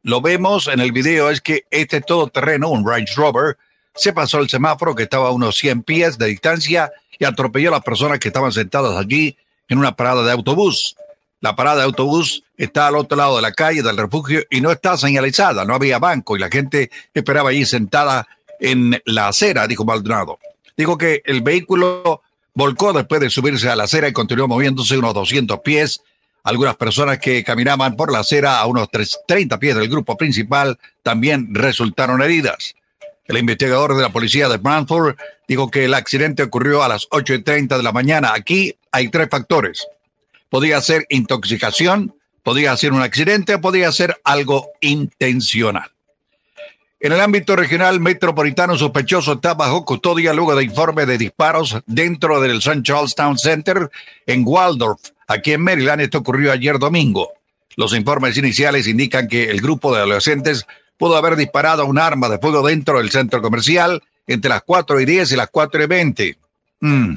lo 0.03 0.21
vemos 0.21 0.67
en 0.67 0.81
el 0.81 0.93
video, 0.93 1.31
es 1.31 1.41
que 1.41 1.65
este 1.71 2.01
todoterreno, 2.01 2.71
un 2.71 2.87
Range 2.87 3.15
Rover, 3.15 3.57
se 3.95 4.13
pasó 4.13 4.41
el 4.41 4.49
semáforo 4.49 4.95
que 4.95 5.05
estaba 5.05 5.29
a 5.29 5.33
unos 5.33 5.57
100 5.59 5.83
pies 5.83 6.19
de 6.19 6.27
distancia 6.27 6.91
y 7.19 7.25
atropelló 7.25 7.69
a 7.69 7.73
las 7.73 7.85
personas 7.85 8.19
que 8.19 8.29
estaban 8.29 8.53
sentadas 8.53 8.97
allí 8.97 9.37
en 9.69 9.79
una 9.79 9.95
parada 9.95 10.25
de 10.25 10.33
autobús. 10.33 10.97
La 11.41 11.55
parada 11.55 11.79
de 11.79 11.85
autobús 11.85 12.43
está 12.57 12.87
al 12.87 12.97
otro 12.97 13.17
lado 13.17 13.37
de 13.37 13.43
la 13.43 13.53
calle 13.53 13.83
del 13.83 13.97
refugio 13.97 14.43
y 14.51 14.61
no 14.61 14.71
está 14.71 14.97
señalizada, 14.97 15.65
no 15.65 15.75
había 15.75 15.99
banco 15.99 16.37
y 16.37 16.41
la 16.41 16.49
gente 16.49 16.91
esperaba 17.15 17.51
allí 17.51 17.65
sentada 17.65 18.27
en 18.63 18.99
la 19.05 19.29
acera, 19.29 19.67
dijo 19.67 19.85
Maldonado. 19.85 20.39
Dijo 20.77 20.97
que 20.97 21.21
el 21.27 21.43
vehículo 21.43 22.23
volcó 22.55 22.95
después 22.95 23.21
de 23.21 23.29
subirse 23.29 23.69
a 23.69 23.77
la 23.77 23.85
acera 23.85 24.09
y 24.09 24.13
continuó 24.13 24.49
moviéndose 24.49 24.97
unos 24.97 25.13
200 25.13 25.61
pies 25.61 26.01
algunas 26.45 26.77
personas 26.77 27.19
que 27.19 27.45
caminaban 27.45 27.97
por 27.97 28.11
la 28.11 28.21
acera 28.21 28.59
a 28.59 28.67
unos 28.67 28.89
30 29.27 29.59
pies 29.59 29.77
del 29.77 29.89
grupo 29.89 30.17
principal 30.17 30.79
también 31.03 31.55
resultaron 31.55 32.21
heridas. 32.21 32.75
El 33.27 33.39
investigador 33.39 33.95
de 33.95 34.03
la 34.03 34.11
policía 34.11 34.49
de 34.49 34.57
Brantford 34.57 35.17
dijo 35.47 35.71
que 35.71 35.85
el 35.85 35.95
accidente 35.95 36.43
ocurrió 36.43 36.83
a 36.83 36.89
las 36.89 37.09
8.30 37.11 37.77
de 37.77 37.83
la 37.83 37.93
mañana. 37.93 38.33
Aquí 38.35 38.75
hay 38.91 39.09
tres 39.09 39.29
factores. 39.31 39.87
Podía 40.51 40.81
ser 40.81 41.07
intoxicación, 41.09 42.17
podía 42.43 42.77
ser 42.77 42.93
un 42.93 43.03
accidente 43.03 43.59
podía 43.59 43.93
ser 43.93 44.21
algo 44.25 44.71
intencional. 44.81 45.92
En 47.05 47.13
el 47.13 47.21
ámbito 47.21 47.57
regional 47.57 47.99
metropolitano, 47.99 48.79
sospechoso 48.79 49.33
está 49.33 49.55
bajo 49.55 49.85
custodia 49.85 50.33
luego 50.33 50.55
de 50.55 50.63
informe 50.63 51.05
de 51.05 51.19
disparos 51.19 51.77
dentro 51.85 52.41
del 52.41 52.59
St. 52.59 52.83
Charles 52.85 53.17
Town 53.17 53.37
Center 53.37 53.91
en 54.25 54.45
Waldorf, 54.47 55.01
Aquí 55.27 55.53
en 55.53 55.63
Maryland 55.63 56.03
esto 56.03 56.19
ocurrió 56.19 56.53
ayer 56.53 56.79
domingo. 56.79 57.33
Los 57.77 57.95
informes 57.95 58.37
iniciales 58.37 58.87
indican 58.87 59.29
que 59.29 59.51
el 59.51 59.61
grupo 59.63 59.93
de 59.93 60.01
adolescentes 60.01 60.67
pudo 60.99 61.17
haber 61.17 61.37
disparado 61.37 61.87
un 61.87 61.99
arma 61.99 62.29
de 62.29 62.39
fuego 62.39 62.65
dentro 62.65 62.99
del 62.99 63.11
centro 63.11 63.41
comercial 63.41 64.03
entre 64.27 64.51
las 64.51 64.63
4 64.63 65.01
y 65.01 65.05
10 65.07 65.33
y 65.33 65.37
las 65.37 65.49
4 65.51 65.83
y 65.83 65.87
20. 65.87 66.39
Mm. 66.81 67.17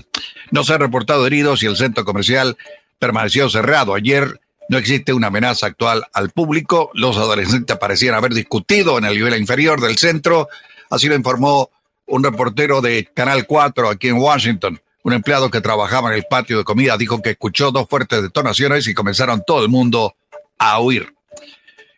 No 0.52 0.64
se 0.64 0.74
han 0.74 0.80
reportado 0.80 1.28
heridos 1.28 1.62
y 1.62 1.66
el 1.66 1.76
centro 1.76 2.06
comercial 2.06 2.58
permaneció 2.98 3.50
cerrado. 3.50 3.94
Ayer 3.94 4.40
no 4.70 4.78
existe 4.78 5.13
una 5.13 5.28
amenaza 5.28 5.68
actual 5.68 6.05
al 6.13 6.32
público. 6.32 6.89
Los 6.93 7.18
adolescentes 7.18 7.78
parecían 7.78 8.16
haber 8.16 8.34
discutido 8.34 8.97
en 8.97 9.05
el 9.05 9.16
nivel 9.16 9.39
inferior 9.39 9.80
del 9.80 9.97
centro. 9.97 10.49
Así 10.89 11.07
lo 11.07 11.16
informó 11.16 11.70
un 12.07 12.24
reportero 12.24 12.82
de 12.82 13.09
Canal 13.13 13.45
4 13.45 13.89
aquí 13.89 14.07
en 14.07 14.18
Washington. 14.18 14.82
Un 15.03 15.13
empleado 15.13 15.51
que 15.51 15.61
trabajaba 15.61 16.09
en 16.09 16.16
el 16.16 16.26
patio 16.28 16.57
de 16.57 16.63
comida 16.63 16.97
dijo 16.97 17.22
que 17.22 17.32
escuchó 17.32 17.72
dos 17.72 17.88
fuertes 17.88 18.22
detonaciones 18.22 18.88
y 18.88 18.93
comenzaron 18.93 19.43
todo 19.45 19.63
el 19.63 19.70
mundo 19.70 20.16
a 20.57 20.80
huir. 20.80 21.13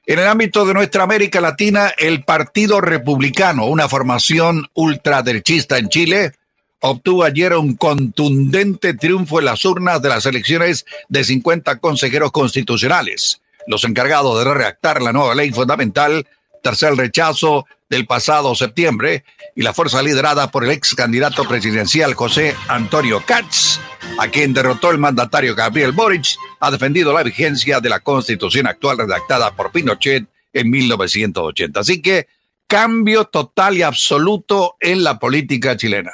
En 0.06 0.20
el 0.20 0.28
ámbito 0.28 0.66
de 0.66 0.74
nuestra 0.74 1.04
América 1.04 1.42
Latina, 1.42 1.92
el 1.98 2.24
Partido 2.24 2.80
Republicano, 2.80 3.66
una 3.66 3.90
formación 3.90 4.70
ultraderechista 4.74 5.78
en 5.78 5.90
Chile, 5.90 6.34
obtuvo 6.80 7.24
ayer 7.24 7.54
un 7.54 7.76
contundente 7.76 8.94
triunfo 8.94 9.40
en 9.40 9.46
las 9.46 9.66
urnas 9.66 10.02
de 10.02 10.10
las 10.10 10.26
elecciones 10.26 10.86
de 11.10 11.24
50 11.24 11.80
consejeros 11.80 12.32
constitucionales. 12.32 13.42
Los 13.68 13.84
encargados 13.84 14.38
de 14.38 14.54
redactar 14.54 15.02
la 15.02 15.14
nueva 15.14 15.36
ley 15.36 15.52
fundamental, 15.52 16.26
tercer 16.64 16.96
rechazo 16.96 17.66
del 17.90 18.06
pasado 18.06 18.56
septiembre, 18.56 19.24
y 19.56 19.64
la 19.64 19.74
fuerza 19.74 20.04
liderada 20.04 20.52
por 20.52 20.64
el 20.64 20.72
ex 20.72 20.94
candidato 20.94 21.44
presidencial 21.46 22.14
José 22.14 22.56
Antonio 22.68 23.24
Katz, 23.26 23.80
a 24.20 24.28
quien 24.28 24.54
derrotó 24.54 24.92
el 24.92 25.00
mandatario 25.00 25.56
Gabriel 25.56 25.94
Boric, 25.94 26.36
ha 26.60 26.70
defendido 26.70 27.12
la 27.12 27.24
vigencia 27.24 27.80
de 27.80 27.90
la 27.90 28.02
constitución 28.02 28.68
actual 28.68 29.00
redactada 29.00 29.56
por 29.56 29.72
Pinochet 29.72 30.28
en 30.54 30.70
1980. 30.70 31.80
Así 31.80 32.02
que 32.02 32.28
cambio 32.68 33.26
total 33.26 33.78
y 33.78 33.82
absoluto 33.82 34.76
en 34.80 35.04
la 35.04 35.18
política 35.18 35.76
chilena. 35.78 36.12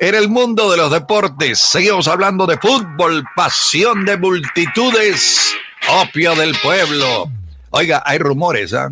En 0.00 0.14
el 0.14 0.28
mundo 0.28 0.70
de 0.70 0.76
los 0.76 0.92
deportes, 0.92 1.58
seguimos 1.58 2.06
hablando 2.08 2.46
de 2.46 2.58
fútbol, 2.58 3.24
pasión 3.34 4.04
de 4.04 4.16
multitudes, 4.16 5.54
opio 5.88 6.34
del 6.36 6.56
pueblo. 6.60 7.30
Oiga, 7.70 8.02
hay 8.04 8.18
rumores, 8.18 8.74
¿ah? 8.74 8.90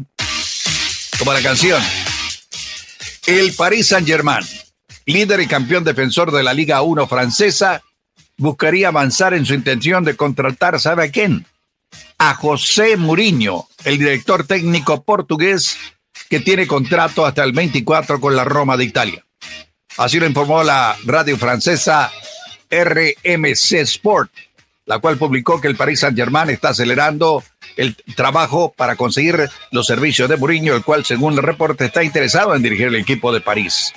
Como 1.19 1.33
la 1.33 1.43
canción. 1.43 1.83
El 3.27 3.55
Paris 3.55 3.89
Saint-Germain, 3.89 4.45
líder 5.07 5.41
y 5.41 5.47
campeón 5.47 5.85
defensor 5.85 6.33
de 6.33 6.43
la 6.43 6.55
Liga 6.55 6.83
1 6.83 7.07
francesa, 7.07 7.83
buscaría 8.37 8.89
avanzar 8.89 9.35
en 9.35 9.47
su 9.47 9.55
intención 9.55 10.05
de 10.05 10.17
contratar, 10.17 10.79
¿sabe 10.81 11.05
a 11.05 11.11
quién? 11.11 11.47
A 12.19 12.35
José 12.35 12.97
Mourinho, 12.97 13.69
el 13.85 13.99
director 13.99 14.47
técnico 14.47 15.03
portugués 15.03 15.79
que 16.29 16.41
tiene 16.41 16.67
contrato 16.67 17.25
hasta 17.25 17.45
el 17.45 17.53
24 17.53 18.21
con 18.21 18.35
la 18.35 18.45
Roma 18.45 18.77
de 18.77 18.85
Italia. 18.85 19.25
Así 19.97 20.21
lo 20.21 20.27
informó 20.27 20.63
la 20.63 20.97
radio 21.05 21.37
francesa 21.39 22.13
RMC 22.71 23.73
Sport, 23.73 24.31
la 24.85 24.99
cual 24.99 25.17
publicó 25.17 25.61
que 25.61 25.69
el 25.69 25.77
Paris 25.77 26.01
Saint-Germain 26.01 26.51
está 26.51 26.71
acelerando 26.71 27.43
el 27.77 27.97
trabajo 28.15 28.73
para 28.77 28.97
conseguir 28.97 29.49
los 29.71 29.87
servicios 29.87 30.29
de 30.29 30.37
Mourinho, 30.37 30.75
el 30.75 30.85
cual, 30.85 31.05
según 31.05 31.35
el 31.35 31.43
reporte, 31.43 31.87
está 31.87 32.03
interesado 32.03 32.55
en 32.55 32.63
dirigir 32.63 32.89
el 32.89 32.97
equipo 32.97 33.33
de 33.33 33.41
París. 33.41 33.93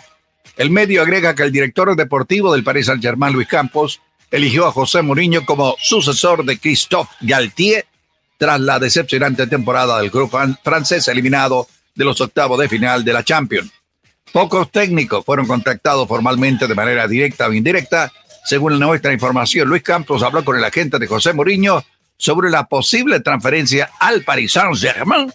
El 0.57 0.71
medio 0.71 1.01
agrega 1.01 1.35
que 1.35 1.43
el 1.43 1.51
director 1.51 1.95
deportivo 1.95 2.51
del 2.53 2.63
Paris 2.63 2.87
Saint-Germain, 2.87 3.33
Luis 3.33 3.47
Campos, 3.47 4.01
eligió 4.31 4.67
a 4.67 4.71
José 4.71 5.01
Mourinho 5.01 5.45
como 5.45 5.75
sucesor 5.79 6.45
de 6.45 6.59
Christophe 6.59 7.13
Galtier 7.21 7.85
tras 8.37 8.59
la 8.59 8.79
decepcionante 8.79 9.47
temporada 9.47 9.99
del 9.99 10.09
grupo 10.09 10.39
francés 10.63 11.07
eliminado 11.07 11.67
de 11.99 12.05
los 12.05 12.21
octavos 12.21 12.57
de 12.57 12.69
final 12.69 13.03
de 13.03 13.11
la 13.11 13.25
Champions. 13.25 13.69
Pocos 14.31 14.71
técnicos 14.71 15.25
fueron 15.25 15.45
contactados 15.45 16.07
formalmente 16.07 16.65
de 16.65 16.73
manera 16.73 17.05
directa 17.09 17.45
o 17.47 17.51
indirecta. 17.51 18.09
Según 18.45 18.79
nuestra 18.79 19.11
información, 19.11 19.67
Luis 19.67 19.83
Campos 19.83 20.23
habló 20.23 20.45
con 20.45 20.55
el 20.55 20.63
agente 20.63 20.97
de 20.97 21.07
José 21.07 21.33
Mourinho 21.33 21.83
sobre 22.15 22.49
la 22.49 22.67
posible 22.67 23.19
transferencia 23.19 23.91
al 23.99 24.23
Paris 24.23 24.53
Saint-Germain 24.53 25.29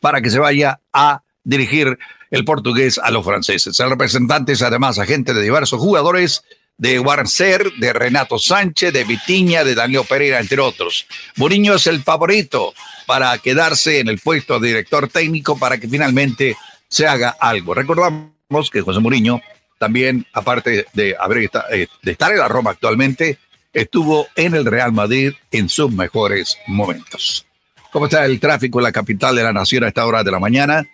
para 0.00 0.20
que 0.20 0.30
se 0.30 0.40
vaya 0.40 0.80
a 0.92 1.22
dirigir 1.44 1.96
el 2.32 2.44
portugués 2.44 2.98
a 2.98 3.12
los 3.12 3.24
franceses. 3.24 3.78
El 3.78 3.90
representante 3.90 4.54
es 4.54 4.62
además 4.62 4.98
agente 4.98 5.34
de 5.34 5.42
diversos 5.42 5.80
jugadores 5.80 6.42
de 6.78 6.98
Warner, 6.98 7.72
de 7.78 7.92
Renato 7.92 8.38
Sánchez, 8.38 8.92
de 8.92 9.04
Vitiña, 9.04 9.64
de 9.64 9.74
Daniel 9.74 10.04
Pereira, 10.08 10.40
entre 10.40 10.60
otros. 10.60 11.06
Mourinho 11.36 11.74
es 11.74 11.86
el 11.86 12.02
favorito 12.02 12.74
para 13.06 13.36
quedarse 13.38 14.00
en 14.00 14.08
el 14.08 14.18
puesto 14.18 14.60
de 14.60 14.68
director 14.68 15.08
técnico 15.08 15.58
para 15.58 15.78
que 15.78 15.88
finalmente 15.88 16.56
se 16.88 17.06
haga 17.06 17.36
algo. 17.40 17.74
Recordamos 17.74 18.70
que 18.70 18.82
José 18.82 19.00
Mourinho 19.00 19.40
también, 19.78 20.26
aparte 20.32 20.86
de, 20.92 21.16
haber, 21.18 21.50
eh, 21.70 21.86
de 22.02 22.12
estar 22.12 22.32
en 22.32 22.38
la 22.38 22.48
Roma 22.48 22.70
actualmente, 22.70 23.38
estuvo 23.72 24.26
en 24.36 24.54
el 24.54 24.64
Real 24.64 24.92
Madrid 24.92 25.32
en 25.50 25.68
sus 25.68 25.92
mejores 25.92 26.56
momentos. 26.66 27.46
¿Cómo 27.92 28.06
está 28.06 28.24
el 28.24 28.40
tráfico 28.40 28.78
en 28.78 28.84
la 28.84 28.92
capital 28.92 29.36
de 29.36 29.42
la 29.42 29.52
nación 29.52 29.84
a 29.84 29.88
esta 29.88 30.06
hora 30.06 30.22
de 30.22 30.30
la 30.30 30.38
mañana? 30.38 30.86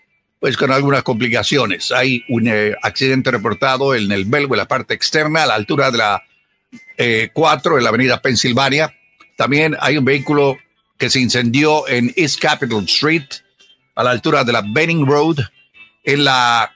Pues 0.43 0.57
con 0.57 0.73
algunas 0.73 1.05
complicaciones. 1.05 1.93
Hay 1.93 2.25
un 2.29 2.49
eh, 2.49 2.75
accidente 2.83 3.31
reportado 3.31 3.95
en 3.95 4.11
el 4.11 4.25
Belgo, 4.25 4.55
en 4.55 4.59
la 4.59 4.67
parte 4.67 4.93
externa, 4.93 5.45
a 5.45 5.47
la 5.47 5.55
altura 5.55 5.93
de 5.93 5.99
la 5.99 6.23
4 7.33 7.79
en 7.79 7.85
la 7.85 7.89
avenida 7.89 8.21
Pensilvania. 8.21 8.93
También 9.37 9.77
hay 9.79 9.99
un 9.99 10.05
vehículo 10.05 10.59
que 10.99 11.11
se 11.11 11.21
incendió 11.21 11.87
en 11.87 12.13
East 12.17 12.41
Capitol 12.41 12.85
Street, 12.87 13.27
a 13.95 14.03
la 14.03 14.11
altura 14.11 14.43
de 14.43 14.53
la 14.53 14.65
Benning 14.67 15.07
Road, 15.07 15.37
en 16.03 16.25
la 16.25 16.75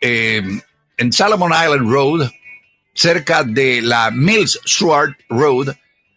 en 0.00 1.12
Salomon 1.12 1.52
Island 1.52 1.90
Road, 1.90 2.30
cerca 2.94 3.44
de 3.44 3.82
la 3.82 4.10
Mills 4.10 4.58
Sword 4.64 5.14
Road, 5.28 5.74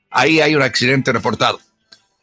ahí 0.10 0.40
hay 0.40 0.56
un 0.56 0.62
accidente 0.62 1.12
reportado. 1.12 1.60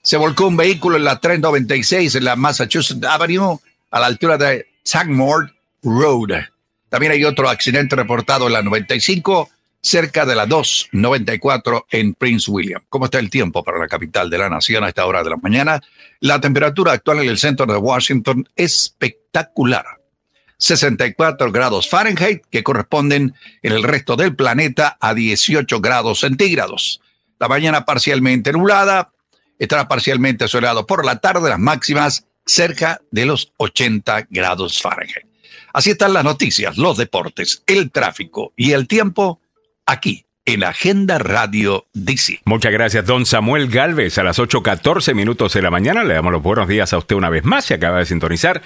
Se 0.02 0.16
volcó 0.16 0.46
un 0.46 0.56
vehículo 0.56 0.96
en 0.96 1.04
la 1.04 1.20
396 1.20 2.14
en 2.14 2.24
la 2.24 2.36
Massachusetts 2.36 3.04
Avenue, 3.04 3.58
a 3.95 4.01
la 4.01 4.07
altura 4.07 4.36
de 4.36 4.66
Sangmore 4.82 5.53
Road. 5.84 6.47
También 6.88 7.12
hay 7.12 7.24
otro 7.24 7.49
accidente 7.49 7.95
reportado 7.95 8.49
en 8.49 8.55
la 8.55 8.61
95, 8.61 9.49
cerca 9.80 10.26
de 10.26 10.34
la 10.34 10.47
294 10.47 11.86
en 11.92 12.14
Prince 12.14 12.51
William. 12.51 12.82
¿Cómo 12.88 13.05
está 13.05 13.20
el 13.20 13.30
tiempo 13.30 13.62
para 13.62 13.78
la 13.78 13.86
capital 13.86 14.28
de 14.30 14.38
la 14.38 14.51
nación 14.51 14.82
a 14.82 14.88
esta 14.88 15.07
hora 15.07 15.22
de 15.22 15.30
la 15.30 15.36
mañana? 15.36 15.80
La 16.18 16.40
temperatura 16.40 16.90
actual 16.90 17.20
en 17.20 17.28
el 17.28 17.38
centro 17.38 17.66
de 17.66 17.76
Washington 17.76 18.49
es 18.57 18.72
espectacular. 18.72 19.86
64 20.59 21.53
grados 21.53 21.88
Fahrenheit, 21.88 22.42
que 22.51 22.64
corresponden 22.64 23.36
en 23.62 23.72
el 23.72 23.84
resto 23.84 24.16
del 24.16 24.34
planeta 24.34 24.97
a 25.01 25.14
18 25.14 25.80
grados 25.80 26.18
centígrados. 26.18 27.01
La 27.38 27.47
mañana 27.47 27.84
parcialmente 27.84 28.53
nublada, 28.53 29.12
estará 29.57 29.86
parcialmente 29.86 30.49
soleado 30.49 30.84
por 30.84 31.05
la 31.05 31.20
tarde, 31.20 31.49
las 31.49 31.61
máximas 31.61 32.26
cerca 32.47 33.01
de 33.11 33.26
los 33.26 33.53
80 33.57 34.26
grados 34.30 34.80
Fahrenheit. 34.80 35.26
Así 35.72 35.90
están 35.90 36.12
las 36.12 36.24
noticias, 36.24 36.78
los 36.78 36.97
deportes, 36.97 37.62
el 37.66 37.90
tráfico 37.90 38.53
y 38.57 38.72
el 38.72 38.86
tiempo 38.86 39.40
aquí 39.86 40.24
en 40.47 40.62
Agenda 40.62 41.18
Radio 41.18 41.86
DC. 41.95 42.40
Muchas 42.45 42.70
gracias, 42.70 43.07
don 43.07 43.24
Samuel 43.24 43.68
Galvez. 43.68 44.18
A 44.18 44.22
las 44.22 44.38
8.14 44.38 45.14
minutos 45.14 45.55
de 45.55 45.62
la 45.62 45.70
mañana 45.70 46.05
le 46.05 46.12
damos 46.12 46.32
los 46.32 46.42
buenos 46.42 46.68
días 46.68 46.92
a 46.92 46.99
usted 46.99 47.16
una 47.16 47.30
vez 47.30 47.45
más. 47.45 47.64
Se 47.64 47.74
acaba 47.74 47.99
de 47.99 48.07
sintonizar. 48.07 48.61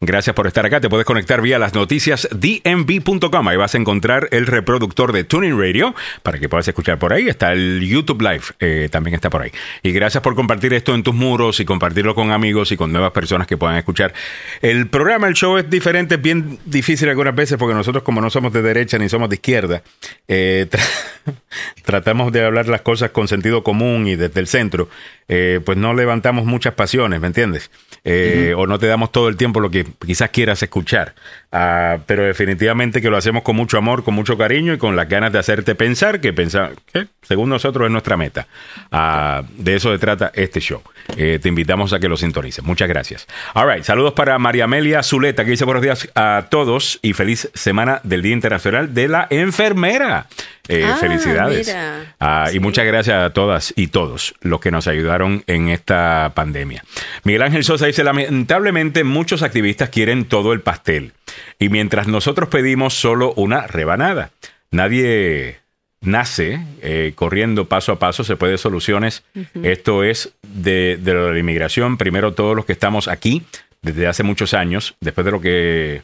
Gracias 0.00 0.36
por 0.36 0.46
estar 0.46 0.66
acá. 0.66 0.80
Te 0.80 0.90
puedes 0.90 1.06
conectar 1.06 1.40
vía 1.40 1.58
las 1.58 1.72
noticias 1.72 2.28
dmv.com. 2.32 3.48
Ahí 3.48 3.56
vas 3.56 3.74
a 3.74 3.78
encontrar 3.78 4.28
el 4.30 4.46
reproductor 4.46 5.12
de 5.12 5.24
Tuning 5.24 5.58
Radio 5.58 5.94
para 6.22 6.38
que 6.38 6.50
puedas 6.50 6.68
escuchar 6.68 6.98
por 6.98 7.14
ahí. 7.14 7.28
Está 7.28 7.52
el 7.52 7.80
YouTube 7.80 8.20
Live, 8.20 8.44
eh, 8.60 8.88
también 8.90 9.14
está 9.14 9.30
por 9.30 9.42
ahí. 9.42 9.52
Y 9.82 9.92
gracias 9.92 10.22
por 10.22 10.34
compartir 10.34 10.74
esto 10.74 10.94
en 10.94 11.02
tus 11.02 11.14
muros 11.14 11.60
y 11.60 11.64
compartirlo 11.64 12.14
con 12.14 12.30
amigos 12.30 12.72
y 12.72 12.76
con 12.76 12.92
nuevas 12.92 13.12
personas 13.12 13.46
que 13.46 13.56
puedan 13.56 13.76
escuchar. 13.76 14.12
El 14.60 14.88
programa, 14.88 15.28
el 15.28 15.34
show 15.34 15.56
es 15.56 15.68
diferente, 15.70 16.16
es 16.16 16.22
bien 16.22 16.58
difícil 16.66 17.08
algunas 17.08 17.34
veces 17.34 17.56
porque 17.56 17.74
nosotros 17.74 18.02
como 18.02 18.20
no 18.20 18.28
somos 18.28 18.52
de 18.52 18.60
derecha 18.60 18.98
ni 18.98 19.08
somos 19.08 19.30
de 19.30 19.36
izquierda, 19.36 19.82
eh, 20.28 20.68
tratamos 21.84 22.32
de 22.32 22.44
hablar 22.44 22.68
las 22.68 22.82
cosas 22.82 23.10
con 23.10 23.28
sentido 23.28 23.62
común 23.62 24.06
y 24.06 24.16
desde 24.16 24.40
el 24.40 24.46
centro, 24.46 24.88
eh, 25.28 25.60
pues 25.64 25.78
no 25.78 25.94
levantamos 25.94 26.44
muchas 26.44 26.74
pasiones, 26.74 27.20
¿me 27.20 27.26
entiendes? 27.26 27.70
Eh, 28.04 28.54
o 28.56 28.66
no 28.66 28.78
te 28.78 28.86
damos 28.86 29.12
todo 29.12 29.28
el 29.28 29.36
tiempo 29.36 29.60
lo 29.60 29.70
que 29.70 29.86
quizás 30.04 30.30
quieras 30.30 30.62
escuchar. 30.62 31.14
Ah, 31.54 31.98
pero 32.06 32.24
definitivamente 32.24 33.02
que 33.02 33.10
lo 33.10 33.18
hacemos 33.18 33.42
con 33.42 33.54
mucho 33.56 33.76
amor, 33.76 34.04
con 34.04 34.14
mucho 34.14 34.38
cariño 34.38 34.72
y 34.72 34.78
con 34.78 34.96
las 34.96 35.06
ganas 35.06 35.32
de 35.32 35.38
hacerte 35.38 35.74
pensar 35.74 36.18
que 36.18 36.32
pensar, 36.32 36.72
que 36.90 37.08
según 37.20 37.50
nosotros 37.50 37.84
es 37.84 37.92
nuestra 37.92 38.16
meta. 38.16 38.46
Ah, 38.90 39.42
de 39.58 39.76
eso 39.76 39.92
se 39.92 39.98
trata 39.98 40.32
este 40.34 40.60
show. 40.60 40.80
Eh, 41.14 41.38
te 41.42 41.50
invitamos 41.50 41.92
a 41.92 42.00
que 42.00 42.08
lo 42.08 42.16
sintonices. 42.16 42.64
Muchas 42.64 42.88
gracias. 42.88 43.26
All 43.52 43.70
right, 43.70 43.84
saludos 43.84 44.14
para 44.14 44.38
María 44.38 44.64
Amelia 44.64 45.02
Zuleta, 45.02 45.44
que 45.44 45.50
dice 45.50 45.66
buenos 45.66 45.82
días 45.82 46.08
a 46.14 46.46
todos 46.48 46.98
y 47.02 47.12
feliz 47.12 47.50
semana 47.52 48.00
del 48.02 48.22
Día 48.22 48.32
Internacional 48.32 48.94
de 48.94 49.08
la 49.08 49.26
Enfermera. 49.28 50.28
Ah, 50.70 50.96
felicidades. 50.98 51.74
y 52.52 52.60
muchas 52.60 52.86
gracias 52.86 53.22
a 53.22 53.30
todas 53.34 53.74
y 53.76 53.88
todos 53.88 54.34
los 54.40 54.58
que 54.60 54.70
nos 54.70 54.86
ayudaron 54.86 55.44
en 55.46 55.68
esta 55.68 56.32
pandemia. 56.34 56.82
Miguel 57.24 57.42
Ángel 57.42 57.64
Sosa 57.64 57.86
dice, 57.86 58.04
lamentablemente 58.04 59.04
muchos 59.04 59.42
activistas 59.42 59.90
quieren 59.90 60.24
todo 60.24 60.54
el 60.54 60.62
pastel. 60.62 61.12
Y 61.58 61.68
mientras 61.68 62.08
nosotros 62.08 62.48
pedimos 62.48 62.94
solo 62.94 63.32
una 63.34 63.66
rebanada, 63.66 64.30
nadie 64.70 65.58
nace 66.00 66.60
eh, 66.82 67.12
corriendo 67.14 67.66
paso 67.66 67.92
a 67.92 67.98
paso, 67.98 68.24
se 68.24 68.36
puede 68.36 68.58
soluciones. 68.58 69.22
Esto 69.62 70.04
es 70.04 70.32
de, 70.42 70.98
de 71.00 71.14
la 71.14 71.38
inmigración. 71.38 71.96
Primero 71.96 72.32
todos 72.32 72.56
los 72.56 72.64
que 72.64 72.72
estamos 72.72 73.08
aquí 73.08 73.44
desde 73.82 74.06
hace 74.06 74.22
muchos 74.22 74.54
años, 74.54 74.94
después 75.00 75.24
de 75.24 75.30
lo 75.30 75.40
que 75.40 76.02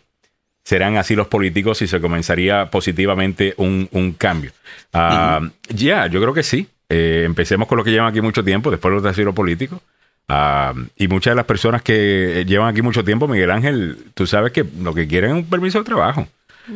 serán 0.68 0.99
así 0.99 1.14
los 1.14 1.29
políticos 1.29 1.81
y 1.81 1.87
se 1.87 1.99
comenzaría 1.99 2.70
positivamente 2.70 3.55
un, 3.57 4.14
cambio. 4.18 4.51
Ah, 4.93 5.41
ya, 5.68 6.07
yo 6.09 6.20
creo 6.20 6.35
que 6.35 6.43
sí. 6.43 6.68
Eh, 6.91 7.22
empecemos 7.24 7.68
con 7.68 7.79
lo 7.79 7.85
que 7.85 7.91
llevan 7.91 8.09
aquí 8.09 8.20
mucho 8.20 8.45
tiempo, 8.45 8.70
después 8.70 8.93
los 8.93 9.03
de 9.03 9.09
asilo 9.09 9.33
político. 9.35 9.81
Ah, 10.29 10.74
y 10.97 11.09
muchas 11.09 11.33
de 11.33 11.37
las 11.37 11.47
personas 11.47 11.83
que 11.83 12.45
llevan 12.47 12.68
aquí 12.68 12.83
mucho 12.83 13.03
tiempo, 13.03 13.26
Miguel 13.26 13.51
Ángel, 13.51 13.97
tú 14.14 14.26
sabes 14.26 14.53
que 14.53 14.64
lo 14.79 14.95
que 14.95 15.09
quieren 15.09 15.31
es 15.31 15.37
un 15.37 15.45
permiso 15.47 15.79
de 15.79 15.85
trabajo. 15.85 16.29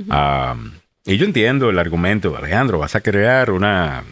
Ah, 0.09 0.57
y 1.05 1.19
yo 1.19 1.27
entiendo 1.27 1.69
el 1.69 1.79
argumento, 1.79 2.35
Alejandro, 2.37 2.79
vas 2.79 2.97
a 2.97 3.03
crear 3.03 3.51
una 3.51 4.05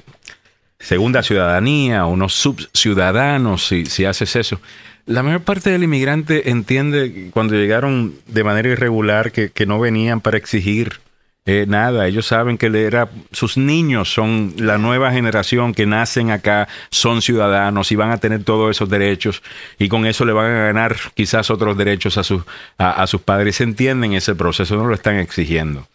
segunda 0.78 1.22
ciudadanía, 1.22 2.04
unos 2.04 2.34
subciudadanos 2.34 3.66
si, 3.66 3.86
si 3.86 4.04
haces 4.04 4.36
eso. 4.36 4.60
La 5.06 5.22
mayor 5.22 5.42
parte 5.42 5.70
del 5.70 5.84
inmigrante 5.84 6.50
entiende 6.50 7.30
cuando 7.32 7.54
llegaron 7.54 8.14
de 8.26 8.44
manera 8.44 8.68
irregular 8.68 9.32
que, 9.32 9.50
que 9.50 9.66
no 9.66 9.80
venían 9.80 10.20
para 10.20 10.36
exigir 10.36 11.00
eh, 11.46 11.64
nada, 11.66 12.06
ellos 12.06 12.26
saben 12.26 12.58
que 12.58 12.66
era, 12.66 13.08
sus 13.32 13.56
niños 13.56 14.12
son 14.12 14.54
la 14.58 14.76
nueva 14.76 15.10
generación 15.10 15.72
que 15.72 15.86
nacen 15.86 16.30
acá, 16.30 16.68
son 16.90 17.22
ciudadanos 17.22 17.90
y 17.92 17.96
van 17.96 18.10
a 18.10 18.18
tener 18.18 18.44
todos 18.44 18.70
esos 18.70 18.90
derechos 18.90 19.42
y 19.78 19.88
con 19.88 20.04
eso 20.06 20.26
le 20.26 20.34
van 20.34 20.46
a 20.46 20.64
ganar 20.66 20.96
quizás 21.14 21.50
otros 21.50 21.78
derechos 21.78 22.18
a 22.18 22.24
sus, 22.24 22.42
a, 22.76 23.06
sus 23.06 23.22
padres. 23.22 23.60
Entienden 23.62 24.12
ese 24.12 24.34
proceso, 24.34 24.76
no 24.76 24.84
lo 24.84 24.94
están 24.94 25.16
exigiendo. 25.16 25.88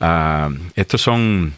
Ah, 0.00 0.50
estos 0.76 1.00
son 1.00 1.54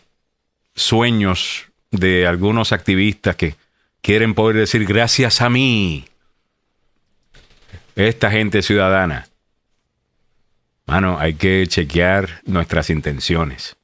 sueños 0.75 1.67
de 1.91 2.29
algunos 2.29 2.73
activistas 2.73 3.35
que 3.35 3.57
quieren 4.03 4.35
poder 4.35 4.57
decir 4.57 4.87
gracias 4.87 5.43
a 5.43 5.51
mí, 5.51 6.05
esta 7.97 8.31
gente 8.31 8.63
ciudadana 8.63 9.27
Mano, 10.87 11.19
hay 11.19 11.35
que 11.35 11.67
chequear 11.67 12.41
nuestras 12.45 12.91
intenciones. 12.91 13.77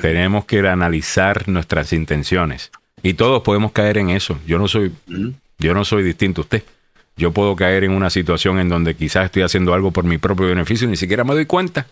Tenemos 0.00 0.46
que 0.46 0.60
analizar 0.60 1.48
nuestras 1.48 1.92
intenciones. 1.92 2.70
Y 3.02 3.14
todos 3.14 3.42
podemos 3.42 3.72
caer 3.72 3.98
en 3.98 4.10
eso. 4.10 4.38
Yo 4.46 4.58
no 4.58 4.68
soy, 4.68 4.92
mm. 5.06 5.28
yo 5.58 5.74
no 5.74 5.84
soy 5.84 6.02
distinto 6.02 6.40
a 6.40 6.44
usted. 6.44 6.62
Yo 7.16 7.32
puedo 7.32 7.56
caer 7.56 7.84
en 7.84 7.92
una 7.92 8.10
situación 8.10 8.58
en 8.58 8.68
donde 8.68 8.94
quizás 8.94 9.26
estoy 9.26 9.42
haciendo 9.42 9.74
algo 9.74 9.90
por 9.90 10.04
mi 10.04 10.18
propio 10.18 10.46
beneficio 10.46 10.86
y 10.86 10.90
ni 10.90 10.96
siquiera 10.96 11.24
me 11.24 11.34
doy 11.34 11.46
cuenta. 11.46 11.86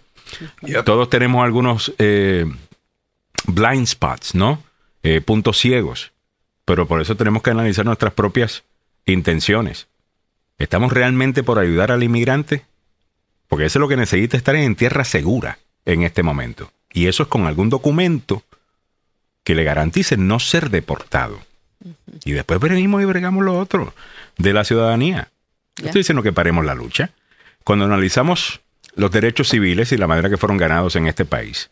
Todos 0.85 1.09
tenemos 1.11 1.45
algunos 1.45 1.95
eh, 1.99 2.47
blind 3.47 3.87
spots, 3.87 4.35
¿no? 4.35 4.63
Eh, 5.03 5.21
puntos 5.21 5.59
ciegos. 5.59 6.13
Pero 6.65 6.87
por 6.87 7.01
eso 7.01 7.17
tenemos 7.17 7.43
que 7.43 7.51
analizar 7.51 7.85
nuestras 7.85 8.13
propias 8.13 8.65
intenciones. 9.07 9.87
¿Estamos 10.59 10.93
realmente 10.93 11.43
por 11.43 11.59
ayudar 11.59 11.91
al 11.91 12.03
inmigrante? 12.03 12.65
Porque 13.55 13.67
eso 13.67 13.79
es 13.79 13.83
lo 13.83 13.89
que 13.89 13.97
necesita 13.97 14.37
estar 14.37 14.57
en 14.57 14.75
tierra 14.75 15.05
segura 15.05 15.61
en 15.85 16.03
este 16.03 16.25
momento. 16.25 16.73
Y 16.93 17.07
eso 17.07 17.23
es 17.23 17.29
con 17.29 17.47
algún 17.47 17.71
documento 17.71 18.43
que 19.45 19.55
le 19.55 19.63
garantice 19.63 20.17
no 20.17 20.41
ser 20.41 20.71
deportado. 20.71 21.39
Y 22.25 22.33
después 22.33 22.59
venimos 22.59 23.01
y 23.01 23.05
bregamos 23.05 23.45
lo 23.45 23.57
otro 23.57 23.95
de 24.39 24.53
la 24.53 24.65
ciudadanía. 24.65 25.29
Estoy 25.77 26.01
diciendo 26.01 26.25
que 26.25 26.33
paremos 26.33 26.65
la 26.65 26.75
lucha. 26.75 27.11
Cuando 27.63 27.85
analizamos 27.85 28.61
los 28.97 29.13
derechos 29.13 29.51
civiles 29.51 29.93
y 29.93 29.99
la 29.99 30.09
manera 30.09 30.29
que 30.29 30.37
fueron 30.37 30.57
ganados 30.57 30.97
en 30.97 31.07
este 31.07 31.25
país, 31.25 31.71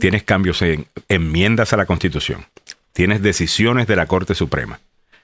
tienes 0.00 0.24
cambios 0.24 0.60
en 0.60 0.88
enmiendas 1.08 1.72
a 1.72 1.78
la 1.78 1.86
Constitución, 1.86 2.44
tienes 2.92 3.22
decisiones 3.22 3.86
de 3.86 3.96
la 3.96 4.04
Corte 4.04 4.34
Suprema, 4.34 4.78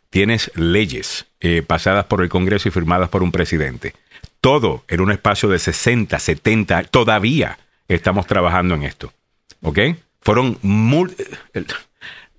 tienes 0.08 0.50
leyes 0.54 1.26
eh, 1.40 1.60
pasadas 1.60 2.06
por 2.06 2.22
el 2.22 2.30
Congreso 2.30 2.68
y 2.68 2.72
firmadas 2.72 3.10
por 3.10 3.22
un 3.22 3.32
presidente, 3.32 3.92
todo 4.44 4.84
en 4.88 5.00
un 5.00 5.10
espacio 5.10 5.48
de 5.48 5.58
60, 5.58 6.18
70, 6.18 6.82
todavía 6.84 7.58
estamos 7.88 8.26
trabajando 8.26 8.74
en 8.74 8.82
esto. 8.82 9.10
¿Ok? 9.62 9.78
Fueron 10.20 10.58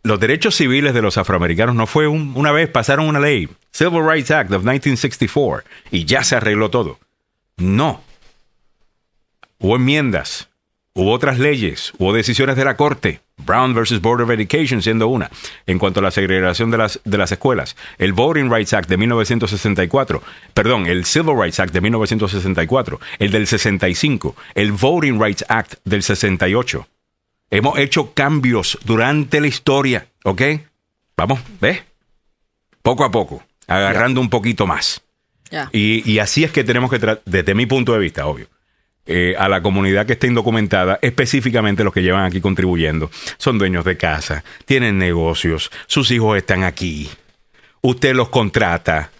los 0.04 0.20
derechos 0.20 0.54
civiles 0.54 0.94
de 0.94 1.02
los 1.02 1.18
afroamericanos 1.18 1.74
no 1.74 1.88
fue 1.88 2.08
una 2.08 2.52
vez 2.52 2.70
pasaron 2.70 3.08
una 3.08 3.20
ley, 3.20 3.50
Civil 3.72 4.08
Rights 4.08 4.30
Act 4.30 4.52
of 4.52 4.62
1964, 4.62 5.68
y 5.90 6.06
ya 6.06 6.24
se 6.24 6.36
arregló 6.36 6.70
todo. 6.70 7.00
No. 7.58 8.04
Hubo 9.58 9.78
enmiendas, 9.78 10.50
hubo 10.94 11.12
otras 11.12 11.40
leyes, 11.40 11.92
hubo 11.98 12.14
decisiones 12.14 12.56
de 12.56 12.66
la 12.66 12.78
Corte 12.78 13.22
Brown 13.38 13.74
versus 13.74 14.02
Board 14.02 14.22
of 14.22 14.30
Education 14.32 14.82
siendo 14.82 15.08
una. 15.08 15.30
En 15.66 15.80
cuanto 15.80 16.00
a 16.00 16.04
la 16.04 16.12
segregación 16.12 16.72
de 16.72 16.78
las, 16.78 17.00
de 17.04 17.18
las 17.18 17.32
escuelas, 17.32 17.76
el 17.98 18.14
Voting 18.14 18.50
Rights 18.52 18.74
Act 18.74 18.90
de 18.90 18.98
1964, 18.98 20.22
perdón, 20.54 20.88
el 20.88 21.06
Civil 21.06 21.36
Rights 21.40 21.60
Act 21.60 21.74
de 21.74 21.82
1964, 21.82 23.00
el 23.20 23.32
del 23.32 23.48
65, 23.48 24.36
el 24.56 24.72
Voting 24.72 25.22
Rights 25.22 25.46
Act 25.48 25.76
del 25.84 26.04
68. 26.04 26.88
Hemos 27.52 27.78
hecho 27.78 28.14
cambios 28.14 28.78
durante 28.84 29.40
la 29.40 29.48
historia, 29.48 30.08
¿ok? 30.24 30.42
Vamos, 31.18 31.40
¿ves? 31.62 31.84
Poco 32.82 33.04
a 33.04 33.12
poco, 33.12 33.44
agarrando 33.68 34.20
un 34.22 34.30
poquito 34.30 34.68
más. 34.68 35.02
Y, 35.72 36.10
y 36.12 36.20
así 36.20 36.44
es 36.44 36.52
que 36.52 36.64
tenemos 36.64 36.90
que, 36.90 37.20
desde 37.26 37.54
mi 37.54 37.66
punto 37.66 37.94
de 37.94 38.00
vista, 38.00 38.26
obvio, 38.26 38.48
eh, 39.06 39.36
a 39.38 39.48
la 39.50 39.62
comunidad 39.62 40.06
que 40.06 40.14
esté 40.14 40.28
indocumentada, 40.28 40.98
específicamente 41.02 41.84
los 41.84 41.94
que 41.94 42.02
llevan 42.04 42.26
aquí 42.26 42.42
contribuyendo, 42.42 43.10
son 43.38 43.58
dueños 43.58 43.86
de 43.86 43.98
casa, 43.98 44.44
tienen 44.66 44.98
negocios, 44.98 45.72
sus 45.88 46.10
hijos 46.12 46.38
están 46.38 46.64
aquí, 46.64 47.10
usted 47.82 48.16
los 48.16 48.30
contrata. 48.30 49.12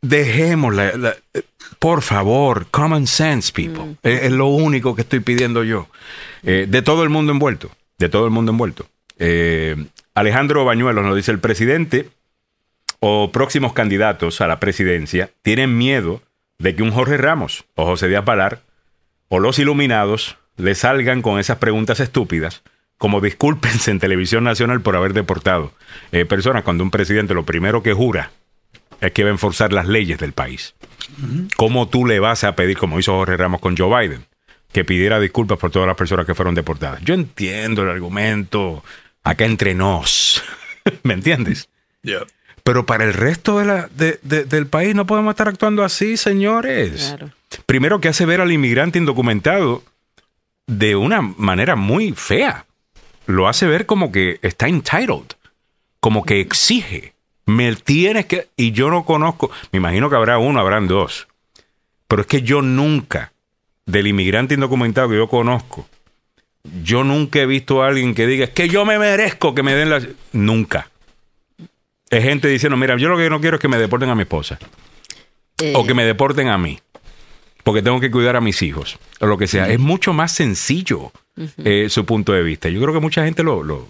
Dejemos 0.00 0.74
la, 0.74 0.92
la- 0.96 1.16
eh, 1.32 1.42
por 1.78 2.02
favor, 2.02 2.66
common 2.70 3.06
sense, 3.06 3.52
people. 3.52 3.96
Es, 4.02 4.24
es 4.24 4.32
lo 4.32 4.46
único 4.48 4.94
que 4.94 5.02
estoy 5.02 5.20
pidiendo 5.20 5.64
yo. 5.64 5.88
Eh, 6.42 6.66
de 6.68 6.82
todo 6.82 7.02
el 7.04 7.08
mundo 7.08 7.32
envuelto, 7.32 7.70
de 7.98 8.08
todo 8.10 8.26
el 8.26 8.30
mundo 8.30 8.52
envuelto. 8.52 8.86
Eh, 9.18 9.76
Alejandro 10.14 10.64
Bañuelos 10.64 11.04
nos 11.04 11.16
dice, 11.16 11.30
el 11.32 11.38
presidente 11.38 12.10
o 13.00 13.32
próximos 13.32 13.72
candidatos 13.72 14.40
a 14.40 14.46
la 14.46 14.60
presidencia 14.60 15.30
tienen 15.42 15.76
miedo 15.76 16.20
de 16.58 16.74
que 16.74 16.82
un 16.82 16.90
Jorge 16.90 17.16
Ramos 17.16 17.64
o 17.74 17.84
José 17.86 18.08
Díaz 18.08 18.24
Balar 18.24 18.60
o 19.28 19.38
los 19.38 19.58
iluminados 19.58 20.36
le 20.56 20.74
salgan 20.74 21.22
con 21.22 21.38
esas 21.38 21.58
preguntas 21.58 22.00
estúpidas 22.00 22.62
como 22.98 23.20
discúlpense 23.20 23.90
en 23.90 23.98
televisión 23.98 24.44
nacional 24.44 24.80
por 24.80 24.96
haber 24.96 25.12
deportado 25.12 25.72
eh, 26.12 26.24
personas 26.24 26.62
cuando 26.62 26.84
un 26.84 26.90
presidente 26.90 27.34
lo 27.34 27.44
primero 27.44 27.82
que 27.82 27.92
jura 27.92 28.30
es 29.00 29.12
que 29.12 29.24
va 29.24 29.30
a 29.30 29.32
enforzar 29.32 29.72
las 29.72 29.86
leyes 29.86 30.18
del 30.18 30.32
país. 30.32 30.74
¿Cómo 31.56 31.88
tú 31.88 32.06
le 32.06 32.18
vas 32.18 32.44
a 32.44 32.56
pedir, 32.56 32.78
como 32.78 32.98
hizo 32.98 33.12
Jorge 33.12 33.36
Ramos 33.36 33.60
con 33.60 33.76
Joe 33.76 34.00
Biden, 34.00 34.24
que 34.72 34.84
pidiera 34.84 35.20
disculpas 35.20 35.58
por 35.58 35.70
todas 35.70 35.86
las 35.86 35.96
personas 35.96 36.24
que 36.24 36.34
fueron 36.34 36.54
deportadas? 36.54 37.02
Yo 37.02 37.14
entiendo 37.14 37.82
el 37.82 37.90
argumento 37.90 38.82
acá 39.22 39.44
entre 39.44 39.74
nos, 39.74 40.42
¿me 41.02 41.14
entiendes? 41.14 41.68
Yeah. 42.02 42.24
Pero 42.64 42.86
para 42.86 43.04
el 43.04 43.12
resto 43.12 43.58
de 43.58 43.64
la, 43.66 43.88
de- 43.94 44.18
de- 44.22 44.44
del 44.44 44.66
país 44.66 44.94
no 44.94 45.06
podemos 45.06 45.30
estar 45.32 45.48
actuando 45.48 45.84
así, 45.84 46.16
señores. 46.16 47.12
Claro. 47.16 47.30
Primero 47.66 48.00
que 48.00 48.08
hace 48.08 48.24
ver 48.26 48.40
al 48.40 48.50
inmigrante 48.50 48.98
indocumentado 48.98 49.82
de 50.66 50.96
una 50.96 51.20
manera 51.20 51.76
muy 51.76 52.12
fea. 52.12 52.64
Lo 53.26 53.48
hace 53.48 53.66
ver 53.66 53.86
como 53.86 54.10
que 54.10 54.38
está 54.42 54.66
entitled, 54.66 55.32
como 56.00 56.24
que 56.24 56.40
exige. 56.40 57.12
Me 57.46 57.74
tienes 57.76 58.24
que... 58.26 58.48
Y 58.56 58.72
yo 58.72 58.88
no 58.90 59.04
conozco, 59.04 59.50
me 59.70 59.76
imagino 59.76 60.08
que 60.08 60.16
habrá 60.16 60.38
uno, 60.38 60.58
habrán 60.58 60.88
dos. 60.88 61.28
Pero 62.08 62.22
es 62.22 62.26
que 62.28 62.40
yo 62.42 62.62
nunca, 62.62 63.32
del 63.84 64.06
inmigrante 64.06 64.54
indocumentado 64.54 65.10
que 65.10 65.16
yo 65.16 65.28
conozco, 65.28 65.86
yo 66.82 67.04
nunca 67.04 67.40
he 67.40 67.46
visto 67.46 67.82
a 67.82 67.88
alguien 67.88 68.14
que 68.14 68.26
diga, 68.26 68.44
es 68.44 68.50
que 68.50 68.68
yo 68.70 68.86
me 68.86 68.98
merezco 68.98 69.54
que 69.54 69.62
me 69.62 69.74
den 69.74 69.90
las... 69.90 70.06
Nunca. 70.32 70.88
Es 72.16 72.22
gente 72.22 72.46
diciendo, 72.46 72.76
mira, 72.76 72.96
yo 72.96 73.08
lo 73.08 73.16
que 73.16 73.28
no 73.28 73.40
quiero 73.40 73.56
es 73.56 73.60
que 73.60 73.66
me 73.66 73.76
deporten 73.76 74.08
a 74.08 74.14
mi 74.14 74.22
esposa. 74.22 74.58
Eh, 75.60 75.72
O 75.74 75.84
que 75.84 75.94
me 75.94 76.04
deporten 76.04 76.48
a 76.48 76.56
mí. 76.56 76.78
Porque 77.64 77.82
tengo 77.82 77.98
que 77.98 78.10
cuidar 78.10 78.36
a 78.36 78.40
mis 78.40 78.62
hijos. 78.62 78.98
O 79.20 79.26
lo 79.26 79.36
que 79.36 79.48
sea. 79.48 79.68
Es 79.68 79.80
mucho 79.80 80.12
más 80.12 80.30
sencillo 80.32 81.10
eh, 81.64 81.88
su 81.88 82.04
punto 82.04 82.32
de 82.32 82.42
vista. 82.42 82.68
Yo 82.68 82.80
creo 82.80 82.94
que 82.94 83.00
mucha 83.00 83.24
gente 83.24 83.42
lo... 83.42 83.64
lo 83.64 83.88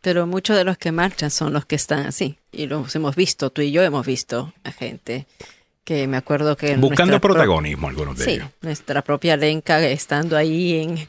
Pero 0.00 0.26
muchos 0.26 0.56
de 0.56 0.62
los 0.62 0.78
que 0.78 0.92
marchan 0.92 1.30
son 1.30 1.52
los 1.52 1.64
que 1.64 1.74
están 1.74 2.06
así. 2.06 2.38
Y 2.52 2.66
los 2.66 2.94
hemos 2.94 3.16
visto, 3.16 3.50
tú 3.50 3.62
y 3.62 3.72
yo 3.72 3.82
hemos 3.82 4.06
visto 4.06 4.52
a 4.62 4.70
gente 4.70 5.26
que 5.86 6.08
me 6.08 6.16
acuerdo 6.16 6.56
que... 6.56 6.76
buscando 6.76 7.20
protagonismo, 7.20 7.86
algunos 7.88 8.18
de 8.18 8.24
Sí, 8.24 8.30
ellos. 8.32 8.48
nuestra 8.60 9.02
propia 9.02 9.36
Lenca 9.36 9.80
estando 9.86 10.36
ahí 10.36 10.82
en... 10.82 11.06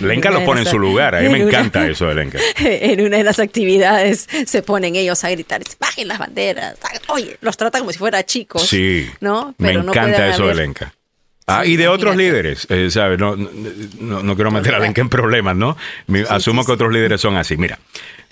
Lenca 0.00 0.28
en 0.28 0.34
los 0.36 0.44
pone 0.44 0.60
en 0.60 0.66
su 0.68 0.78
lugar. 0.78 1.16
A 1.16 1.20
mí 1.22 1.28
me 1.28 1.34
una- 1.42 1.48
encanta 1.48 1.84
eso 1.88 2.06
de 2.06 2.14
Lenca. 2.14 2.38
En 2.60 3.00
una 3.00 3.16
de 3.16 3.24
las 3.24 3.40
actividades 3.40 4.28
se 4.46 4.62
ponen 4.62 4.94
ellos 4.94 5.24
a 5.24 5.30
gritar, 5.30 5.60
bajen 5.80 6.06
las 6.06 6.20
banderas. 6.20 6.76
Oye, 7.08 7.36
los 7.40 7.56
trata 7.56 7.80
como 7.80 7.90
si 7.90 7.98
fuera 7.98 8.24
chicos. 8.24 8.62
Sí. 8.68 9.10
¿no? 9.20 9.56
me 9.58 9.74
no 9.74 9.80
encanta 9.80 10.28
eso 10.28 10.46
de 10.46 10.54
Lenca. 10.54 10.94
Ah, 11.48 11.62
Sí, 11.64 11.72
y 11.72 11.76
de 11.76 11.88
otros 11.88 12.14
líderes, 12.14 12.68
eh, 12.70 12.88
¿sabes? 12.92 13.18
No, 13.18 13.34
no, 13.34 14.22
no- 14.22 14.34
quiero 14.36 14.52
meter 14.52 14.76
a. 14.76 14.78
Lenca 14.78 15.00
en 15.00 15.08
problemas, 15.08 15.56
¿no? 15.56 15.76
Asumo 16.28 16.64
que 16.64 16.70
otros 16.70 16.92
líderes 16.92 17.20
son 17.20 17.36
así. 17.36 17.56
Mira, 17.56 17.80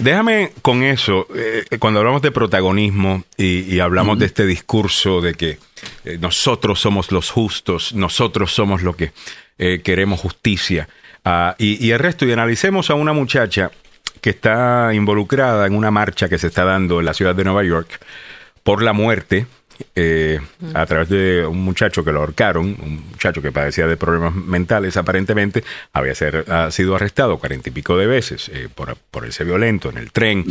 déjame 0.00 0.52
con 0.62 0.82
eso, 0.82 1.26
eh, 1.34 1.64
cuando 1.78 2.00
hablamos 2.00 2.22
de 2.22 2.32
protagonismo 2.32 3.24
y, 3.36 3.60
y 3.72 3.80
hablamos 3.80 4.18
de 4.18 4.26
este 4.26 4.46
discurso 4.46 5.20
de 5.20 5.34
que 5.34 5.58
eh, 6.04 6.18
nosotros 6.18 6.80
somos 6.80 7.12
los 7.12 7.30
justos, 7.30 7.94
nosotros 7.94 8.52
somos 8.52 8.82
los 8.82 8.96
que 8.96 9.12
eh, 9.58 9.80
queremos 9.82 10.20
justicia, 10.20 10.88
ah, 11.24 11.54
y, 11.58 11.84
y 11.84 11.92
el 11.92 11.98
resto, 11.98 12.26
y 12.26 12.32
analicemos 12.32 12.90
a 12.90 12.94
una 12.94 13.12
muchacha 13.12 13.70
que 14.20 14.30
está 14.30 14.92
involucrada 14.94 15.66
en 15.66 15.74
una 15.74 15.90
marcha 15.90 16.28
que 16.28 16.38
se 16.38 16.48
está 16.48 16.64
dando 16.64 17.00
en 17.00 17.06
la 17.06 17.14
ciudad 17.14 17.34
de 17.34 17.44
Nueva 17.44 17.62
York 17.62 18.00
por 18.62 18.82
la 18.82 18.92
muerte 18.92 19.46
eh, 19.94 20.40
a 20.74 20.86
través 20.86 21.08
de 21.08 21.46
un 21.46 21.62
muchacho 21.62 22.04
que 22.04 22.12
lo 22.12 22.20
ahorcaron, 22.20 22.76
un 22.80 23.04
muchacho 23.10 23.42
que 23.42 23.52
padecía 23.52 23.86
de 23.86 23.96
problemas 23.96 24.34
mentales 24.34 24.96
aparentemente, 24.96 25.64
había 25.92 26.14
ser, 26.14 26.44
ha 26.50 26.70
sido 26.70 26.96
arrestado 26.96 27.38
cuarenta 27.38 27.68
y 27.68 27.72
pico 27.72 27.96
de 27.96 28.06
veces 28.06 28.50
eh, 28.52 28.68
por, 28.74 28.96
por 29.10 29.26
ese 29.26 29.44
violento 29.44 29.90
en 29.90 29.98
el 29.98 30.12
tren 30.12 30.44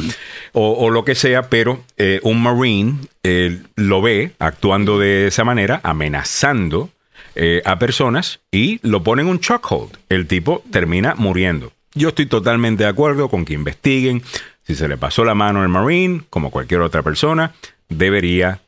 o, 0.53 0.73
o 0.73 0.89
lo 0.89 1.03
que 1.05 1.15
sea, 1.15 1.49
pero 1.49 1.83
eh, 1.97 2.19
un 2.23 2.41
marine 2.41 2.95
eh, 3.23 3.61
lo 3.75 4.01
ve 4.01 4.33
actuando 4.39 4.99
de 4.99 5.27
esa 5.27 5.43
manera, 5.43 5.81
amenazando 5.83 6.89
eh, 7.35 7.61
a 7.65 7.79
personas 7.79 8.39
y 8.51 8.79
lo 8.81 9.03
pone 9.03 9.21
en 9.21 9.27
un 9.27 9.39
chokehold. 9.39 9.97
El 10.09 10.27
tipo 10.27 10.63
termina 10.71 11.15
muriendo. 11.15 11.71
Yo 11.93 12.09
estoy 12.09 12.25
totalmente 12.25 12.83
de 12.83 12.89
acuerdo 12.89 13.29
con 13.29 13.45
que 13.45 13.53
investiguen. 13.53 14.21
Si 14.63 14.75
se 14.75 14.87
le 14.87 14.97
pasó 14.97 15.25
la 15.25 15.35
mano 15.35 15.61
al 15.61 15.69
Marine, 15.69 16.21
como 16.29 16.51
cualquier 16.51 16.81
otra 16.81 17.01
persona, 17.01 17.53
debería 17.87 18.59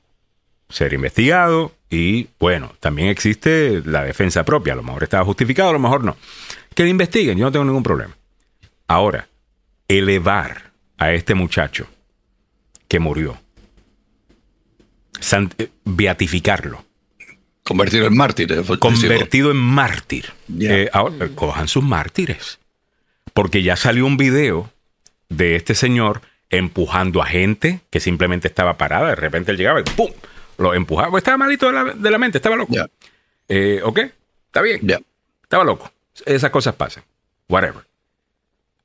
ser 0.71 0.93
investigado 0.93 1.73
y 1.89 2.27
bueno, 2.39 2.73
también 2.79 3.09
existe 3.09 3.81
la 3.85 4.03
defensa 4.03 4.43
propia, 4.43 4.73
a 4.73 4.75
lo 4.77 4.83
mejor 4.83 5.03
estaba 5.03 5.25
justificado, 5.25 5.69
a 5.69 5.73
lo 5.73 5.79
mejor 5.79 6.03
no. 6.03 6.17
Que 6.73 6.83
lo 6.83 6.89
investiguen, 6.89 7.37
yo 7.37 7.45
no 7.45 7.51
tengo 7.51 7.65
ningún 7.65 7.83
problema. 7.83 8.15
Ahora, 8.87 9.27
elevar 9.87 10.71
a 10.97 11.11
este 11.11 11.35
muchacho 11.35 11.87
que 12.87 12.99
murió, 12.99 13.37
eh, 15.57 15.69
beatificarlo, 15.85 16.85
Convertirlo 17.63 18.07
en 18.07 18.17
mártir. 18.17 18.63
convertido 18.79 19.51
en 19.51 19.57
mártir. 19.57 20.33
Eh, 20.59 20.89
ahora, 20.93 21.29
cojan 21.35 21.67
sus 21.67 21.83
mártires. 21.83 22.59
Porque 23.33 23.63
ya 23.63 23.75
salió 23.75 24.05
un 24.05 24.17
video 24.17 24.71
de 25.29 25.55
este 25.55 25.75
señor 25.75 26.21
empujando 26.49 27.21
a 27.21 27.25
gente 27.25 27.81
que 27.89 27.99
simplemente 27.99 28.47
estaba 28.47 28.77
parada. 28.77 29.09
De 29.09 29.15
repente 29.15 29.51
él 29.51 29.57
llegaba 29.57 29.79
y 29.79 29.83
¡pum! 29.83 30.11
Lo 30.57 30.73
empujaba. 30.73 31.17
Estaba 31.17 31.37
malito 31.37 31.67
de 31.67 31.73
la, 31.73 31.83
de 31.85 32.11
la 32.11 32.17
mente, 32.17 32.37
estaba 32.37 32.55
loco. 32.55 32.73
Ya. 32.73 32.87
Eh, 33.47 33.81
¿Ok? 33.83 33.99
Está 34.47 34.61
bien. 34.61 34.81
Estaba 35.43 35.63
loco. 35.63 35.91
Esas 36.25 36.51
cosas 36.51 36.75
pasan. 36.75 37.03
Whatever. 37.49 37.83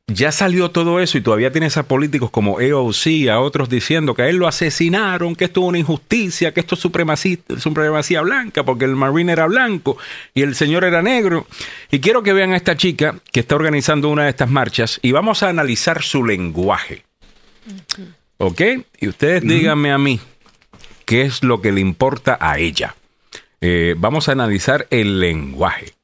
Ya 0.09 0.31
salió 0.31 0.71
todo 0.71 1.01
eso 1.01 1.19
y 1.19 1.21
todavía 1.21 1.51
tienes 1.51 1.77
a 1.77 1.89
políticos 1.89 2.31
como 2.31 2.61
AOC, 2.61 3.29
a 3.29 3.41
otros 3.41 3.69
diciendo 3.69 4.15
que 4.15 4.23
a 4.23 4.29
él 4.29 4.37
lo 4.37 4.47
asesinaron, 4.47 5.35
que 5.35 5.47
esto 5.47 5.63
es 5.63 5.67
una 5.67 5.79
injusticia, 5.79 6.55
que 6.55 6.61
esto 6.61 6.77
es 6.77 6.81
supremacía, 6.81 7.39
supremacía 7.59 8.21
blanca, 8.21 8.65
porque 8.65 8.85
el 8.85 8.95
Marine 8.95 9.33
era 9.33 9.47
blanco 9.47 9.99
y 10.33 10.43
el 10.43 10.55
señor 10.55 10.85
era 10.85 11.03
negro. 11.03 11.49
Y 11.91 11.99
quiero 11.99 12.23
que 12.23 12.33
vean 12.33 12.53
a 12.53 12.57
esta 12.57 12.77
chica 12.77 13.17
que 13.33 13.41
está 13.41 13.57
organizando 13.57 14.09
una 14.09 14.25
de 14.25 14.31
estas 14.31 14.49
marchas 14.49 15.01
y 15.03 15.11
vamos 15.11 15.43
a 15.43 15.49
analizar 15.49 16.03
su 16.03 16.25
lenguaje. 16.25 17.03
¿Ok? 18.39 18.61
Y 19.01 19.09
ustedes 19.09 19.43
díganme 19.43 19.91
a 19.91 19.99
mí 19.99 20.21
qué 21.07 21.23
es 21.23 21.43
lo 21.43 21.63
que 21.63 21.73
le 21.73 21.81
importa 21.81 22.37
a 22.39 22.59
ella. 22.59 22.95
Eh, 23.63 23.95
vamos 23.97 24.29
a 24.29 24.33
analizar 24.33 24.87
el 24.91 25.19
lenguaje. 25.19 25.95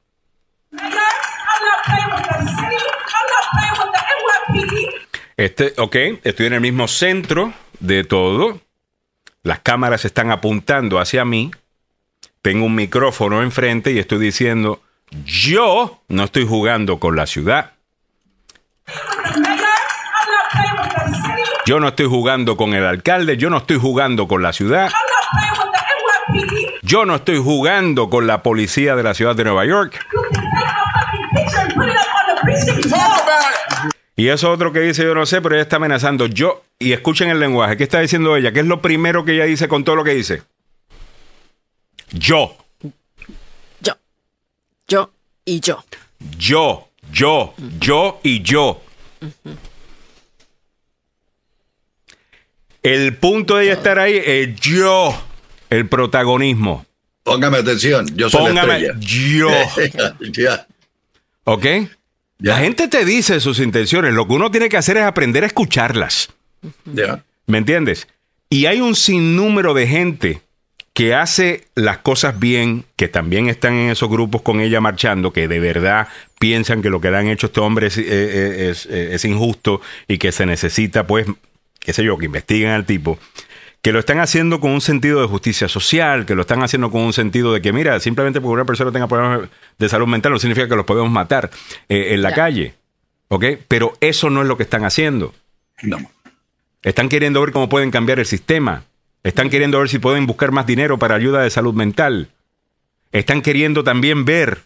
Este, 5.37 5.73
ok, 5.77 5.95
estoy 6.23 6.47
en 6.47 6.53
el 6.53 6.61
mismo 6.61 6.87
centro 6.87 7.53
de 7.79 8.03
todo. 8.03 8.61
Las 9.43 9.59
cámaras 9.59 10.05
están 10.05 10.31
apuntando 10.31 10.99
hacia 10.99 11.25
mí. 11.25 11.51
Tengo 12.41 12.65
un 12.65 12.75
micrófono 12.75 13.43
enfrente 13.43 13.91
y 13.91 13.99
estoy 13.99 14.19
diciendo, 14.19 14.81
yo 15.25 16.01
no 16.07 16.23
estoy 16.23 16.45
jugando 16.45 16.99
con 16.99 17.15
la 17.15 17.27
ciudad. 17.27 17.73
Yo 21.65 21.79
no 21.79 21.87
estoy 21.89 22.07
jugando 22.07 22.57
con 22.57 22.73
el 22.73 22.85
alcalde, 22.85 23.37
yo 23.37 23.49
no 23.49 23.57
estoy 23.57 23.77
jugando 23.77 24.27
con 24.27 24.41
la 24.41 24.51
ciudad, 24.51 24.91
yo 26.81 27.05
no 27.05 27.15
estoy 27.15 27.37
jugando 27.37 28.09
con 28.09 28.27
la 28.27 28.43
policía 28.43 28.95
de 28.95 29.03
la 29.03 29.13
ciudad 29.13 29.35
de 29.35 29.45
Nueva 29.45 29.65
York. 29.65 30.05
Y 34.15 34.27
eso 34.27 34.51
otro 34.51 34.71
que 34.71 34.81
dice, 34.81 35.03
yo 35.03 35.15
no 35.15 35.25
sé, 35.25 35.41
pero 35.41 35.55
ella 35.55 35.63
está 35.63 35.77
amenazando. 35.77 36.27
Yo, 36.27 36.63
y 36.77 36.91
escuchen 36.91 37.29
el 37.29 37.39
lenguaje, 37.39 37.77
¿qué 37.77 37.83
está 37.83 37.99
diciendo 37.99 38.35
ella? 38.35 38.51
¿Qué 38.51 38.59
es 38.59 38.65
lo 38.65 38.81
primero 38.81 39.25
que 39.25 39.33
ella 39.33 39.45
dice 39.45 39.67
con 39.67 39.83
todo 39.83 39.95
lo 39.95 40.03
que 40.03 40.13
dice? 40.13 40.43
Yo, 42.11 42.55
Yo. 43.81 43.93
Yo 44.87 45.11
y 45.45 45.59
yo. 45.61 45.83
yo, 46.37 46.89
yo, 47.11 47.53
yo 47.79 48.19
y 48.21 48.41
yo. 48.43 48.81
El 52.83 53.15
punto 53.15 53.55
de 53.55 53.63
ella 53.65 53.73
estar 53.73 53.97
ahí 53.97 54.21
es 54.23 54.59
yo, 54.59 55.17
el 55.69 55.87
protagonismo. 55.87 56.85
Póngame 57.23 57.59
atención, 57.59 58.05
yo 58.15 58.29
soy 58.29 58.47
Póngame 58.47 58.79
la 58.81 58.99
yo. 58.99 59.49
ya, 60.33 60.67
¿Ok? 61.45 61.65
La 62.39 62.57
gente 62.57 62.89
te 62.89 63.05
dice 63.05 63.39
sus 63.39 63.59
intenciones. 63.59 64.13
Lo 64.13 64.27
que 64.27 64.33
uno 64.33 64.51
tiene 64.51 64.67
que 64.67 64.75
hacer 64.75 64.97
es 64.97 65.03
aprender 65.03 65.43
a 65.43 65.47
escucharlas. 65.47 66.29
ya. 66.85 67.23
¿Me 67.47 67.57
entiendes? 67.57 68.09
Y 68.49 68.65
hay 68.65 68.81
un 68.81 68.95
sinnúmero 68.95 69.73
de 69.73 69.87
gente 69.87 70.41
que 70.93 71.15
hace 71.15 71.65
las 71.75 71.99
cosas 71.99 72.39
bien, 72.39 72.85
que 72.97 73.07
también 73.07 73.49
están 73.49 73.73
en 73.75 73.91
esos 73.91 74.09
grupos 74.09 74.41
con 74.41 74.59
ella 74.59 74.81
marchando, 74.81 75.31
que 75.31 75.47
de 75.47 75.59
verdad 75.59 76.09
piensan 76.37 76.81
que 76.81 76.89
lo 76.89 77.01
que 77.01 77.09
le 77.09 77.17
han 77.17 77.27
hecho 77.27 77.47
este 77.47 77.61
hombre 77.61 77.87
es, 77.87 77.97
eh, 77.97 78.03
eh, 78.07 78.69
es, 78.69 78.85
eh, 78.85 79.15
es 79.15 79.25
injusto 79.25 79.81
y 80.07 80.17
que 80.17 80.31
se 80.31 80.45
necesita, 80.45 81.07
pues, 81.07 81.25
qué 81.83 81.93
sé 81.93 82.03
yo, 82.03 82.17
que 82.17 82.25
investiguen 82.25 82.69
al 82.71 82.85
tipo, 82.85 83.19
que 83.81 83.91
lo 83.91 83.99
están 83.99 84.19
haciendo 84.19 84.59
con 84.59 84.71
un 84.71 84.81
sentido 84.81 85.21
de 85.21 85.27
justicia 85.27 85.67
social, 85.67 86.25
que 86.25 86.35
lo 86.35 86.41
están 86.41 86.63
haciendo 86.63 86.89
con 86.89 87.01
un 87.01 87.13
sentido 87.13 87.53
de 87.53 87.61
que, 87.61 87.73
mira, 87.73 87.99
simplemente 87.99 88.39
porque 88.39 88.53
una 88.53 88.65
persona 88.65 88.91
tenga 88.91 89.07
problemas 89.07 89.49
de 89.77 89.89
salud 89.89 90.07
mental 90.07 90.31
no 90.31 90.39
significa 90.39 90.69
que 90.69 90.75
los 90.75 90.85
podemos 90.85 91.11
matar 91.11 91.49
eh, 91.89 92.13
en 92.13 92.21
la 92.21 92.33
calle, 92.33 92.75
¿ok? 93.27 93.45
Pero 93.67 93.93
eso 93.99 94.29
no 94.29 94.41
es 94.41 94.47
lo 94.47 94.55
que 94.57 94.63
están 94.63 94.85
haciendo. 94.85 95.33
No. 95.81 95.97
Están 96.81 97.09
queriendo 97.09 97.41
ver 97.41 97.51
cómo 97.51 97.67
pueden 97.69 97.91
cambiar 97.91 98.19
el 98.19 98.25
sistema. 98.25 98.83
Están 99.23 99.49
queriendo 99.49 99.79
ver 99.79 99.89
si 99.89 99.99
pueden 99.99 100.25
buscar 100.27 100.51
más 100.51 100.65
dinero 100.65 100.97
para 100.99 101.15
ayuda 101.15 101.41
de 101.43 101.49
salud 101.49 101.73
mental. 101.73 102.29
Están 103.11 103.41
queriendo 103.41 103.83
también 103.83 104.25
ver 104.25 104.61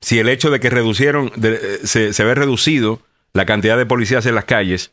si 0.00 0.18
el 0.18 0.28
hecho 0.28 0.50
de 0.50 0.60
que 0.60 0.70
reducieron, 0.70 1.32
de- 1.36 1.54
eh, 1.54 1.78
se, 1.84 2.12
se 2.12 2.24
ve 2.24 2.34
reducido 2.34 3.00
la 3.32 3.44
cantidad 3.46 3.76
de 3.76 3.86
policías 3.86 4.24
en 4.26 4.34
las 4.34 4.44
calles, 4.44 4.92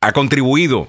ha 0.00 0.12
contribuido 0.12 0.88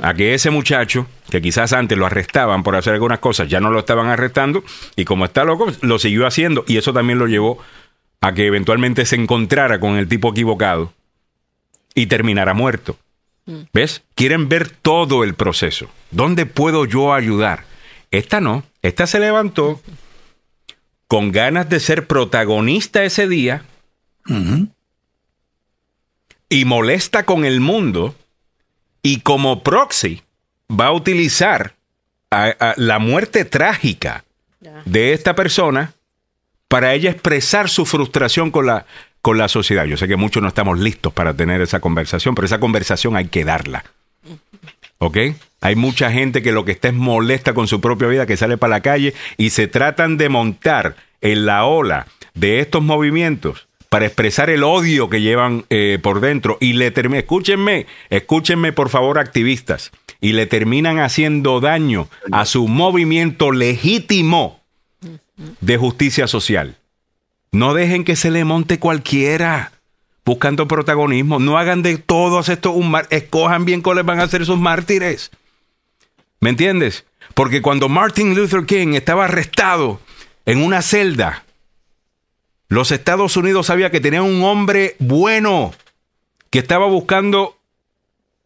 a 0.00 0.14
que 0.14 0.34
ese 0.34 0.50
muchacho, 0.50 1.06
que 1.30 1.42
quizás 1.42 1.72
antes 1.72 1.98
lo 1.98 2.06
arrestaban 2.06 2.62
por 2.62 2.76
hacer 2.76 2.94
algunas 2.94 3.18
cosas, 3.18 3.48
ya 3.48 3.60
no 3.60 3.70
lo 3.70 3.80
estaban 3.80 4.08
arrestando, 4.08 4.64
y 4.96 5.04
como 5.04 5.24
está 5.24 5.44
loco, 5.44 5.70
lo 5.82 5.98
siguió 5.98 6.26
haciendo, 6.26 6.64
y 6.66 6.76
eso 6.76 6.92
también 6.92 7.18
lo 7.18 7.26
llevó 7.26 7.58
a 8.20 8.32
que 8.32 8.46
eventualmente 8.46 9.04
se 9.04 9.16
encontrara 9.16 9.80
con 9.80 9.96
el 9.96 10.08
tipo 10.08 10.30
equivocado 10.30 10.92
y 11.94 12.06
terminara 12.06 12.54
muerto. 12.54 12.96
¿Ves? 13.72 14.02
Quieren 14.14 14.48
ver 14.48 14.70
todo 14.70 15.24
el 15.24 15.34
proceso. 15.34 15.88
¿Dónde 16.12 16.46
puedo 16.46 16.84
yo 16.84 17.12
ayudar? 17.12 17.64
Esta 18.12 18.40
no. 18.40 18.62
Esta 18.82 19.08
se 19.08 19.18
levantó 19.18 19.80
con 21.08 21.32
ganas 21.32 21.68
de 21.68 21.80
ser 21.80 22.06
protagonista 22.06 23.02
ese 23.02 23.28
día 23.28 23.64
y 26.48 26.64
molesta 26.64 27.24
con 27.24 27.44
el 27.44 27.60
mundo 27.60 28.14
y 29.02 29.20
como 29.20 29.62
proxy 29.62 30.22
va 30.70 30.86
a 30.86 30.92
utilizar 30.92 31.74
a- 32.30 32.54
a 32.58 32.74
la 32.76 32.98
muerte 32.98 33.44
trágica 33.44 34.24
de 34.84 35.12
esta 35.12 35.34
persona 35.34 35.92
para 36.68 36.94
ella 36.94 37.10
expresar 37.10 37.68
su 37.68 37.84
frustración 37.84 38.50
con 38.50 38.66
la, 38.66 38.86
con 39.20 39.36
la 39.38 39.48
sociedad. 39.48 39.84
Yo 39.84 39.96
sé 39.96 40.08
que 40.08 40.16
muchos 40.16 40.42
no 40.42 40.48
estamos 40.48 40.78
listos 40.78 41.12
para 41.12 41.34
tener 41.34 41.60
esa 41.60 41.80
conversación, 41.80 42.34
pero 42.34 42.46
esa 42.46 42.60
conversación 42.60 43.16
hay 43.16 43.26
que 43.26 43.44
darla. 43.44 43.84
¿Ok? 44.98 45.18
Hay 45.60 45.76
mucha 45.76 46.10
gente 46.10 46.42
que 46.42 46.52
lo 46.52 46.64
que 46.64 46.72
está 46.72 46.88
es 46.88 46.94
molesta 46.94 47.54
con 47.54 47.66
su 47.68 47.80
propia 47.80 48.08
vida, 48.08 48.26
que 48.26 48.36
sale 48.36 48.56
para 48.56 48.70
la 48.76 48.80
calle 48.80 49.14
y 49.36 49.50
se 49.50 49.66
tratan 49.66 50.16
de 50.16 50.28
montar 50.28 50.96
en 51.20 51.44
la 51.44 51.64
ola 51.64 52.06
de 52.34 52.60
estos 52.60 52.82
movimientos 52.82 53.68
para 53.92 54.06
expresar 54.06 54.48
el 54.48 54.62
odio 54.64 55.10
que 55.10 55.20
llevan 55.20 55.66
eh, 55.68 55.98
por 56.02 56.20
dentro 56.20 56.56
y 56.60 56.72
le 56.72 56.94
escúchenme, 57.18 57.86
escúchenme 58.08 58.72
por 58.72 58.88
favor 58.88 59.18
activistas, 59.18 59.90
y 60.18 60.32
le 60.32 60.46
terminan 60.46 60.98
haciendo 60.98 61.60
daño 61.60 62.08
a 62.30 62.46
su 62.46 62.68
movimiento 62.68 63.52
legítimo 63.52 64.62
de 65.60 65.76
justicia 65.76 66.26
social. 66.26 66.78
No 67.50 67.74
dejen 67.74 68.04
que 68.04 68.16
se 68.16 68.30
le 68.30 68.46
monte 68.46 68.78
cualquiera 68.78 69.72
buscando 70.24 70.66
protagonismo. 70.66 71.38
No 71.38 71.58
hagan 71.58 71.82
de 71.82 71.98
todos 71.98 72.48
estos 72.48 72.74
un 72.74 72.90
mar 72.90 73.06
escojan 73.10 73.66
bien 73.66 73.82
cuáles 73.82 74.06
van 74.06 74.20
a 74.20 74.28
ser 74.28 74.46
sus 74.46 74.58
mártires. 74.58 75.30
¿Me 76.40 76.48
entiendes? 76.48 77.04
Porque 77.34 77.60
cuando 77.60 77.90
Martin 77.90 78.34
Luther 78.34 78.64
King 78.64 78.94
estaba 78.94 79.26
arrestado 79.26 80.00
en 80.46 80.62
una 80.62 80.80
celda, 80.80 81.44
los 82.72 82.90
Estados 82.90 83.36
Unidos 83.36 83.66
sabía 83.66 83.90
que 83.90 84.00
tenía 84.00 84.22
un 84.22 84.42
hombre 84.44 84.96
bueno 84.98 85.74
que 86.48 86.58
estaba 86.58 86.86
buscando 86.86 87.58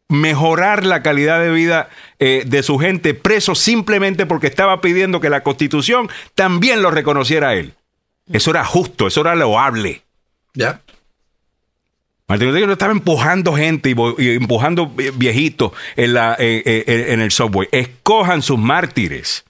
mejorar 0.09 0.85
la 0.85 1.01
calidad 1.01 1.40
de 1.40 1.53
vida 1.53 1.90
eh, 2.19 2.43
de 2.44 2.65
su 2.65 2.77
gente 2.78 3.15
preso 3.15 3.55
simplemente 3.55 4.27
porque 4.27 4.48
estaba 4.48 4.81
pidiendo 4.81 5.20
que 5.20 5.31
la 5.31 5.44
constitución 5.44 6.09
también 6.35 6.82
lo 6.82 6.90
reconociera 6.90 7.51
a 7.51 7.55
él. 7.55 7.74
Eso 8.32 8.51
era 8.51 8.65
justo, 8.65 9.07
eso 9.07 9.20
era 9.20 9.36
loable. 9.36 10.03
Ya. 10.55 10.81
Luther 12.28 12.53
King 12.53 12.66
no 12.66 12.73
estaba 12.73 12.93
empujando 12.93 13.55
gente 13.55 13.94
y, 14.19 14.31
empujando 14.31 14.89
viejitos 14.89 15.70
en, 15.94 16.15
la, 16.15 16.35
eh, 16.40 16.62
eh, 16.66 17.07
en 17.11 17.20
el 17.20 17.31
subway. 17.31 17.69
Escojan 17.70 18.43
sus 18.43 18.59
mártires. 18.59 19.44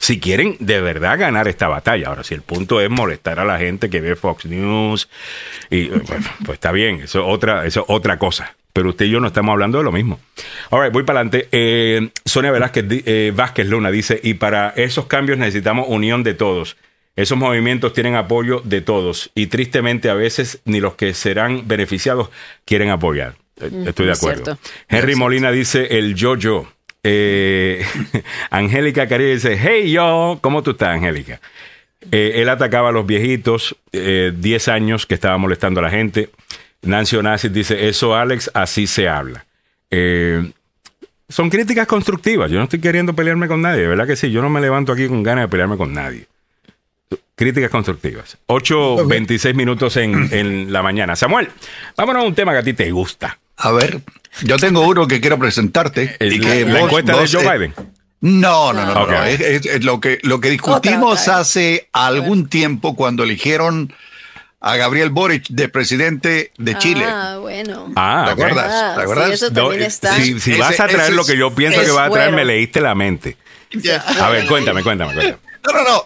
Si 0.00 0.18
quieren 0.18 0.56
de 0.60 0.80
verdad 0.80 1.18
ganar 1.18 1.46
esta 1.46 1.68
batalla. 1.68 2.08
Ahora, 2.08 2.24
si 2.24 2.32
el 2.34 2.40
punto 2.40 2.80
es 2.80 2.88
molestar 2.88 3.38
a 3.38 3.44
la 3.44 3.58
gente 3.58 3.90
que 3.90 4.00
ve 4.00 4.16
Fox 4.16 4.46
News, 4.46 5.08
y 5.70 5.86
pues 5.86 6.54
está 6.54 6.72
bien, 6.72 7.02
eso 7.02 7.20
es 7.20 7.26
otra, 7.28 7.66
eso 7.66 7.80
es 7.80 7.86
otra 7.88 8.18
cosa. 8.18 8.56
Pero 8.72 8.88
usted 8.88 9.04
y 9.04 9.10
yo 9.10 9.20
no 9.20 9.26
estamos 9.26 9.52
hablando 9.52 9.78
de 9.78 9.84
lo 9.84 9.92
mismo. 9.92 10.18
Ahora, 10.70 10.88
voy 10.88 11.02
para 11.02 11.20
adelante. 11.20 11.48
Eh, 11.52 12.10
Sonia 12.24 12.50
Velázquez, 12.50 12.84
eh, 12.88 13.32
Vázquez 13.34 13.66
Luna 13.68 13.90
dice: 13.90 14.18
Y 14.22 14.34
para 14.34 14.70
esos 14.70 15.04
cambios 15.04 15.38
necesitamos 15.38 15.86
unión 15.88 16.22
de 16.22 16.34
todos. 16.34 16.76
Esos 17.14 17.36
movimientos 17.36 17.92
tienen 17.92 18.14
apoyo 18.14 18.62
de 18.64 18.80
todos 18.80 19.30
y 19.34 19.48
tristemente 19.48 20.08
a 20.08 20.14
veces 20.14 20.60
ni 20.64 20.80
los 20.80 20.94
que 20.94 21.12
serán 21.12 21.68
beneficiados 21.68 22.30
quieren 22.64 22.88
apoyar. 22.88 23.34
Eh, 23.60 23.70
Estoy 23.88 24.06
de 24.06 24.12
acuerdo. 24.12 24.58
Henry 24.88 25.14
Molina 25.14 25.50
dice 25.50 25.98
el 25.98 26.14
yo-yo. 26.14 26.72
Eh, 27.02 27.84
Angélica 28.50 29.08
Caribe 29.08 29.34
dice, 29.34 29.58
hey 29.60 29.90
yo, 29.90 30.38
¿cómo 30.40 30.62
tú 30.62 30.72
estás, 30.72 30.90
Angélica? 30.90 31.40
Eh, 32.10 32.32
él 32.36 32.48
atacaba 32.48 32.88
a 32.88 32.92
los 32.92 33.06
viejitos, 33.06 33.76
eh, 33.92 34.32
10 34.34 34.68
años 34.68 35.06
que 35.06 35.14
estaba 35.14 35.36
molestando 35.38 35.80
a 35.80 35.82
la 35.84 35.90
gente. 35.90 36.30
Nancy 36.82 37.16
Onassis 37.16 37.52
dice, 37.52 37.88
eso 37.88 38.14
Alex, 38.14 38.50
así 38.54 38.86
se 38.86 39.08
habla. 39.08 39.44
Eh, 39.90 40.50
son 41.28 41.50
críticas 41.50 41.86
constructivas. 41.86 42.50
Yo 42.50 42.58
no 42.58 42.64
estoy 42.64 42.80
queriendo 42.80 43.14
pelearme 43.14 43.48
con 43.48 43.60
nadie, 43.62 43.82
de 43.82 43.88
verdad 43.88 44.06
que 44.06 44.16
sí. 44.16 44.30
Yo 44.30 44.42
no 44.42 44.48
me 44.48 44.60
levanto 44.60 44.92
aquí 44.92 45.06
con 45.08 45.22
ganas 45.22 45.44
de 45.44 45.48
pelearme 45.48 45.76
con 45.76 45.92
nadie. 45.92 46.26
Críticas 47.34 47.70
constructivas. 47.70 48.36
8.26 48.48 49.54
minutos 49.54 49.96
en, 49.96 50.28
en 50.32 50.72
la 50.72 50.82
mañana. 50.82 51.16
Samuel, 51.16 51.48
vámonos 51.96 52.24
a 52.24 52.26
un 52.26 52.34
tema 52.34 52.52
que 52.52 52.58
a 52.58 52.62
ti 52.62 52.72
te 52.72 52.90
gusta. 52.90 53.38
A 53.62 53.72
ver, 53.72 54.00
yo 54.42 54.56
tengo 54.58 54.80
uno 54.82 55.06
que 55.06 55.20
quiero 55.20 55.38
presentarte. 55.38 56.16
El- 56.18 56.32
y 56.34 56.40
que 56.40 56.64
la 56.64 56.72
vos- 56.72 56.82
encuesta 56.88 57.12
vos, 57.14 57.30
de 57.30 57.38
Joe 57.38 57.46
eh, 57.46 57.58
Biden. 57.58 57.74
No, 58.22 58.72
no, 58.72 58.84
no, 58.86 59.06
no. 59.06 59.24
Es, 59.24 59.40
es- 59.40 59.66
es 59.66 59.84
lo 59.84 60.00
que 60.00 60.18
lo 60.22 60.40
que 60.40 60.50
discutimos 60.50 61.20
otra. 61.22 61.38
hace 61.38 61.88
algún 61.92 62.48
tiempo 62.48 62.94
cuando 62.96 63.22
eligieron 63.24 63.92
a 64.62 64.76
Gabriel 64.76 65.08
Boric 65.08 65.46
de 65.48 65.68
presidente 65.70 66.52
de 66.58 66.76
Chile. 66.78 67.04
Ah, 67.08 67.38
bueno. 67.40 67.90
Ah, 67.96 68.24
¿Te 68.26 68.32
acuerdas? 68.32 68.66
Ah, 68.70 68.92
¿Te 68.94 69.02
acuerdas? 69.02 69.28
sí, 69.28 69.32
eso 69.34 69.50
también 69.52 69.82
eh, 69.82 69.86
está. 69.86 70.14
Si, 70.16 70.38
si 70.38 70.52
Ese- 70.52 70.60
vas 70.60 70.78
a 70.80 70.86
traer 70.86 71.14
lo 71.14 71.24
que 71.24 71.36
yo 71.38 71.54
pienso 71.54 71.80
es 71.80 71.86
que 71.86 71.92
vas 71.92 72.08
a 72.08 72.10
traer, 72.12 72.30
bueno. 72.32 72.36
me 72.36 72.44
leíste 72.44 72.80
la 72.82 72.94
mente. 72.94 73.36
A 74.20 74.28
ver, 74.30 74.46
cuéntame, 74.46 74.82
cuéntame, 74.82 75.14
cuéntame. 75.14 75.38
No, 75.62 75.72
no, 75.74 75.84
no. 75.84 76.04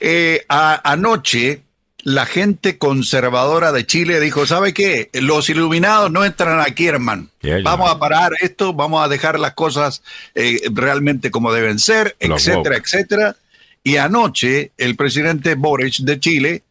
Eh, 0.00 0.44
a- 0.48 0.80
anoche 0.92 1.60
la 2.08 2.24
gente 2.24 2.78
conservadora 2.78 3.72
de 3.72 3.84
Chile 3.84 4.20
dijo, 4.20 4.46
¿sabe 4.46 4.72
qué? 4.72 5.10
Los 5.12 5.48
iluminados 5.50 6.08
no 6.12 6.24
entran 6.24 6.60
aquí, 6.60 6.86
hermano. 6.86 7.26
Yeah, 7.40 7.56
yeah. 7.56 7.64
vamos 7.64 7.90
a 7.90 7.98
parar 7.98 8.30
esto, 8.42 8.72
vamos 8.72 9.04
a 9.04 9.08
dejar 9.08 9.40
las 9.40 9.54
cosas 9.54 10.04
eh, 10.36 10.60
realmente 10.72 11.32
como 11.32 11.52
deben 11.52 11.80
ser, 11.80 12.14
Los 12.20 12.46
etcétera, 12.46 12.76
woke. 12.76 12.84
etcétera. 12.86 13.36
Y 13.82 13.96
anoche 13.96 14.70
el 14.76 14.94
presidente 14.94 15.56
Boric 15.56 15.96
de 15.98 16.20
Chile 16.20 16.62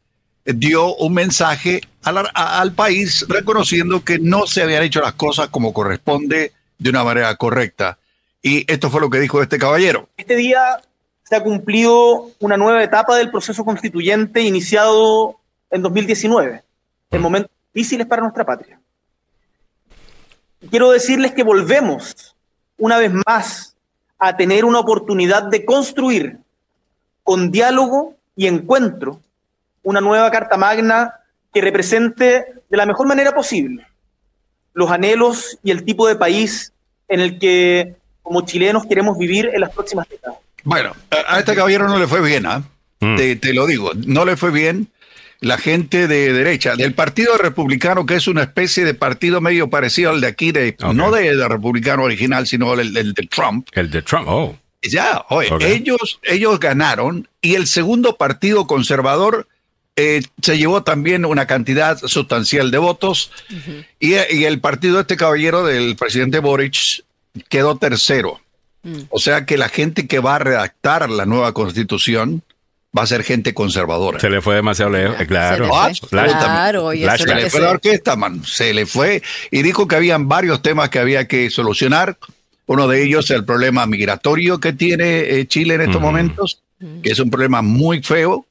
dio 0.46 0.96
un 0.96 1.14
mensaje 1.14 1.82
a 2.04 2.14
la- 2.14 2.32
a- 2.34 2.62
al 2.62 2.72
país 2.72 3.26
reconociendo 3.28 4.06
que 4.06 4.20
no 4.20 4.48
se 4.48 4.62
habían 4.62 4.84
hecho 4.84 5.02
las 5.02 5.16
cosas 5.16 5.50
como 5.50 5.74
corresponde 5.74 6.54
de 6.78 6.90
una 6.90 7.04
manera 7.04 7.36
correcta. 7.36 7.98
Y 8.42 8.64
esto 8.72 8.90
fue 8.90 9.02
lo 9.02 9.10
que 9.10 9.20
dijo 9.20 9.42
este 9.42 9.58
caballero. 9.58 10.08
Este 10.16 10.38
día 10.38 10.62
se 11.28 11.36
ha 11.36 11.44
cumplido 11.44 12.30
una 12.40 12.56
nueva 12.56 12.84
etapa 12.84 13.18
del 13.18 13.32
proceso 13.32 13.66
constituyente 13.66 14.42
iniciado 14.42 15.40
en 15.72 15.82
2019, 15.82 16.64
en 17.12 17.22
momentos 17.22 17.52
difíciles 17.74 18.06
para 18.06 18.22
nuestra 18.22 18.46
patria. 18.46 18.80
Quiero 20.70 20.92
decirles 20.92 21.34
que 21.34 21.44
volvemos 21.44 22.36
una 22.78 22.98
vez 22.98 23.12
más 23.26 23.76
a 24.20 24.38
tener 24.38 24.66
una 24.66 24.80
oportunidad 24.80 25.44
de 25.44 25.66
construir 25.66 26.38
con 27.24 27.52
diálogo 27.52 28.16
y 28.36 28.48
encuentro 28.48 29.20
una 29.84 30.02
nueva 30.02 30.30
Carta 30.30 30.58
Magna 30.58 31.22
que 31.52 31.62
represente 31.62 32.62
de 32.70 32.78
la 32.78 32.86
mejor 32.86 33.08
manera 33.08 33.32
posible 33.32 33.88
los 34.76 34.92
anhelos 34.92 35.58
y 35.64 35.72
el 35.72 35.86
tipo 35.86 36.08
de 36.08 36.18
país 36.18 36.74
en 37.08 37.22
el 37.22 37.40
que 37.40 37.96
como 38.22 38.42
chilenos 38.42 38.86
queremos 38.86 39.18
vivir 39.18 39.50
en 39.54 39.62
las 39.62 39.72
próximas 39.72 40.08
décadas. 40.08 40.45
Bueno, 40.66 40.96
a 41.28 41.40
este 41.40 41.56
caballero 41.56 41.88
no 41.88 41.98
le 41.98 42.08
fue 42.08 42.22
bien, 42.22 42.46
¿ah? 42.46 42.64
Mm. 43.00 43.16
te, 43.16 43.36
te 43.38 43.54
lo 43.54 43.66
digo, 43.68 43.92
no 44.06 44.26
le 44.26 44.36
fue 44.36 44.52
bien. 44.52 44.90
La 45.42 45.58
gente 45.58 46.08
de 46.08 46.34
derecha, 46.34 46.76
del 46.76 46.94
Partido 46.94 47.38
Republicano, 47.38 48.06
que 48.06 48.16
es 48.16 48.28
una 48.28 48.42
especie 48.44 48.84
de 48.84 48.94
partido 48.94 49.42
medio 49.42 49.70
parecido 49.70 50.10
al 50.10 50.22
de 50.22 50.28
aquí, 50.28 50.52
de, 50.52 50.76
no 50.94 51.12
de, 51.12 51.36
de 51.36 51.48
republicano 51.48 52.04
original, 52.04 52.48
sino 52.48 52.74
el, 52.74 52.96
el 52.98 53.14
de 53.14 53.28
Trump. 53.28 53.68
El 53.74 53.92
de 53.92 54.02
Trump, 54.02 54.28
oh. 54.28 54.58
Ya, 54.82 55.26
oye, 55.30 55.50
ellos, 55.62 56.20
ellos 56.24 56.60
ganaron 56.60 57.28
y 57.42 57.56
el 57.56 57.68
segundo 57.68 58.18
partido 58.18 58.66
conservador 58.66 59.48
eh, 59.96 60.22
se 60.42 60.58
llevó 60.58 60.84
también 60.84 61.26
una 61.26 61.48
cantidad 61.48 61.98
sustancial 61.98 62.72
de 62.72 62.78
votos 62.78 63.32
y, 64.00 64.14
y 64.14 64.46
el 64.46 64.60
partido 64.62 64.96
de 64.96 65.02
este 65.02 65.18
caballero 65.18 65.64
del 65.64 65.96
presidente 65.96 66.40
Boric 66.40 67.04
quedó 67.50 67.78
tercero. 67.78 68.40
O 69.10 69.20
sea 69.20 69.46
que 69.46 69.58
la 69.58 69.70
gente 69.70 70.08
que 70.08 70.20
va 70.20 70.36
a 70.36 70.40
redactar 70.40 71.10
la 71.10 71.26
nueva 71.26 71.54
constitución 71.54 72.44
va 72.98 73.04
a 73.04 73.08
ser 73.08 73.24
gente 73.24 73.54
conservadora. 73.54 74.20
Se 74.20 74.30
le 74.30 74.42
fue 74.42 74.56
demasiado 74.56 74.92
lejos, 74.92 75.20
eh, 75.20 75.28
claro. 75.28 75.56
Se 75.56 75.62
le 75.64 75.68
fue. 75.70 76.08
Flash- 76.10 76.38
Claro, 76.38 76.94
y 76.94 77.04
eso 77.04 77.14
es 77.14 77.22
Se 77.22 77.36
le 77.36 77.50
fue 77.50 77.60
la 77.62 77.70
orquesta, 77.72 78.16
man. 78.16 78.44
Se 78.46 78.74
le 78.74 78.86
fue 78.86 79.22
y 79.52 79.62
dijo 79.64 79.88
que 79.88 79.96
habían 79.96 80.28
varios 80.30 80.62
temas 80.62 80.90
que 80.90 81.00
había 81.00 81.28
que 81.28 81.50
solucionar. 81.50 82.18
Uno 82.68 82.88
de 82.88 83.04
ellos 83.04 83.30
el 83.32 83.44
problema 83.46 83.86
migratorio 83.86 84.60
que 84.60 84.74
tiene 84.74 85.20
eh, 85.40 85.48
Chile 85.48 85.76
en 85.76 85.82
estos 85.82 86.02
momentos, 86.02 86.62
que 87.04 87.12
es 87.12 87.20
un 87.20 87.30
problema 87.30 87.62
muy 87.62 88.02
feo. 88.02 88.46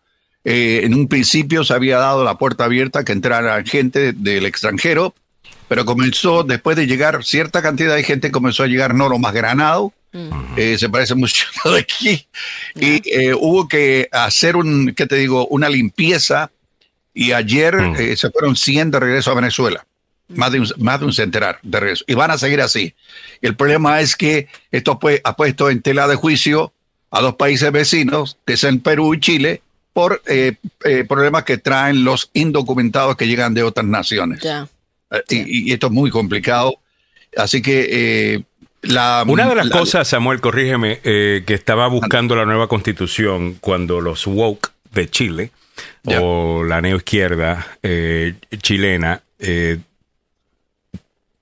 Eh, 0.45 0.83
en 0.85 0.95
un 0.95 1.09
principio 1.09 1.65
se 1.65 1.73
había 1.73 1.97
dado 1.99 2.23
la 2.23 2.37
puerta 2.37 2.65
abierta 2.65 2.99
a 3.01 3.05
que 3.05 3.13
entrara 3.13 3.63
gente 3.65 4.13
del 4.13 4.45
extranjero, 4.47 5.15
pero 5.69 5.85
comenzó, 5.87 6.45
después 6.45 6.77
de 6.77 6.87
llegar 6.87 7.25
cierta 7.25 7.63
cantidad 7.63 7.95
de 7.97 8.03
gente, 8.05 8.31
comenzó 8.31 8.63
a 8.63 8.67
llegar 8.67 8.95
no 8.95 9.09
lo 9.09 9.19
más 9.19 9.33
granado, 9.33 9.93
eh, 10.57 10.79
se 10.79 10.89
parece 10.89 11.15
mucho 11.15 11.47
de 11.65 11.79
aquí, 11.79 12.27
y 12.75 13.03
eh, 13.11 13.35
hubo 13.35 13.69
que 13.69 14.09
hacer 14.13 14.57
un, 14.57 14.95
¿qué 14.95 15.07
te 15.07 15.17
digo?, 15.17 15.47
una 15.49 15.69
limpieza, 15.69 16.51
y 17.13 17.33
ayer 17.33 17.75
eh, 17.99 18.17
se 18.17 18.31
fueron 18.31 18.57
100 18.57 18.93
de 18.93 19.01
regreso 19.01 19.31
a 19.31 19.35
Venezuela, 19.35 19.87
más 20.29 20.53
de 20.53 20.61
un, 20.61 20.69
más 20.79 21.01
de 21.01 21.07
un 21.07 21.13
centenar 21.13 21.59
de 21.63 21.81
regreso, 21.81 22.05
y 22.07 22.15
van 22.15 22.31
a 22.31 22.39
seguir 22.39 22.61
así. 22.61 22.95
El 23.41 23.57
problema 23.57 24.01
es 24.01 24.17
que 24.17 24.49
esto 24.71 24.99
pues, 24.99 25.21
ha 25.25 25.37
puesto 25.37 25.71
en 25.71 25.83
tela 25.83 26.07
de 26.09 26.17
juicio 26.17 26.73
a 27.11 27.21
dos 27.21 27.35
países 27.35 27.71
vecinos, 27.71 28.39
que 28.47 28.57
son 28.57 28.81
Perú 28.81 29.15
y 29.15 29.21
Chile, 29.21 29.63
por 29.93 30.23
problemas 31.09 31.45
que 31.45 31.59
traen 31.59 32.03
los 32.03 32.31
indocumentados 32.33 33.17
que 33.17 33.29
llegan 33.29 33.55
de 33.55 33.63
otras 33.63 33.87
naciones. 33.87 34.41
Ya. 34.41 34.67
Eh, 35.11 35.23
y, 35.29 35.71
y 35.71 35.73
esto 35.73 35.87
es 35.87 35.93
muy 35.93 36.11
complicado. 36.11 36.81
Así 37.37 37.63
que 37.63 38.45
la... 38.87 39.25
Una 39.27 39.49
de 39.49 39.55
las 39.55 39.67
la- 39.67 39.79
cosas, 39.79 40.09
Samuel, 40.09 40.41
corrígeme, 40.41 41.01
eh, 41.05 41.43
que 41.47 41.55
estaba 41.55 41.87
buscando 41.89 42.37
la 42.37 42.45
nueva 42.45 42.69
constitución 42.69 43.55
cuando 43.61 44.01
los 44.01 44.27
woke 44.27 44.71
de 44.93 45.09
Chile 45.11 45.51
o 46.07 46.63
la 46.65 46.81
neoizquierda 46.81 47.67
eh, 47.83 48.35
chilena 48.63 49.23
eh, 49.41 49.79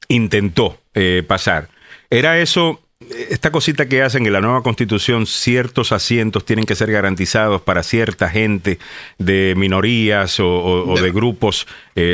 intentó 0.09 0.78
eh, 0.94 1.23
pasar, 1.27 1.69
era 2.09 2.39
eso, 2.39 2.81
esta 3.28 3.51
cosita 3.51 3.86
que 3.86 4.02
hacen 4.02 4.24
en 4.27 4.32
la 4.32 4.40
nueva 4.40 4.62
constitución, 4.62 5.27
ciertos 5.27 5.93
asientos 5.93 6.44
tienen 6.47 6.64
que 6.64 6.74
ser 6.74 6.90
garantizados 6.90 7.60
para 7.62 7.82
cierta 7.82 8.28
gente 8.31 8.78
de 9.19 9.55
minorías 9.56 10.40
o, 10.40 10.47
o- 10.48 10.93
o 10.93 10.97
Ya. 10.97 11.02
de 11.02 11.10
grupos 11.10 11.66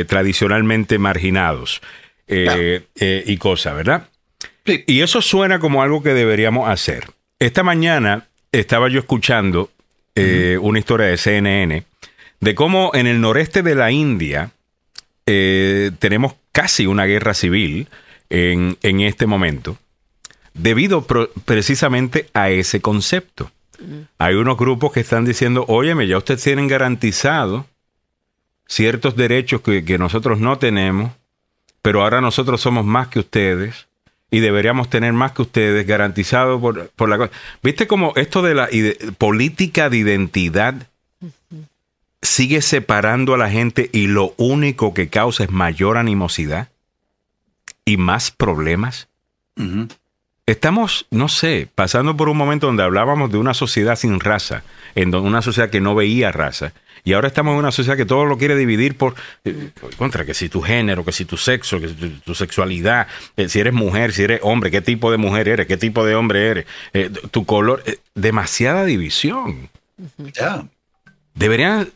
tradicionalmente 0.07 0.97
marginados 0.97 1.81
eh, 2.27 2.83
y 3.25 3.37
cosas, 3.37 3.75
¿verdad? 3.75 4.08
Sí. 4.71 4.83
Y 4.87 5.01
eso 5.01 5.21
suena 5.21 5.59
como 5.59 5.81
algo 5.83 6.01
que 6.03 6.13
deberíamos 6.13 6.69
hacer. 6.69 7.11
Esta 7.39 7.63
mañana 7.63 8.27
estaba 8.51 8.89
yo 8.89 8.99
escuchando 8.99 9.69
eh, 10.15 10.57
una 10.61 10.79
historia 10.79 11.07
de 11.07 11.17
CNN 11.17 11.83
de 12.41 12.55
cómo 12.55 12.91
en 12.93 13.07
el 13.07 13.21
noreste 13.21 13.63
de 13.63 13.75
la 13.75 13.91
India 13.91 14.51
eh, 15.25 15.91
tenemos 15.99 16.33
casi 16.51 16.87
una 16.87 17.05
guerra 17.05 17.33
civil 17.33 17.87
en, 18.29 18.77
en 18.81 19.01
este 19.01 19.25
momento, 19.25 19.77
debido 20.53 21.05
pro- 21.05 21.29
precisamente 21.45 22.29
a 22.33 22.49
ese 22.49 22.81
concepto. 22.81 23.51
Hay 24.17 24.35
unos 24.35 24.57
grupos 24.57 24.91
que 24.91 24.99
están 24.99 25.23
diciendo, 25.25 25.63
óyeme, 25.67 26.07
ya 26.07 26.17
ustedes 26.17 26.43
tienen 26.43 26.67
garantizado 26.67 27.65
ciertos 28.67 29.15
derechos 29.15 29.61
que, 29.61 29.83
que 29.85 29.97
nosotros 29.97 30.39
no 30.39 30.57
tenemos, 30.57 31.11
pero 31.81 32.03
ahora 32.03 32.19
nosotros 32.21 32.59
somos 32.61 32.85
más 32.85 33.07
que 33.07 33.19
ustedes 33.19 33.87
y 34.31 34.39
deberíamos 34.39 34.89
tener 34.89 35.13
más 35.13 35.31
que 35.31 35.41
ustedes 35.41 35.85
garantizado 35.87 36.59
por, 36.61 36.89
por 36.89 37.09
la 37.09 37.17
cosa. 37.17 37.31
¿Viste 37.63 37.87
cómo 37.87 38.13
esto 38.15 38.41
de 38.41 38.53
la 38.55 38.69
política 39.17 39.89
de 39.89 39.97
identidad 39.97 40.75
sigue 42.21 42.61
separando 42.61 43.33
a 43.33 43.37
la 43.37 43.49
gente 43.49 43.89
y 43.93 44.07
lo 44.07 44.33
único 44.37 44.93
que 44.93 45.09
causa 45.09 45.43
es 45.45 45.51
mayor 45.51 45.97
animosidad 45.97 46.69
y 47.85 47.97
más 47.97 48.31
problemas? 48.31 49.07
Estamos, 50.45 51.05
no 51.11 51.27
sé, 51.29 51.67
pasando 51.75 52.17
por 52.17 52.27
un 52.27 52.37
momento 52.37 52.67
donde 52.67 52.83
hablábamos 52.83 53.31
de 53.31 53.37
una 53.37 53.53
sociedad 53.53 53.95
sin 53.95 54.19
raza, 54.19 54.63
en 54.95 55.11
don- 55.11 55.25
una 55.25 55.41
sociedad 55.43 55.69
que 55.69 55.79
no 55.79 55.93
veía 55.95 56.31
raza, 56.31 56.73
y 57.03 57.13
ahora 57.13 57.27
estamos 57.27 57.53
en 57.53 57.59
una 57.59 57.71
sociedad 57.71 57.97
que 57.97 58.05
todo 58.05 58.25
lo 58.25 58.37
quiere 58.37 58.55
dividir 58.55 58.97
por 58.97 59.15
eh, 59.43 59.71
contra 59.97 60.25
que 60.25 60.33
si 60.33 60.49
tu 60.49 60.61
género, 60.61 61.05
que 61.05 61.11
si 61.11 61.25
tu 61.25 61.37
sexo, 61.37 61.79
que 61.79 61.89
si 61.89 61.93
tu, 61.95 62.09
tu 62.09 62.35
sexualidad, 62.35 63.07
eh, 63.37 63.49
si 63.49 63.59
eres 63.59 63.73
mujer, 63.73 64.13
si 64.13 64.23
eres 64.23 64.39
hombre, 64.43 64.71
qué 64.71 64.81
tipo 64.81 65.11
de 65.11 65.17
mujer 65.17 65.47
eres, 65.47 65.67
qué 65.67 65.77
tipo 65.77 66.05
de 66.05 66.15
hombre 66.15 66.47
eres, 66.47 66.65
eh, 66.93 67.09
tu 67.31 67.45
color, 67.45 67.83
eh, 67.85 67.99
demasiada 68.15 68.85
división. 68.85 69.69
Ya. 70.33 70.65
Deberían, 71.33 71.89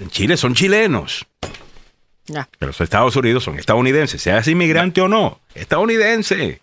en 0.00 0.10
Chile 0.10 0.36
son 0.36 0.54
chilenos. 0.54 1.26
Ya. 2.26 2.48
Que 2.58 2.66
los 2.66 2.80
Estados 2.80 3.14
Unidos 3.14 3.44
son 3.44 3.58
estadounidenses, 3.58 4.20
seas 4.20 4.48
inmigrante 4.48 5.00
o 5.00 5.08
no, 5.08 5.40
estadounidense. 5.54 6.60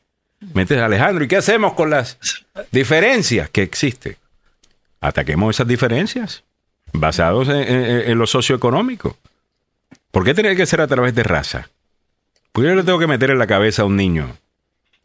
¿Me 0.53 0.63
entiendes, 0.63 0.85
Alejandro? 0.85 1.23
¿Y 1.23 1.27
qué 1.29 1.37
hacemos 1.37 1.73
con 1.73 1.89
las 1.89 2.17
diferencias 2.71 3.49
que 3.49 3.61
existen? 3.61 4.17
Ataquemos 4.99 5.55
esas 5.55 5.67
diferencias 5.67 6.43
basados 6.93 7.49
en, 7.49 7.57
en- 7.57 8.09
en 8.11 8.17
lo 8.17 8.27
socioeconómico. 8.27 9.17
¿Por 10.11 10.23
qué 10.23 10.33
tiene 10.33 10.55
que 10.55 10.65
ser 10.65 10.79
a 10.81 10.87
través 10.87 11.13
de 11.15 11.23
raza? 11.23 11.69
Pues 12.51 12.67
yo 12.67 12.75
le 12.75 12.83
tengo 12.83 12.99
que 12.99 13.07
meter 13.07 13.31
en 13.31 13.39
la 13.39 13.47
cabeza 13.47 13.81
a 13.81 13.85
un 13.85 13.95
niño 13.97 14.37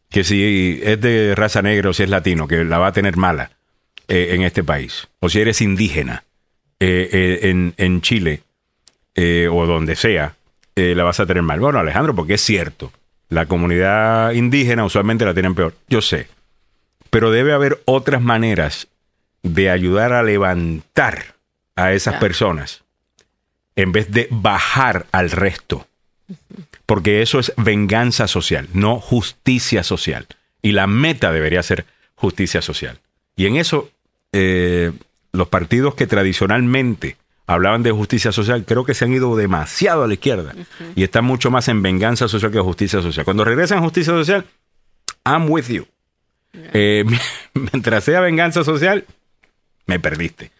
que 0.09 0.23
si 0.23 0.79
es 0.83 0.99
de 1.01 1.33
raza 1.35 1.61
negra 1.61 1.89
o 1.89 1.93
si 1.93 2.03
es 2.03 2.09
latino, 2.09 2.47
que 2.47 2.63
la 2.63 2.77
va 2.79 2.87
a 2.87 2.91
tener 2.93 3.17
mala 3.17 3.51
eh, 4.07 4.29
en 4.31 4.41
este 4.43 4.63
país. 4.63 5.07
O 5.19 5.29
si 5.29 5.39
eres 5.39 5.61
indígena 5.61 6.23
eh, 6.79 7.09
eh, 7.11 7.49
en, 7.49 7.73
en 7.77 8.01
Chile 8.01 8.43
o 9.51 9.65
donde 9.65 9.97
sea, 9.97 10.35
la 10.75 11.03
vas 11.03 11.19
a 11.19 11.25
tener 11.25 11.43
mal. 11.43 11.59
Bueno, 11.59 11.79
Alejandro, 11.79 12.15
porque 12.15 12.35
es 12.35 12.41
cierto, 12.41 12.93
la 13.27 13.47
comunidad 13.47 14.31
indígena 14.31 14.85
usualmente 14.85 15.25
la 15.25 15.33
tienen 15.33 15.55
peor. 15.55 15.73
Yo 15.89 16.01
sé. 16.01 16.27
Pero 17.09 17.29
debe 17.29 17.51
haber 17.51 17.81
otras 17.83 18.21
maneras 18.21 18.87
de 19.43 19.69
ayudar 19.71 20.13
a 20.13 20.23
levantar 20.23 21.35
a 21.83 21.93
esas 21.93 22.15
personas 22.15 22.83
en 23.75 23.91
vez 23.91 24.11
de 24.11 24.27
bajar 24.29 25.05
al 25.11 25.31
resto. 25.31 25.87
Porque 26.85 27.21
eso 27.21 27.39
es 27.39 27.53
venganza 27.55 28.27
social, 28.27 28.67
no 28.73 28.99
justicia 28.99 29.83
social. 29.83 30.27
Y 30.61 30.73
la 30.73 30.85
meta 30.85 31.31
debería 31.31 31.63
ser 31.63 31.85
justicia 32.15 32.61
social. 32.61 32.99
Y 33.35 33.45
en 33.45 33.55
eso, 33.55 33.89
eh, 34.33 34.91
los 35.31 35.47
partidos 35.47 35.95
que 35.95 36.07
tradicionalmente 36.07 37.15
hablaban 37.47 37.81
de 37.81 37.91
justicia 37.91 38.31
social, 38.31 38.65
creo 38.65 38.83
que 38.83 38.93
se 38.93 39.05
han 39.05 39.13
ido 39.13 39.35
demasiado 39.37 40.03
a 40.03 40.07
la 40.07 40.13
izquierda. 40.13 40.53
Y 40.95 41.03
están 41.03 41.23
mucho 41.23 41.49
más 41.49 41.67
en 41.69 41.81
venganza 41.81 42.27
social 42.27 42.51
que 42.51 42.59
justicia 42.59 43.01
social. 43.01 43.23
Cuando 43.23 43.45
regresan 43.45 43.77
a 43.77 43.81
justicia 43.81 44.11
social, 44.11 44.45
I'm 45.25 45.49
with 45.49 45.67
you. 45.67 45.87
Eh, 46.53 47.05
mientras 47.53 48.03
sea 48.03 48.19
venganza 48.19 48.63
social, 48.63 49.05
me 49.89 49.99
perdiste. 49.99 50.51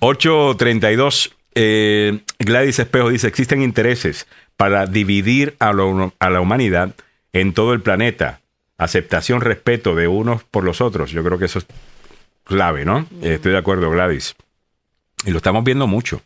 832. 0.00 1.34
eh, 1.54 2.20
Gladys 2.38 2.78
Espejo 2.78 3.08
dice: 3.10 3.26
existen 3.28 3.62
intereses 3.62 4.26
para 4.56 4.86
dividir 4.86 5.56
a, 5.58 5.72
lo- 5.72 6.12
a 6.18 6.30
la 6.30 6.40
humanidad 6.40 6.94
en 7.32 7.52
todo 7.54 7.72
el 7.72 7.80
planeta. 7.80 8.40
Aceptación, 8.76 9.40
respeto 9.40 9.94
de 9.94 10.08
unos 10.08 10.42
por 10.44 10.64
los 10.64 10.80
otros. 10.80 11.10
Yo 11.12 11.22
creo 11.24 11.38
que 11.38 11.44
eso 11.46 11.60
es 11.60 11.66
clave, 12.44 12.84
¿no? 12.84 13.06
Eh, 13.22 13.34
estoy 13.34 13.52
de 13.52 13.58
acuerdo, 13.58 13.88
Gladys. 13.90 14.34
Y 15.24 15.30
lo 15.30 15.36
estamos 15.38 15.64
viendo 15.64 15.86
mucho. 15.86 16.20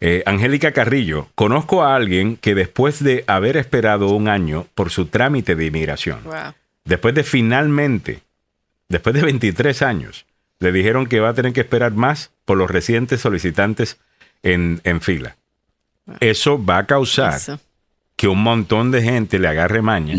Eh, 0.00 0.22
Angélica 0.26 0.72
Carrillo, 0.72 1.28
conozco 1.34 1.82
a 1.84 1.94
alguien 1.96 2.36
que 2.36 2.54
después 2.54 3.02
de 3.02 3.24
haber 3.26 3.56
esperado 3.56 4.08
un 4.10 4.28
año 4.28 4.66
por 4.74 4.90
su 4.90 5.06
trámite 5.06 5.54
de 5.54 5.66
inmigración, 5.66 6.22
Wow. 6.24 6.54
después 6.84 7.14
de 7.14 7.22
finalmente, 7.24 8.20
después 8.88 9.14
de 9.14 9.22
23 9.22 9.82
años, 9.82 10.24
le 10.62 10.72
dijeron 10.72 11.06
que 11.06 11.20
va 11.20 11.30
a 11.30 11.34
tener 11.34 11.52
que 11.52 11.60
esperar 11.60 11.92
más 11.92 12.30
por 12.44 12.56
los 12.56 12.70
recientes 12.70 13.20
solicitantes 13.20 13.98
en, 14.42 14.80
en 14.84 15.00
fila. 15.00 15.36
Eso 16.20 16.62
va 16.64 16.78
a 16.78 16.86
causar 16.86 17.34
Eso. 17.36 17.60
que 18.16 18.28
un 18.28 18.42
montón 18.42 18.90
de 18.90 19.02
gente 19.02 19.38
le 19.38 19.48
agarre 19.48 19.82
maña 19.82 20.16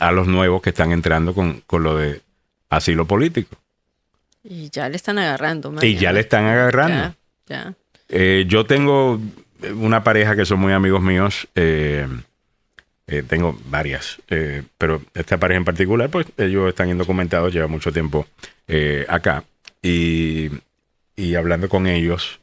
a 0.00 0.12
los 0.12 0.26
nuevos 0.26 0.60
que 0.62 0.70
están 0.70 0.92
entrando 0.92 1.34
con, 1.34 1.62
con 1.66 1.82
lo 1.82 1.96
de 1.96 2.20
asilo 2.68 3.06
político. 3.06 3.56
Y 4.44 4.70
ya 4.70 4.88
le 4.88 4.96
están 4.96 5.18
agarrando. 5.18 5.72
Y 5.82 5.96
ya 5.96 6.12
le 6.12 6.20
están 6.20 6.46
agarrando. 6.46 7.14
Ya, 7.46 7.64
ya. 7.64 7.74
Eh, 8.08 8.44
yo 8.48 8.66
tengo 8.66 9.20
una 9.76 10.02
pareja 10.02 10.34
que 10.34 10.44
son 10.44 10.58
muy 10.60 10.72
amigos 10.72 11.00
míos. 11.00 11.46
eh, 11.54 12.08
eh, 13.12 13.22
tengo 13.22 13.58
varias, 13.66 14.18
eh, 14.28 14.62
pero 14.78 15.02
esta 15.14 15.36
pareja 15.38 15.58
en 15.58 15.64
particular, 15.64 16.08
pues 16.10 16.26
ellos 16.38 16.68
están 16.68 16.88
indocumentados, 16.88 17.52
lleva 17.52 17.66
mucho 17.68 17.92
tiempo 17.92 18.26
eh, 18.68 19.04
acá. 19.08 19.44
Y, 19.82 20.50
y 21.16 21.34
hablando 21.34 21.68
con 21.68 21.86
ellos, 21.86 22.40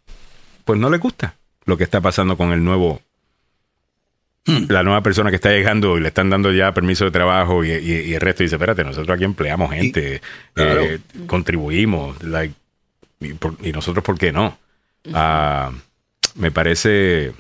pues 0.66 0.80
no 0.80 0.90
les 0.90 1.00
gusta 1.00 1.36
lo 1.66 1.78
que 1.78 1.84
está 1.86 2.02
pasando 2.02 2.38
con 2.38 2.52
el 2.52 2.64
nuevo, 2.64 3.02
la 4.68 4.84
nueva 4.84 5.02
persona 5.04 5.30
que 5.30 5.36
está 5.36 5.50
llegando 5.52 5.98
y 5.98 6.02
le 6.02 6.08
están 6.08 6.30
dando 6.30 6.52
ya 6.52 6.74
permiso 6.74 7.06
de 7.06 7.12
trabajo 7.12 7.64
y, 7.64 7.72
y- 7.72 8.02
y 8.10 8.14
el 8.16 8.22
resto 8.22 8.42
dice, 8.44 8.56
espérate, 8.56 8.84
nosotros 8.84 9.16
aquí 9.16 9.24
empleamos 9.24 9.72
gente, 9.72 10.22
claro. 10.54 10.82
contribuimos, 11.28 12.22
like, 12.24 12.54
y, 13.20 13.34
por- 13.34 13.58
y 13.62 13.72
nosotros, 13.72 14.04
¿por 14.04 14.18
qué 14.18 14.32
no? 14.32 14.58
Ah, 15.14 15.72
me 16.36 16.52
parece, 16.52 17.34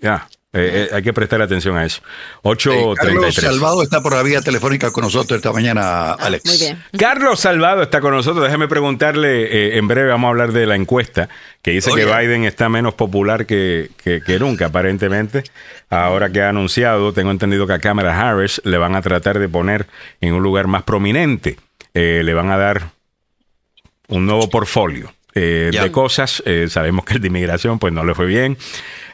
ya, 0.00 0.28
eh, 0.52 0.88
eh, 0.90 0.94
hay 0.94 1.02
que 1.02 1.12
prestar 1.12 1.40
atención 1.42 1.76
a 1.76 1.84
eso. 1.84 2.00
Eh, 2.42 2.54
Carlos 2.96 3.36
8.33. 3.36 3.40
Salvado 3.40 3.82
está 3.84 4.02
por 4.02 4.14
la 4.14 4.22
vía 4.22 4.40
telefónica 4.40 4.90
con 4.90 5.04
nosotros 5.04 5.36
esta 5.38 5.52
mañana, 5.52 6.12
Alex. 6.14 6.44
Muy 6.46 6.58
bien. 6.58 6.82
Carlos 6.98 7.38
Salvado 7.40 7.82
está 7.82 8.00
con 8.00 8.12
nosotros. 8.12 8.44
Déjeme 8.44 8.66
preguntarle, 8.66 9.44
eh, 9.44 9.78
en 9.78 9.86
breve 9.86 10.08
vamos 10.08 10.26
a 10.26 10.30
hablar 10.30 10.52
de 10.52 10.66
la 10.66 10.74
encuesta 10.74 11.28
que 11.62 11.70
dice 11.70 11.90
Oye. 11.92 12.04
que 12.04 12.12
Biden 12.12 12.44
está 12.44 12.68
menos 12.68 12.94
popular 12.94 13.46
que, 13.46 13.90
que- 14.02 14.20
que 14.22 14.38
nunca, 14.40 14.66
aparentemente. 14.66 15.44
Ahora 15.88 16.30
que 16.30 16.42
ha 16.42 16.48
anunciado, 16.48 17.12
tengo 17.12 17.30
entendido 17.30 17.66
que 17.66 17.74
a 17.74 17.78
Kamala 17.78 18.18
Harris 18.18 18.60
le 18.64 18.76
van 18.78 18.96
a 18.96 19.02
tratar 19.02 19.38
de 19.38 19.48
poner 19.48 19.86
en 20.20 20.34
un 20.34 20.42
lugar 20.42 20.66
más 20.66 20.82
prominente. 20.82 21.58
Eh, 21.94 22.22
le 22.24 22.34
van 22.34 22.50
a 22.50 22.56
dar 22.56 22.90
un 24.08 24.26
nuevo 24.26 24.48
portfolio 24.50 25.12
eh, 25.34 25.70
de 25.72 25.92
cosas. 25.92 26.42
Eh, 26.46 26.66
sabemos 26.68 27.04
que 27.04 27.14
el 27.14 27.20
de 27.20 27.28
inmigración 27.28 27.78
pues 27.78 27.92
no 27.92 28.04
le 28.04 28.14
fue 28.14 28.26
bien. 28.26 28.56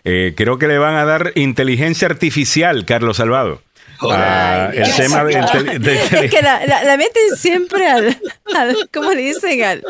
Eh, 0.05 0.35
creo 0.37 0.59
que 0.59 0.67
le 0.69 0.79
van 0.79 0.95
a 0.95 1.05
dar 1.05 1.33
inteligencia 1.35 2.07
artificial, 2.09 2.85
Carlos 2.85 3.17
Salvado. 3.17 3.63
Ah, 4.01 4.71
el 4.75 4.95
tema 4.95 5.25
de, 5.25 5.35
intel- 5.41 5.79
de- 5.79 5.95
Es 6.27 6.31
que 6.31 6.43
la, 6.43 6.65
la, 6.67 6.85
la 6.85 6.97
meten 6.97 7.35
siempre 7.37 7.87
al, 7.89 8.17
al 8.55 8.77
¿cómo 8.93 9.11
dicen? 9.13 9.63
Al, 9.65 9.83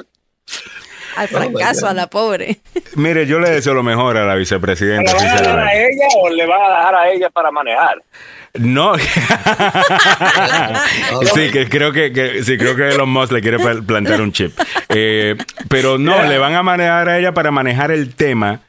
al 1.16 1.28
fracaso, 1.28 1.88
a 1.88 1.92
la 1.94 2.06
pobre. 2.08 2.60
Mire, 2.94 3.26
yo 3.26 3.38
le 3.40 3.50
deseo 3.50 3.74
lo 3.74 3.82
mejor 3.82 4.16
a 4.16 4.24
la 4.24 4.34
¿Le 4.34 4.38
vicepresidenta. 4.40 5.12
van 5.14 5.26
a 5.26 5.32
dejar 5.40 5.58
a 5.58 5.74
ella 5.74 6.06
o 6.18 6.28
le 6.30 6.46
van 6.46 6.62
a 6.62 6.68
dejar 6.76 6.94
a 6.94 7.10
ella 7.10 7.30
para 7.30 7.50
manejar? 7.50 8.02
No. 8.58 8.94
sí, 11.34 11.50
que 11.52 11.68
creo 11.68 11.92
que, 11.92 12.12
que- 12.12 12.44
sí, 12.44 12.56
creo 12.58 12.76
que 12.76 12.88
Elon 12.88 13.08
Musk 13.08 13.32
le 13.32 13.42
quiere 13.42 13.58
plantar 13.58 14.20
un 14.20 14.32
chip. 14.32 14.58
Eh, 14.88 15.36
pero 15.68 15.98
no, 15.98 16.22
le 16.24 16.38
van 16.38 16.54
a 16.54 16.62
manejar 16.62 17.08
a 17.08 17.18
ella 17.18 17.34
para 17.34 17.50
manejar 17.50 17.90
el 17.90 18.14
tema. 18.14 18.60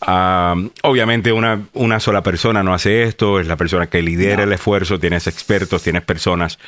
Ah, 0.00 0.54
obviamente 0.82 1.32
una, 1.32 1.60
una 1.74 2.00
sola 2.00 2.22
persona 2.22 2.62
no 2.62 2.74
hace 2.74 3.04
esto, 3.04 3.38
es 3.38 3.46
la 3.46 3.56
persona 3.56 3.86
que 3.86 4.02
lidera 4.02 4.42
el 4.42 4.52
esfuerzo, 4.52 4.98
tienes 4.98 5.26
expertos, 5.28 5.82
tienes 5.82 6.02
personas. 6.02 6.58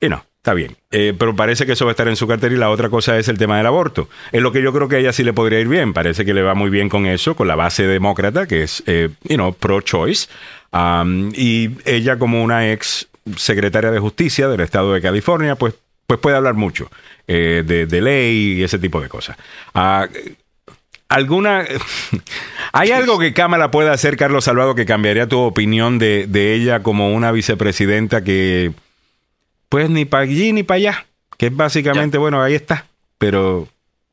Y 0.00 0.08
no, 0.08 0.24
está 0.42 0.54
bien. 0.54 0.76
Eh, 0.90 1.14
pero 1.16 1.36
parece 1.36 1.66
que 1.66 1.72
eso 1.72 1.84
va 1.84 1.92
a 1.92 1.94
estar 1.94 2.08
en 2.08 2.16
su 2.16 2.26
cartera 2.26 2.52
y 2.52 2.58
la 2.58 2.68
otra 2.68 2.90
cosa 2.90 3.16
es 3.16 3.28
el 3.28 3.38
tema 3.38 3.58
del 3.58 3.66
aborto. 3.66 4.08
Es 4.32 4.42
lo 4.42 4.50
que 4.50 4.60
yo 4.60 4.72
creo 4.72 4.88
que 4.88 4.96
a 4.96 4.98
ella 4.98 5.12
sí 5.12 5.22
le 5.22 5.32
podría 5.32 5.60
ir 5.60 5.68
bien. 5.68 5.92
Parece 5.92 6.24
que 6.24 6.34
le 6.34 6.42
va 6.42 6.54
muy 6.54 6.68
bien 6.68 6.88
con 6.88 7.06
eso, 7.06 7.36
con 7.36 7.46
la 7.46 7.54
base 7.54 7.86
demócrata, 7.86 8.48
que 8.48 8.64
es, 8.64 8.82
eh, 8.88 9.10
you 9.22 9.36
know, 9.36 9.52
pro-choice. 9.54 10.28
Y 11.36 11.70
ella 11.84 12.18
como 12.18 12.42
una 12.42 12.72
ex 12.72 13.06
secretaria 13.36 13.92
de 13.92 14.00
justicia 14.00 14.48
del 14.48 14.62
estado 14.62 14.92
de 14.92 15.00
California, 15.00 15.54
pues, 15.54 15.74
pues 16.08 16.18
puede 16.18 16.36
hablar 16.36 16.54
mucho 16.54 16.90
eh, 17.28 17.62
de, 17.64 18.00
ley 18.00 18.54
y 18.54 18.64
ese 18.64 18.80
tipo 18.80 19.00
de 19.00 19.08
cosas. 19.08 19.36
Ah, 19.74 20.08
¿Alguna... 21.08 21.64
¿Hay 22.72 22.90
algo 22.90 23.20
que 23.20 23.32
Cámara 23.32 23.70
pueda 23.70 23.92
hacer, 23.92 24.16
Carlos 24.16 24.42
Salvado, 24.42 24.74
que 24.74 24.86
cambiaría 24.86 25.28
tu 25.28 25.38
opinión 25.38 26.00
de 26.00 26.54
ella 26.54 26.82
como 26.82 27.14
una 27.14 27.30
vicepresidenta 27.30 28.24
que, 28.24 28.72
pues, 29.72 29.88
ni 29.88 30.04
para 30.04 30.24
allí 30.24 30.52
ni 30.52 30.62
para 30.62 30.76
allá? 30.76 31.06
Que 31.38 31.46
es 31.46 31.56
básicamente, 31.56 32.18
bueno, 32.18 32.42
ahí 32.42 32.54
está, 32.54 32.86
pero 33.16 33.66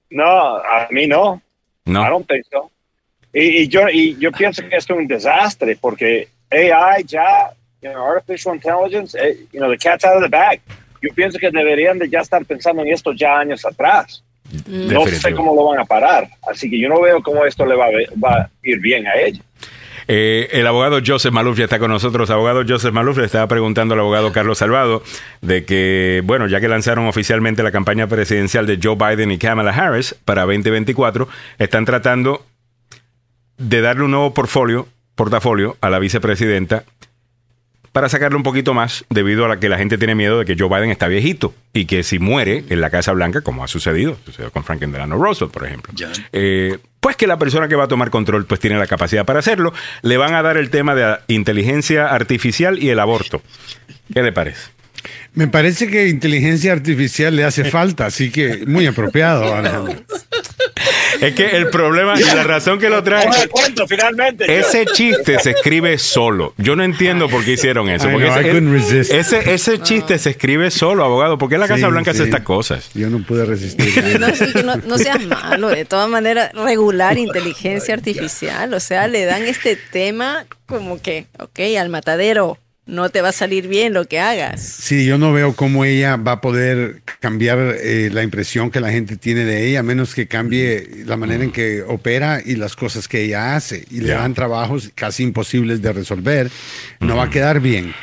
No, 0.10 0.56
a 0.56 0.88
mí 0.90 1.06
no. 1.06 1.42
no. 1.84 2.02
I 2.02 2.10
don't 2.10 2.26
think 2.26 2.46
so. 2.50 2.72
Y, 3.34 3.64
y 3.64 3.68
yo, 3.68 3.90
y 3.90 4.18
yo 4.18 4.32
pienso 4.32 4.62
que 4.68 4.78
esto 4.78 4.94
es 4.94 5.00
un 5.00 5.08
desastre 5.08 5.78
porque 5.80 6.30
AI 6.50 7.04
ya, 7.04 7.52
you 7.82 7.92
know, 7.92 8.06
artificial 8.06 8.56
intelligence, 8.56 9.18
eh, 9.20 9.38
you 9.52 9.60
know, 9.60 9.70
the 9.70 9.78
cat's 9.78 10.06
out 10.06 10.16
of 10.16 10.24
the 10.24 10.30
bag. 10.30 10.62
Yo 11.02 11.14
pienso 11.14 11.38
que 11.38 11.52
deberían 11.52 12.00
de 12.00 12.10
ya 12.10 12.22
estar 12.22 12.44
pensando 12.46 12.82
en 12.82 12.94
esto 12.94 13.12
ya 13.12 13.38
años 13.38 13.66
atrás. 13.66 14.24
No 14.66 15.06
sé 15.08 15.34
cómo 15.36 15.54
lo 15.54 15.66
van 15.66 15.80
a 15.80 15.86
parar. 15.86 16.30
Así 16.50 16.70
que 16.70 16.80
yo 16.80 16.88
no 16.88 17.02
veo 17.02 17.22
cómo 17.22 17.46
esto 17.46 17.66
le 17.66 17.76
va 17.76 17.88
a, 17.88 17.90
va 18.18 18.36
a 18.44 18.50
ir 18.64 18.80
bien 18.80 19.06
a 19.06 19.16
ella. 19.16 19.42
Eh, 20.12 20.50
el 20.54 20.66
abogado 20.66 21.02
Joseph 21.06 21.32
Maluf 21.32 21.60
ya 21.60 21.66
está 21.66 21.78
con 21.78 21.92
nosotros. 21.92 22.32
Abogado 22.32 22.64
Joseph 22.68 22.92
Maluf 22.92 23.20
le 23.20 23.26
estaba 23.26 23.48
preguntando 23.48 23.94
al 23.94 24.00
abogado 24.00 24.32
Carlos 24.32 24.58
Salvado 24.58 25.04
de 25.42 25.66
que, 25.66 26.24
bueno, 26.26 26.48
ya 26.48 26.60
que 26.60 26.68
lanzaron 26.68 27.06
oficialmente 27.06 27.62
la 27.62 27.72
campaña 27.72 28.08
presidencial 28.08 28.66
de 28.66 28.80
Joe 28.82 28.96
Biden 28.96 29.30
y 29.30 29.38
Kamala 29.38 29.70
Harris 29.70 30.16
para 30.26 30.46
2024, 30.46 31.30
están 31.60 31.86
tratando 31.86 32.44
de 33.60 33.82
darle 33.82 34.04
un 34.04 34.12
nuevo 34.12 34.34
portfolio, 34.34 34.88
portafolio 35.14 35.78
a 35.80 35.92
la 35.92 36.00
vicepresidenta 36.00 36.86
para 37.92 38.10
sacarle 38.10 38.38
un 38.38 38.44
poquito 38.44 38.74
más 38.74 39.06
debido 39.12 39.46
a 39.46 39.48
la 39.48 39.60
que 39.60 39.70
la 39.70 39.78
gente 39.78 40.00
tiene 40.00 40.16
miedo 40.16 40.40
de 40.40 40.46
que 40.46 40.56
Joe 40.58 40.70
Biden 40.70 40.90
está 40.90 41.08
viejito 41.08 41.54
y 41.72 41.86
que 41.86 42.02
si 42.02 42.18
muere 42.18 42.64
en 42.70 42.82
la 42.82 42.90
Casa 42.90 43.12
Blanca, 43.14 43.42
como 43.42 43.64
ha 43.64 43.68
sucedido, 43.68 44.18
sucedió 44.26 44.52
con 44.52 44.64
Franklin 44.64 44.92
Delano 44.92 45.18
Roosevelt, 45.18 45.54
por 45.54 45.68
ejemplo, 45.68 45.94
eh, 46.32 46.80
pues 47.00 47.16
que 47.16 47.28
la 47.28 47.38
persona 47.38 47.68
que 47.68 47.76
va 47.76 47.86
a 47.86 47.88
tomar 47.88 48.10
control 48.10 48.46
pues 48.46 48.60
tiene 48.60 48.78
la 48.78 48.88
capacidad 48.88 49.26
para 49.26 49.40
hacerlo. 49.40 49.74
Le 50.02 50.18
van 50.18 50.34
a 50.34 50.42
dar 50.42 50.58
el 50.58 50.70
tema 50.70 50.96
de 50.96 51.18
inteligencia 51.28 52.08
artificial 52.08 52.82
y 52.82 52.90
el 52.90 53.00
aborto. 53.00 53.42
¿Qué 54.14 54.24
le 54.24 54.32
parece? 54.32 54.79
Me 55.34 55.48
parece 55.48 55.88
que 55.88 56.08
inteligencia 56.08 56.72
artificial 56.72 57.36
le 57.36 57.44
hace 57.44 57.66
falta, 57.66 58.08
así 58.08 58.32
que 58.32 58.66
muy 58.66 58.86
apropiado. 58.88 59.54
Alejandro. 59.56 59.96
Es 61.22 61.34
que 61.34 61.58
el 61.58 61.68
problema 61.68 62.20
y 62.20 62.24
la 62.24 62.44
razón 62.44 62.80
que 62.80 62.90
lo 62.90 63.04
trae... 63.04 63.28
Cuento, 63.50 63.86
finalmente. 63.88 64.60
Ese 64.60 64.86
chiste 64.86 65.38
se 65.40 65.52
escribe 65.52 65.98
solo. 65.98 66.54
Yo 66.58 66.76
no 66.76 66.84
entiendo 66.84 67.28
por 67.28 67.44
qué 67.44 67.54
hicieron 67.54 67.90
eso. 67.90 68.08
I 68.10 68.14
Porque 68.14 68.28
know, 68.28 68.40
ese, 68.40 68.50
couldn't 68.50 68.72
resist. 68.72 69.12
ese, 69.12 69.54
ese 69.54 69.82
chiste 69.82 70.18
se 70.18 70.30
escribe 70.30 70.72
solo, 70.72 71.04
abogado. 71.04 71.38
¿Por 71.38 71.50
qué 71.50 71.58
la 71.58 71.68
Casa 71.68 71.88
Sí, 71.88 71.92
Blanca 71.92 72.12
hace 72.12 72.24
estas 72.24 72.42
cosas? 72.42 72.90
Yo 72.94 73.10
no 73.10 73.22
pude 73.26 73.46
resistir. 73.46 73.90
No, 74.64 74.76
no 74.76 74.98
seas 74.98 75.24
malo, 75.26 75.70
de 75.70 75.86
todas 75.86 76.10
maneras, 76.10 76.52
regular 76.54 77.18
inteligencia 77.18 77.94
artificial, 77.94 78.74
o 78.74 78.80
sea, 78.80 79.08
le 79.08 79.26
dan 79.26 79.44
este 79.44 79.76
tema 79.76 80.46
como 80.66 81.02
que, 81.02 81.28
ok, 81.40 81.60
al 81.80 81.90
matadero, 81.90 82.58
no 82.90 83.10
te 83.10 83.22
va 83.22 83.30
a 83.30 83.34
salir 83.34 83.68
bien 83.68 83.94
lo 83.94 84.06
que 84.06 84.20
hagas. 84.20 84.62
Sí, 84.62 85.06
yo 85.06 85.18
no 85.18 85.32
veo 85.32 85.56
cómo 85.56 85.86
ella 85.86 86.18
va 86.18 86.34
a 86.34 86.42
poder 86.42 87.02
cambiar 87.20 87.76
eh, 87.80 88.10
la 88.12 88.24
impresión 88.24 88.72
que 88.72 88.80
la 88.80 88.92
gente 88.92 89.16
tiene 89.16 89.46
de 89.46 89.68
ella, 89.68 89.80
a 89.80 89.84
menos 89.84 90.16
que 90.16 90.28
cambie 90.28 91.04
la 91.06 91.16
manera 91.16 91.44
en 91.44 91.52
que 91.52 91.84
opera 91.84 92.42
y 92.44 92.56
las 92.56 92.76
cosas 92.76 93.08
que 93.08 93.24
ella 93.24 93.56
hace. 93.56 93.86
Y 93.92 94.02
le 94.02 94.14
dan 94.14 94.34
trabajos 94.34 94.92
casi 94.96 95.24
imposibles 95.24 95.82
de 95.82 95.94
resolver. 95.94 96.50
No 97.00 97.16
va 97.16 97.26
a 97.26 97.30
quedar 97.30 97.60
bien. 97.60 97.94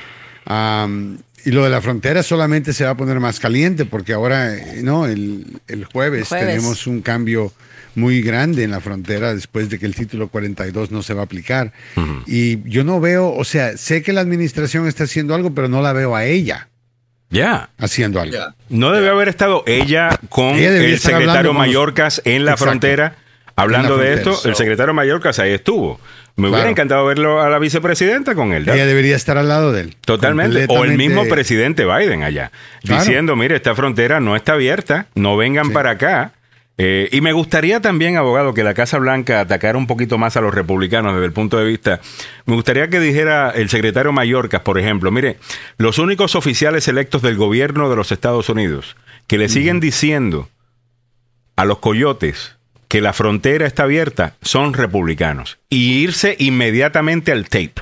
Y 1.46 1.52
lo 1.52 1.64
de 1.64 1.70
la 1.70 1.80
frontera 1.80 2.22
solamente 2.22 2.72
se 2.74 2.84
va 2.84 2.90
a 2.90 2.96
poner 2.96 3.18
más 3.20 3.40
caliente 3.40 3.84
porque 3.86 4.12
ahora, 4.12 4.54
eh, 4.54 4.80
no, 4.82 5.06
el, 5.06 5.46
el 5.68 5.84
jueves, 5.86 6.20
El 6.22 6.26
jueves. 6.26 6.46
tenemos 6.46 6.86
un 6.86 7.00
cambio 7.00 7.52
muy 7.94 8.20
grande 8.20 8.62
en 8.64 8.72
la 8.72 8.80
frontera 8.80 9.32
después 9.34 9.70
de 9.70 9.78
que 9.78 9.86
el 9.86 9.94
título 9.94 10.28
42 10.28 10.90
no 10.90 11.02
se 11.02 11.14
va 11.14 11.22
a 11.22 11.24
aplicar. 11.24 11.72
Y 12.26 12.68
yo 12.68 12.84
no 12.84 13.00
veo, 13.00 13.32
o 13.32 13.44
sea, 13.44 13.78
sé 13.78 14.02
que 14.02 14.12
la 14.12 14.20
administración 14.20 14.86
está 14.86 15.04
haciendo 15.04 15.34
algo, 15.34 15.54
pero 15.54 15.68
no 15.68 15.80
la 15.80 15.94
veo 15.94 16.14
a 16.14 16.24
ella 16.26 16.68
Ya. 17.30 17.70
haciendo 17.78 18.20
algo. 18.20 18.36
¿No 18.68 18.92
debió 18.92 19.12
haber 19.12 19.28
estado 19.28 19.62
ella 19.66 20.10
con 20.28 20.56
Ella 20.56 20.76
el 20.76 20.98
secretario 20.98 21.54
Mallorcas 21.54 22.20
en 22.26 22.44
la 22.44 22.52
Exacto. 22.52 22.70
frontera? 22.72 23.16
Hablando 23.58 23.96
de 23.96 24.12
esto, 24.12 24.38
el 24.44 24.54
secretario 24.54 24.92
Mallorcas 24.92 25.38
ahí 25.38 25.52
estuvo. 25.52 25.98
Me 26.36 26.44
hubiera 26.48 26.58
Claro. 26.64 26.70
encantado 26.70 27.06
verlo 27.06 27.40
a 27.40 27.48
la 27.48 27.58
vicepresidenta 27.58 28.34
con 28.34 28.52
él. 28.52 28.68
Ella 28.68 28.84
debería 28.86 29.16
estar 29.16 29.38
al 29.38 29.48
lado 29.48 29.72
de 29.72 29.80
él. 29.82 29.96
Totalmente. 30.04 30.66
O 30.68 30.84
el 30.84 30.96
mismo 30.98 31.24
presidente 31.26 31.84
Biden 31.86 32.22
allá, 32.22 32.52
Claro. 32.82 33.02
diciendo, 33.02 33.36
mire, 33.36 33.56
esta 33.56 33.74
frontera 33.74 34.20
no 34.20 34.36
está 34.36 34.52
abierta, 34.52 35.06
no 35.14 35.36
vengan 35.36 35.66
Sí. 35.68 35.72
para 35.72 35.90
acá. 35.92 36.32
Eh, 36.78 37.08
y 37.10 37.22
me 37.22 37.32
gustaría 37.32 37.80
también, 37.80 38.18
abogado, 38.18 38.52
que 38.52 38.62
la 38.62 38.74
Casa 38.74 38.98
Blanca 38.98 39.40
atacara 39.40 39.78
un 39.78 39.86
poquito 39.86 40.18
más 40.18 40.36
a 40.36 40.42
los 40.42 40.54
republicanos 40.54 41.14
desde 41.14 41.24
el 41.24 41.32
punto 41.32 41.56
de 41.56 41.64
vista. 41.64 42.00
Me 42.44 42.54
gustaría 42.54 42.88
que 42.88 43.00
dijera 43.00 43.50
el 43.54 43.70
secretario 43.70 44.12
Mayorkas, 44.12 44.60
por 44.60 44.78
ejemplo, 44.78 45.10
mire, 45.10 45.38
los 45.78 45.98
únicos 45.98 46.34
oficiales 46.34 46.86
electos 46.86 47.22
del 47.22 47.36
gobierno 47.38 47.88
de 47.88 47.96
los 47.96 48.12
Estados 48.12 48.50
Unidos 48.50 48.94
que 49.26 49.38
le 49.38 49.48
siguen 49.48 49.80
diciendo 49.80 50.50
a 51.56 51.64
los 51.64 51.78
coyotes 51.78 52.55
que 52.88 53.00
la 53.00 53.12
frontera 53.12 53.66
está 53.66 53.84
abierta 53.84 54.34
son 54.42 54.74
republicanos. 54.74 55.58
Y 55.70 55.98
irse 55.98 56.36
inmediatamente 56.38 57.32
al 57.32 57.44
tape 57.48 57.74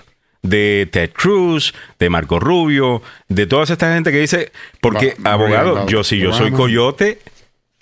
de 0.43 0.89
Ted 0.91 1.11
Cruz, 1.13 1.75
de 1.99 2.11
Marco 2.11 2.39
Rubio, 2.39 3.03
de 3.29 3.47
toda 3.47 3.65
esta 3.65 3.95
gente 3.95 4.13
que 4.13 4.21
dice, 4.21 4.53
porque 4.81 5.17
Va- 5.25 5.33
abogado, 5.33 5.87
yo 5.89 6.05
si 6.05 6.19
yo 6.19 6.33
soy 6.33 6.51
coyote, 6.53 7.19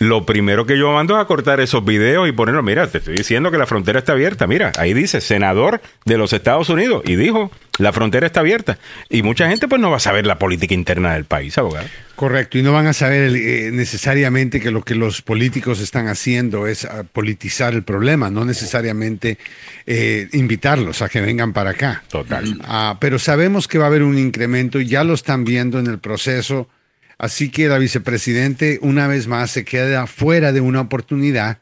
lo 0.03 0.25
primero 0.25 0.65
que 0.65 0.77
yo 0.77 0.91
mando 0.91 1.15
es 1.15 1.21
a 1.21 1.25
cortar 1.25 1.59
esos 1.59 1.83
videos 1.83 2.27
y 2.27 2.31
ponerlo, 2.31 2.61
mira, 2.63 2.87
te 2.87 2.97
estoy 2.97 3.15
diciendo 3.15 3.51
que 3.51 3.57
la 3.57 3.65
frontera 3.65 3.99
está 3.99 4.13
abierta, 4.13 4.47
mira, 4.47 4.71
ahí 4.77 4.93
dice, 4.93 5.21
senador 5.21 5.81
de 6.05 6.17
los 6.17 6.33
Estados 6.33 6.69
Unidos, 6.69 7.03
y 7.05 7.15
dijo, 7.15 7.51
la 7.79 7.93
frontera 7.93 8.27
está 8.27 8.41
abierta. 8.41 8.77
Y 9.09 9.23
mucha 9.23 9.49
gente 9.49 9.67
pues 9.67 9.81
no 9.81 9.89
va 9.89 9.97
a 9.97 9.99
saber 9.99 10.27
la 10.27 10.37
política 10.37 10.73
interna 10.73 11.13
del 11.13 11.25
país, 11.25 11.57
abogado. 11.57 11.87
Correcto, 12.15 12.57
y 12.57 12.61
no 12.61 12.73
van 12.73 12.87
a 12.87 12.93
saber 12.93 13.35
eh, 13.35 13.71
necesariamente 13.71 14.59
que 14.59 14.71
lo 14.71 14.83
que 14.83 14.95
los 14.95 15.21
políticos 15.21 15.79
están 15.79 16.07
haciendo 16.07 16.67
es 16.67 16.85
ah, 16.85 17.03
politizar 17.11 17.73
el 17.73 17.83
problema, 17.83 18.29
no 18.29 18.45
necesariamente 18.45 19.37
eh, 19.87 20.27
invitarlos 20.33 21.01
a 21.01 21.09
que 21.09 21.21
vengan 21.21 21.53
para 21.53 21.71
acá. 21.71 22.03
Total. 22.09 22.59
Ah, 22.63 22.97
pero 22.99 23.17
sabemos 23.17 23.67
que 23.67 23.79
va 23.79 23.85
a 23.85 23.87
haber 23.87 24.03
un 24.03 24.17
incremento 24.17 24.79
y 24.79 24.85
ya 24.85 25.03
lo 25.03 25.13
están 25.13 25.43
viendo 25.43 25.79
en 25.79 25.87
el 25.87 25.99
proceso, 25.99 26.67
así 27.17 27.49
que 27.49 27.67
la 27.67 27.77
vicepresidente 27.77 28.79
una 28.81 29.07
vez 29.07 29.27
más 29.27 29.51
se 29.51 29.63
queda 29.65 30.07
fuera 30.07 30.51
de 30.51 30.61
una 30.61 30.81
oportunidad 30.81 31.59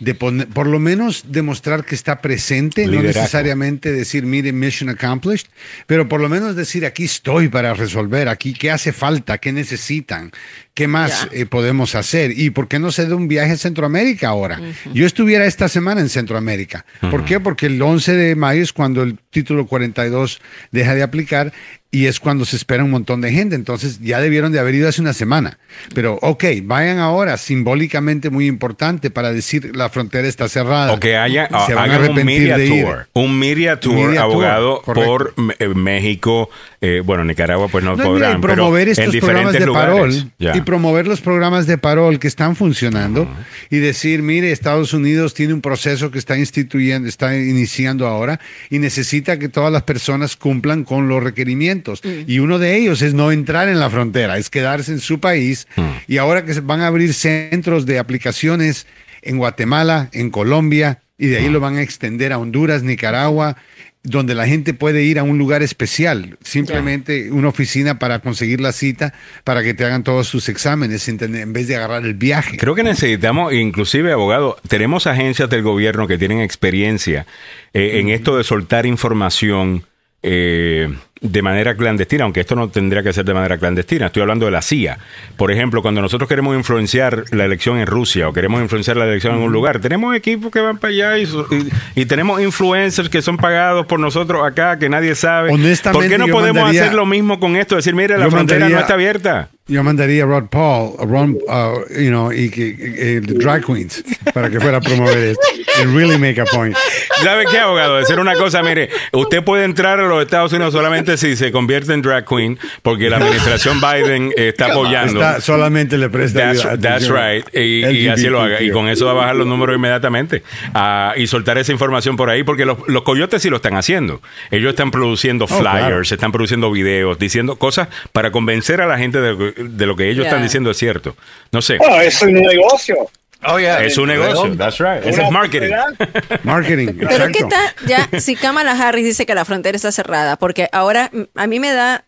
de 0.00 0.14
poner, 0.14 0.46
por 0.46 0.68
lo 0.68 0.78
menos 0.78 1.24
demostrar 1.26 1.84
que 1.84 1.96
está 1.96 2.20
presente, 2.20 2.86
no 2.86 3.02
necesariamente 3.02 3.90
decir, 3.90 4.24
mire, 4.24 4.52
mission 4.52 4.88
accomplished, 4.88 5.48
pero 5.88 6.08
por 6.08 6.20
lo 6.20 6.28
menos 6.28 6.54
decir, 6.54 6.86
aquí 6.86 7.04
estoy 7.04 7.48
para 7.48 7.74
resolver, 7.74 8.28
aquí 8.28 8.52
qué 8.52 8.70
hace 8.70 8.92
falta, 8.92 9.38
qué 9.38 9.50
necesitan, 9.50 10.30
qué 10.72 10.86
más 10.86 11.26
eh, 11.32 11.46
podemos 11.46 11.96
hacer 11.96 12.30
y 12.38 12.50
por 12.50 12.68
qué 12.68 12.78
no 12.78 12.92
se 12.92 13.08
da 13.08 13.16
un 13.16 13.26
viaje 13.26 13.52
a 13.52 13.56
Centroamérica 13.56 14.28
ahora. 14.28 14.60
Yo 14.94 15.04
estuviera 15.04 15.46
esta 15.46 15.68
semana 15.68 16.00
en 16.00 16.08
Centroamérica. 16.08 16.86
¿Por 17.10 17.24
qué? 17.24 17.40
Porque 17.40 17.66
el 17.66 17.82
11 17.82 18.12
de 18.12 18.36
mayo 18.36 18.62
es 18.62 18.72
cuando 18.72 19.02
el 19.02 19.18
título 19.30 19.66
42 19.66 20.40
deja 20.70 20.94
de 20.94 21.02
aplicar 21.02 21.52
y 21.90 22.04
es 22.04 22.20
cuando 22.20 22.44
se 22.44 22.56
espera 22.56 22.84
un 22.84 22.90
montón 22.90 23.22
de 23.22 23.32
gente. 23.32 23.54
Entonces 23.56 23.98
ya 24.00 24.20
debieron 24.20 24.52
de 24.52 24.58
haber 24.60 24.74
ido 24.74 24.88
hace 24.88 25.00
una 25.00 25.14
semana. 25.14 25.58
Pero 25.94 26.18
ok, 26.20 26.44
vayan 26.64 26.98
ahora, 26.98 27.36
simbólicamente 27.38 28.28
muy 28.30 28.46
importante 28.46 29.10
para 29.10 29.32
decir 29.32 29.74
la 29.74 29.88
frontera 29.88 30.28
está 30.28 30.48
cerrada. 30.48 30.92
O 30.92 31.00
que 31.00 31.16
haya, 31.16 31.48
Se 31.66 31.74
van 31.74 31.90
a 31.90 31.94
hagan 31.96 32.10
un 32.10 32.24
media 32.26 32.58
de 32.58 32.66
ir. 32.66 32.84
tour. 32.84 33.08
Un 33.14 33.38
media 33.38 33.80
tour, 33.80 33.94
Media 34.08 34.22
abogado, 34.22 34.82
por 34.84 35.34
eh, 35.58 35.68
México. 35.68 36.50
eh, 36.80 37.02
bueno, 37.04 37.24
Nicaragua 37.24 37.68
pues 37.68 37.82
no, 37.82 37.92
No, 37.92 37.96
mira, 37.96 38.08
podrán, 38.08 38.38
y 38.38 38.40
promover 38.42 38.88
pero 38.88 39.02
en 39.02 39.08
estos 39.08 39.20
programas 39.24 39.52
de 39.54 39.66
lugares. 39.66 39.94
parol 40.38 40.56
y 40.56 40.60
promover 40.60 41.06
los 41.06 41.20
programas 41.22 41.66
de 41.66 41.78
parol 41.78 42.18
que 42.18 42.28
están 42.28 42.54
funcionando 42.54 43.26
y 43.70 43.78
decir, 43.78 44.22
mire, 44.22 44.52
Estados 44.52 44.92
Unidos 44.92 45.32
tiene 45.34 45.54
un 45.54 45.60
proceso 45.62 46.10
que 46.10 46.18
está 46.18 46.36
instituyendo, 46.36 47.08
está 47.08 47.34
iniciando 47.36 48.06
ahora 48.06 48.40
y 48.70 48.78
necesita 48.78 49.38
que 49.38 49.48
todas 49.48 49.72
las 49.72 49.84
personas 49.84 50.36
cumplan 50.36 50.84
con 50.84 51.08
los 51.08 51.22
requerimientos. 51.22 51.77
Y 52.26 52.38
uno 52.38 52.58
de 52.58 52.76
ellos 52.76 53.02
es 53.02 53.14
no 53.14 53.32
entrar 53.32 53.68
en 53.68 53.80
la 53.80 53.90
frontera, 53.90 54.38
es 54.38 54.50
quedarse 54.50 54.92
en 54.92 55.00
su 55.00 55.20
país. 55.20 55.66
Y 56.06 56.18
ahora 56.18 56.44
que 56.44 56.54
se 56.54 56.60
van 56.60 56.80
a 56.80 56.86
abrir 56.86 57.14
centros 57.14 57.86
de 57.86 57.98
aplicaciones 57.98 58.86
en 59.22 59.38
Guatemala, 59.38 60.08
en 60.12 60.30
Colombia, 60.30 61.00
y 61.18 61.26
de 61.26 61.38
ahí 61.38 61.48
lo 61.48 61.60
van 61.60 61.76
a 61.76 61.82
extender 61.82 62.32
a 62.32 62.38
Honduras, 62.38 62.82
Nicaragua, 62.82 63.56
donde 64.04 64.34
la 64.34 64.46
gente 64.46 64.74
puede 64.74 65.02
ir 65.02 65.18
a 65.18 65.22
un 65.22 65.38
lugar 65.38 65.62
especial, 65.62 66.38
simplemente 66.42 67.30
una 67.30 67.48
oficina 67.48 67.98
para 67.98 68.20
conseguir 68.20 68.60
la 68.60 68.72
cita, 68.72 69.12
para 69.44 69.62
que 69.62 69.74
te 69.74 69.84
hagan 69.84 70.04
todos 70.04 70.28
sus 70.28 70.48
exámenes 70.48 71.08
en 71.08 71.52
vez 71.52 71.66
de 71.66 71.76
agarrar 71.76 72.04
el 72.04 72.14
viaje. 72.14 72.56
Creo 72.56 72.74
que 72.74 72.84
necesitamos, 72.84 73.52
inclusive, 73.52 74.12
abogado, 74.12 74.56
tenemos 74.68 75.06
agencias 75.06 75.50
del 75.50 75.62
gobierno 75.62 76.06
que 76.06 76.16
tienen 76.16 76.40
experiencia 76.40 77.26
eh, 77.74 77.98
en 78.00 78.08
esto 78.08 78.36
de 78.36 78.44
soltar 78.44 78.86
información 78.86 79.84
eh, 80.22 80.94
de 81.20 81.42
manera 81.42 81.74
clandestina, 81.76 82.24
aunque 82.24 82.40
esto 82.40 82.54
no 82.54 82.68
tendría 82.68 83.02
que 83.02 83.12
ser 83.12 83.24
de 83.24 83.34
manera 83.34 83.58
clandestina. 83.58 84.06
Estoy 84.06 84.22
hablando 84.22 84.44
de 84.46 84.52
la 84.52 84.62
CIA. 84.62 84.98
Por 85.36 85.50
ejemplo, 85.50 85.82
cuando 85.82 86.00
nosotros 86.00 86.28
queremos 86.28 86.56
influenciar 86.56 87.24
la 87.32 87.44
elección 87.44 87.78
en 87.78 87.86
Rusia 87.86 88.28
o 88.28 88.32
queremos 88.32 88.60
influenciar 88.62 88.96
la 88.96 89.04
elección 89.04 89.36
en 89.36 89.42
un 89.42 89.52
lugar, 89.52 89.80
tenemos 89.80 90.14
equipos 90.14 90.52
que 90.52 90.60
van 90.60 90.78
para 90.78 90.92
allá 90.92 91.18
y, 91.18 91.24
y- 91.24 92.00
y 92.02 92.06
tenemos 92.06 92.40
influencers 92.40 93.08
que 93.08 93.22
son 93.22 93.36
pagados 93.36 93.86
por 93.86 93.98
nosotros 94.00 94.46
acá, 94.46 94.78
que 94.78 94.88
nadie 94.88 95.14
sabe. 95.14 95.50
¿Por 95.92 96.02
qué 96.08 96.18
no 96.18 96.26
podemos 96.28 96.62
mandaría- 96.62 96.82
hacer 96.82 96.94
lo 96.94 97.06
mismo 97.06 97.40
con 97.40 97.56
esto? 97.56 97.76
Decir, 97.76 97.94
mire, 97.94 98.16
la 98.18 98.24
frontera 98.30 98.60
mandaría- 98.60 98.76
no 98.76 98.80
está 98.80 98.94
abierta. 98.94 99.48
Yo 99.68 99.84
mandaría 99.84 100.24
a 100.24 100.26
Rod 100.26 100.46
Paul, 100.48 100.94
a 100.98 101.04
Ron, 101.04 101.36
uh, 101.46 101.84
you 102.00 102.08
know, 102.08 102.32
y 102.32 102.48
que 102.48 103.20
drag 103.20 103.66
queens 103.66 104.02
para 104.32 104.48
que 104.48 104.58
fuera 104.60 104.78
a 104.78 104.80
promover 104.80 105.18
esto. 105.18 105.46
And 105.80 105.94
really 105.94 106.18
make 106.18 106.40
a 106.40 106.44
point. 106.46 106.74
¿Sabe 107.22 107.44
qué, 107.50 107.58
abogado? 107.58 107.98
Decir 107.98 108.18
una 108.18 108.34
cosa, 108.34 108.62
mire, 108.62 108.88
usted 109.12 109.44
puede 109.44 109.64
entrar 109.64 110.00
a 110.00 110.08
los 110.08 110.22
Estados 110.22 110.52
Unidos 110.52 110.72
solamente 110.72 111.16
si 111.18 111.36
se 111.36 111.52
convierte 111.52 111.92
en 111.92 112.00
drag 112.00 112.24
queen, 112.26 112.58
porque 112.82 113.10
la 113.10 113.18
administración 113.18 113.78
Biden 113.80 114.32
está 114.36 114.72
apoyando. 114.72 115.20
Está, 115.20 115.40
solamente 115.40 115.98
le 115.98 116.08
presta 116.08 116.40
That's, 116.40 116.64
ayuda- 116.64 116.80
that's 116.80 117.08
right. 117.08 117.46
Y, 117.54 117.86
y 117.86 118.08
así 118.08 118.28
lo 118.28 118.40
haga. 118.40 118.62
Y 118.62 118.70
con 118.70 118.88
eso 118.88 119.04
va 119.04 119.10
a 119.12 119.14
bajar 119.14 119.36
los 119.36 119.46
números 119.46 119.76
inmediatamente. 119.76 120.42
Ah, 120.74 121.12
y 121.16 121.26
soltar 121.26 121.58
esa 121.58 121.72
información 121.72 122.16
por 122.16 122.30
ahí, 122.30 122.42
porque 122.42 122.64
los, 122.64 122.78
los 122.88 123.02
coyotes 123.02 123.42
sí 123.42 123.50
lo 123.50 123.56
están 123.56 123.76
haciendo. 123.76 124.22
Ellos 124.50 124.70
están 124.70 124.90
produciendo 124.90 125.46
flyers, 125.46 125.62
claro. 125.62 126.00
están 126.00 126.32
produciendo 126.32 126.70
videos, 126.70 127.18
diciendo 127.18 127.56
cosas 127.56 127.88
para 128.12 128.30
convencer 128.30 128.80
a 128.80 128.86
la 128.86 128.96
gente 128.98 129.20
de, 129.20 129.57
de 129.58 129.86
lo 129.86 129.96
que 129.96 130.04
ellos 130.08 130.22
Yeah. 130.24 130.28
están 130.30 130.42
diciendo 130.42 130.70
es 130.70 130.76
cierto. 130.76 131.16
No 131.52 131.60
sé. 131.62 131.78
Bueno, 131.78 132.00
es 132.00 132.20
un 132.22 132.32
negocio. 132.34 132.96
Oh, 133.44 133.56
yeah. 133.58 133.84
Es 133.84 133.96
un 133.98 134.08
negocio. 134.08 134.56
That's 134.56 134.78
right. 134.78 135.04
Ese 135.04 135.22
es 135.22 135.30
marketing. 135.30 135.70
Marketing. 136.42 136.88
Pero 136.98 137.26
exacto. 137.26 137.38
qué 137.38 137.44
tal, 137.44 137.74
ya, 137.86 138.20
si 138.20 138.34
Kamala 138.34 138.72
Harris 138.72 139.04
dice 139.04 139.26
que 139.26 139.34
la 139.34 139.44
frontera 139.44 139.76
está 139.76 139.92
cerrada, 139.92 140.36
porque 140.36 140.68
ahora 140.72 141.10
a 141.36 141.46
mí 141.46 141.60
me 141.60 141.72
da, 141.72 142.04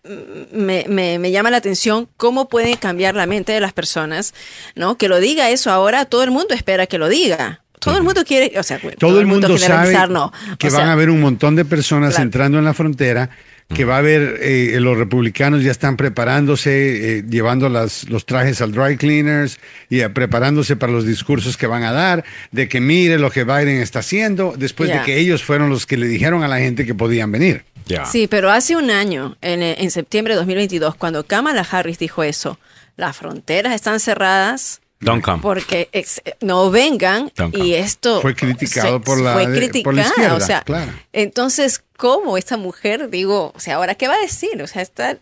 me, 0.52 0.85
me, 0.89 1.20
me 1.20 1.31
llama 1.31 1.51
la 1.51 1.59
atención 1.59 2.09
cómo 2.16 2.48
puede 2.48 2.77
cambiar 2.78 3.14
la 3.14 3.27
mente 3.27 3.52
de 3.52 3.60
las 3.60 3.72
personas, 3.72 4.35
¿no? 4.74 4.97
Que 4.98 5.06
lo 5.09 5.20
diga 5.20 5.51
eso 5.51 5.70
ahora, 5.70 6.05
todo 6.05 6.24
el 6.24 6.32
mundo 6.32 6.52
espera 6.55 6.86
que 6.86 6.98
lo 6.98 7.09
diga. 7.09 7.62
Todo 7.78 7.97
el 7.97 8.02
mundo 8.02 8.24
quiere, 8.27 8.59
o 8.59 8.62
sea, 8.62 8.78
bueno, 8.82 8.98
todo, 9.01 9.20
el 9.20 9.27
mundo, 9.27 9.56
sabe 9.56 9.94
no. 10.09 10.32
que 10.59 10.66
O 10.66 10.70
van 10.70 10.81
sea, 10.81 10.90
a 10.90 10.93
haber 10.93 11.09
un 11.09 11.20
montón 11.20 11.56
de 11.56 11.64
personas 11.64 12.10
Claro. 12.10 12.24
entrando 12.24 12.59
en 12.59 12.64
la 12.64 12.74
frontera, 12.74 13.31
que 13.74 13.84
va 13.84 13.97
a 13.97 13.98
haber, 13.98 14.38
eh, 14.42 14.76
los 14.80 14.98
republicanos 14.98 15.62
ya 15.62 15.70
están 15.70 15.97
preparándose, 15.97 17.18
eh, 17.18 17.24
llevando 17.28 17.68
las, 17.68 18.09
los 18.09 18.26
trajes 18.26 18.60
al 18.60 18.72
dry 18.72 18.97
cleaners 18.97 19.59
y 19.88 20.01
eh, 20.01 20.09
preparándose 20.10 20.76
para 20.76 20.92
los 20.92 21.06
discursos 21.06 21.56
que 21.56 21.66
van 21.66 21.84
a 21.84 21.92
dar, 21.92 22.24
de 22.51 22.68
que 22.68 22.80
mire 22.80 23.18
lo 23.18 23.30
que 23.30 23.44
Biden 23.44 23.80
está 23.80 24.01
haciendo, 24.01 24.55
después 24.56 24.88
Ya. 24.90 24.98
de 25.01 25.05
que 25.05 25.18
ellos 25.18 25.44
fueron 25.44 25.70
los 25.70 25.86
que 25.86 25.97
le 25.97 26.09
dijeron 26.09 26.42
a 26.42 26.48
la 26.48 26.59
gente 26.59 26.84
que 26.84 26.94
podían 26.94 27.30
venir. 27.30 27.64
Ya. 27.86 28.05
Sí, 28.06 28.26
pero 28.28 28.51
hace 28.51 28.76
un 28.76 28.90
año, 28.90 29.36
en, 29.40 29.62
en 29.62 29.90
septiembre 29.90 30.34
de 30.34 30.38
2022, 30.38 30.97
cuando 30.97 31.24
Kamala 31.24 31.66
Harris 31.70 31.98
dijo 31.98 32.22
eso, 32.24 32.59
las 32.97 33.16
fronteras 33.16 33.74
están 33.74 34.01
cerradas 34.01 34.80
Don't 35.01 35.24
come. 35.24 35.40
porque 35.43 35.89
ex- 35.93 36.20
no 36.43 36.70
vengan 36.70 37.32
Don't 37.35 37.55
y 37.55 37.59
come. 37.59 37.78
esto 37.78 38.20
Fue 38.20 38.35
criticado 38.35 39.01
por 39.01 39.20
la- 39.20 39.32
fue 39.32 39.47
de- 39.47 39.82
por 39.82 39.94
la 39.94 40.02
criticada, 40.02 40.09
izquierda, 40.09 40.35
o 40.36 40.40
sea, 40.40 40.60
claro. 40.62 40.93
entonces 41.12 41.82
cómo 41.97 42.36
esta 42.36 42.56
mujer 42.56 43.09
digo, 43.10 43.52
o 43.56 43.60
sea, 43.60 43.77
ahora 43.77 43.94
qué 43.94 44.09
va 44.09 44.14
a 44.14 44.20
decir, 44.20 44.60
o 44.62 44.66
sea, 44.66 44.82
está 44.82 45.18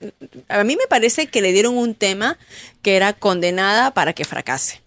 a 0.48 0.64
mí 0.64 0.76
me 0.76 0.86
parece 0.88 1.28
que 1.28 1.40
le 1.42 1.52
dieron 1.52 1.76
un 1.76 1.94
tema 1.94 2.38
que 2.82 2.96
era 2.96 3.12
condenada 3.12 3.92
para 3.94 4.12
que 4.12 4.24
fracase. 4.24 4.82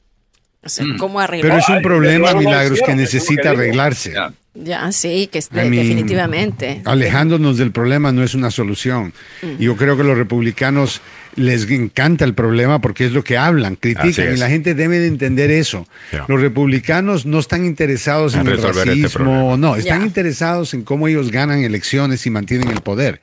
O 0.63 0.69
sea, 0.69 0.85
cómo 0.99 1.19
arreglar. 1.19 1.49
Pero 1.57 1.59
es 1.59 1.69
un 1.69 1.81
problema, 1.81 2.35
Milagros, 2.35 2.81
que 2.85 2.93
necesita 2.93 3.41
que 3.41 3.47
arreglarse. 3.47 4.13
Ya, 4.53 4.91
sí, 4.91 5.25
que 5.31 5.39
I 5.39 5.43
mean, 5.53 5.71
definitivamente. 5.71 6.83
Alejándonos 6.85 7.57
del 7.57 7.71
problema 7.71 8.11
no 8.11 8.21
es 8.23 8.35
una 8.35 8.51
solución. 8.51 9.11
Y 9.41 9.63
Yo 9.63 9.75
creo 9.75 9.97
que 9.97 10.03
los 10.03 10.15
republicanos 10.15 11.01
les 11.35 11.69
encanta 11.69 12.25
el 12.25 12.33
problema 12.33 12.81
porque 12.81 13.05
es 13.05 13.11
lo 13.11 13.23
que 13.23 13.37
hablan, 13.37 13.75
critican 13.75 14.33
y 14.33 14.37
la 14.37 14.49
gente 14.49 14.73
debe 14.73 14.99
de 14.99 15.07
entender 15.07 15.51
eso. 15.51 15.87
Los 16.27 16.41
republicanos 16.41 17.25
no 17.25 17.39
están 17.39 17.65
interesados 17.65 18.33
En 18.33 18.41
en, 18.41 18.47
el 18.47 18.53
este 18.55 18.71
racismo, 18.71 19.57
no, 19.57 19.75
están 19.75 20.03
interesados 20.03 20.73
en 20.73 20.83
cómo 20.83 21.07
ellos 21.07 21.31
ganan 21.31 21.63
elecciones 21.63 22.25
y 22.25 22.29
mantienen 22.29 22.69
el 22.69 22.81
poder. 22.81 23.21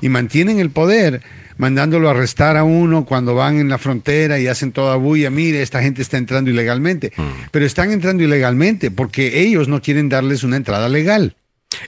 Y 0.00 0.08
mantienen 0.08 0.60
el 0.60 0.70
poder 0.70 1.22
mandándolo 1.60 2.08
a 2.08 2.12
arrestar 2.12 2.56
a 2.56 2.64
uno 2.64 3.04
cuando 3.04 3.34
van 3.34 3.58
en 3.58 3.68
la 3.68 3.76
frontera 3.76 4.38
y 4.40 4.46
hacen 4.46 4.72
toda 4.72 4.96
bulla, 4.96 5.28
mire, 5.28 5.60
esta 5.60 5.82
gente 5.82 6.00
está 6.00 6.16
entrando 6.16 6.50
ilegalmente. 6.50 7.12
Mm. 7.14 7.22
Pero 7.50 7.66
están 7.66 7.92
entrando 7.92 8.24
ilegalmente 8.24 8.90
porque 8.90 9.42
ellos 9.42 9.68
no 9.68 9.82
quieren 9.82 10.08
darles 10.08 10.42
una 10.42 10.56
entrada 10.56 10.88
legal. 10.88 11.36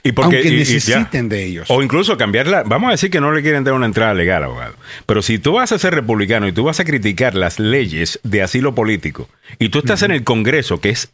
Y 0.01 0.13
porque, 0.13 0.37
aunque 0.37 0.49
y- 0.49 0.53
y 0.61 0.63
ya. 0.79 0.97
necesiten 0.97 1.29
de 1.29 1.43
ellos. 1.45 1.69
O 1.69 1.83
incluso 1.83 2.17
cambiarla. 2.17 2.63
Vamos 2.63 2.87
a 2.87 2.91
decir 2.91 3.09
que 3.09 3.19
no 3.19 3.31
le 3.31 3.41
quieren 3.41 3.63
dar 3.63 3.73
una 3.73 3.85
entrada 3.85 4.13
legal, 4.13 4.43
abogado. 4.43 4.75
Pero 5.05 5.21
si 5.21 5.39
tú 5.39 5.53
vas 5.53 5.71
a 5.71 5.79
ser 5.79 5.93
republicano 5.93 6.47
y 6.47 6.53
tú 6.53 6.63
vas 6.63 6.79
a 6.79 6.85
criticar 6.85 7.35
las 7.35 7.59
leyes 7.59 8.19
de 8.23 8.41
asilo 8.41 8.73
político 8.75 9.29
y 9.59 9.69
tú 9.69 9.79
estás 9.79 10.01
en 10.03 10.11
el 10.11 10.23
Congreso, 10.23 10.79
que 10.79 10.89
es 10.89 11.11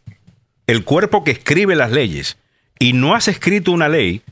el 0.66 0.84
cuerpo 0.84 1.24
que 1.24 1.32
escribe 1.32 1.74
las 1.74 1.90
leyes, 1.90 2.36
y 2.78 2.92
no 2.92 3.14
has 3.14 3.28
escrito 3.28 3.72
una 3.72 3.88
ley 3.88 4.22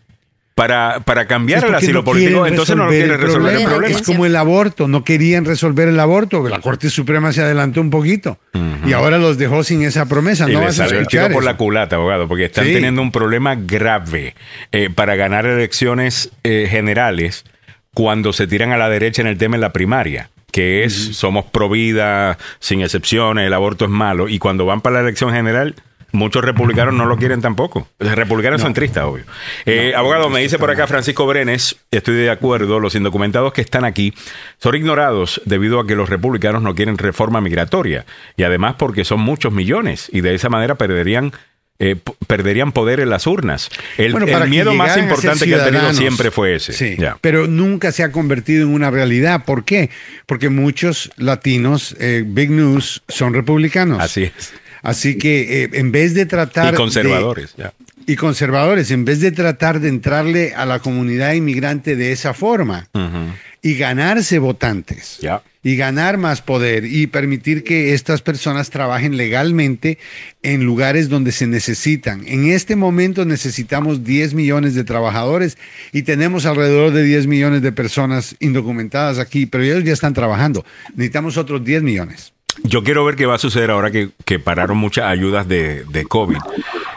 para, 0.58 1.00
para 1.00 1.26
cambiar 1.26 1.64
el 1.64 1.74
asilo 1.74 2.00
no 2.00 2.04
político, 2.04 2.40
quieren 2.40 2.52
entonces 2.52 2.74
no 2.76 2.84
lo 2.86 2.90
resolver 2.90 3.12
el 3.12 3.18
problema. 3.30 3.70
problema. 3.70 3.96
Es 3.96 4.02
como 4.02 4.26
el 4.26 4.34
aborto, 4.34 4.88
no 4.88 5.04
querían 5.04 5.44
resolver 5.44 5.86
el 5.86 6.00
aborto, 6.00 6.48
la 6.48 6.60
Corte 6.60 6.90
Suprema 6.90 7.32
se 7.32 7.42
adelantó 7.42 7.80
un 7.80 7.90
poquito 7.90 8.38
y 8.84 8.92
ahora 8.92 9.18
los 9.18 9.38
dejó 9.38 9.62
sin 9.62 9.82
esa 9.82 10.06
promesa. 10.06 10.48
Y 10.50 10.54
no 10.54 10.58
le 10.60 10.66
vas 10.66 10.80
a 10.80 10.84
salió 10.86 10.98
el 10.98 11.06
tiro 11.06 11.30
por 11.30 11.44
la 11.44 11.56
culata, 11.56 11.94
abogado, 11.94 12.26
porque 12.26 12.46
están 12.46 12.64
Sí. 12.66 12.72
teniendo 12.72 13.00
un 13.02 13.12
problema 13.12 13.54
grave 13.54 14.34
eh, 14.72 14.90
para 14.92 15.14
ganar 15.14 15.46
elecciones 15.46 16.32
eh, 16.42 16.66
generales 16.68 17.44
cuando 17.94 18.32
se 18.32 18.46
tiran 18.48 18.72
a 18.72 18.76
la 18.78 18.88
derecha 18.88 19.22
en 19.22 19.28
el 19.28 19.38
tema 19.38 19.56
de 19.56 19.60
la 19.60 19.72
primaria, 19.72 20.30
que 20.50 20.82
es 20.82 20.92
somos 21.16 21.44
pro 21.44 21.68
vida, 21.70 22.36
sin 22.58 22.80
excepciones, 22.82 23.46
el 23.46 23.54
aborto 23.54 23.84
es 23.84 23.90
malo, 23.92 24.28
y 24.28 24.38
cuando 24.40 24.66
van 24.66 24.80
para 24.80 24.94
la 24.96 25.02
elección 25.02 25.32
general... 25.32 25.76
Muchos 26.12 26.42
republicanos 26.42 26.94
no 26.94 27.04
lo 27.04 27.16
quieren 27.16 27.42
tampoco. 27.42 27.86
Los 27.98 28.14
republicanos 28.14 28.62
son 28.62 28.72
tristes, 28.72 29.02
obvio. 29.02 29.24
Eh, 29.66 29.92
abogado, 29.94 30.30
me 30.30 30.40
dice 30.40 30.58
por 30.58 30.70
acá 30.70 30.86
Francisco 30.86 31.26
Brenes, 31.26 31.76
estoy 31.90 32.14
de 32.14 32.30
acuerdo, 32.30 32.80
los 32.80 32.94
indocumentados 32.94 33.52
que 33.52 33.60
están 33.60 33.84
aquí 33.84 34.14
son 34.58 34.74
ignorados 34.74 35.42
debido 35.44 35.80
a 35.80 35.86
que 35.86 35.94
los 35.94 36.08
republicanos 36.08 36.62
no 36.62 36.74
quieren 36.74 36.96
reforma 36.96 37.40
migratoria 37.40 38.06
y 38.36 38.44
además 38.44 38.76
porque 38.78 39.04
son 39.04 39.20
muchos 39.20 39.52
millones 39.52 40.08
y 40.10 40.22
de 40.22 40.34
esa 40.34 40.48
manera 40.48 40.76
perderían 40.76 41.32
eh, 41.80 41.94
perderían 42.26 42.72
poder 42.72 42.98
en 42.98 43.08
las 43.08 43.28
urnas. 43.28 43.68
El, 43.98 44.10
Bueno, 44.10 44.26
miedo 44.46 44.74
más 44.74 44.96
importante 44.96 45.46
que 45.46 45.54
han 45.54 45.64
tenido 45.64 45.92
siempre 45.94 46.32
fue 46.32 46.56
ese. 46.56 46.72
Sí, 46.72 46.96
pero 47.20 47.46
nunca 47.46 47.92
se 47.92 48.02
ha 48.02 48.10
convertido 48.10 48.66
en 48.66 48.74
una 48.74 48.90
realidad. 48.90 49.44
¿Por 49.44 49.64
qué? 49.64 49.90
Porque 50.26 50.48
muchos 50.48 51.12
latinos, 51.16 51.94
eh, 52.00 52.24
Big 52.26 52.50
News, 52.50 53.04
son 53.06 53.32
republicanos. 53.32 54.00
Así 54.00 54.24
es. 54.24 54.54
Así 54.88 55.16
que 55.18 55.64
eh, 55.64 55.70
en 55.72 55.92
vez 55.92 56.14
de 56.14 56.26
tratar... 56.26 56.68
Y 56.68 56.70
de- 56.72 56.76
conservadores. 56.76 57.54
ya. 57.56 57.72
y 58.06 58.16
conservadores, 58.16 58.90
en 58.90 59.04
vez 59.04 59.20
de 59.20 59.32
tratar 59.32 59.80
de 59.80 59.88
entrarle 59.88 60.54
a 60.54 60.64
la 60.64 60.78
comunidad 60.78 61.34
inmigrante 61.34 61.94
de 61.94 62.12
esa 62.12 62.32
forma 62.32 62.88
y 63.60 63.74
ganarse 63.74 64.38
votantes 64.38 65.18
Ya. 65.20 65.42
y 65.62 65.76
ganar 65.76 66.16
más 66.16 66.40
poder 66.40 66.86
y 66.86 67.06
permitir 67.08 67.64
que 67.64 67.92
estas 67.92 68.22
personas 68.22 68.70
trabajen 68.70 69.16
legalmente 69.18 69.98
en 70.42 70.64
lugares 70.64 71.08
donde 71.10 71.32
se 71.32 71.46
necesitan. 71.46 72.22
En 72.26 72.46
este 72.48 72.76
momento 72.76 73.26
necesitamos 73.26 74.04
10 74.04 74.32
millones 74.32 74.74
de 74.74 74.84
trabajadores 74.84 75.58
y 75.92 76.02
tenemos 76.02 76.46
alrededor 76.46 76.92
de 76.92 77.02
10 77.02 77.26
millones 77.26 77.60
de 77.60 77.72
personas 77.72 78.36
indocumentadas 78.40 79.18
aquí, 79.18 79.44
pero 79.44 79.64
ellos 79.64 79.84
ya 79.84 79.92
están 79.92 80.14
trabajando. 80.14 80.64
Necesitamos 80.94 81.36
otros 81.36 81.62
10 81.62 81.82
millones. 81.82 82.32
Yo 82.64 82.82
quiero 82.82 83.04
ver 83.04 83.16
qué 83.16 83.26
va 83.26 83.34
a 83.36 83.38
suceder 83.38 83.70
ahora 83.70 83.90
que, 83.90 84.10
que 84.24 84.38
pararon 84.38 84.76
muchas 84.76 85.06
ayudas 85.06 85.48
de, 85.48 85.84
de 85.84 86.04
COVID. 86.04 86.38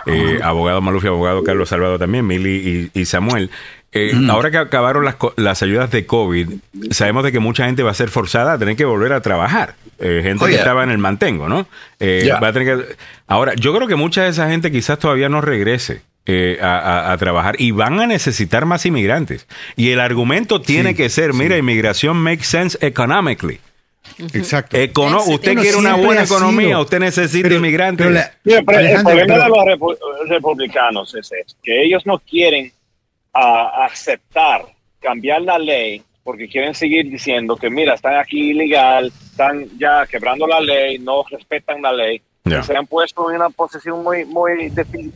Eh, 0.07 0.39
abogado 0.43 0.81
Maluf 0.81 1.03
y 1.03 1.07
abogado 1.07 1.43
Carlos 1.43 1.69
Salvador 1.69 1.99
también, 1.99 2.25
Mili 2.25 2.89
y, 2.93 2.99
y 2.99 3.05
Samuel. 3.05 3.49
Eh, 3.93 4.13
Ahora 4.29 4.49
que 4.51 4.57
acabaron 4.57 5.03
las, 5.03 5.15
las 5.35 5.61
ayudas 5.63 5.91
de 5.91 6.05
COVID, 6.05 6.49
sabemos 6.91 7.23
de 7.25 7.31
que 7.33 7.39
mucha 7.39 7.65
gente 7.65 7.83
va 7.83 7.91
a 7.91 7.93
ser 7.93 8.09
forzada 8.09 8.53
a 8.53 8.57
tener 8.57 8.75
que 8.77 8.85
volver 8.85 9.11
a 9.13 9.21
trabajar. 9.21 9.75
Eh, 9.99 10.21
gente 10.23 10.45
que 10.45 10.55
estaba 10.55 10.83
en 10.83 10.89
el 10.91 10.97
mantengo, 10.97 11.47
¿no? 11.49 11.67
Eh, 11.99 12.29
va 12.41 12.47
a 12.47 12.53
tener 12.53 12.77
que... 12.79 12.95
Ahora, 13.27 13.53
yo 13.55 13.75
creo 13.75 13.87
que 13.87 13.95
mucha 13.95 14.23
de 14.23 14.29
esa 14.29 14.49
gente 14.49 14.71
quizás 14.71 14.97
todavía 14.97 15.29
no 15.29 15.41
regrese. 15.41 16.01
eh, 16.25 16.59
a, 16.61 16.77
a- 16.77 17.11
a 17.13 17.17
trabajar 17.17 17.55
y 17.59 17.71
van 17.71 17.99
a 17.99 18.07
necesitar 18.07 18.65
más 18.65 18.85
inmigrantes. 18.85 19.47
Y 19.75 19.89
el 19.89 19.99
argumento 19.99 20.61
tiene 20.61 20.91
Sí, 20.91 20.95
que 20.95 21.09
ser, 21.09 21.33
mira, 21.33 21.57
inmigración 21.57 22.15
makes 22.17 22.43
sense 22.45 22.77
economically. 22.81 23.59
Exacto. 24.33 24.77
Econo- 24.77 25.21
Eso 25.21 25.31
usted 25.31 25.55
quiere 25.57 25.77
una 25.77 25.95
buena 25.95 26.23
economía, 26.23 26.79
usted 26.79 26.99
necesita 26.99 27.43
Pero- 27.43 27.55
inmigrantes. 27.55 28.05
pero 28.07 28.13
la- 28.19 28.31
Mira, 28.43 28.61
pero 28.65 28.79
el 28.79 29.03
problema 29.03 29.33
pero- 29.35 29.43
de 29.43 29.49
los 29.49 29.79
repu- 29.79 29.97
republicanos 30.27 31.15
es 31.15 31.31
esto, 31.31 31.55
que 31.63 31.83
ellos 31.83 32.05
no 32.05 32.19
quieren 32.19 32.71
ah, 33.33 33.85
aceptar 33.85 34.65
cambiar 34.99 35.41
la 35.41 35.57
ley 35.57 36.03
porque 36.23 36.47
quieren 36.49 36.75
seguir 36.75 37.09
diciendo 37.09 37.55
que 37.55 37.69
mira, 37.69 37.93
están 37.93 38.15
aquí 38.17 38.49
ilegal, 38.51 39.11
están 39.31 39.67
ya 39.79 40.05
quebrando 40.05 40.45
la 40.45 40.59
ley, 40.59 40.99
no 40.99 41.23
respetan 41.31 41.81
la 41.81 41.91
ley, 41.93 42.21
Ya. 42.43 42.59
y 42.59 42.63
se 42.63 42.75
han 42.75 42.85
puesto 42.87 43.29
en 43.29 43.37
una 43.37 43.49
posición 43.49 44.03
muy, 44.03 44.25
muy 44.25 44.69
difi- 44.69 45.11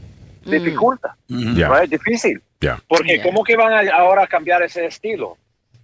dificulta. 0.45 1.15
¿right? 1.29 1.89
difícil. 1.89 2.41
Porque. 2.87 3.21
¿cómo 3.21 3.43
que 3.43 3.55
van 3.55 3.73
a, 3.73 3.91
ahora 3.95 4.23
a 4.23 4.27
cambiar 4.27 4.63
ese 4.63 4.85
estilo 4.85 5.37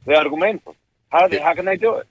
de 0.06 0.16
argumento? 0.16 0.74
How, 1.12 1.24
how 1.26 1.54
can 1.56 1.66
they 1.66 1.78
do 1.78 2.00
it? 2.02 2.08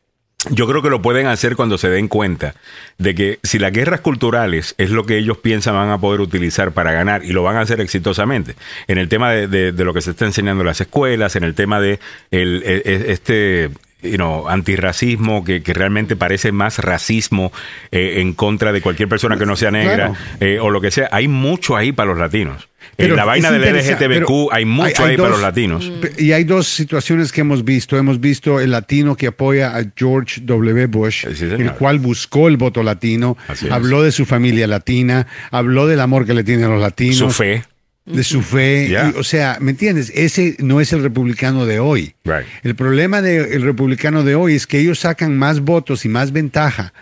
Yo 0.49 0.67
creo 0.67 0.81
que 0.81 0.89
lo 0.89 1.03
pueden 1.03 1.27
hacer 1.27 1.55
cuando 1.55 1.77
se 1.77 1.91
den 1.91 2.09
cuenta 2.09 2.55
de 2.97 3.15
que 3.15 3.39
si 3.43 3.59
las 3.59 3.73
guerras 3.73 4.01
culturales 4.01 4.75
es 4.79 4.89
lo 4.91 5.05
que 5.05 5.19
ellos 5.19 5.37
piensan 5.37 5.75
van 5.75 5.91
a 5.91 5.99
poder 6.01 6.23
utilizar 6.23 6.73
para 6.73 6.93
ganar 6.93 7.25
y 7.27 7.33
lo 7.33 7.43
van 7.43 7.57
a 7.57 7.61
hacer 7.61 7.79
exitosamente. 7.81 8.55
En 8.89 8.97
el 8.97 9.09
tema 9.11 9.31
de, 9.31 9.49
de- 9.49 9.73
de 9.73 9.85
lo 9.85 9.93
que 9.93 10.01
se 10.01 10.13
está 10.13 10.25
enseñando 10.25 10.63
en 10.63 10.67
las 10.69 10.81
escuelas, 10.81 11.37
en 11.37 11.45
el 11.45 11.55
tema 11.55 11.79
de 11.79 12.01
el, 12.31 12.63
e- 12.65 12.83
e- 12.87 13.13
este 13.13 13.71
you 14.03 14.17
know, 14.17 14.49
antirracismo 14.49 15.45
que, 15.45 15.63
que 15.63 15.75
realmente 15.75 16.17
parece 16.17 16.53
más 16.53 16.79
racismo 16.79 17.53
eh, 17.91 18.21
en 18.21 18.33
contra 18.35 18.73
de 18.73 18.81
cualquier 18.81 19.09
persona 19.09 19.37
que 19.39 19.47
no 19.47 19.57
sea 19.57 19.71
negra 19.71 19.95
Claro. 19.97 20.15
eh, 20.41 20.59
o 20.61 20.71
lo 20.71 20.81
que 20.81 20.91
sea. 20.91 21.09
Hay 21.13 21.29
mucho 21.29 21.77
ahí 21.77 21.93
para 21.93 22.11
los 22.11 22.19
latinos. 22.19 22.69
En 22.97 23.15
la 23.15 23.25
vaina 23.25 23.51
del 23.51 23.63
LGTBQ 23.77 24.49
hay 24.53 24.65
mucho 24.65 25.03
hay- 25.03 25.05
hay 25.05 25.11
ahí 25.13 25.17
para 25.17 25.29
los 25.31 25.41
latinos. 25.43 25.91
Y 26.19 26.33
hay 26.33 26.45
dos 26.45 26.67
situaciones 26.67 27.31
que 27.33 27.43
hemos 27.43 27.65
visto. 27.65 27.97
Hemos 27.99 28.21
visto 28.21 28.59
el 28.61 28.71
latino 28.71 29.17
que 29.17 29.27
apoya 29.29 29.77
a 29.77 29.85
George 29.97 30.41
W. 30.43 30.87
Bush, 30.87 31.27
Sí, 31.35 31.45
el 31.45 31.73
cual 31.73 31.99
buscó 31.99 32.49
el 32.49 32.57
voto 32.57 32.83
latino, 32.83 33.37
Así 33.49 33.67
es. 33.67 33.73
habló 33.73 34.03
de 34.03 34.13
su 34.13 34.25
familia 34.27 34.67
latina, 34.67 35.27
habló 35.51 35.87
del 35.87 36.01
amor 36.01 36.27
que 36.27 36.35
le 36.35 36.43
tienen 36.45 36.67
a 36.67 36.69
los 36.69 36.81
latinos, 36.81 37.17
Su 37.17 37.31
fe. 37.31 37.65
De 38.07 38.25
su 38.25 38.43
fe. 38.43 38.97
O 39.17 39.25
sea, 39.25 39.59
¿me 39.61 39.73
entiendes? 39.73 40.13
Ese 40.15 40.57
no 40.59 40.81
es 40.81 40.93
el 40.93 41.03
republicano 41.03 41.67
de 41.67 41.81
hoy. 41.81 42.15
Right. 42.25 42.47
El 42.63 42.75
problema 42.75 43.23
del 43.23 43.63
republicano 43.63 44.25
de 44.25 44.35
hoy 44.35 44.55
es 44.55 44.67
que 44.67 44.79
ellos 44.79 45.01
sacan 45.01 45.39
más 45.39 45.61
votos 45.61 46.05
y 46.05 46.09
más 46.09 46.33
ventaja 46.33 46.93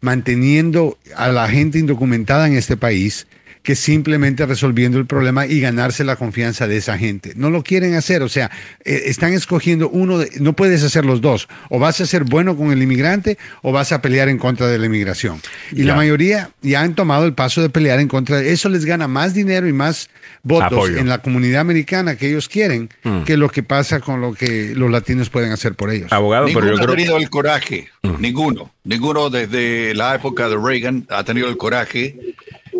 manteniendo 0.00 0.98
a 1.16 1.28
la 1.28 1.48
gente 1.48 1.78
indocumentada 1.78 2.46
en 2.46 2.56
este 2.56 2.76
país 2.76 3.26
que 3.66 3.74
simplemente 3.74 4.46
resolviendo 4.46 4.96
el 4.96 5.06
problema 5.06 5.44
y 5.44 5.58
ganarse 5.58 6.04
la 6.04 6.14
confianza 6.14 6.68
de 6.68 6.76
esa 6.76 6.96
gente. 6.96 7.32
No 7.34 7.50
lo 7.50 7.64
quieren 7.64 7.94
hacer, 7.94 8.22
o 8.22 8.28
sea, 8.28 8.48
eh, 8.84 9.02
están 9.06 9.32
escogiendo 9.32 9.88
uno, 9.88 10.18
de- 10.18 10.30
no 10.38 10.52
puedes 10.54 10.84
hacer 10.84 11.04
los 11.04 11.20
dos. 11.20 11.48
O 11.68 11.80
vas 11.80 12.00
a 12.00 12.06
ser 12.06 12.22
bueno 12.22 12.56
con 12.56 12.70
el 12.70 12.80
inmigrante 12.80 13.38
o 13.62 13.72
vas 13.72 13.90
a 13.90 14.00
pelear 14.00 14.28
en 14.28 14.38
contra 14.38 14.68
de 14.68 14.78
la 14.78 14.86
inmigración. 14.86 15.40
Y 15.72 15.78
Ya. 15.82 15.86
la 15.86 15.96
mayoría 15.96 16.50
ya 16.62 16.82
han 16.82 16.94
tomado 16.94 17.26
el 17.26 17.32
paso 17.34 17.60
de 17.60 17.68
pelear 17.68 17.98
en 17.98 18.06
contra 18.06 18.36
de 18.38 18.52
eso. 18.52 18.68
les 18.68 18.84
gana 18.84 19.08
más 19.08 19.34
dinero 19.34 19.66
y 19.66 19.72
más 19.72 20.10
votos 20.44 20.66
Apoyo. 20.72 20.98
en 20.98 21.08
la 21.08 21.18
comunidad 21.18 21.60
americana 21.60 22.14
que 22.14 22.28
ellos 22.28 22.48
quieren 22.48 22.88
Mm. 23.02 23.22
que 23.24 23.36
lo 23.36 23.48
que 23.48 23.64
pasa 23.64 23.98
con 23.98 24.20
lo 24.20 24.32
que 24.32 24.74
los 24.76 24.90
latinos 24.92 25.28
pueden 25.28 25.50
hacer 25.50 25.74
por 25.74 25.90
ellos. 25.90 26.12
Abogado, 26.12 26.46
pero 26.46 26.60
Ninguno 26.60 26.76
yo 26.76 26.82
ha 26.82 26.84
creo 26.84 26.94
tenido 26.96 27.16
el 27.16 27.28
coraje, 27.30 27.88
ninguno, 28.20 28.72
ninguno 28.84 29.28
desde 29.28 29.92
la 29.94 30.14
época 30.14 30.48
de 30.48 30.56
Reagan 30.56 31.04
ha 31.10 31.24
tenido 31.24 31.48
el 31.48 31.56
coraje 31.56 32.14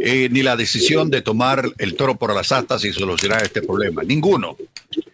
eh, 0.07 0.29
ni 0.31 0.43
la 0.43 0.57
decisión 0.57 1.11
de 1.11 1.21
tomar 1.21 1.69
el 1.79 1.95
toro 1.97 2.15
por 2.17 2.33
las 2.35 2.53
astas 2.53 2.85
y 2.85 2.93
solucionar 2.93 3.43
este 3.43 3.61
problema, 3.63 4.03
ninguno. 4.05 4.57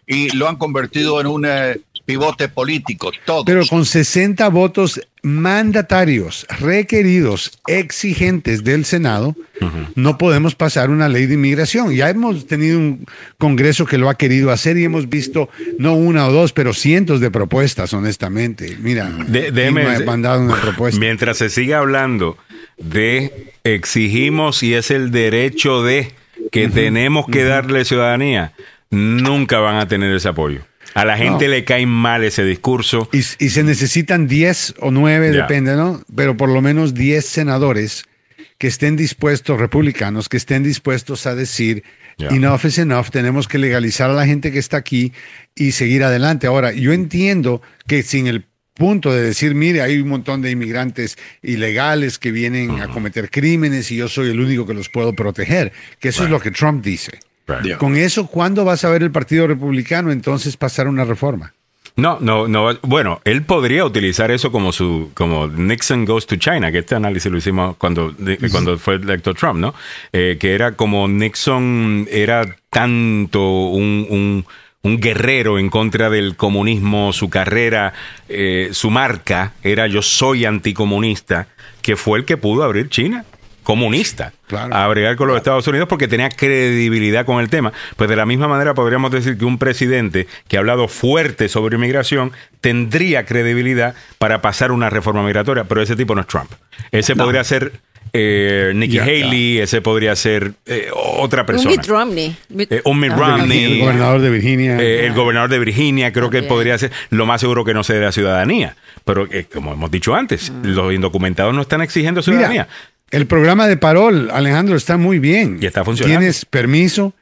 Y 0.06 0.30
lo 0.36 0.48
han 0.48 0.56
convertido 0.56 1.20
en 1.20 1.26
un 1.28 1.44
eh, 1.46 1.80
pivote 2.04 2.48
político, 2.48 3.10
todos. 3.24 3.44
Pero 3.46 3.64
con 3.66 3.86
60 3.86 4.48
votos 4.48 5.00
mandatarios, 5.22 6.44
requeridos, 6.60 7.52
exigentes 7.68 8.64
del 8.64 8.84
Senado, 8.84 9.36
no 9.94 10.18
podemos 10.18 10.56
pasar 10.56 10.90
una 10.90 11.08
ley 11.08 11.26
de 11.26 11.34
inmigración. 11.34 11.94
Ya 11.94 12.10
hemos 12.10 12.46
tenido 12.48 12.78
un 12.78 13.06
Congreso 13.38 13.86
que 13.86 13.98
lo 13.98 14.08
ha 14.08 14.16
querido 14.16 14.50
hacer 14.50 14.76
y 14.76 14.84
hemos 14.84 15.08
visto 15.08 15.48
no 15.78 15.94
una 15.94 16.26
o 16.26 16.32
dos, 16.32 16.52
pero 16.52 16.74
cientos 16.74 17.20
de 17.20 17.30
propuestas, 17.30 17.94
honestamente. 17.94 18.76
Mira, 18.80 19.08
De- 19.28 19.42
¿quién 19.44 19.54
déjeme- 19.54 19.84
no 19.84 19.90
ha 19.90 20.00
mandado 20.00 20.40
una 20.42 20.60
propuesta. 20.60 20.98
Mientras 20.98 21.38
se 21.38 21.48
siga 21.48 21.78
hablando 21.78 22.36
de 22.82 23.52
exigimos 23.64 24.62
y 24.62 24.74
es 24.74 24.90
el 24.90 25.10
derecho 25.10 25.82
de 25.82 26.12
que 26.50 26.68
tenemos 26.68 27.26
que 27.26 27.44
darle 27.44 27.84
ciudadanía, 27.84 28.52
nunca 28.90 29.58
van 29.60 29.76
a 29.76 29.88
tener 29.88 30.14
ese 30.14 30.28
apoyo. 30.28 30.60
A 30.94 31.04
la 31.06 31.16
gente 31.16 31.46
No. 31.46 31.50
le 31.52 31.64
cae 31.64 31.86
mal 31.86 32.22
ese 32.24 32.44
discurso. 32.44 33.08
Y, 33.12 33.18
y 33.18 33.48
se 33.50 33.62
necesitan 33.62 34.26
10 34.28 34.74
o 34.80 34.90
9, 34.90 35.32
Ya. 35.32 35.42
depende, 35.42 35.74
¿no? 35.74 36.02
Pero 36.14 36.36
por 36.36 36.50
lo 36.50 36.60
menos 36.60 36.92
10 36.92 37.24
senadores 37.24 38.04
que 38.58 38.66
estén 38.66 38.96
dispuestos, 38.96 39.58
republicanos, 39.58 40.28
que 40.28 40.36
estén 40.36 40.62
dispuestos 40.62 41.26
a 41.26 41.34
decir, 41.34 41.82
enough 42.18 42.64
is 42.64 42.78
enough, 42.78 43.08
tenemos 43.10 43.48
que 43.48 43.58
legalizar 43.58 44.10
a 44.10 44.14
la 44.14 44.26
gente 44.26 44.52
que 44.52 44.58
está 44.58 44.76
aquí 44.76 45.12
y 45.56 45.72
seguir 45.72 46.04
adelante. 46.04 46.46
Ahora, 46.46 46.72
yo 46.72 46.92
entiendo 46.92 47.62
que 47.86 48.02
sin 48.02 48.26
el 48.26 48.44
punto 48.74 49.12
de 49.12 49.22
decir, 49.22 49.54
mire, 49.54 49.82
hay 49.82 49.98
un 49.98 50.08
montón 50.08 50.42
de 50.42 50.50
inmigrantes 50.50 51.18
ilegales 51.42 52.18
que 52.18 52.32
vienen 52.32 52.80
a 52.80 52.88
cometer 52.88 53.30
crímenes 53.30 53.90
y 53.90 53.96
yo 53.96 54.08
soy 54.08 54.30
el 54.30 54.40
único 54.40 54.66
que 54.66 54.74
los 54.74 54.88
puedo 54.88 55.14
proteger, 55.14 55.72
que 55.98 56.08
eso 56.08 56.24
es 56.24 56.30
lo 56.30 56.40
que 56.40 56.50
Trump 56.50 56.84
dice. 56.84 57.20
Right. 57.46 57.76
Con 57.76 57.96
eso, 57.96 58.26
¿cuándo 58.26 58.64
vas 58.64 58.84
a 58.84 58.90
ver 58.90 59.02
el 59.02 59.10
Partido 59.10 59.46
Republicano 59.46 60.12
entonces 60.12 60.56
pasar 60.56 60.88
una 60.88 61.04
reforma? 61.04 61.52
No, 61.96 62.18
no, 62.20 62.48
no. 62.48 62.78
Bueno, 62.82 63.20
él 63.24 63.42
podría 63.42 63.84
utilizar 63.84 64.30
eso 64.30 64.50
como 64.50 64.72
su, 64.72 65.10
como 65.14 65.46
Nixon 65.46 66.06
goes 66.06 66.26
to 66.26 66.36
China, 66.36 66.72
que 66.72 66.78
este 66.78 66.94
análisis 66.94 67.30
lo 67.30 67.36
hicimos 67.36 67.76
cuando, 67.76 68.14
cuando 68.50 68.78
fue 68.78 68.94
electo 68.94 69.34
Trump, 69.34 69.60
¿no? 69.60 69.74
Eh, 70.12 70.38
que 70.40 70.54
era 70.54 70.72
como 70.72 71.06
Nixon 71.06 72.08
era 72.10 72.56
tanto 72.70 73.42
un, 73.68 74.06
un, 74.08 74.46
un 74.84 74.98
guerrero 74.98 75.60
en 75.60 75.70
contra 75.70 76.10
del 76.10 76.36
comunismo, 76.36 77.12
su 77.12 77.30
carrera, 77.30 77.92
eh, 78.28 78.70
su 78.72 78.90
marca 78.90 79.52
era 79.62 79.86
yo 79.86 80.02
soy 80.02 80.44
anticomunista, 80.44 81.46
que 81.82 81.94
fue 81.94 82.18
el 82.18 82.24
que 82.24 82.36
pudo 82.36 82.64
abrir 82.64 82.88
China 82.88 83.24
comunista 83.62 84.32
Claro. 84.48 84.74
a 84.74 84.88
bregar 84.88 85.14
con 85.14 85.28
los 85.28 85.36
Estados 85.36 85.66
Unidos 85.68 85.86
porque 85.88 86.08
tenía 86.08 86.28
credibilidad 86.28 87.24
con 87.24 87.40
el 87.40 87.48
tema. 87.48 87.72
Pues 87.96 88.10
de 88.10 88.16
la 88.16 88.26
misma 88.26 88.48
manera 88.48 88.74
podríamos 88.74 89.12
decir 89.12 89.38
que 89.38 89.44
un 89.44 89.56
presidente 89.56 90.26
que 90.48 90.56
ha 90.56 90.60
hablado 90.60 90.88
fuerte 90.88 91.48
sobre 91.48 91.76
inmigración 91.76 92.32
tendría 92.60 93.24
credibilidad 93.24 93.94
para 94.18 94.42
pasar 94.42 94.72
una 94.72 94.90
reforma 94.90 95.22
migratoria, 95.22 95.62
pero 95.64 95.80
ese 95.80 95.94
tipo 95.94 96.16
no 96.16 96.22
es 96.22 96.26
Trump. 96.26 96.50
Ese 96.90 97.14
podría 97.14 97.44
ser 97.44 97.72
eh, 98.12 98.72
Nikki 98.74 98.98
Haley, 98.98 99.58
ese 99.60 99.80
podría 99.80 100.14
ser 100.16 100.52
eh, 100.66 100.88
otra 100.94 101.42
Un 101.42 101.46
persona. 101.46 101.70
Mitt 101.70 101.86
Romney. 101.86 102.36
Mitt- 102.50 102.72
Eh, 102.72 102.82
un 102.84 103.00
Mitt 103.00 103.12
Ah, 103.12 103.16
Romney. 103.38 103.72
El 103.74 103.80
gobernador 103.80 104.20
de 104.20 104.30
Virginia. 104.30 104.78
Eh, 104.80 105.06
el 105.06 105.14
gobernador 105.14 105.50
de 105.50 105.58
Virginia, 105.58 106.12
creo 106.12 106.28
que 106.30 106.42
podría 106.42 106.76
ser, 106.78 106.90
lo 107.10 107.24
más 107.26 107.40
seguro 107.40 107.64
que 107.64 107.72
no 107.74 107.82
se 107.84 107.94
dé 107.94 108.00
la 108.00 108.12
ciudadanía. 108.12 108.76
Pero 109.04 109.26
eh, 109.32 109.46
como 109.52 109.72
hemos 109.72 109.90
dicho 109.90 110.14
antes, 110.14 110.50
Mm. 110.50 110.66
los 110.66 110.92
indocumentados 110.94 111.54
no 111.54 111.62
están 111.62 111.80
exigiendo 111.82 112.22
ciudadanía. 112.22 112.48
Mira, 112.50 112.68
el 113.10 113.26
programa 113.26 113.66
de 113.68 113.76
Parol, 113.76 114.30
Alejandro, 114.32 114.76
está 114.76 114.96
muy 114.96 115.18
bien. 115.18 115.58
Y 115.60 115.66
está 115.66 115.84
funcionando. 115.84 116.18
Tienes 116.20 116.44
permiso, 116.44 117.14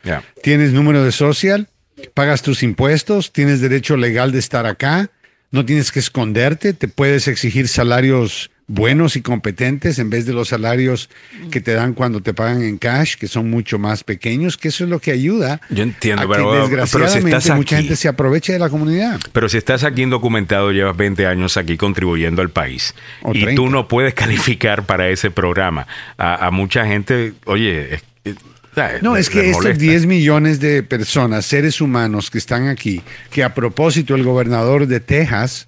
tienes 0.43 0.73
número 0.73 1.03
de 1.05 1.12
social, 1.12 1.69
pagas 2.15 2.43
tus 2.43 2.62
impuestos, 2.62 3.33
tienes 3.33 3.61
derecho 3.61 3.97
legal 3.97 4.31
de 4.33 4.39
estar 4.39 4.67
acá, 4.67 5.11
no 5.51 5.65
tienes 5.65 5.91
que 5.91 5.99
esconderte, 5.99 6.73
te 6.75 6.87
puedes 6.87 7.27
exigir 7.29 7.67
salarios 7.67 8.51
buenos 8.72 9.16
y 9.16 9.20
competentes 9.22 9.98
en 9.98 10.10
vez 10.10 10.26
de 10.26 10.32
los 10.32 10.48
salarios 10.48 11.10
que 11.51 11.60
te 11.60 11.72
dan 11.74 11.92
cuando 11.92 12.20
te 12.22 12.32
pagan 12.34 12.62
en 12.62 12.78
cash, 12.78 13.16
que 13.16 13.26
son 13.26 13.51
mucho 13.51 13.78
más 13.80 14.05
pequeños, 14.05 14.56
que 14.56 14.68
eso 14.68 14.84
es 14.84 14.90
lo 14.90 15.01
que 15.01 15.10
ayuda 15.10 15.60
Yo 15.70 15.82
entiendo, 15.82 16.22
a 16.22 16.26
que 16.26 16.32
pero- 16.32 16.51
pero 16.51 16.64
si 16.66 16.70
desgraciadamente 16.70 17.36
estás 17.36 17.56
mucha 17.56 17.76
aquí- 17.76 17.82
gente 17.84 17.97
se 17.97 18.09
aproveche 18.09 18.52
de 18.52 18.59
la 18.60 18.70
comunidad. 18.70 19.18
Pero 19.32 19.48
si 19.48 19.59
estás 19.59 19.82
aquí 19.82 20.02
indocumentado, 20.02 20.70
llevas 20.70 20.97
20 20.97 21.26
años 21.26 21.56
aquí 21.56 21.76
contribuyendo 21.76 22.42
al 22.42 22.51
país 22.51 22.94
y 23.32 23.40
30. 23.42 23.55
tú 23.56 23.68
no 23.70 23.88
puedes 23.88 24.14
calificar 24.55 24.86
para 24.86 25.09
ese 25.09 25.30
programa. 25.32 25.88
A, 26.16 26.47
a 26.47 26.51
mucha 26.52 26.86
gente, 26.86 27.32
oye, 27.47 27.94
es, 27.94 28.02
es- 28.24 28.36
¿sabes? 28.74 29.02
No, 29.02 29.16
es 29.16 29.28
que 29.30 29.38
les 29.38 29.47
estos 29.48 29.64
molesta. 29.64 29.82
10 29.82 30.06
millones 30.06 30.60
de 30.60 30.84
personas, 30.84 31.44
seres 31.44 31.80
humanos 31.80 32.30
que 32.30 32.38
están 32.38 32.68
aquí, 32.68 33.02
que 33.32 33.42
a 33.42 33.52
propósito 33.52 34.14
el 34.14 34.22
gobernador 34.22 34.86
de 34.86 35.01
Texas, 35.01 35.66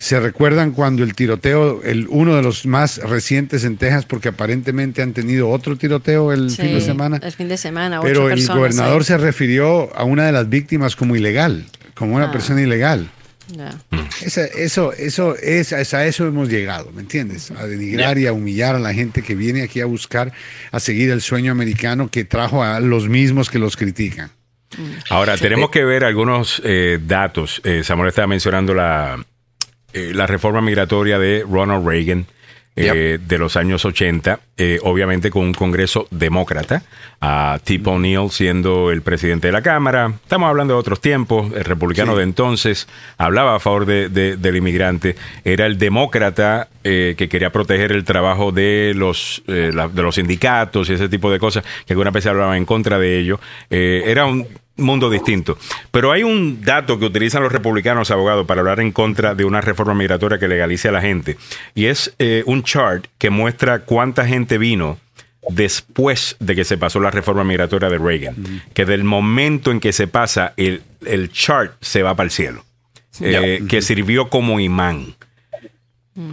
se 0.00 0.18
recuerdan 0.18 0.72
cuando 0.72 1.04
el 1.04 1.14
tiroteo, 1.14 1.82
el 1.84 2.06
uno 2.08 2.34
de 2.34 2.42
los 2.42 2.64
más 2.64 2.96
recientes 2.98 3.64
en 3.64 3.76
Texas, 3.76 4.06
porque 4.06 4.30
aparentemente 4.30 5.02
han 5.02 5.12
tenido 5.12 5.50
otro 5.50 5.76
tiroteo 5.76 6.32
el 6.32 6.48
Sí, 6.50 6.62
fin 6.62 6.72
de 6.74 6.80
semana, 6.80 7.20
El 7.22 7.32
fin 7.32 7.48
de 7.48 7.58
semana. 7.58 8.00
pero 8.00 8.24
ocho 8.24 8.28
el 8.30 8.38
personas 8.38 8.56
gobernador 8.56 9.04
se 9.04 9.18
refirió 9.18 9.94
a 9.94 10.04
una 10.04 10.24
de 10.24 10.32
las 10.32 10.48
víctimas 10.48 10.96
como 10.96 11.16
ilegal, 11.16 11.66
como 11.94 12.16
una 12.16 12.24
Ah. 12.30 12.32
persona 12.32 12.62
ilegal. 12.62 13.10
Ya. 13.54 13.74
Esa- 14.24 14.46
eso, 14.46 14.92
eso 14.94 15.36
es, 15.36 15.72
es 15.72 15.92
a 15.92 16.06
eso 16.06 16.26
hemos 16.26 16.48
llegado, 16.48 16.90
¿me 16.92 17.02
entiendes? 17.02 17.50
A 17.50 17.66
denigrar 17.66 18.16
y 18.16 18.26
a 18.26 18.32
humillar 18.32 18.76
a 18.76 18.78
la 18.78 18.94
gente 18.94 19.22
que 19.22 19.34
viene 19.34 19.62
aquí 19.62 19.80
a 19.80 19.86
buscar, 19.86 20.32
a 20.72 20.80
seguir 20.80 21.10
el 21.10 21.20
sueño 21.20 21.52
americano 21.52 22.08
que 22.10 22.24
trajo 22.24 22.62
a 22.64 22.80
los 22.80 23.08
mismos 23.08 23.50
que 23.50 23.58
los 23.58 23.76
critican. 23.76 24.30
Ahora, 25.10 25.36
tenemos 25.36 25.68
que 25.70 25.84
ver 25.84 26.04
algunos 26.04 26.62
eh, 26.64 27.00
datos. 27.04 27.60
Eh, 27.64 27.82
Samuel 27.84 28.08
estaba 28.10 28.28
mencionando 28.28 28.72
la, 28.72 29.18
eh, 29.92 30.12
la 30.14 30.26
reforma 30.26 30.60
migratoria 30.60 31.18
de 31.18 31.44
Ronald 31.48 31.86
Reagan. 31.86 32.26
eh, 32.76 33.18
de 33.20 33.36
los 33.36 33.56
años 33.56 33.84
80, 33.84 34.40
eh, 34.56 34.78
obviamente 34.84 35.28
con 35.28 35.42
un 35.42 35.52
Congreso 35.52 36.06
demócrata, 36.10 36.82
a 37.20 37.58
Tip 37.62 37.86
O'Neill 37.86 38.30
siendo 38.30 38.90
el 38.90 39.02
presidente 39.02 39.48
de 39.48 39.52
la 39.52 39.60
Cámara. 39.60 40.12
Estamos 40.22 40.48
hablando 40.48 40.72
de 40.74 40.80
otros 40.80 40.98
tiempos, 41.00 41.52
el 41.54 41.64
republicano 41.64 42.12
Sí. 42.12 42.18
de 42.18 42.22
entonces 42.24 42.88
hablaba 43.18 43.56
a 43.56 43.60
favor 43.60 43.84
de- 43.84 44.08
de- 44.08 44.36
del 44.38 44.56
inmigrante, 44.56 45.14
era 45.44 45.66
el 45.66 45.76
demócrata 45.78 46.68
eh, 46.82 47.16
que 47.18 47.28
quería 47.28 47.50
proteger 47.50 47.92
el 47.92 48.04
trabajo 48.04 48.50
de 48.50 48.92
los, 48.96 49.42
la- 49.46 49.88
de 49.88 50.02
los 50.02 50.14
sindicatos 50.14 50.88
y 50.88 50.94
ese 50.94 51.10
tipo 51.10 51.30
de 51.30 51.38
cosas, 51.38 51.62
que 51.86 51.92
algunas 51.92 52.14
veces 52.14 52.30
hablaba 52.30 52.56
en 52.56 52.64
contra 52.64 52.98
de 52.98 53.18
ello. 53.18 53.40
Era 53.68 54.24
un 54.24 54.46
mundo 54.80 55.10
distinto. 55.10 55.56
Pero 55.90 56.12
hay 56.12 56.22
un 56.22 56.62
dato 56.62 56.98
que 56.98 57.06
utilizan 57.06 57.42
los 57.42 57.52
republicanos, 57.52 58.10
abogados, 58.10 58.46
para 58.46 58.60
hablar 58.60 58.80
en 58.80 58.92
contra 58.92 59.34
de 59.34 59.44
una 59.44 59.60
reforma 59.60 59.94
migratoria 59.94 60.38
que 60.38 60.48
legalice 60.48 60.88
a 60.88 60.92
la 60.92 61.00
gente. 61.00 61.36
Y 61.74 61.86
es 61.86 62.14
eh, 62.18 62.42
un 62.46 62.62
chart 62.62 63.06
que 63.18 63.30
muestra 63.30 63.80
cuánta 63.80 64.26
gente 64.26 64.58
vino 64.58 64.98
después 65.48 66.36
de 66.38 66.54
que 66.54 66.64
se 66.64 66.78
pasó 66.78 67.00
la 67.00 67.10
reforma 67.10 67.44
migratoria 67.44 67.88
de 67.88 67.98
Reagan. 67.98 68.62
Que 68.74 68.84
del 68.84 69.04
momento 69.04 69.70
en 69.70 69.80
que 69.80 69.92
se 69.92 70.06
pasa, 70.06 70.52
el, 70.56 70.82
el 71.06 71.30
chart 71.32 71.74
se 71.80 72.02
va 72.02 72.14
para 72.14 72.26
el 72.26 72.30
cielo. 72.30 72.64
Eh, 73.20 73.64
Que 73.68 73.82
sirvió 73.82 74.28
como 74.28 74.60
imán. 74.60 75.14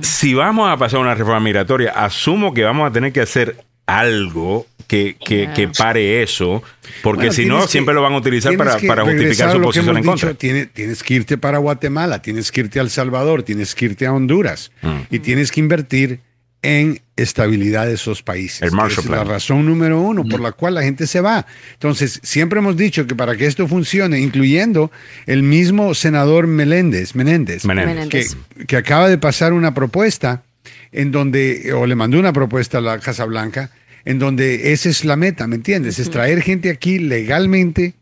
Si 0.01 0.33
vamos 0.33 0.69
a 0.69 0.77
pasar 0.77 0.99
una 0.99 1.15
reforma 1.15 1.39
migratoria, 1.39 1.91
asumo 1.91 2.53
que 2.53 2.63
vamos 2.63 2.89
a 2.89 2.91
tener 2.91 3.13
que 3.13 3.21
hacer 3.21 3.63
algo 3.85 4.65
que, 4.87 5.17
que, 5.23 5.49
que 5.53 5.67
pare 5.67 6.23
eso, 6.23 6.63
porque 7.03 7.17
Bueno, 7.27 7.31
si 7.33 7.41
tienes 7.43 7.57
no, 7.57 7.61
que- 7.65 7.71
siempre 7.71 7.93
lo 7.93 8.01
van 8.01 8.13
a 8.13 8.17
utilizar 8.17 8.51
tienes 8.55 8.67
para, 8.75 8.87
para 8.87 9.03
justificar 9.03 9.51
su 9.51 9.61
posición 9.61 9.97
en 9.97 10.03
contra. 10.03 10.29
dicho, 10.29 10.37
tiene- 10.39 10.65
tienes 10.67 11.03
que 11.03 11.13
irte 11.15 11.37
para 11.37 11.57
Guatemala, 11.57 12.21
tienes 12.21 12.51
que 12.51 12.61
irte 12.61 12.79
a 12.79 12.83
El 12.83 12.89
Salvador, 12.89 13.43
tienes 13.43 13.75
que 13.75 13.85
irte 13.85 14.05
a 14.05 14.13
Honduras 14.13 14.71
Mm. 14.81 14.97
y 15.11 15.19
tienes 15.19 15.51
que 15.51 15.59
invertir 15.59 16.19
en 16.63 16.99
estabilidad 17.15 17.85
de 17.85 17.93
esos 17.93 18.23
países. 18.23 18.61
El 18.63 18.71
Marshall 18.71 19.03
es 19.05 19.09
la 19.11 19.17
Plan. 19.17 19.27
razón 19.27 19.65
número 19.65 20.01
uno 20.01 20.23
por 20.25 20.39
la 20.39 20.51
cual 20.53 20.73
la 20.75 20.81
gente 20.83 21.05
se 21.05 21.21
va. 21.21 21.45
Entonces, 21.73 22.19
siempre 22.23 22.59
hemos 22.59 22.75
dicho 22.75 23.05
que 23.05 23.13
para 23.15 23.35
que 23.37 23.45
esto 23.45 23.67
funcione, 23.67 24.19
incluyendo 24.19 24.91
el 25.27 25.43
mismo 25.43 25.93
senador 25.93 26.47
Meléndez, 26.47 27.13
Menéndez, 27.15 27.63
Menéndez. 27.65 27.95
Menéndez. 27.95 28.35
que, 28.57 28.65
que 28.65 28.75
acaba 28.77 29.07
de 29.07 29.17
pasar 29.17 29.53
una 29.53 29.73
propuesta 29.73 30.43
en 30.91 31.11
donde, 31.11 31.71
o 31.73 31.85
le 31.85 31.95
mandó 31.95 32.17
una 32.19 32.33
propuesta 32.33 32.79
a 32.79 32.81
la 32.81 32.99
Casa 32.99 33.25
Blanca, 33.25 33.69
en 34.07 34.19
donde 34.19 34.71
esa 34.71 34.87
es 34.87 35.03
la 35.03 35.17
meta, 35.17 35.47
¿me 35.47 35.57
entiendes? 35.57 35.99
Es 35.99 36.09
traer 36.09 36.41
gente 36.41 36.69
aquí 36.69 36.97
legalmente, 36.97 37.93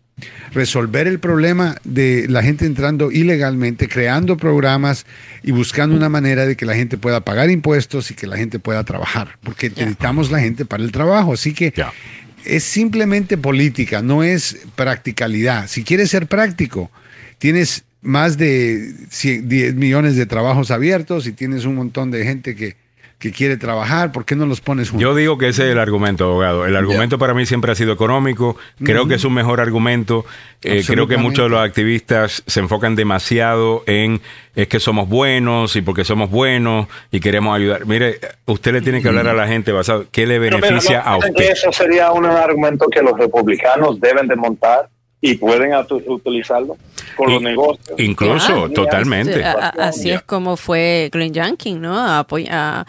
resolver 0.54 1.08
el 1.08 1.20
problema 1.20 1.78
de 1.84 2.28
la 2.30 2.44
gente 2.44 2.68
entrando 2.68 3.12
ilegalmente, 3.12 3.88
creando 3.88 4.38
programas 4.38 5.08
y 5.42 5.50
buscando 5.50 5.96
una 5.96 6.08
manera 6.08 6.46
de 6.46 6.56
que 6.56 6.68
la 6.68 6.76
gente 6.76 7.00
pueda 7.00 7.22
pagar 7.22 7.50
impuestos 7.50 8.12
y 8.12 8.14
que 8.14 8.28
la 8.28 8.38
gente 8.38 8.60
pueda 8.60 8.84
trabajar, 8.84 9.40
porque 9.42 9.72
necesitamos 9.72 10.30
la 10.30 10.40
gente 10.40 10.64
para 10.64 10.84
el 10.84 10.92
trabajo. 10.92 11.34
Así 11.34 11.56
que 11.56 11.74
es 12.46 12.64
simplemente 12.64 13.36
política, 13.36 14.04
no 14.04 14.24
es 14.24 14.60
practicalidad. 14.76 15.68
Si 15.68 15.84
quieres 15.84 16.12
ser 16.12 16.28
práctico, 16.28 16.92
tienes 17.40 17.84
más 18.04 18.38
de 18.38 18.94
100 19.10 19.50
10 19.50 19.74
millones 19.74 20.16
de 20.16 20.28
trabajos 20.28 20.70
abiertos 20.70 21.26
y 21.26 21.32
tienes 21.32 21.66
un 21.66 21.74
montón 21.74 22.12
de 22.12 22.24
gente 22.24 22.56
que, 22.56 22.76
que 23.20 23.32
quiere 23.32 23.58
trabajar, 23.58 24.12
¿por 24.12 24.26
qué 24.26 24.36
no 24.36 24.46
los 24.46 24.62
pones 24.62 24.90
juntos? 24.90 25.02
Yo 25.02 25.16
digo 25.16 25.38
que 25.38 25.48
ese 25.48 25.66
es 25.66 25.72
el 25.72 25.80
argumento, 25.80 26.26
abogado. 26.26 26.66
El 26.66 26.76
argumento 26.76 27.18
para 27.18 27.34
mí 27.34 27.46
siempre 27.46 27.72
ha 27.72 27.76
sido 27.76 27.94
económico. 27.94 28.58
Creo 28.84 29.08
que 29.08 29.16
es 29.16 29.24
un 29.24 29.34
mejor 29.34 29.62
argumento. 29.62 30.26
Eh, 30.62 30.84
creo 30.86 31.08
que 31.08 31.18
muchos 31.18 31.46
de 31.46 31.50
los 31.50 31.60
activistas 31.60 32.44
se 32.46 32.60
enfocan 32.60 32.96
demasiado 32.96 33.84
en 33.88 34.22
es 34.56 34.68
que 34.68 34.80
somos 34.80 35.10
buenos 35.10 35.76
y 35.76 35.82
porque 35.82 36.06
somos 36.06 36.30
buenos 36.30 36.88
y 37.12 37.20
queremos 37.20 37.56
ayudar. 37.56 37.86
Mire, 37.86 38.20
usted 38.46 38.74
le 38.74 38.82
tiene 38.82 39.02
que 39.02 39.10
hablar 39.10 39.28
a 39.28 39.34
la 39.34 39.48
gente 39.48 39.72
basado 39.72 40.06
qué 40.12 40.26
le 40.26 40.40
beneficia 40.40 41.04
¿no 41.04 41.10
a 41.10 41.18
usted. 41.18 41.52
Eso 41.52 41.72
sería 41.72 42.12
un 42.12 42.26
argumento 42.26 42.88
que 42.88 43.02
los 43.02 43.18
republicanos 43.18 44.00
deben 44.00 44.28
de 44.28 44.36
montar 44.36 44.90
y 45.20 45.36
pueden 45.36 45.72
utilizarlo 46.08 46.78
con 47.16 47.32
los 47.32 47.42
negocios. 47.42 48.00
Incluso, 48.00 48.66
Ah, 48.66 48.70
totalmente. 48.74 49.44
Así 49.44 50.10
es 50.10 50.22
como 50.24 50.58
fue 50.58 51.10
Glenn 51.12 51.34
Youngkin, 51.34 51.82
¿no? 51.82 51.98
A 51.98 52.86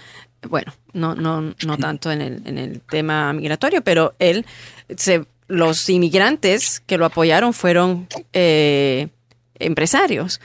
bueno, 0.49 0.73
no, 0.93 1.15
no, 1.15 1.55
no 1.65 1.79
tanto 1.79 2.11
en 2.11 2.21
el, 2.23 2.43
en 2.47 2.59
el 2.59 2.81
tema 2.81 3.33
migratorio, 3.33 3.83
pero 3.83 4.15
él, 4.19 4.47
se, 4.97 5.25
los 5.49 5.89
inmigrantes 5.89 6.81
que 6.87 6.99
lo 6.99 7.07
apoyaron 7.07 7.53
fueron 7.53 8.09
eh, 8.33 9.09
empresarios, 9.59 10.41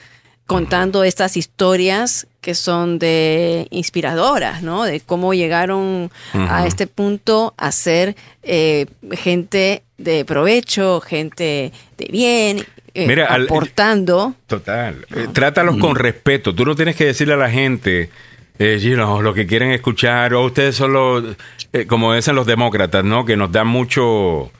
contando 0.46 1.04
estas 1.04 1.36
historias 1.36 2.26
que 2.40 2.54
son 2.54 2.98
de 2.98 3.68
inspiradoras, 3.70 4.62
¿no? 4.62 4.82
De 4.82 5.00
cómo 5.00 5.32
llegaron 5.32 6.10
a 6.34 6.66
este 6.66 6.86
punto 6.86 7.54
a 7.56 7.70
ser 7.70 8.16
eh, 8.42 8.86
gente 9.12 9.84
de 9.96 10.24
provecho, 10.24 11.00
gente 11.00 11.72
de 11.96 12.04
bien, 12.10 12.66
eh, 12.94 13.06
Mira, 13.06 13.26
al- 13.26 13.44
aportando. 13.44 14.34
Total. 14.46 15.06
Eh, 15.14 15.28
trátalos 15.32 15.76
con 15.78 15.96
respeto. 15.96 16.54
Tú 16.54 16.64
no 16.64 16.74
tienes 16.74 16.96
que 16.96 17.06
decirle 17.06 17.34
a 17.34 17.38
la 17.38 17.50
gente, 17.50 18.10
eh, 18.58 18.78
you 18.82 18.94
know, 18.94 19.22
lo 19.22 19.32
que 19.34 19.46
quieren 19.46 19.70
escuchar, 19.72 20.34
o 20.34 20.44
ustedes 20.44 20.76
son 20.76 20.92
los, 20.92 21.36
eh, 21.72 21.86
como 21.86 22.14
dicen 22.14 22.34
los 22.36 22.46
demócratas, 22.46 23.04
¿no? 23.04 23.24
Que 23.24 23.36
nos 23.36 23.50
dan 23.50 23.66
mucho, 23.66 24.50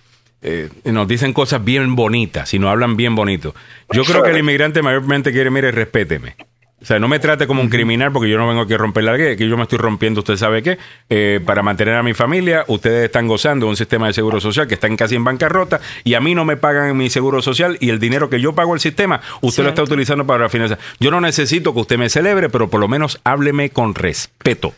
eh, 0.42 0.68
nos 0.84 1.06
dicen 1.06 1.32
cosas 1.32 1.62
bien 1.64 1.94
bonitas 1.94 2.52
y 2.54 2.58
nos 2.58 2.70
hablan 2.70 2.96
bien 2.96 3.14
bonito. 3.14 3.54
Yo 3.92 4.02
creo 4.04 4.22
que 4.22 4.30
el 4.30 4.38
inmigrante 4.38 4.82
mayormente 4.82 5.30
quiere, 5.32 5.50
mire, 5.50 5.70
respéteme. 5.70 6.34
O 6.82 6.84
sea, 6.84 6.98
no 6.98 7.06
me 7.06 7.20
trate 7.20 7.46
como 7.46 7.62
un 7.62 7.68
criminal 7.68 8.10
porque 8.12 8.28
yo 8.28 8.38
no 8.38 8.48
vengo 8.48 8.62
aquí 8.62 8.74
a 8.74 8.76
romper 8.76 9.04
la 9.04 9.12
ley, 9.16 9.36
que 9.36 9.48
yo 9.48 9.56
me 9.56 9.62
estoy 9.62 9.78
rompiendo, 9.78 10.18
usted 10.20 10.36
sabe 10.36 10.62
qué, 10.64 10.78
eh, 11.08 11.38
para 11.46 11.62
mantener 11.62 11.94
a 11.94 12.02
mi 12.02 12.12
familia. 12.12 12.64
Ustedes 12.66 13.04
están 13.04 13.28
gozando 13.28 13.66
de 13.66 13.70
un 13.70 13.76
sistema 13.76 14.08
de 14.08 14.12
seguro 14.12 14.40
social 14.40 14.66
que 14.66 14.74
están 14.74 14.96
casi 14.96 15.14
en 15.14 15.22
bancarrota 15.22 15.80
y 16.02 16.14
a 16.14 16.20
mí 16.20 16.34
no 16.34 16.44
me 16.44 16.56
pagan 16.56 16.96
mi 16.96 17.08
seguro 17.08 17.40
social 17.40 17.76
y 17.80 17.90
el 17.90 17.98
dinero 18.00 18.28
que 18.28 18.40
yo 18.40 18.52
pago 18.54 18.74
al 18.74 18.80
sistema, 18.80 19.20
usted 19.42 19.62
lo 19.62 19.68
está 19.68 19.82
utilizando 19.84 20.26
para 20.26 20.48
financiar. 20.48 20.78
Yo 20.98 21.10
no 21.12 21.20
necesito 21.20 21.72
que 21.72 21.80
usted 21.80 21.98
me 21.98 22.08
celebre, 22.08 22.48
pero 22.50 22.68
por 22.68 22.80
lo 22.80 22.88
menos 22.88 23.20
hábleme 23.24 23.70
con 23.70 23.94
respeto. 23.94 24.74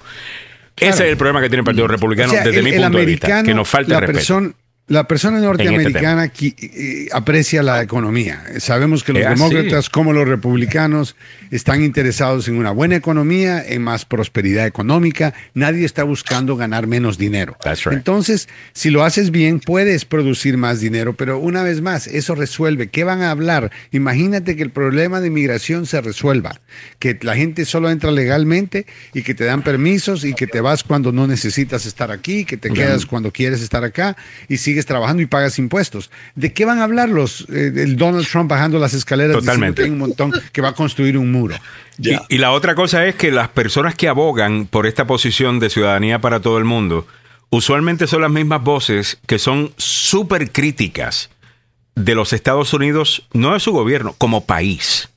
Ese 0.76 1.04
es 1.04 1.10
el 1.12 1.16
problema 1.16 1.40
que 1.40 1.48
tiene 1.48 1.60
el 1.60 1.64
Partido 1.64 1.86
Republicano 1.88 2.30
O 2.30 2.34
sea, 2.34 2.44
desde 2.44 2.58
el- 2.58 2.64
mi 2.64 2.72
punto 2.72 2.98
de 2.98 3.06
vista, 3.06 3.26
que 3.44 3.54
nos 3.54 3.68
falta 3.68 3.94
la 3.94 4.00
respeto. 4.00 4.26
La 4.86 5.08
persona 5.08 5.38
este 5.38 5.46
norteamericana 5.46 6.30
qui- 6.30 6.54
eh, 6.60 7.08
aprecia 7.10 7.62
la 7.62 7.80
economía. 7.80 8.42
Sabemos 8.58 9.02
que 9.02 9.14
los 9.14 9.22
Es 9.22 9.28
así. 9.28 9.42
demócratas 9.42 9.88
como 9.88 10.12
los 10.12 10.28
republicanos 10.28 11.16
están 11.50 11.82
interesados 11.82 12.48
en 12.48 12.56
una 12.56 12.70
buena 12.70 12.94
economía, 12.96 13.64
en 13.66 13.80
más 13.80 14.04
prosperidad 14.04 14.66
económica. 14.66 15.32
Nadie 15.54 15.86
está 15.86 16.04
buscando 16.04 16.56
ganar 16.56 16.86
menos 16.86 17.16
dinero. 17.16 17.56
Right. 17.64 17.94
Entonces, 17.94 18.46
si 18.74 18.90
lo 18.90 19.04
haces 19.04 19.30
bien, 19.30 19.58
puedes 19.58 20.04
producir 20.04 20.58
más 20.58 20.80
dinero, 20.80 21.14
pero 21.14 21.38
una 21.38 21.62
vez 21.62 21.80
más, 21.80 22.06
eso 22.06 22.34
resuelve. 22.34 22.88
¿Qué 22.88 23.04
van 23.04 23.22
a 23.22 23.30
hablar? 23.30 23.70
Imagínate 23.90 24.54
que 24.54 24.62
el 24.62 24.70
problema 24.70 25.22
de 25.22 25.28
inmigración 25.28 25.86
se 25.86 26.02
resuelva, 26.02 26.60
que 26.98 27.18
la 27.22 27.36
gente 27.36 27.64
solo 27.64 27.88
entra 27.88 28.10
legalmente 28.10 28.84
y 29.14 29.22
que 29.22 29.34
te 29.34 29.44
dan 29.44 29.62
permisos 29.62 30.24
y 30.24 30.34
que 30.34 30.46
te 30.46 30.60
vas 30.60 30.84
cuando 30.84 31.10
no 31.10 31.26
necesitas 31.26 31.86
estar 31.86 32.10
aquí, 32.10 32.44
que 32.44 32.58
te 32.58 32.70
quedas 32.70 33.06
cuando 33.06 33.32
quieres 33.32 33.62
estar 33.62 33.82
acá 33.82 34.14
y 34.46 34.58
sigues 34.74 34.86
trabajando 34.86 35.22
y 35.22 35.26
pagas 35.26 35.58
impuestos. 35.60 36.10
¿De 36.34 36.52
qué 36.52 36.64
van 36.64 36.80
a 36.80 36.84
hablar 36.84 37.08
los 37.08 37.42
eh, 37.42 37.72
el 37.76 37.96
Donald 37.96 38.26
Trump 38.26 38.50
bajando 38.50 38.80
las 38.80 38.92
escaleras 38.92 39.36
Totalmente. 39.36 39.70
diciendo 39.70 39.76
que 39.76 39.82
hay 39.84 39.90
un 39.90 39.98
montón 39.98 40.42
que 40.52 40.60
va 40.60 40.70
a 40.70 40.74
construir 40.74 41.16
un 41.16 41.30
muro? 41.30 41.54
Y, 41.98 42.16
y 42.28 42.38
la 42.38 42.50
otra 42.50 42.74
cosa 42.74 43.06
es 43.06 43.14
que 43.14 43.30
las 43.30 43.48
personas 43.48 43.94
que 43.94 44.08
abogan 44.08 44.66
por 44.66 44.88
esta 44.88 45.06
posición 45.06 45.60
de 45.60 45.70
ciudadanía 45.70 46.18
para 46.18 46.40
todo 46.40 46.58
el 46.58 46.64
mundo, 46.64 47.06
usualmente 47.50 48.08
son 48.08 48.22
las 48.22 48.32
mismas 48.32 48.64
voces 48.64 49.18
que 49.26 49.38
son 49.38 49.72
súper 49.76 50.50
críticas 50.50 51.30
de 51.94 52.16
los 52.16 52.32
Estados 52.32 52.74
Unidos, 52.74 53.28
no 53.32 53.52
de 53.52 53.60
su 53.60 53.70
gobierno, 53.70 54.16
como 54.18 54.44
país, 54.44 55.08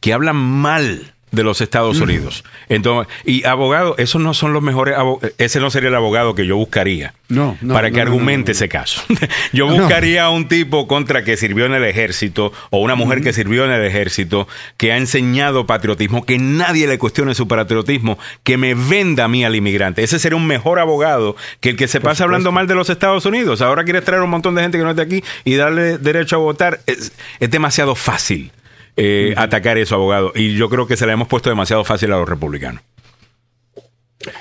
que 0.00 0.14
hablan 0.14 0.36
mal 0.36 1.15
de 1.36 1.44
los 1.44 1.60
Estados 1.60 2.00
Unidos. 2.00 2.42
Entonces, 2.68 3.12
y 3.24 3.44
abogado, 3.44 3.94
esos 3.98 4.20
no 4.20 4.34
son 4.34 4.52
los 4.52 4.62
mejores 4.62 4.96
ese 5.38 5.60
no 5.60 5.70
sería 5.70 5.90
el 5.90 5.94
abogado 5.94 6.34
que 6.34 6.46
yo 6.46 6.56
buscaría 6.56 7.14
No, 7.28 7.56
no, 7.60 7.74
para 7.74 7.90
que 7.90 7.96
no, 7.98 8.02
argumente 8.02 8.50
no, 8.50 8.52
ese 8.52 8.68
caso. 8.68 9.02
yo 9.52 9.68
buscaría 9.68 10.24
a 10.24 10.30
un 10.30 10.48
tipo 10.48 10.88
contra 10.88 11.22
que 11.22 11.36
sirvió 11.36 11.66
en 11.66 11.74
el 11.74 11.84
ejército 11.84 12.52
o 12.70 12.80
una 12.80 12.94
mujer 12.94 13.22
que 13.22 13.32
sirvió 13.32 13.64
en 13.64 13.70
el 13.70 13.84
ejército, 13.84 14.48
que 14.76 14.92
ha 14.92 14.96
enseñado 14.96 15.66
patriotismo, 15.66 16.24
que 16.24 16.38
nadie 16.38 16.86
le 16.86 16.98
cuestione 16.98 17.34
su 17.34 17.46
patriotismo, 17.46 18.18
que 18.42 18.56
me 18.56 18.74
venda 18.74 19.24
a 19.24 19.28
mí 19.28 19.44
al 19.44 19.54
inmigrante. 19.54 20.02
Ese 20.02 20.18
sería 20.18 20.36
un 20.36 20.46
mejor 20.46 20.78
abogado 20.78 21.36
que 21.60 21.70
el 21.70 21.76
que 21.76 21.86
se 21.86 22.00
pasa 22.00 22.24
hablando 22.24 22.50
mal 22.50 22.66
de 22.66 22.74
los 22.74 22.90
Estados 22.90 23.26
Unidos. 23.26 23.60
Ahora 23.60 23.84
quieres 23.84 24.04
traer 24.04 24.22
un 24.22 24.30
montón 24.30 24.54
de 24.54 24.62
gente 24.62 24.78
que 24.78 24.84
no 24.84 24.90
es 24.90 24.96
de 24.96 25.02
aquí 25.02 25.22
y 25.44 25.54
darle 25.54 25.98
derecho 25.98 26.36
a 26.36 26.38
votar. 26.38 26.80
Es, 26.86 27.12
es 27.38 27.50
demasiado 27.50 27.94
fácil 27.94 28.50
eh, 28.96 29.34
atacar 29.36 29.78
eso, 29.78 29.94
abogado. 29.94 30.32
Y 30.34 30.54
yo 30.56 30.68
creo 30.68 30.86
que 30.86 30.96
se 30.96 31.06
le 31.06 31.12
hemos 31.12 31.28
puesto 31.28 31.50
demasiado 31.50 31.84
fácil 31.84 32.12
a 32.12 32.18
los 32.18 32.28
republicanos. 32.28 32.82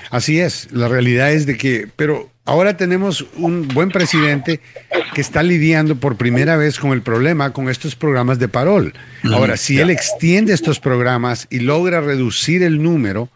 Así 0.09 0.39
es, 0.39 0.69
la 0.71 0.87
realidad 0.87 1.31
es 1.31 1.45
de 1.45 1.57
que, 1.57 1.87
pero 1.95 2.31
ahora 2.45 2.77
tenemos 2.77 3.25
un 3.35 3.67
buen 3.67 3.89
presidente 3.89 4.61
que 5.13 5.21
está 5.21 5.43
lidiando 5.43 5.97
por 5.97 6.15
primera 6.15 6.57
vez 6.57 6.79
con 6.79 6.91
el 6.91 7.01
problema 7.01 7.53
con 7.53 7.69
estos 7.69 7.95
programas 7.95 8.39
de 8.39 8.47
parol. 8.47 8.93
Ahora, 9.23 9.57
si 9.57 9.79
él 9.79 9.89
extiende 9.89 10.53
estos 10.53 10.79
programas 10.79 11.47
y 11.49 11.59
logra 11.59 12.01
reducir 12.01 12.63
el 12.63 12.81
número 12.81 13.29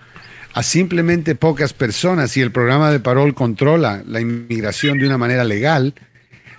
a 0.54 0.64
simplemente 0.64 1.36
pocas 1.36 1.74
personas 1.74 2.36
y 2.38 2.42
el 2.42 2.52
programa 2.52 2.92
de 2.92 3.00
parol 3.00 3.36
controla 3.36 4.02
la 4.08 4.22
inmigración 4.22 4.98
de 4.98 5.06
una 5.06 5.18
manera 5.18 5.44
legal, 5.44 5.94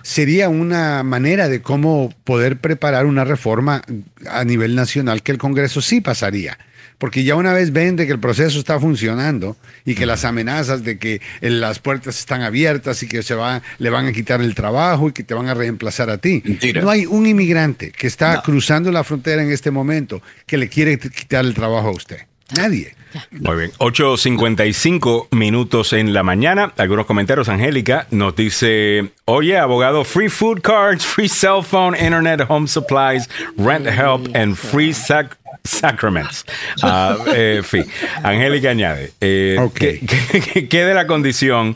sería 0.03 0.49
una 0.49 1.03
manera 1.03 1.49
de 1.49 1.61
cómo 1.61 2.13
poder 2.23 2.57
preparar 2.57 3.05
una 3.05 3.23
reforma 3.23 3.81
a 4.29 4.43
nivel 4.43 4.75
nacional 4.75 5.21
que 5.23 5.31
el 5.31 5.37
Congreso 5.37 5.81
sí 5.81 6.01
pasaría. 6.01 6.57
Porque 6.97 7.23
ya 7.23 7.33
una 7.35 7.51
vez 7.51 7.73
ven 7.73 7.95
de 7.95 8.05
que 8.05 8.11
el 8.11 8.19
proceso 8.19 8.59
está 8.59 8.79
funcionando 8.79 9.57
y 9.85 9.95
que 9.95 10.05
las 10.05 10.23
amenazas 10.23 10.83
de 10.83 10.99
que 10.99 11.19
las 11.41 11.79
puertas 11.79 12.19
están 12.19 12.43
abiertas 12.43 13.01
y 13.01 13.07
que 13.07 13.23
se 13.23 13.33
va, 13.33 13.63
le 13.79 13.89
van 13.89 14.05
a 14.05 14.11
quitar 14.11 14.39
el 14.39 14.53
trabajo 14.53 15.09
y 15.09 15.11
que 15.11 15.23
te 15.23 15.33
van 15.33 15.47
a 15.47 15.55
reemplazar 15.55 16.11
a 16.11 16.19
ti. 16.19 16.43
Mentira. 16.45 16.81
No 16.83 16.91
hay 16.91 17.07
un 17.07 17.25
inmigrante 17.25 17.91
que 17.91 18.05
está 18.05 18.35
No. 18.35 18.43
cruzando 18.43 18.91
la 18.91 19.03
frontera 19.03 19.41
en 19.41 19.49
este 19.51 19.71
momento 19.71 20.21
que 20.45 20.57
le 20.57 20.69
quiere 20.69 20.99
quitar 20.99 21.43
el 21.43 21.55
trabajo 21.55 21.87
a 21.87 21.91
usted. 21.91 22.19
Nadie. 22.57 22.95
Muy 23.31 23.57
bien. 23.57 23.71
8.55 23.77 25.27
minutos 25.31 25.91
en 25.93 26.13
la 26.13 26.23
mañana. 26.23 26.71
Algunos 26.77 27.05
comentarios. 27.05 27.49
Angélica 27.49 28.07
nos 28.11 28.35
dice, 28.35 29.09
oye, 29.25 29.57
abogado, 29.57 30.03
free 30.05 30.29
food 30.29 30.61
cards, 30.61 31.05
free 31.05 31.27
cell 31.27 31.61
phone, 31.61 31.95
internet, 31.97 32.41
home 32.47 32.67
supplies, 32.67 33.29
rent 33.57 33.85
help, 33.85 34.33
and 34.35 34.55
free 34.55 34.93
sac- 34.93 35.37
sacraments. 35.65 36.45
Eh, 37.35 37.55
en 37.57 37.63
fin. 37.63 37.85
Angélica 38.23 38.69
añade, 38.69 39.11
eh, 39.19 39.57
Ok. 39.59 39.73
que, 39.77 39.99
que- 40.31 40.41
que 40.41 40.67
quede 40.69 40.93
la 40.93 41.05
condición, 41.05 41.75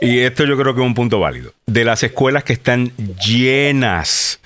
y 0.00 0.20
esto 0.20 0.44
yo 0.44 0.56
creo 0.56 0.74
que 0.74 0.80
es 0.80 0.86
un 0.86 0.94
punto 0.94 1.20
válido, 1.20 1.52
de 1.66 1.84
las 1.84 2.02
escuelas 2.02 2.42
que 2.44 2.54
están 2.54 2.90
llenas 3.24 4.39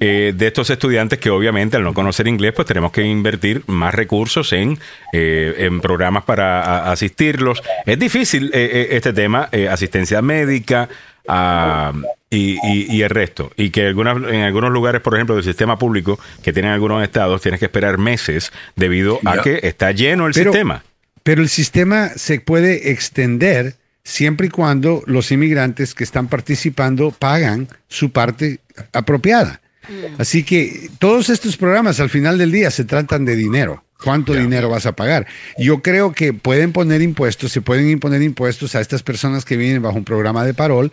eh, 0.00 0.32
de 0.36 0.46
estos 0.46 0.68
estudiantes 0.70 1.18
que 1.18 1.30
obviamente 1.30 1.76
al 1.76 1.82
no 1.84 1.94
conocer 1.94 2.26
inglés 2.28 2.52
pues 2.54 2.66
tenemos 2.68 2.92
que 2.92 3.02
invertir 3.02 3.62
más 3.66 3.94
recursos 3.94 4.52
en, 4.52 4.78
eh, 5.12 5.54
en 5.58 5.80
programas 5.80 6.24
para 6.24 6.62
a- 6.62 6.92
asistirlos. 6.92 7.62
Es 7.84 7.98
difícil 7.98 8.50
eh, 8.52 8.70
eh, 8.72 8.88
este 8.92 9.12
tema, 9.12 9.48
eh, 9.52 9.68
asistencia 9.68 10.20
médica 10.22 10.88
ah, 11.28 11.92
y, 12.30 12.58
y- 12.62 12.86
y 12.96 13.02
el 13.02 13.10
resto. 13.10 13.50
Y 13.56 13.70
que 13.70 13.86
algunas, 13.86 14.16
en 14.16 14.42
algunos 14.42 14.70
lugares, 14.70 15.00
por 15.00 15.14
ejemplo, 15.14 15.34
del 15.36 15.44
sistema 15.44 15.78
público 15.78 16.18
que 16.42 16.52
tienen 16.52 16.72
algunos 16.72 17.02
estados, 17.02 17.40
tienes 17.40 17.60
que 17.60 17.66
esperar 17.66 17.98
meses 17.98 18.52
debido 18.74 19.18
a 19.24 19.42
que 19.42 19.60
está 19.62 19.92
lleno 19.92 20.26
el 20.26 20.32
Pero- 20.34 20.52
sistema. 20.52 20.82
Pero 21.22 21.42
el 21.42 21.48
sistema 21.48 22.10
se 22.14 22.38
puede 22.40 22.92
extender 22.92 23.74
siempre 24.04 24.46
y 24.46 24.50
cuando 24.50 25.02
los 25.06 25.32
inmigrantes 25.32 25.92
que 25.94 26.04
están 26.04 26.28
participando 26.28 27.10
pagan 27.10 27.66
su 27.88 28.10
parte 28.12 28.60
apropiada. 28.92 29.60
Así 30.18 30.42
que 30.42 30.90
todos 30.98 31.28
estos 31.28 31.56
programas 31.56 32.00
al 32.00 32.10
final 32.10 32.38
del 32.38 32.52
día 32.52 32.70
se 32.70 32.84
tratan 32.84 33.24
de 33.24 33.36
dinero. 33.36 33.84
¿Cuánto 34.02 34.34
dinero 34.34 34.68
vas 34.68 34.84
a 34.86 34.94
pagar? 34.94 35.26
Yo 35.58 35.80
creo 35.80 36.12
que 36.12 36.32
pueden 36.34 36.72
poner 36.72 37.00
impuestos, 37.00 37.52
se 37.52 37.62
pueden 37.62 37.88
imponer 37.88 38.22
impuestos 38.22 38.74
a 38.74 38.80
estas 38.80 39.02
personas 39.02 39.44
que 39.44 39.56
vienen 39.56 39.82
bajo 39.82 39.96
un 39.96 40.04
programa 40.04 40.44
de 40.44 40.52
parol, 40.52 40.92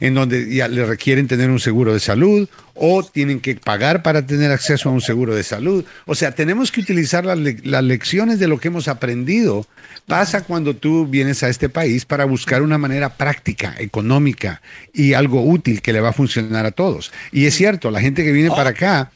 en 0.00 0.14
donde 0.14 0.52
ya 0.54 0.68
le 0.68 0.84
requieren 0.84 1.28
tener 1.28 1.50
un 1.50 1.60
seguro 1.60 1.92
de 1.92 2.00
salud 2.00 2.48
o 2.74 3.02
tienen 3.02 3.40
que 3.40 3.56
pagar 3.56 4.02
para 4.02 4.24
tener 4.26 4.50
acceso 4.50 4.88
a 4.88 4.92
un 4.92 5.00
seguro 5.00 5.34
de 5.34 5.42
salud. 5.42 5.84
O 6.06 6.14
sea, 6.14 6.32
tenemos 6.32 6.70
que 6.70 6.80
utilizar 6.80 7.24
las, 7.24 7.38
las 7.64 7.84
lecciones 7.84 8.38
de 8.38 8.48
lo 8.48 8.58
que 8.58 8.68
hemos 8.68 8.88
aprendido. 8.88 9.66
Pasa 10.06 10.44
cuando 10.44 10.74
tú 10.74 11.06
vienes 11.06 11.42
a 11.42 11.48
este 11.48 11.68
país 11.68 12.04
para 12.04 12.24
buscar 12.24 12.62
una 12.62 12.78
manera 12.78 13.10
práctica, 13.16 13.74
económica 13.78 14.62
y 14.92 15.12
algo 15.12 15.42
útil 15.42 15.82
que 15.82 15.92
le 15.92 16.00
va 16.00 16.10
a 16.10 16.14
funcionar 16.14 16.66
a 16.66 16.70
todos. 16.70 17.12
Y 17.32 17.46
es 17.46 17.54
cierto, 17.54 17.90
la 17.90 18.00
gente 18.00 18.24
que 18.24 18.32
viene 18.32 18.50
para 18.50 18.70
acá 18.70 19.10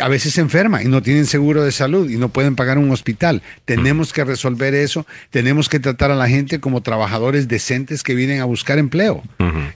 a 0.00 0.08
veces 0.08 0.34
se 0.34 0.40
enferma 0.40 0.82
y 0.82 0.88
no 0.88 1.02
tienen 1.02 1.26
seguro 1.26 1.62
de 1.64 1.72
salud 1.72 2.10
y 2.10 2.16
no 2.16 2.28
pueden 2.28 2.54
pagar 2.56 2.76
un 2.78 2.90
hospital. 2.90 3.42
Tenemos 3.64 4.12
que 4.12 4.24
resolver 4.24 4.74
eso, 4.74 5.06
tenemos 5.30 5.68
que 5.68 5.80
tratar 5.80 6.10
a 6.10 6.14
la 6.16 6.28
gente 6.28 6.60
como 6.60 6.82
trabajadores 6.82 7.48
decentes 7.48 8.02
que 8.02 8.14
vienen 8.14 8.40
a 8.40 8.44
buscar 8.44 8.78
empleo 8.78 9.22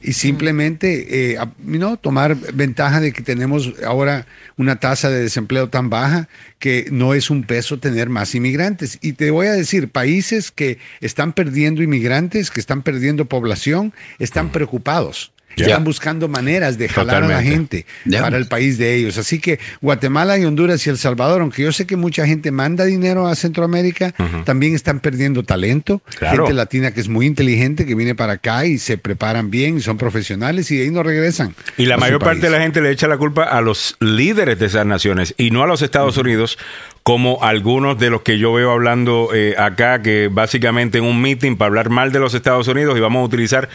y 0.02 0.12
simplemente 0.12 1.32
eh, 1.32 1.38
a- 1.38 1.50
¿no? 1.62 1.96
tomar 1.96 2.36
ventaja 2.52 3.00
de 3.00 3.12
que 3.12 3.22
tenemos 3.22 3.72
ahora 3.86 4.26
una 4.56 4.76
tasa 4.76 5.10
de 5.10 5.22
desempleo 5.22 5.68
tan 5.68 5.90
baja 5.90 6.28
que 6.58 6.88
no 6.90 7.14
es 7.14 7.30
un 7.30 7.44
peso 7.44 7.78
tener 7.78 8.08
más 8.10 8.34
inmigrantes. 8.34 8.98
Y 9.00 9.14
te 9.14 9.30
voy 9.30 9.46
a 9.46 9.52
decir, 9.52 9.88
países 9.88 10.50
que 10.50 10.78
están 11.00 11.32
perdiendo 11.32 11.82
inmigrantes, 11.82 12.50
que 12.50 12.60
están 12.60 12.82
perdiendo 12.82 13.24
población, 13.24 13.94
están 14.18 14.50
preocupados. 14.50 15.32
Están 15.56 15.85
buscando 15.85 16.28
maneras 16.28 16.78
de 16.78 16.89
jalar 16.89 17.24
a 17.24 17.28
la 17.28 17.43
gente 17.43 17.86
para 18.10 18.36
el 18.36 18.47
país 18.47 18.78
de 18.78 18.94
ellos. 18.94 19.18
Así 19.18 19.40
que 19.40 19.59
Guatemala 19.81 20.39
y 20.39 20.44
Honduras 20.44 20.86
y 20.86 20.90
El 20.90 20.98
Salvador, 20.98 21.43
aunque 21.43 21.62
yo 21.62 21.72
sé 21.72 21.86
que 21.86 21.97
mucha 21.97 22.27
gente 22.27 22.51
manda 22.51 22.85
dinero 22.85 23.27
a 23.27 23.35
Centroamérica, 23.35 24.14
también 24.44 24.74
están 24.74 25.01
perdiendo 25.01 25.43
talento. 25.43 26.02
Claro. 26.18 26.44
Gente 26.44 26.55
latina 26.55 26.93
que 26.93 27.01
es 27.01 27.09
muy 27.09 27.27
inteligente, 27.27 27.86
que 27.86 27.94
viene 27.94 28.14
para 28.14 28.35
acá 28.35 28.64
y 28.66 28.78
se 28.78 28.98
preparan 28.98 29.51
bien 29.51 29.78
y 29.78 29.81
son 29.81 29.98
profesionales 29.98 30.70
y 30.70 30.77
de 30.77 30.85
ahí 30.85 30.90
no 30.90 31.02
regresan. 31.02 31.55
Y 31.77 31.86
la 31.86 31.97
mayor 31.97 32.20
parte 32.20 32.43
de 32.43 32.51
la 32.51 32.60
gente 32.60 32.81
le 32.81 32.90
echa 32.90 33.09
la 33.09 33.18
culpa 33.18 33.44
a 33.44 33.60
los 33.60 33.97
líderes 34.01 34.59
de 34.59 34.66
esas 34.66 34.86
naciones 34.86 35.35
y 35.36 35.51
no 35.51 35.62
a 35.62 35.66
los 35.66 35.82
Estados 35.82 36.16
Unidos, 36.16 36.59
como 37.02 37.43
algunos 37.43 37.98
de 37.98 38.10
los 38.10 38.22
que 38.22 38.39
yo 38.39 38.52
veo 38.52 38.70
hablando 38.72 39.31
eh, 39.35 39.55
acá, 39.59 40.02
que 40.02 40.28
básicamente 40.31 40.98
en 40.98 41.05
un 41.05 41.20
meeting 41.20 41.56
para 41.56 41.68
hablar 41.68 41.90
mal 41.90 42.12
de 42.12 42.18
los 42.18 42.35
Estados 42.35 42.68
Unidos 42.68 42.97
y 42.97 43.01
vamos 43.01 43.22
a 43.22 43.24
utilizar 43.24 43.68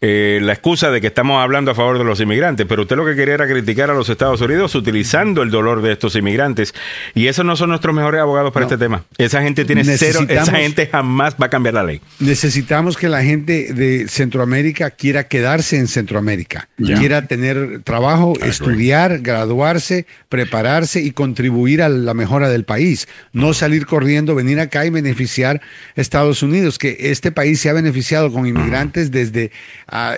eh, 0.00 0.40
la 0.42 0.52
excusa 0.52 0.90
de 0.90 1.00
que 1.00 1.06
estamos 1.06 1.42
hablando 1.42 1.70
a 1.70 1.74
favor 1.74 1.98
de 1.98 2.04
los 2.04 2.20
inmigrantes, 2.20 2.66
pero 2.68 2.82
usted 2.82 2.96
lo 2.96 3.06
que 3.06 3.14
quería 3.14 3.34
era 3.34 3.46
criticar 3.46 3.90
a 3.90 3.94
los 3.94 4.08
Estados 4.08 4.40
Unidos 4.40 4.74
utilizando 4.74 5.42
el 5.42 5.50
dolor 5.50 5.82
de 5.82 5.92
estos 5.92 6.16
inmigrantes. 6.16 6.74
Y 7.14 7.28
esos 7.28 7.44
no 7.44 7.56
son 7.56 7.70
nuestros 7.70 7.94
mejores 7.94 8.20
abogados 8.20 8.52
para 8.52 8.66
este 8.66 8.78
tema. 8.78 9.04
Esa 9.18 9.42
gente 9.42 9.64
tiene 9.64 9.84
cero, 9.84 10.20
esa 10.28 10.52
gente 10.52 10.86
jamás 10.86 11.36
va 11.40 11.46
a 11.46 11.50
cambiar 11.50 11.74
la 11.74 11.84
ley. 11.84 12.00
Necesitamos 12.18 12.96
que 12.96 13.08
la 13.08 13.22
gente 13.22 13.72
de 13.72 14.08
Centroamérica 14.08 14.90
quiera 14.90 15.24
quedarse 15.24 15.76
en 15.76 15.88
Centroamérica, 15.88 16.68
quiera 16.76 17.26
tener 17.26 17.80
trabajo, 17.82 18.34
estudiar, 18.42 19.20
graduarse, 19.20 20.06
prepararse 20.28 21.00
y 21.00 21.12
contribuir 21.12 21.82
a 21.82 21.88
la 21.88 22.14
mejora 22.14 22.48
del 22.48 22.64
país. 22.64 23.08
No 23.32 23.54
salir 23.54 23.86
corriendo, 23.86 24.34
venir 24.34 24.60
acá 24.60 24.84
y 24.84 24.90
beneficiar 24.90 25.60
a 25.96 26.00
Estados 26.00 26.42
Unidos, 26.42 26.78
que 26.78 26.96
este 27.00 27.32
país 27.32 27.60
se 27.60 27.70
ha 27.70 27.72
beneficiado 27.72 28.32
con 28.32 28.46
inmigrantes 28.46 29.10
desde, 29.10 29.50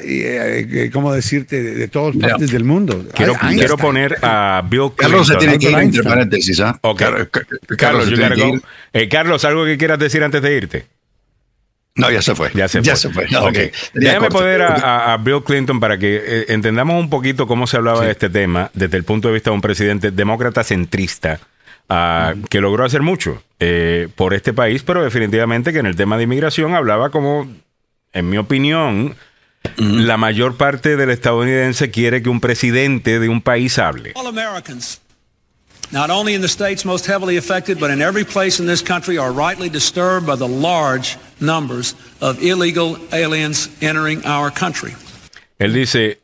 eh, 0.03 0.67
eh, 0.71 0.91
¿cómo 0.93 1.13
decirte?, 1.13 1.63
de, 1.63 1.75
de 1.75 1.89
todas 1.89 2.15
Ya. 2.17 2.29
partes 2.29 2.51
del 2.51 2.65
mundo. 2.65 3.05
Quiero, 3.15 3.35
poner 3.77 4.17
a 4.23 4.63
Bill 4.65 4.93
Clinton. 4.97 4.97
Carlos 4.97 5.27
se 5.29 5.37
tiene 5.37 5.59
que 5.59 5.71
ir 5.71 5.79
entre 5.79 6.03
paréntesis, 6.03 6.61
¿ah? 6.61 6.79
Ok. 6.83 6.99
Car- 6.99 7.29
Car- 7.31 7.47
Carlos, 7.77 8.09
se. 8.09 8.61
Eh, 8.95 9.09
¿algo 9.45 9.65
que 9.65 9.77
quieras 9.77 9.99
decir 9.99 10.23
antes 10.25 10.41
de 10.41 10.57
irte? 10.57 10.87
No, 11.97 12.11
ya 12.11 12.23
se 12.23 12.35
fue. 12.35 12.51
Ya 12.55 12.69
se 12.69 12.81
fue. 13.11 13.25
Ok. 13.39 13.49
ok. 13.49 13.53
Tenía 13.53 13.73
Déjame 14.11 14.29
corte. 14.29 14.33
poder 14.45 14.63
a, 14.63 14.69
a- 14.75 15.13
a 15.15 15.17
Bill 15.19 15.43
Clinton 15.45 15.81
para 15.81 15.99
que 15.99 16.17
eh, 16.25 16.45
entendamos 16.49 16.99
un 17.01 17.11
poquito 17.11 17.47
cómo 17.47 17.67
se 17.67 17.77
hablaba 17.77 18.05
de 18.05 18.13
este 18.13 18.31
tema 18.31 18.71
desde 18.73 18.97
el 18.97 19.05
punto 19.05 19.29
de 19.29 19.35
vista 19.35 19.51
de 19.51 19.55
un 19.57 19.61
presidente 19.61 20.11
demócrata 20.13 20.63
centrista 20.65 21.41
ah, 21.89 22.35
que 22.49 22.61
logró 22.61 22.85
hacer 22.85 23.03
mucho 23.03 23.43
eh, 23.59 24.09
por 24.15 24.33
este 24.33 24.53
país, 24.53 24.83
pero 24.85 25.03
definitivamente 25.03 25.73
que 25.73 25.81
en 25.81 25.87
el 25.87 25.97
tema 25.97 26.17
de 26.17 26.23
inmigración 26.23 26.75
hablaba 26.77 27.11
como, 27.11 27.51
en 28.13 28.31
mi 28.31 28.39
opinión, 28.39 29.17
la 29.77 30.17
mayor 30.17 30.57
parte 30.57 30.97
del 30.97 31.11
estadounidense 31.11 31.91
quiere 31.91 32.23
que 32.23 32.29
un 32.29 32.41
presidente 32.41 33.19
de 33.21 33.29
un 33.29 33.41
país 33.41 33.79
hable. 33.79 34.13
All 34.15 34.27
Americans, 34.27 35.01
not 35.91 36.11
only 36.11 36.35
in 36.35 36.41
the 36.41 36.49
states 36.49 36.85
most 36.85 37.07
heavily 37.07 37.37
affected, 37.37 37.79
but 37.79 37.91
in 37.91 38.03
every 38.03 38.25
place 38.25 38.61
in 38.61 38.67
this 38.67 38.83
country, 38.83 39.19
are 39.19 39.33
rightly 39.33 39.69
disturbed 39.69 40.27
by 40.27 40.37
the 40.37 40.49
large 40.49 41.17
numbers 41.41 41.95
of 42.21 42.43
illegal 42.43 42.99
aliens 43.13 43.69
entering 43.81 44.25
our 44.25 44.51
country. 44.51 44.95
Él 45.59 45.73
dice, 45.73 46.21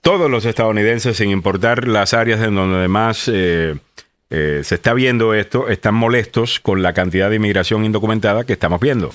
todos 0.00 0.30
los 0.30 0.44
estadounidenses, 0.44 1.16
sin 1.16 1.30
importar 1.30 1.86
las 1.86 2.14
áreas 2.14 2.40
en 2.40 2.54
donde 2.54 2.88
más 2.88 3.28
eh, 3.28 3.78
eh, 4.30 4.62
se 4.64 4.76
está 4.76 4.94
viendo 4.94 5.34
esto, 5.34 5.68
están 5.68 5.94
molestos 5.94 6.60
con 6.60 6.82
la 6.82 6.92
cantidad 6.92 7.28
de 7.30 7.36
inmigración 7.36 7.84
indocumentada 7.84 8.44
que 8.44 8.52
estamos 8.52 8.80
viendo. 8.80 9.10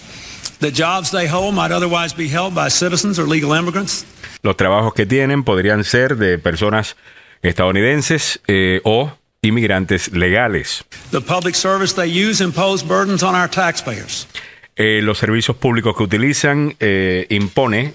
Los 4.44 4.58
trabajos 4.58 4.94
que 4.94 5.06
tienen 5.06 5.44
podrían 5.44 5.84
ser 5.84 6.18
de 6.18 6.38
personas 6.38 6.96
estadounidenses 7.42 8.42
eh, 8.48 8.82
o 8.84 9.12
inmigrantes 9.42 10.12
legales. 10.12 10.84
The 11.12 11.22
public 11.22 11.56
service 11.56 11.96
they 11.96 12.10
use 12.10 12.44
impose 12.44 12.86
burdens 12.86 13.24
on 13.24 13.36
our 13.36 13.50
taxpayers. 13.50 14.28
Eh, 14.76 15.02
los 15.02 15.18
servicios 15.18 15.56
públicos 15.56 15.96
que 15.96 16.04
utilizan 16.04 16.76
eh, 16.82 17.26
impone 17.30 17.94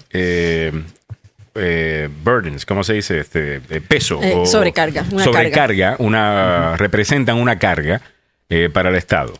eh, 1.55 2.09
burdens, 2.23 2.65
¿cómo 2.65 2.83
se 2.83 2.93
dice? 2.93 3.19
Este, 3.19 3.61
eh, 3.69 3.81
peso. 3.81 4.21
Eh, 4.21 4.33
o- 4.35 4.45
sobrecarga, 4.45 5.05
una 5.11 5.23
sobrecarga, 5.23 5.95
una, 5.99 6.77
representan 6.77 7.37
una 7.37 7.57
carga 7.59 8.01
eh, 8.49 8.69
para 8.71 8.89
el 8.89 8.95
Estado. 8.95 9.33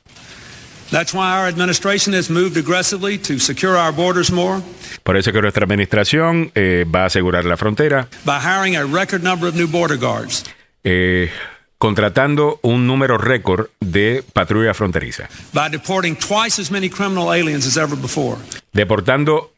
That's 0.92 1.14
why 1.14 1.22
our 1.40 1.48
administration 1.48 2.14
has 2.14 2.30
moved 2.30 2.58
aggressively 2.58 3.18
to 3.20 3.40
secure 3.40 3.78
our 3.78 3.94
borders 3.94 4.30
more 4.30 4.62
Por 5.04 5.16
eso 5.16 5.32
que 5.32 5.42
nuestra 5.42 5.64
administración 5.64 6.52
eh, 6.54 6.86
va 6.94 7.04
a 7.04 7.06
asegurar 7.06 7.46
la 7.46 7.56
frontera, 7.56 8.08
by 8.26 8.40
hiring 8.42 8.76
a 8.76 8.84
record 8.84 9.24
number 9.24 9.48
of 9.48 9.56
new 9.56 9.68
border 9.70 9.98
guards, 9.98 10.44
eh, 10.84 11.30
contratando 11.78 12.60
un 12.62 12.86
número 12.88 13.18
récord 13.18 13.70
de 13.80 14.22
patrulla 14.34 14.74
fronteriza, 14.74 15.30
by 15.54 15.70
deporting 15.72 16.16
twice 16.18 16.62
as 16.62 16.70
many 16.70 16.90
criminal 16.90 17.34
aliens 17.34 17.66
as 17.66 17.78
ever 17.78 17.96
before, 17.98 18.38
deportando 18.74 19.54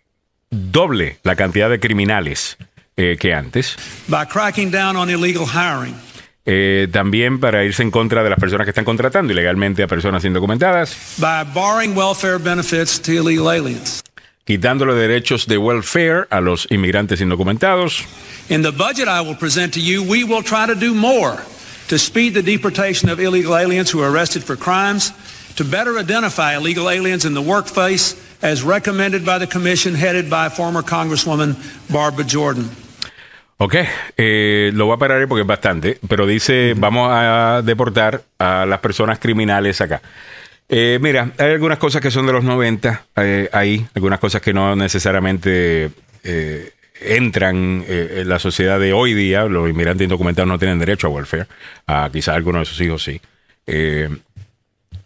doble 0.54 1.18
la 1.24 1.36
cantidad 1.36 1.70
de 1.70 1.80
criminales 1.80 2.58
eh, 2.98 3.18
que 3.20 3.34
antes. 3.34 3.76
by 4.08 4.26
cracking 4.26 4.72
down 4.72 4.96
on 4.96 5.10
illegal 5.10 5.46
hiring, 5.46 5.96
Eh, 6.46 6.90
también 6.92 7.40
para 7.40 7.64
irse 7.64 7.84
en 7.84 7.90
contra 7.90 8.22
de 8.22 8.30
las 8.30 8.38
personas 8.38 8.66
que 8.66 8.72
están 8.72 8.84
contratando 8.84 9.32
ilegalmente 9.32 9.82
a 9.82 9.88
personas 9.88 10.26
indocumentadas, 10.26 11.16
by 11.18 11.46
barring 11.54 11.96
welfare 11.96 12.38
benefits 12.38 13.00
to 13.02 13.14
illegal 13.14 13.50
aliens. 13.50 14.02
quitándole 14.46 14.94
derechos 14.94 15.48
de 15.48 15.58
welfare 15.58 16.28
a 16.30 16.42
los 16.42 16.68
inmigrantes 16.70 17.22
indocumentados. 17.22 18.04
In 18.50 18.62
the 18.62 18.72
budget 18.72 19.08
I 19.08 19.22
will 19.22 19.38
present 19.38 19.74
to 19.76 19.80
you, 19.80 20.04
we 20.04 20.26
will 20.26 20.44
try 20.44 20.68
to 20.68 20.76
do 20.76 20.94
more 20.94 21.38
to 21.88 21.98
speed 21.98 22.34
the 22.34 22.42
deportation 22.44 23.10
of 23.10 23.22
illegal 23.22 23.56
aliens 23.58 23.94
who 23.94 24.02
are 24.04 24.10
arrested 24.10 24.44
for 24.44 24.58
crimes, 24.58 25.14
to 25.56 25.64
better 25.64 25.98
identify 25.98 26.56
illegal 26.58 26.90
aliens 26.90 27.24
in 27.24 27.34
the 27.36 27.42
workplace 27.42 28.16
as 28.44 28.61
recommended 28.61 29.26
by 29.26 29.40
the 29.40 29.48
commission 29.48 29.95
headed 29.95 30.30
by 30.30 30.49
former 30.49 30.84
Congresswoman 30.84 31.56
Barbara 31.90 32.26
Jordan. 32.30 32.70
Ok, 33.57 33.76
eh, 34.18 34.72
lo 34.74 34.86
voy 34.88 34.95
a 34.95 34.98
parar 34.98 35.26
porque 35.28 35.41
es 35.41 35.48
bastante, 35.48 35.98
pero 36.07 36.28
dice, 36.28 36.74
vamos 36.76 37.07
a 37.11 37.61
deportar 37.64 38.22
a 38.38 38.65
las 38.65 38.80
personas 38.80 39.20
criminales 39.20 39.80
acá. 39.80 40.02
Eh, 40.68 40.99
mira, 41.02 41.32
hay 41.38 41.52
algunas 41.52 41.78
cosas 41.78 42.02
que 42.02 42.11
son 42.11 42.26
de 42.26 42.34
los 42.34 42.44
90 42.44 43.06
eh, 43.15 43.49
ahí, 43.53 43.86
algunas 43.95 44.20
cosas 44.20 44.41
que 44.41 44.53
no 44.53 44.76
necesariamente 44.76 45.91
eh, 46.24 46.72
entran 47.02 47.86
eh, 47.88 48.22
en 48.22 48.30
la 48.30 48.40
sociedad 48.40 48.80
de 48.80 48.91
hoy 48.91 49.14
día. 49.14 49.45
Los 49.45 49.70
inmigrantes 49.70 50.03
indocumentados 50.03 50.48
no 50.48 50.60
tienen 50.60 50.80
derecho 50.80 51.07
a 51.07 51.11
welfare, 51.11 51.48
a 51.88 52.10
quizás 52.11 52.36
algunos 52.36 52.61
de 52.61 52.65
sus 52.65 52.82
hijos 52.82 53.03
sí. 53.03 53.22
Eh, 53.68 54.10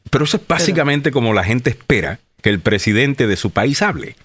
pero 0.10 0.26
eso 0.26 0.38
es 0.38 0.48
básicamente 0.48 1.12
como 1.12 1.34
la 1.34 1.44
gente 1.44 1.70
espera 1.70 2.20
que 2.42 2.50
el 2.50 2.60
presidente 2.60 3.28
de 3.28 3.36
su 3.38 3.52
país 3.52 3.82
hable. 3.82 4.16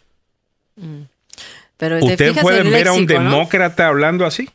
Pero 1.77 1.99
te 1.99 2.05
¿Usted 2.05 2.41
puede 2.41 2.63
ver 2.63 2.89
a 2.89 2.93
un 2.93 3.01
léxico, 3.01 3.21
¿no? 3.23 3.31
demócrata 3.31 3.89
hablando 3.89 4.27
así? 4.27 4.49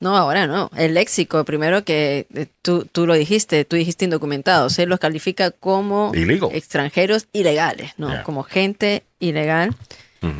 No, 0.00 0.16
ahora 0.16 0.48
no. 0.48 0.68
El 0.76 0.94
léxico, 0.94 1.44
primero 1.44 1.84
que 1.84 2.26
eh, 2.34 2.46
tú, 2.60 2.88
tú 2.90 3.06
lo 3.06 3.14
dijiste, 3.14 3.64
tú 3.64 3.76
dijiste 3.76 4.04
indocumentados. 4.04 4.76
Él 4.80 4.88
los 4.88 4.98
califica 4.98 5.52
como 5.52 6.10
Illegal. 6.12 6.50
extranjeros 6.52 7.28
ilegales, 7.32 7.92
¿no? 7.98 8.08
Yeah. 8.08 8.22
Como 8.24 8.42
gente 8.42 9.04
ilegal. 9.20 9.74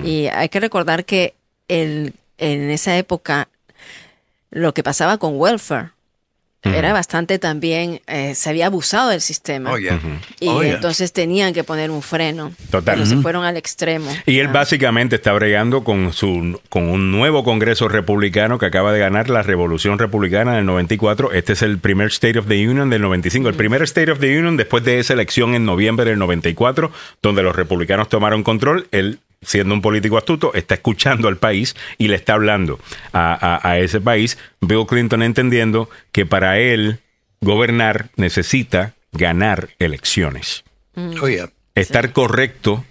Y 0.04 0.26
hay 0.26 0.48
que 0.48 0.60
recordar 0.60 1.04
que 1.04 1.34
el, 1.68 2.14
en 2.38 2.70
esa 2.70 2.96
época 2.96 3.48
lo 4.50 4.74
que 4.74 4.82
pasaba 4.82 5.18
con 5.18 5.34
welfare 5.36 5.90
era 6.64 6.92
bastante 6.92 7.38
también, 7.38 8.00
eh, 8.06 8.34
se 8.34 8.50
había 8.50 8.66
abusado 8.66 9.10
del 9.10 9.20
sistema. 9.20 9.72
Oh, 9.72 9.78
yeah. 9.78 9.98
Y 10.38 10.48
Oh, 10.48 10.62
yeah. 10.62 10.74
entonces 10.74 11.12
tenían 11.12 11.52
que 11.52 11.64
poner 11.64 11.90
un 11.90 12.02
freno. 12.02 12.52
Total. 12.70 12.94
Pero 12.96 13.06
se 13.06 13.16
fueron 13.16 13.44
al 13.44 13.56
extremo. 13.56 14.10
Y 14.26 14.38
él 14.38 14.46
Ah. 14.48 14.52
básicamente 14.52 15.16
está 15.16 15.32
bregando 15.32 15.82
con 15.84 16.12
su 16.12 16.60
con 16.68 16.88
un 16.88 17.10
nuevo 17.10 17.42
Congreso 17.44 17.88
republicano 17.88 18.58
que 18.58 18.66
acaba 18.66 18.92
de 18.92 19.00
ganar 19.00 19.28
la 19.28 19.42
Revolución 19.42 19.98
Republicana 19.98 20.54
del 20.56 20.64
94. 20.66 21.32
Este 21.32 21.54
es 21.54 21.62
el 21.62 21.78
primer 21.78 22.08
State 22.08 22.38
of 22.38 22.46
the 22.46 22.68
Union 22.68 22.90
del 22.90 23.02
95, 23.02 23.48
el 23.48 23.54
primer 23.54 23.82
State 23.82 24.10
of 24.12 24.20
the 24.20 24.38
Union 24.38 24.56
después 24.56 24.84
de 24.84 25.00
esa 25.00 25.12
elección 25.14 25.54
en 25.54 25.64
noviembre 25.64 26.04
del 26.08 26.18
94, 26.18 26.92
donde 27.22 27.42
los 27.42 27.56
republicanos 27.56 28.08
tomaron 28.08 28.42
control. 28.44 28.86
Él, 28.92 29.18
siendo 29.42 29.74
un 29.74 29.82
político 29.82 30.16
astuto, 30.18 30.52
está 30.54 30.74
escuchando 30.74 31.28
al 31.28 31.36
país 31.36 31.74
y 31.98 32.08
le 32.08 32.16
está 32.16 32.34
hablando 32.34 32.78
a, 33.12 33.34
a- 33.62 33.70
a 33.70 33.78
ese 33.78 34.00
país. 34.00 34.38
Bill 34.60 34.86
Clinton 34.86 35.22
entendiendo 35.22 35.90
que 36.12 36.26
para 36.26 36.58
él 36.58 36.98
gobernar 37.40 38.10
necesita 38.16 38.94
ganar 39.12 39.68
elecciones. 39.78 40.64
Oh, 40.96 41.28
yeah. 41.28 41.50
Estar 41.74 42.12
correcto 42.12 42.84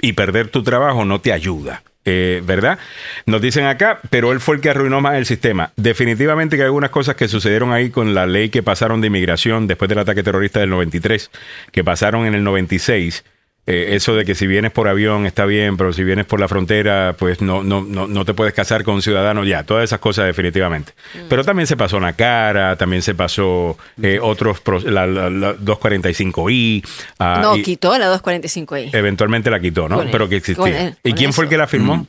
y 0.00 0.12
perder 0.14 0.48
tu 0.48 0.62
trabajo 0.62 1.04
no 1.04 1.20
te 1.20 1.32
ayuda. 1.32 1.82
eh, 2.06 2.42
¿Verdad? 2.44 2.78
Nos 3.26 3.40
dicen 3.40 3.64
acá, 3.66 4.00
pero 4.10 4.30
él 4.32 4.40
fue 4.40 4.56
el 4.56 4.60
que 4.60 4.68
arruinó 4.70 5.00
más 5.00 5.14
el 5.16 5.24
sistema. 5.26 5.72
Definitivamente 5.76 6.56
que 6.56 6.62
hay 6.62 6.66
algunas 6.66 6.90
cosas 6.90 7.14
que 7.16 7.28
sucedieron 7.28 7.72
ahí 7.72 7.90
con 7.90 8.14
la 8.14 8.26
ley 8.26 8.50
que 8.50 8.62
pasaron 8.62 9.00
de 9.00 9.06
inmigración 9.06 9.66
después 9.66 9.88
del 9.88 9.98
ataque 10.00 10.22
terrorista 10.22 10.60
del 10.60 10.70
93, 10.70 11.30
que 11.72 11.82
pasaron 11.84 12.26
en 12.26 12.34
el 12.34 12.44
96. 12.44 13.24
Eh, 13.66 13.90
eso 13.96 14.14
de 14.14 14.24
que 14.24 14.34
si 14.34 14.46
vienes 14.46 14.72
por 14.72 14.88
avión 14.88 15.24
está 15.26 15.46
bien, 15.46 15.76
pero 15.76 15.92
si 15.92 16.04
vienes 16.04 16.26
por 16.26 16.38
la 16.38 16.48
frontera, 16.48 17.14
pues 17.18 17.40
no, 17.40 17.62
no, 17.62 17.80
no, 17.82 18.06
no 18.06 18.24
te 18.24 18.34
puedes 18.34 18.52
casar 18.52 18.84
con 18.84 18.96
un 18.96 19.02
ciudadano, 19.02 19.42
ya, 19.44 19.62
todas 19.64 19.84
esas 19.84 20.00
cosas 20.00 20.26
definitivamente. 20.26 20.92
Pero 21.28 21.44
también 21.44 21.66
se 21.66 21.76
pasó 21.76 21.98
cara, 22.12 22.76
también 22.76 23.00
se 23.02 23.14
pasó 23.14 23.78
eh, 24.02 24.18
otros, 24.20 24.60
pro- 24.60 24.80
la, 24.80 25.06
la- 25.06 25.30
la 25.30 25.54
245i. 25.56 26.84
ah, 27.18 27.38
no, 27.42 27.56
y- 27.56 27.62
quitó 27.62 27.96
la 27.98 28.12
245i. 28.14 28.90
Eventualmente 28.92 29.50
la 29.50 29.60
quitó, 29.60 29.88
¿no? 29.88 29.96
Con 29.96 30.06
él, 30.06 30.12
Pero 30.12 30.28
que 30.28 30.40
con 30.40 30.68
existía. 30.68 30.96
¿Y 31.02 31.12
quién 31.14 31.32
fue 31.32 31.44
el 31.44 31.50
que 31.50 31.56
la 31.56 31.66
firmó? 31.66 32.06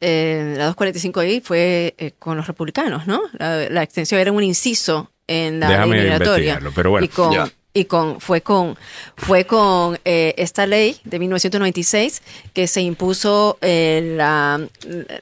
Eh, 0.00 0.54
la 0.56 0.74
245i 0.74 1.42
fue 1.42 1.94
eh, 1.98 2.12
con 2.18 2.36
los 2.36 2.46
republicanos, 2.46 3.06
¿no? 3.06 3.20
La, 3.38 3.68
la 3.68 3.82
extensión 3.82 4.20
era 4.20 4.32
un 4.32 4.42
inciso 4.42 5.10
en 5.26 5.60
la 5.60 5.68
Déjame 5.68 5.98
migratoria. 6.00 6.58
pero 6.74 6.90
bueno, 6.90 7.04
y 7.04 7.08
con. 7.08 7.52
Y 7.72 7.84
con 7.84 8.20
fue 8.20 8.40
con 8.40 8.76
fue 9.16 9.44
con 9.44 9.98
eh, 10.04 10.34
esta 10.38 10.66
ley 10.66 10.96
de 11.04 11.18
1996 11.18 12.22
que 12.52 12.66
se 12.66 12.80
impuso 12.80 13.58
eh, 13.60 14.14
la- 14.16 14.60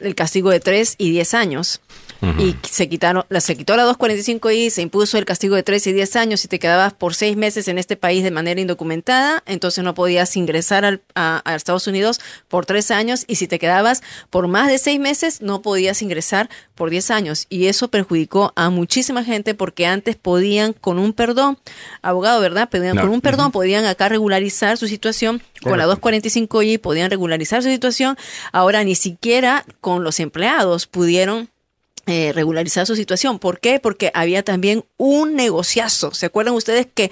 el 0.01 0.15
castigo 0.15 0.51
de 0.51 0.61
3 0.61 0.95
y 0.99 1.11
10 1.11 1.35
años 1.35 1.81
y 2.39 2.57
se 2.69 2.89
quitaron 2.89 3.25
se 3.41 3.57
quitó 3.57 3.77
la 3.77 3.85
245i 3.87 4.71
se 4.71 4.83
impuso 4.83 5.19
el 5.19 5.25
castigo 5.25 5.55
de 5.55 5.63
3 5.63 5.87
y 5.87 5.93
10 5.93 6.17
años. 6.17 6.41
Si 6.41 6.49
te 6.49 6.59
quedabas 6.59 6.93
por 6.95 7.15
seis 7.15 7.37
meses 7.37 7.69
en 7.69 7.79
este 7.79 7.97
país 7.97 8.25
de 8.25 8.31
manera 8.31 8.61
indocumentada 8.61 9.43
entonces 9.47 9.85
no 9.85 9.95
podías 9.95 10.37
ingresar 10.37 10.85
al- 10.85 11.01
a, 11.15 11.43
a 11.45 11.55
Estados 11.55 11.87
Unidos 11.87 12.21
por 12.49 12.67
tres 12.67 12.91
años. 12.91 13.25
Y 13.29 13.37
si 13.37 13.47
te 13.47 13.59
quedabas 13.59 14.03
por 14.31 14.49
más 14.49 14.69
de 14.69 14.79
seis 14.79 14.99
meses 14.99 15.41
no 15.43 15.63
podías 15.63 16.03
ingresar 16.03 16.49
por 16.75 16.91
10 16.91 17.11
años. 17.11 17.47
Y 17.49 17.67
eso 17.67 17.89
perjudicó 17.89 18.53
a 18.57 18.71
muchísima 18.71 19.23
gente 19.25 19.55
porque 19.55 19.87
antes 19.87 20.17
podían 20.17 20.73
con 20.73 20.99
un 20.99 21.13
perdón 21.13 21.59
abogado 22.03 22.41
verdad 22.41 22.69
Podían- 22.69 22.97
No. 22.97 23.03
con 23.03 23.11
un 23.11 23.21
perdón 23.21 23.53
podían 23.53 23.85
acá 23.85 24.09
regularizar 24.09 24.77
su 24.77 24.89
situación 24.89 25.41
con 25.63 25.79
la 25.79 25.85
Correcto. 25.87 26.09
245i 26.09 26.81
podían 26.81 27.11
regularizar 27.11 27.63
su 27.63 27.69
situación. 27.69 28.17
Ahora 28.53 28.83
ni 28.85 28.95
siquiera 28.95 29.65
con 29.81 30.03
los 30.05 30.21
empleados 30.21 30.87
pudieron 30.87 31.49
eh, 32.09 32.33
regularizar 32.35 32.87
su 32.87 32.97
situación. 32.97 33.39
¿Por 33.39 33.61
qué? 33.61 33.79
Porque 33.79 34.11
había 34.15 34.43
también 34.43 34.85
un 34.97 35.35
negociazo. 35.37 36.13
¿Se 36.13 36.27
acuerdan 36.27 36.55
ustedes 36.55 36.87
que 36.93 37.11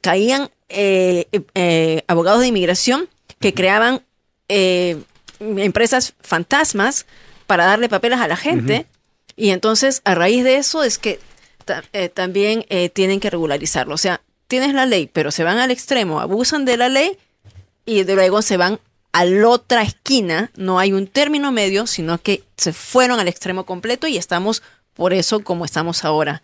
caían 0.00 0.50
eh, 0.68 1.26
eh, 1.54 2.02
abogados 2.06 2.40
de 2.42 2.48
inmigración 2.48 3.08
que 3.40 3.54
creaban 3.54 4.02
eh, 4.48 4.98
empresas 5.40 6.14
fantasmas 6.20 7.06
para 7.46 7.64
darle 7.64 7.88
papeles 7.88 8.20
a 8.20 8.28
la 8.28 8.36
gente? 8.36 8.86
Y 9.36 9.50
entonces, 9.50 10.00
a 10.04 10.14
raíz 10.14 10.44
de 10.44 10.56
eso, 10.56 10.84
es 10.84 10.98
que 10.98 11.18
ta- 11.64 11.82
también 12.14 12.64
tienen 12.92 13.18
que 13.18 13.30
regularizarlo. 13.30 13.94
O 13.94 13.98
sea, 13.98 14.20
tienes 14.46 14.74
la 14.74 14.86
ley, 14.86 15.10
pero 15.12 15.30
se 15.32 15.42
van 15.42 15.58
al 15.58 15.70
extremo, 15.70 16.20
abusan 16.20 16.64
de 16.64 16.76
la 16.76 16.88
ley 16.88 17.16
y 17.86 18.04
de 18.04 18.14
luego 18.14 18.42
se 18.42 18.56
van 18.56 18.78
a 19.14 19.24
la 19.24 19.48
otra 19.48 19.82
esquina. 19.82 20.50
No 20.56 20.78
hay 20.78 20.92
un 20.92 21.06
término 21.06 21.50
medio, 21.52 21.86
sino 21.86 22.18
que 22.18 22.42
se 22.58 22.72
fueron 22.74 23.18
al 23.20 23.28
extremo 23.28 23.64
completo 23.64 24.06
y 24.06 24.18
estamos 24.18 24.62
por 24.92 25.12
eso 25.14 25.42
como 25.42 25.64
estamos 25.64 26.04
ahora 26.04 26.42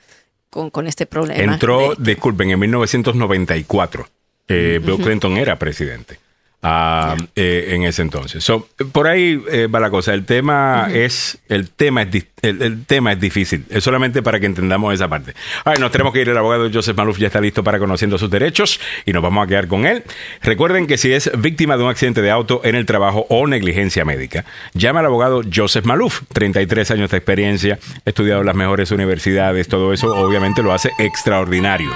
con, 0.48 0.70
con 0.70 0.86
este 0.86 1.04
problema. 1.04 1.52
Entró, 1.52 1.94
de- 1.94 2.12
disculpen, 2.12 2.50
en 2.50 2.58
1994. 2.60 4.08
Eh, 4.48 4.80
Bill. 4.82 4.96
Clinton 4.98 5.36
era 5.36 5.58
presidente 5.58 6.18
ah, 6.62 7.16
eh, 7.36 7.70
en 7.70 7.84
ese 7.84 8.02
entonces. 8.02 8.44
So, 8.44 8.68
por 8.92 9.06
ahí 9.06 9.42
eh, 9.50 9.66
va 9.66 9.80
la 9.80 9.90
cosa. 9.90 10.14
El 10.14 10.24
tema 10.24 10.88
es 10.92 11.38
el 11.48 11.70
tema 11.70 12.02
es 12.02 12.26
el, 12.42 12.62
el 12.62 12.84
tema 12.86 13.12
es 13.12 13.20
difícil. 13.20 13.64
Es 13.70 13.84
solamente 13.84 14.22
para 14.22 14.40
que 14.40 14.46
entendamos 14.46 14.94
esa 14.94 15.08
parte. 15.08 15.34
Ay, 15.64 15.78
nos 15.78 15.90
tenemos 15.90 16.12
que 16.12 16.20
ir. 16.22 16.28
El 16.28 16.36
abogado 16.36 16.70
Joseph 16.72 16.96
Maluf 16.96 17.18
ya 17.18 17.26
está 17.26 17.40
listo 17.40 17.62
para 17.62 17.78
conociendo 17.78 18.18
sus 18.18 18.30
derechos 18.30 18.80
y 19.04 19.12
nos 19.12 19.22
vamos 19.22 19.44
a 19.44 19.48
quedar 19.48 19.68
con 19.68 19.86
él. 19.86 20.04
Recuerden 20.42 20.86
que 20.86 20.96
si 20.96 21.12
es 21.12 21.30
víctima 21.38 21.76
de 21.76 21.84
un 21.84 21.90
accidente 21.90 22.22
de 22.22 22.30
auto 22.30 22.60
en 22.64 22.74
el 22.74 22.86
trabajo 22.86 23.26
o 23.28 23.46
negligencia 23.46 24.04
médica, 24.04 24.44
llama 24.74 25.00
al 25.00 25.06
abogado 25.06 25.42
Joseph 25.52 25.84
Maluf. 25.84 26.22
33 26.32 26.90
años 26.92 27.10
de 27.10 27.16
experiencia, 27.16 27.78
estudiado 28.04 28.40
en 28.40 28.46
las 28.46 28.56
mejores 28.56 28.90
universidades, 28.90 29.68
todo 29.68 29.92
eso 29.92 30.14
obviamente 30.14 30.62
lo 30.62 30.72
hace 30.72 30.90
extraordinario. 30.98 31.90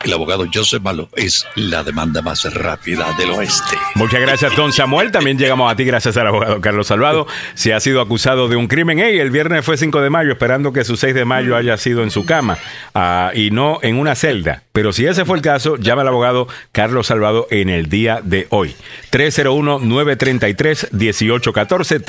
El 0.06 0.12
abogado 0.12 0.46
Joseph 0.54 0.82
Maluf 0.84 1.08
es 1.16 1.44
la 1.56 1.82
demanda 1.82 2.22
más 2.22 2.44
rápida 2.54 3.12
del 3.18 3.30
oeste. 3.30 3.76
Muchas 3.96 4.20
gracias, 4.20 4.54
don 4.54 4.72
Samuel. 4.72 5.10
También 5.10 5.36
llegamos 5.36 5.68
a 5.68 5.74
ti 5.74 5.82
gracias 5.82 6.16
al 6.16 6.28
abogado 6.28 6.60
Carlos 6.60 6.86
Salvado. 6.86 7.26
Si 7.54 7.72
ha 7.72 7.80
sido 7.80 8.00
acusado 8.00 8.46
de 8.46 8.54
un 8.54 8.68
crimen, 8.68 9.00
hey, 9.00 9.18
el 9.18 9.32
viernes 9.32 9.64
fue 9.64 9.76
5 9.76 10.00
de 10.00 10.08
mayo, 10.08 10.30
esperando 10.30 10.72
que 10.72 10.84
su 10.84 10.96
6 10.96 11.12
de 11.12 11.24
mayo 11.24 11.56
haya 11.56 11.76
sido 11.76 12.04
en 12.04 12.12
su 12.12 12.24
cama 12.24 12.56
ah, 12.94 13.32
y 13.34 13.50
no 13.50 13.80
en 13.82 13.98
una 13.98 14.14
celda. 14.14 14.62
Pero 14.70 14.92
si 14.92 15.06
ese 15.06 15.24
fue 15.24 15.38
el 15.38 15.42
caso, 15.42 15.76
llama 15.76 16.02
al 16.02 16.08
abogado 16.08 16.46
Carlos 16.70 17.08
Salvado 17.08 17.48
en 17.50 17.68
el 17.68 17.88
día 17.88 18.20
de 18.22 18.46
hoy. 18.50 18.76
301-933-1814, 19.10 22.04